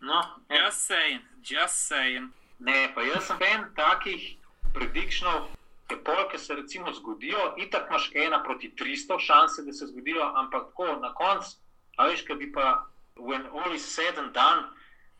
No. 0.00 0.22
Just 0.50 0.86
saying, 0.86 1.22
just 1.42 1.88
saying. 1.88 2.30
Ne, 2.58 2.92
pa 2.94 3.02
jaz 3.02 3.26
sem 3.26 3.42
en 3.42 3.66
takih 3.74 4.36
predikšnov, 4.76 5.48
te 5.88 5.96
polke 5.96 6.38
se 6.38 6.54
recimo 6.54 6.92
zgodijo, 6.92 7.54
itak 7.56 7.90
imaš 7.90 8.10
ena 8.14 8.42
proti 8.44 8.72
300 8.78 9.18
šanse, 9.26 9.62
da 9.62 9.72
se 9.72 9.86
zgodijo, 9.86 10.32
ampak 10.42 10.70
tako 10.70 10.96
na 11.00 11.14
koncu, 11.14 11.56
a 11.96 12.06
veš, 12.06 12.24
kaj 12.28 12.36
bi 12.36 12.52
pa, 12.52 12.86
when 13.16 13.46
all 13.52 13.74
is 13.74 13.84
said 13.94 14.18
and 14.18 14.32
done, 14.34 14.66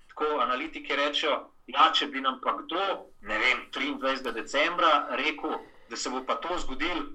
tako 0.08 0.40
analitiki 0.44 0.96
rečejo, 0.96 1.38
ja, 1.66 1.90
če 1.92 2.10
bi 2.12 2.20
nam 2.20 2.40
pa 2.42 2.56
kdo, 2.60 2.82
ne 3.22 3.38
vem, 3.38 3.62
23. 3.72 4.32
decembra 4.32 5.06
rekel, 5.16 5.56
da 5.90 5.96
se 5.96 6.10
bo 6.10 6.22
pa 6.26 6.36
to 6.42 6.58
zgodilo, 6.58 7.06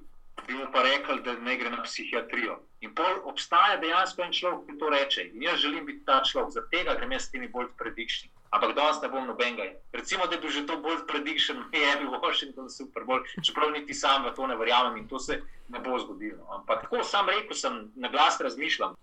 bi 0.47 0.53
mu 0.53 0.65
pa 0.73 0.81
rekel, 0.83 1.21
da 1.23 1.33
ne 1.33 1.57
gre 1.57 1.69
na 1.69 1.83
psihiatrijo. 1.83 2.59
In 2.81 2.93
pol 2.95 3.21
obstaja 3.29 3.77
dejansko 3.81 4.23
en 4.25 4.33
človek, 4.33 4.65
ki 4.67 4.77
to 4.79 4.89
reče. 4.89 5.25
In 5.33 5.43
jaz 5.45 5.59
želim 5.61 5.85
biti 5.85 6.05
ta 6.05 6.21
človek, 6.25 6.51
zaradi 6.55 6.77
tega 6.77 6.95
grem 6.97 7.11
jaz 7.11 7.27
s 7.27 7.31
temi 7.31 7.47
bolj 7.47 7.69
predikšni. 7.77 8.31
Ampak 8.51 8.75
danes 8.75 8.99
ne 9.01 9.09
bom 9.09 9.27
nobenega. 9.27 9.69
Recimo, 9.93 10.25
da 10.27 10.35
je 10.35 10.41
bil 10.41 10.51
že 10.51 10.65
to 10.67 10.77
bolj 10.83 11.05
predikšen, 11.07 11.63
je 11.83 11.93
bil 12.01 12.11
Washington 12.17 12.69
super 12.69 13.05
bolj, 13.05 13.23
čeprav 13.41 13.71
niti 13.71 13.93
sam 13.93 14.25
v 14.25 14.33
to 14.35 14.47
ne 14.47 14.57
verjamem 14.57 14.97
in 14.97 15.07
to 15.07 15.19
se 15.19 15.41
ne 15.69 15.79
bo 15.79 15.99
zgodilo. 15.99 16.43
Ampak 16.57 16.87
tako 16.87 17.03
sam 17.03 17.29
rekel, 17.29 17.55
sem 17.55 17.79
na 17.95 18.09
glas 18.09 18.41
razmišljam. 18.41 18.95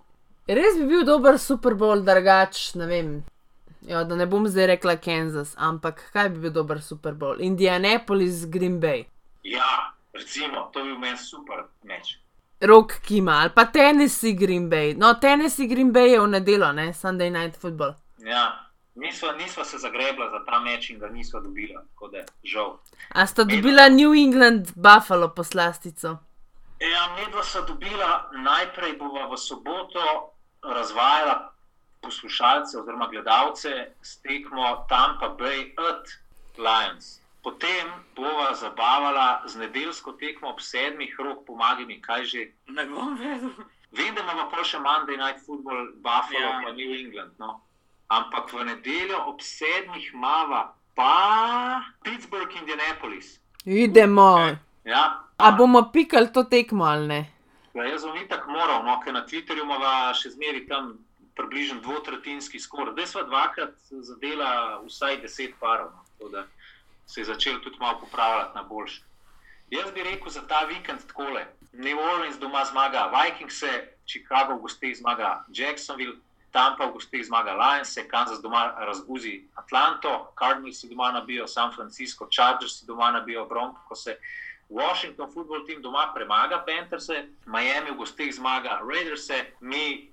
Res 0.48 0.78
bi 0.81 0.86
bil 0.89 1.05
dober 1.05 1.39
Super 1.39 1.74
Bowl, 1.77 2.01
drugač, 2.05 2.74
ne 2.74 2.86
vem. 2.89 3.10
Jo, 3.89 4.02
da 4.05 4.16
ne 4.16 4.27
bom 4.27 4.48
zdaj 4.48 4.66
rekla 4.74 4.97
Kansas, 4.97 5.55
ampak 5.56 6.09
kaj 6.12 6.32
bi 6.35 6.43
bil 6.47 6.52
dober 6.52 6.81
Super 6.82 7.15
Bowl? 7.15 7.40
Indianapolis, 7.40 8.47
Green 8.51 8.81
Bay. 8.81 9.05
Ja, 9.44 9.93
recimo, 10.19 10.70
to 10.73 10.82
bi 10.82 10.90
bil 10.93 10.99
meni 10.99 11.19
super 11.19 11.65
meč. 11.82 12.19
Rok 12.61 13.01
Kima 13.07 13.40
ali 13.40 13.51
pa 13.55 13.65
Tennessee, 13.65 14.35
Green 14.35 14.70
Bay. 14.70 14.95
No, 14.97 15.15
Tennessee, 15.15 15.66
Green 15.66 15.93
Bay 15.93 16.12
je 16.12 16.20
v 16.20 16.28
nedelo, 16.28 16.73
ne 16.73 16.93
Sunday 16.93 17.31
night 17.31 17.57
football. 17.57 17.95
Ja, 18.19 18.70
nisva, 18.95 19.32
nisva 19.32 19.65
se 19.65 19.78
zagrebla 19.78 20.31
za 20.31 20.45
ta 20.47 20.61
meč 20.61 20.90
in 20.90 20.99
ga 20.99 21.09
nisva 21.09 21.40
dobila, 21.40 21.82
tako 21.95 22.09
da 22.09 22.24
žal. 22.45 22.78
A 23.15 23.27
sta 23.27 23.45
dobila 23.45 23.89
New 23.89 24.15
England 24.15 24.73
Buffalo 24.74 25.28
poslastico? 25.35 26.19
Ja, 26.81 27.15
medva 27.19 27.43
sta 27.43 27.62
dobila, 27.66 28.31
najprej 28.35 28.99
bova 28.99 29.27
v 29.31 29.39
soboto 29.39 30.35
razvajala 30.62 31.53
poslušalce 32.03 32.78
oziroma 32.78 33.09
gledalce 33.11 33.95
s 34.03 34.19
tekmo 34.23 34.86
Tampa 34.89 35.35
Bay 35.39 35.74
at 35.90 36.07
Lions. 36.59 37.20
Potem 37.43 37.86
bova 38.16 38.55
zabavala 38.55 39.43
z 39.47 39.56
nedeljsko 39.56 40.12
tekmo 40.12 40.48
ob 40.51 40.60
sedmih 40.60 41.15
rok, 41.19 41.47
pomagaj 41.47 41.86
mi, 41.86 42.01
kaj 42.02 42.24
že. 42.24 42.47
Ne 42.66 42.85
bom 42.86 43.16
vedel. 43.16 43.51
Vem, 43.93 44.15
da 44.15 44.20
imamo 44.20 44.51
pa 44.51 44.65
še 44.65 44.78
Monday 44.78 45.16
Night 45.16 45.40
Football, 45.47 45.93
Buffalo 45.97 46.40
Ja. 46.40 46.60
pa 46.65 46.73
New 46.73 46.93
England. 46.93 47.32
No. 47.39 47.60
Ampak 48.09 48.52
v 48.52 48.65
nedeljo 48.65 49.23
ob 49.27 49.40
sedmih 49.40 50.10
mava 50.15 50.74
pa 50.94 51.82
Pittsburgh, 52.02 52.52
Indianapolis. 52.56 53.39
Idemo. 53.65 54.56
Ja, 54.85 55.24
A 55.39 55.52
bomo 55.52 55.82
pikali 55.93 56.32
to 56.32 56.43
tekmo 56.44 56.85
ali 56.85 57.06
ne? 57.06 57.20
Ja, 57.74 57.85
jaz 57.85 58.02
bom 58.05 58.16
itak 58.16 58.47
moral, 58.48 58.82
no, 58.82 58.98
ker 59.01 59.12
na 59.15 59.23
Twitterju 59.23 59.62
imamo 59.62 60.15
še 60.15 60.31
zmeri 60.35 60.66
tam 60.66 60.97
približno 61.36 61.81
dvotretinski 61.81 62.59
skor. 62.59 62.90
Zdaj 62.93 63.06
smo 63.06 63.23
dvakrat 63.23 63.77
zadela 64.02 64.81
vsaj 64.82 65.20
deset 65.23 65.55
parov, 65.60 65.93
no, 65.94 66.02
tako 66.19 66.28
se 67.09 67.20
je 67.20 67.24
začel 67.24 67.60
tudi 67.60 67.76
malo 67.80 68.01
popravljati 68.01 68.55
na 68.55 68.62
boljši. 68.62 69.02
Jaz 69.70 69.93
bi 69.94 70.02
rekel 70.02 70.28
za 70.28 70.47
ta 70.47 70.64
vikend 70.64 71.01
takole. 71.06 71.47
New 71.72 71.98
Orleans 71.98 72.39
doma 72.39 72.64
zmaga 72.64 73.10
Vikings, 73.12 73.62
Chicago 74.06 74.55
v 74.55 74.60
gostih 74.60 74.97
zmaga 74.97 75.44
Jacksonville, 75.48 76.16
Tampa 76.52 76.86
v 76.86 76.93
gostih 76.93 77.26
zmaga 77.26 77.52
Lions, 77.52 77.98
Kansas 78.10 78.40
doma 78.43 78.74
razguzi 78.78 79.44
Atlanto, 79.55 80.32
Cardinals 80.39 80.85
doma 80.85 81.12
nabijo 81.12 81.47
San 81.47 81.72
Francisco, 81.72 82.28
Chargers 82.30 82.82
doma 82.86 83.10
nabijo 83.10 83.44
Broncos, 83.47 84.09
Washington 84.68 85.32
football 85.32 85.66
team 85.66 85.82
doma 85.82 86.12
premaga 86.14 86.64
Panthers, 86.66 87.09
Miami 87.47 87.90
v 87.90 87.97
gostih 87.97 88.35
zmaga 88.35 88.80
Raiders, 88.85 89.28
mi 89.60 90.12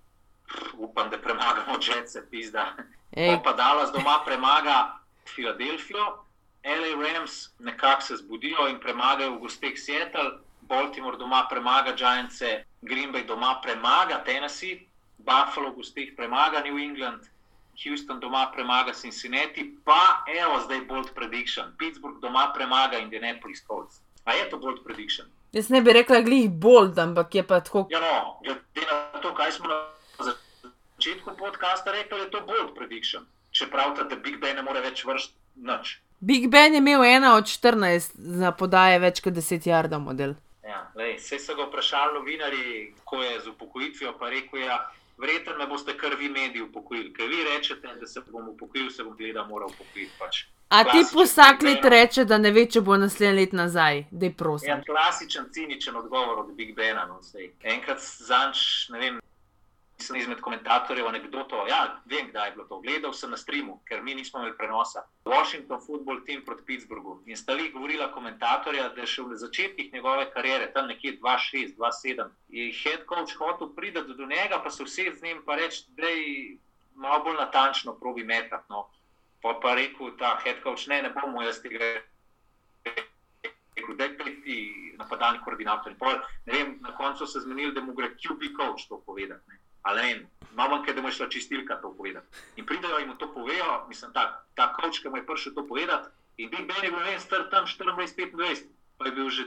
upam, 0.78 1.10
da 1.10 1.18
premagamo 1.18 1.80
Jets, 1.80 2.18
pizda. 2.32 2.74
Ej, 3.12 3.40
Pa 3.44 3.54
Dallas 3.54 3.92
doma 3.92 4.20
premaga 4.26 5.00
Filadelfijo, 5.26 6.25
LA 6.66 6.92
Rams 7.02 7.50
nekako 7.60 8.02
se 8.02 8.16
zbudijo 8.18 8.68
in 8.70 8.80
premagajo 8.80 9.36
v 9.36 9.40
gostih 9.40 9.80
Seattle, 9.80 10.32
Baltimore 10.62 11.18
doma 11.18 11.46
premaga 11.50 11.96
Giants, 11.96 12.42
Green 12.82 13.14
Bay 13.14 13.26
doma 13.28 13.62
premaga 13.64 14.24
Tennessee, 14.26 14.88
Buffalo 15.18 15.70
v 15.70 15.76
gostih 15.76 16.14
premaga 16.18 16.64
New 16.66 16.78
England, 16.78 17.22
Houston 17.84 18.20
doma 18.20 18.52
premaga 18.56 18.94
Cincinnati, 18.94 19.78
pa 19.86 20.24
evo 20.28 20.60
zdaj 20.66 20.82
bold 20.90 21.14
prediction. 21.14 21.74
Pittsburgh 21.78 22.20
doma 22.22 22.52
premaga 22.56 22.98
Indianapolis 22.98 23.64
Colts. 23.68 24.02
A 24.26 24.34
je 24.34 24.50
to 24.50 24.58
bold 24.58 24.84
prediction? 24.84 25.28
jaz 25.56 25.70
ne 25.70 25.82
bi 25.82 25.94
rekla 25.94 26.20
glih 26.22 26.50
bold, 26.50 27.00
ampak 27.00 27.36
je 27.36 27.44
pa 27.48 27.60
tako. 27.60 27.88
Ja, 27.90 28.00
no, 28.00 28.40
glede 28.44 28.88
na 28.92 29.22
to, 29.22 29.34
kaj 29.36 29.52
smo 29.52 29.68
na 29.68 29.78
začetku 30.20 31.38
podcasta 31.38 31.92
rekli, 31.92 32.20
je 32.20 32.32
to 32.32 32.42
bold 32.42 32.76
prediction. 32.76 33.24
Če 33.52 33.70
pravite, 33.72 34.04
da 34.10 34.16
Big 34.16 34.42
Ben 34.42 34.60
ne 34.60 34.66
more 34.68 34.82
več 34.84 35.06
vršiti 35.08 35.64
nič. 35.70 35.94
Big 36.20 36.48
Ben 36.48 36.74
je 36.74 36.78
imel 36.78 37.04
ena 37.04 37.36
od 37.36 37.44
14 37.44 38.12
za 38.16 38.52
podaje 38.52 39.00
več 39.00 39.20
kot 39.22 39.34
10 39.34 39.68
jardov 39.68 40.02
model. 40.02 40.34
Ja, 40.64 40.92
lej, 40.96 41.20
sej 41.20 41.40
so 41.40 41.56
ga 41.56 41.68
vprašali 41.68 42.14
novinari, 42.14 42.94
kako 43.00 43.24
je 43.24 43.40
z 43.40 43.48
upokojitvijo, 43.48 44.16
pa 44.20 44.30
rekel 44.30 44.60
je, 44.60 44.66
ja, 44.66 44.80
verjetno 45.18 45.54
me 45.58 45.68
boste 45.68 45.94
kar 45.98 46.16
vi 46.20 46.30
mediji 46.30 46.62
upokojili. 46.62 47.14
Ker 47.14 47.30
vi 47.30 47.44
rečete, 47.44 47.88
da 48.00 48.08
se 48.08 48.22
bom 48.32 48.50
upokojil, 48.50 48.90
se 48.90 49.04
bom 49.04 49.16
gledal, 49.18 49.46
mora 49.48 49.66
upokojiti. 49.66 50.12
Pač. 50.20 50.44
A 50.70 50.84
ti 50.84 50.90
Klasičen 50.90 51.22
vsak 51.22 51.60
Big 51.62 51.76
let 51.76 51.86
reče, 51.86 52.26
da 52.26 52.38
ne 52.38 52.52
ve, 52.52 52.66
če 52.66 52.82
bo 52.82 52.98
naslednje 52.98 53.36
let 53.40 53.54
nazaj, 53.54 54.06
dej 54.12 54.30
Ja, 54.30 54.36
prosim. 54.38 54.82
klasičen, 54.86 55.46
ciničen 55.54 55.96
odgovor 55.96 56.40
od 56.40 56.56
Big 56.56 56.76
Bena. 56.76 57.06
No, 57.06 57.22
sej. 57.22 57.52
Enkrat 57.64 58.02
zanč, 58.02 58.90
ne 58.90 59.00
vem, 59.00 59.20
sem 59.98 60.16
izmed 60.16 60.42
komentatorjev 60.42 61.08
anegdoto. 61.08 61.66
Ja, 61.70 62.02
vem, 62.06 62.28
kdaj 62.30 62.48
je 62.48 62.52
bilo 62.56 62.66
to. 62.68 62.80
Gledal 62.84 63.14
sem 63.14 63.32
na 63.32 63.38
streamu, 63.38 63.78
ker 63.88 64.04
mi 64.04 64.16
nismo 64.16 64.40
imeli 64.40 64.58
prenosa. 64.58 65.06
Washington 65.26 65.82
football 65.82 66.20
team 66.26 66.44
proti 66.46 66.64
Pittsburghu. 66.66 67.22
In 67.26 67.38
sta 67.38 67.54
li 67.54 67.72
govorila 67.72 68.12
komentatorja, 68.12 68.90
da 68.96 69.02
je 69.02 69.08
še 69.08 69.24
v 69.24 69.40
začetkih 69.40 69.94
njegove 69.94 70.28
kariere, 70.34 70.72
tam 70.74 70.88
nekje 70.92 71.16
2-6, 71.22 71.78
2-7, 71.80 72.30
je 72.50 72.68
head 72.84 73.08
coach 73.10 73.38
hotel 73.40 73.72
priti 73.76 74.02
do, 74.02 74.14
do 74.14 74.28
njega, 74.28 74.60
pa 74.64 74.70
se 74.70 74.84
vse 74.84 75.10
z 75.16 75.24
njim 75.24 75.42
pa 75.46 75.56
reči, 75.56 75.86
da 75.98 76.12
je 76.12 76.58
malo 76.96 77.24
bolj 77.24 77.40
natančno 77.40 77.96
probi 78.00 78.24
metati. 78.24 78.66
No. 78.70 78.88
Pa 79.42 79.58
pa 79.62 79.76
rekel 79.76 80.16
ta 80.20 80.36
head 80.44 80.64
coach, 80.64 80.88
ne, 80.92 81.02
ne 81.02 81.14
bomo 81.16 81.44
jaz 81.46 81.62
tega 81.64 81.80
rekel, 82.86 83.96
da 83.96 84.04
je 84.04 84.42
ti 84.44 84.58
napadalni 84.98 85.40
koordinator. 85.44 85.92
In 85.92 86.00
pol, 86.00 86.20
vem, 86.46 86.80
na 86.82 86.96
koncu 86.98 87.28
se 87.28 87.40
zmenili, 87.40 87.74
da 87.74 87.82
mu 87.82 87.94
gre 87.94 88.12
QB 88.16 88.52
coach 88.58 88.90
to 88.90 89.00
povedati. 89.06 89.44
Ne. 89.48 89.65
Ali 89.86 90.02
ne, 90.02 90.14
vem, 90.14 90.28
malo 90.58 90.78
manj, 90.78 90.94
da 90.96 91.02
mu 91.02 91.08
je 91.08 91.18
šla 91.20 91.30
čistilka 91.30 91.76
to 91.82 91.94
povedati. 91.94 92.26
In 92.56 92.66
pridejo 92.66 93.00
in 93.00 93.08
mu 93.08 93.16
to 93.22 93.28
povejo, 93.34 93.86
mislim, 93.90 94.14
ta, 94.14 94.46
ta 94.58 94.74
coach, 94.74 95.02
ki 95.02 95.10
mu 95.10 95.18
je 95.18 95.26
prišel 95.26 95.54
to 95.54 95.68
povedati. 95.68 96.10
In 96.38 96.50
Big 96.50 96.66
Ben 96.68 96.84
je 96.84 96.92
bil, 96.92 97.00
ne 97.00 97.12
vem, 97.12 97.20
star 97.20 97.46
tam 97.52 97.66
24-25, 97.66 98.66
pa 98.98 99.06
je 99.06 99.12
bil 99.12 99.30
že 99.30 99.44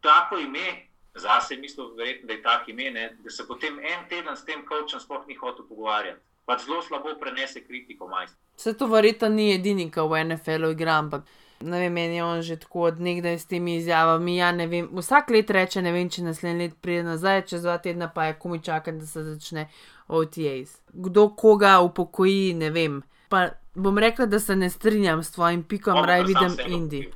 tako 0.00 0.38
ime. 0.38 0.88
Zase 1.14 1.56
mislim, 1.56 1.92
verjetno, 1.96 2.26
da 2.26 2.32
je 2.32 2.42
tako 2.42 2.70
ime, 2.70 2.90
ne, 2.90 3.16
da 3.24 3.30
se 3.30 3.46
potem 3.46 3.78
en 3.78 4.08
teden 4.08 4.36
s 4.36 4.44
tem 4.44 4.64
coachom 4.66 5.00
sploh 5.00 5.26
ni 5.28 5.34
hotel 5.34 5.66
pogovarjati. 5.68 6.20
Pač 6.44 6.64
zelo 6.64 6.82
slabo 6.82 7.12
prenese 7.20 7.60
kritiko 7.60 8.08
majstra. 8.08 8.38
Vse 8.56 8.72
to 8.78 8.86
verjetno 8.86 9.28
ni 9.28 9.52
edini, 9.54 9.90
ki 9.90 10.00
v 10.00 10.24
NFL-u 10.24 10.72
igra, 10.72 10.96
ampak 11.04 11.28
ne 11.62 11.80
vem, 11.80 11.92
meni 11.92 12.16
je 12.16 12.24
on 12.24 12.42
že 12.42 12.56
tako 12.56 12.80
od 12.80 13.00
nekdaj 13.00 13.38
s 13.38 13.46
temi 13.46 13.76
izjavami. 13.76 14.36
Ja, 14.36 14.52
ne 14.52 14.66
vem, 14.66 14.88
vsak 14.92 15.30
let 15.30 15.50
reče, 15.50 15.82
ne 15.82 15.92
vem, 15.92 16.10
če 16.10 16.22
naslednji 16.22 16.68
let 16.68 16.76
pride 16.80 17.02
nazaj, 17.06 17.46
čez 17.46 17.62
dva 17.62 17.78
tedna 17.78 18.08
pa 18.08 18.24
je 18.24 18.38
komi 18.38 18.62
čakati, 18.62 18.98
da 18.98 19.06
se 19.06 19.24
začne 19.24 19.68
OTAs. 20.08 20.76
Kdo 20.92 21.28
koga 21.36 21.78
upokoji, 21.80 22.54
ne 22.54 22.70
vem. 22.70 23.02
Pa 23.28 23.48
bom 23.74 23.98
rekla, 23.98 24.26
da 24.26 24.40
se 24.40 24.56
ne 24.56 24.70
strinjam 24.70 25.22
s 25.22 25.32
tvojim 25.32 25.62
pikom, 25.62 25.94
Bom 25.94 26.04
raj 26.04 26.22
vidim 26.22 26.56
Indi, 26.66 27.06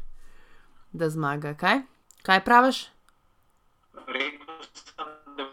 da 0.93 1.11
zmaga. 1.11 1.55
Kaj? 1.55 1.81
Kaj 2.23 2.45
praviš? 2.45 2.87
Rekel 4.07 4.63
sem, 4.73 5.13
da 5.37 5.51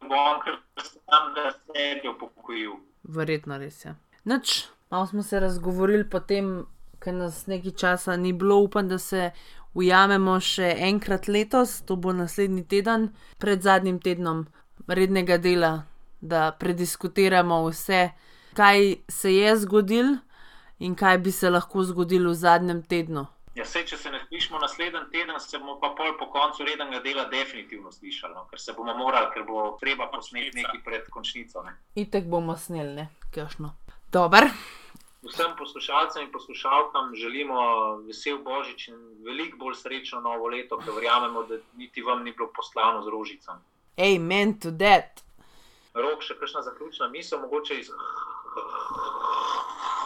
bom 0.00 0.40
kar 0.44 0.60
sam, 0.76 1.34
da 1.34 1.50
se 1.50 1.88
je 2.04 2.10
upokojil. 2.10 2.78
Verjetno 3.02 3.58
res 3.58 3.84
je. 3.84 3.94
Noč, 4.24 4.68
malo 4.90 5.06
smo 5.06 5.22
se 5.22 5.40
razgovorili 5.40 6.10
potem, 6.10 6.66
ker 7.02 7.14
nas 7.14 7.46
nekaj 7.50 7.74
časa 7.78 8.16
ni 8.16 8.32
bilo, 8.32 8.60
upam, 8.62 8.88
da 8.88 8.98
se 8.98 9.30
ujamemo 9.74 10.38
še 10.40 10.74
enkrat 10.88 11.28
letos, 11.28 11.80
to 11.86 11.96
bo 11.96 12.12
naslednji 12.12 12.64
teden, 12.68 13.10
pred 13.38 13.62
zadnjim 13.62 13.98
tednom 14.00 14.46
rednega 14.88 15.38
dela, 15.38 15.72
da 16.20 16.50
prediskutiramo 16.58 17.62
vse, 17.68 18.10
kaj 18.54 18.96
se 19.08 19.34
je 19.34 19.56
zgodilo 19.64 20.18
in 20.78 20.94
kaj 20.94 21.18
bi 21.18 21.32
se 21.32 21.50
lahko 21.50 21.84
zgodilo 21.84 22.30
v 22.30 22.38
zadnjem 22.38 22.82
tednu. 22.82 23.26
Ja, 23.52 23.66
sej, 23.68 23.84
če 23.90 23.98
se 24.00 24.10
ne 24.10 24.20
slišimo 24.22 24.60
naslednji 24.62 25.02
teden, 25.12 25.34
se 25.40 25.58
bomo 25.60 25.76
pa 25.80 25.90
pol 25.96 26.14
po 26.18 26.30
koncu 26.32 26.64
rednega 26.64 27.02
dela 27.04 27.26
definitivno 27.32 27.92
slišali, 27.92 28.34
no? 28.34 28.46
ker 28.48 28.60
se 28.60 28.72
bomo 28.76 28.94
morali, 28.96 29.28
ker 29.34 29.44
bo 29.48 29.66
treba 29.80 30.08
posneti 30.12 30.62
nekaj 30.62 30.80
pred 30.84 31.10
končnico. 31.12 31.64
Ne? 31.66 31.76
Itek 32.00 32.30
bomo 32.32 32.56
sneli, 32.56 32.94
ne, 32.96 33.08
kašno. 33.34 33.74
Dober, 34.12 34.48
Vsem 35.22 35.56
poslušalcem 35.58 36.22
in 36.22 36.32
poslušalkam 36.32 37.14
želimo 37.14 37.58
vesel 37.96 38.38
Božič 38.38 38.88
in 38.88 38.96
veliko 39.24 39.56
bolj 39.56 39.74
srečno 39.74 40.20
novo 40.20 40.48
leto, 40.48 40.78
ker 40.78 40.94
verjamemo, 40.94 41.42
da 41.42 41.58
niti 41.76 42.02
vam 42.02 42.24
ni 42.24 42.32
bilo 42.32 42.50
poslano 42.56 43.02
z 43.02 43.08
rožicami. 43.08 43.60
amen 43.98 44.58
to 44.58 44.70
that. 44.70 45.22
Rok, 45.94 46.22
še 46.22 46.34
kakšna 46.40 46.62
zaključna 46.62 47.08
misel, 47.08 47.40
mogoče 47.40 47.78
iz 47.78 47.90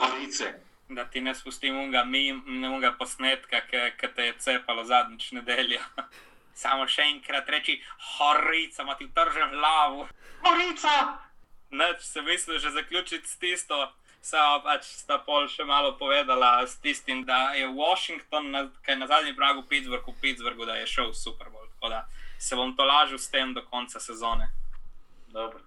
Halice. 0.01 0.53
Da 0.89 1.05
ti 1.05 1.21
ne 1.21 1.35
spustim 1.35 1.79
unga, 1.79 2.05
mim, 2.05 2.43
ne 2.47 2.69
unga 2.69 2.93
posnetka, 2.99 3.61
ki 3.71 4.09
te 4.15 4.27
je 4.27 4.39
cepalo 4.39 4.85
zadnjič 4.85 5.33
nedeljo. 5.33 5.81
Samo 6.63 6.87
še 6.89 7.03
enkrat 7.03 7.49
reči, 7.49 7.81
horica, 8.17 8.83
ima 8.83 8.95
ti 9.01 9.09
vržen 9.17 9.51
glavo. 9.57 10.09
Horica! 10.45 10.97
Neč 11.71 12.05
se 12.05 12.23
misli 12.23 12.59
že 12.59 12.71
zaključiti 12.71 13.29
s 13.29 13.39
tisto, 13.39 13.89
samo 14.23 14.63
pač 14.65 14.85
sta 14.85 15.19
pol 15.19 15.49
še 15.49 15.65
malo 15.65 15.97
povedala 15.99 16.67
s 16.67 16.79
tistim, 16.81 17.25
da 17.25 17.53
je 17.55 17.69
Washington, 17.69 18.51
na, 18.51 18.67
ki 18.83 18.91
je 18.91 18.97
na 18.97 19.07
zadnji 19.07 19.37
pragu 19.37 19.63
Pittsburgh, 19.69 20.07
v 20.07 20.21
Pittsburghu, 20.21 20.67
da 20.67 20.79
je 20.81 20.87
šel 20.87 21.11
v 21.11 21.17
Super 21.17 21.47
Bowl. 21.53 21.67
Tako 21.77 21.89
da 21.89 22.07
se 22.39 22.57
bom 22.57 22.77
to 22.77 22.85
lažil 22.85 23.19
s 23.19 23.29
tem 23.31 23.55
do 23.55 23.63
konca 23.71 24.01
sezone. 24.01 24.51
Dobro. 25.33 25.61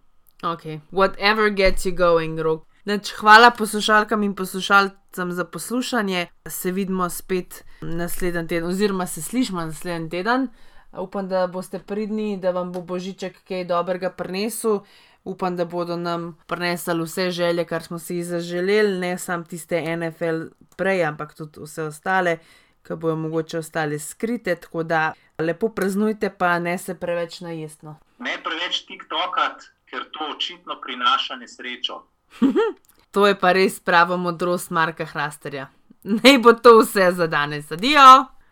Ok, 0.44 0.80
whatever 0.92 1.50
gets 1.50 1.86
you 1.86 1.92
going, 1.92 2.40
rok. 2.40 2.66
Neč, 2.86 3.12
hvala 3.20 3.52
poslušalkam 3.52 4.24
in 4.24 4.36
poslušalcem 4.36 5.32
za 5.32 5.46
poslušanje. 5.46 6.28
Se 6.48 6.72
vidimo 6.72 7.10
spet 7.10 7.66
naslednji 7.82 8.48
teden, 8.48 8.70
oziroma 8.70 9.08
se 9.08 9.22
slišimo 9.22 9.62
naslednji 9.62 10.10
teden. 10.10 10.48
Upam, 10.92 11.28
da 11.30 11.48
boste 11.48 11.80
pridni, 11.80 12.38
da 12.38 12.52
vam 12.52 12.72
bo 12.72 12.82
Božiček 12.82 13.44
kaj 13.48 13.66
dobrega 13.66 14.10
prinesel. 14.10 14.80
Upam, 15.24 15.56
da 15.56 15.66
bodo 15.66 15.98
nam 15.98 16.38
prinesli 16.48 17.04
vse 17.04 17.32
želje, 17.32 17.66
kar 17.66 17.84
smo 17.84 18.00
si 18.00 18.16
jih 18.16 18.26
zaželeli, 18.26 19.00
ne 19.00 19.18
samo 19.18 19.44
tiste 19.44 19.82
NFL 19.96 20.42
prej, 20.78 21.04
ampak 21.04 21.36
tudi 21.36 21.60
vse 21.64 21.84
ostale, 21.84 22.38
ki 22.84 22.96
bojo 22.96 23.16
mogoče 23.16 23.58
ostale 23.60 24.00
skrite. 24.00 24.56
Tako 24.56 24.84
da 24.84 25.14
lepo 25.40 25.70
praznujte, 25.70 26.30
pa 26.30 26.60
ne 26.60 26.78
se 26.78 26.96
preveč 27.00 27.42
najestno. 27.42 28.00
Ne 28.20 28.38
preveč 28.44 28.86
TikTokat, 28.88 29.70
ker 29.86 30.06
to 30.12 30.32
očitno 30.36 30.82
prinaša 30.82 31.36
nesrečo. 31.36 32.04
To 33.12 33.28
je 33.28 33.34
pa 33.40 33.52
res 33.58 33.80
prava 33.80 34.18
modrost 34.18 34.70
Marka 34.70 35.06
Hrasterja. 35.06 35.68
Naj 36.04 36.38
bo 36.38 36.54
to 36.54 36.76
vse 36.80 37.12
za 37.12 37.28
danes. 37.28 37.72
Adijo! 37.72 38.06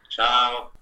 Čau! 0.09 0.76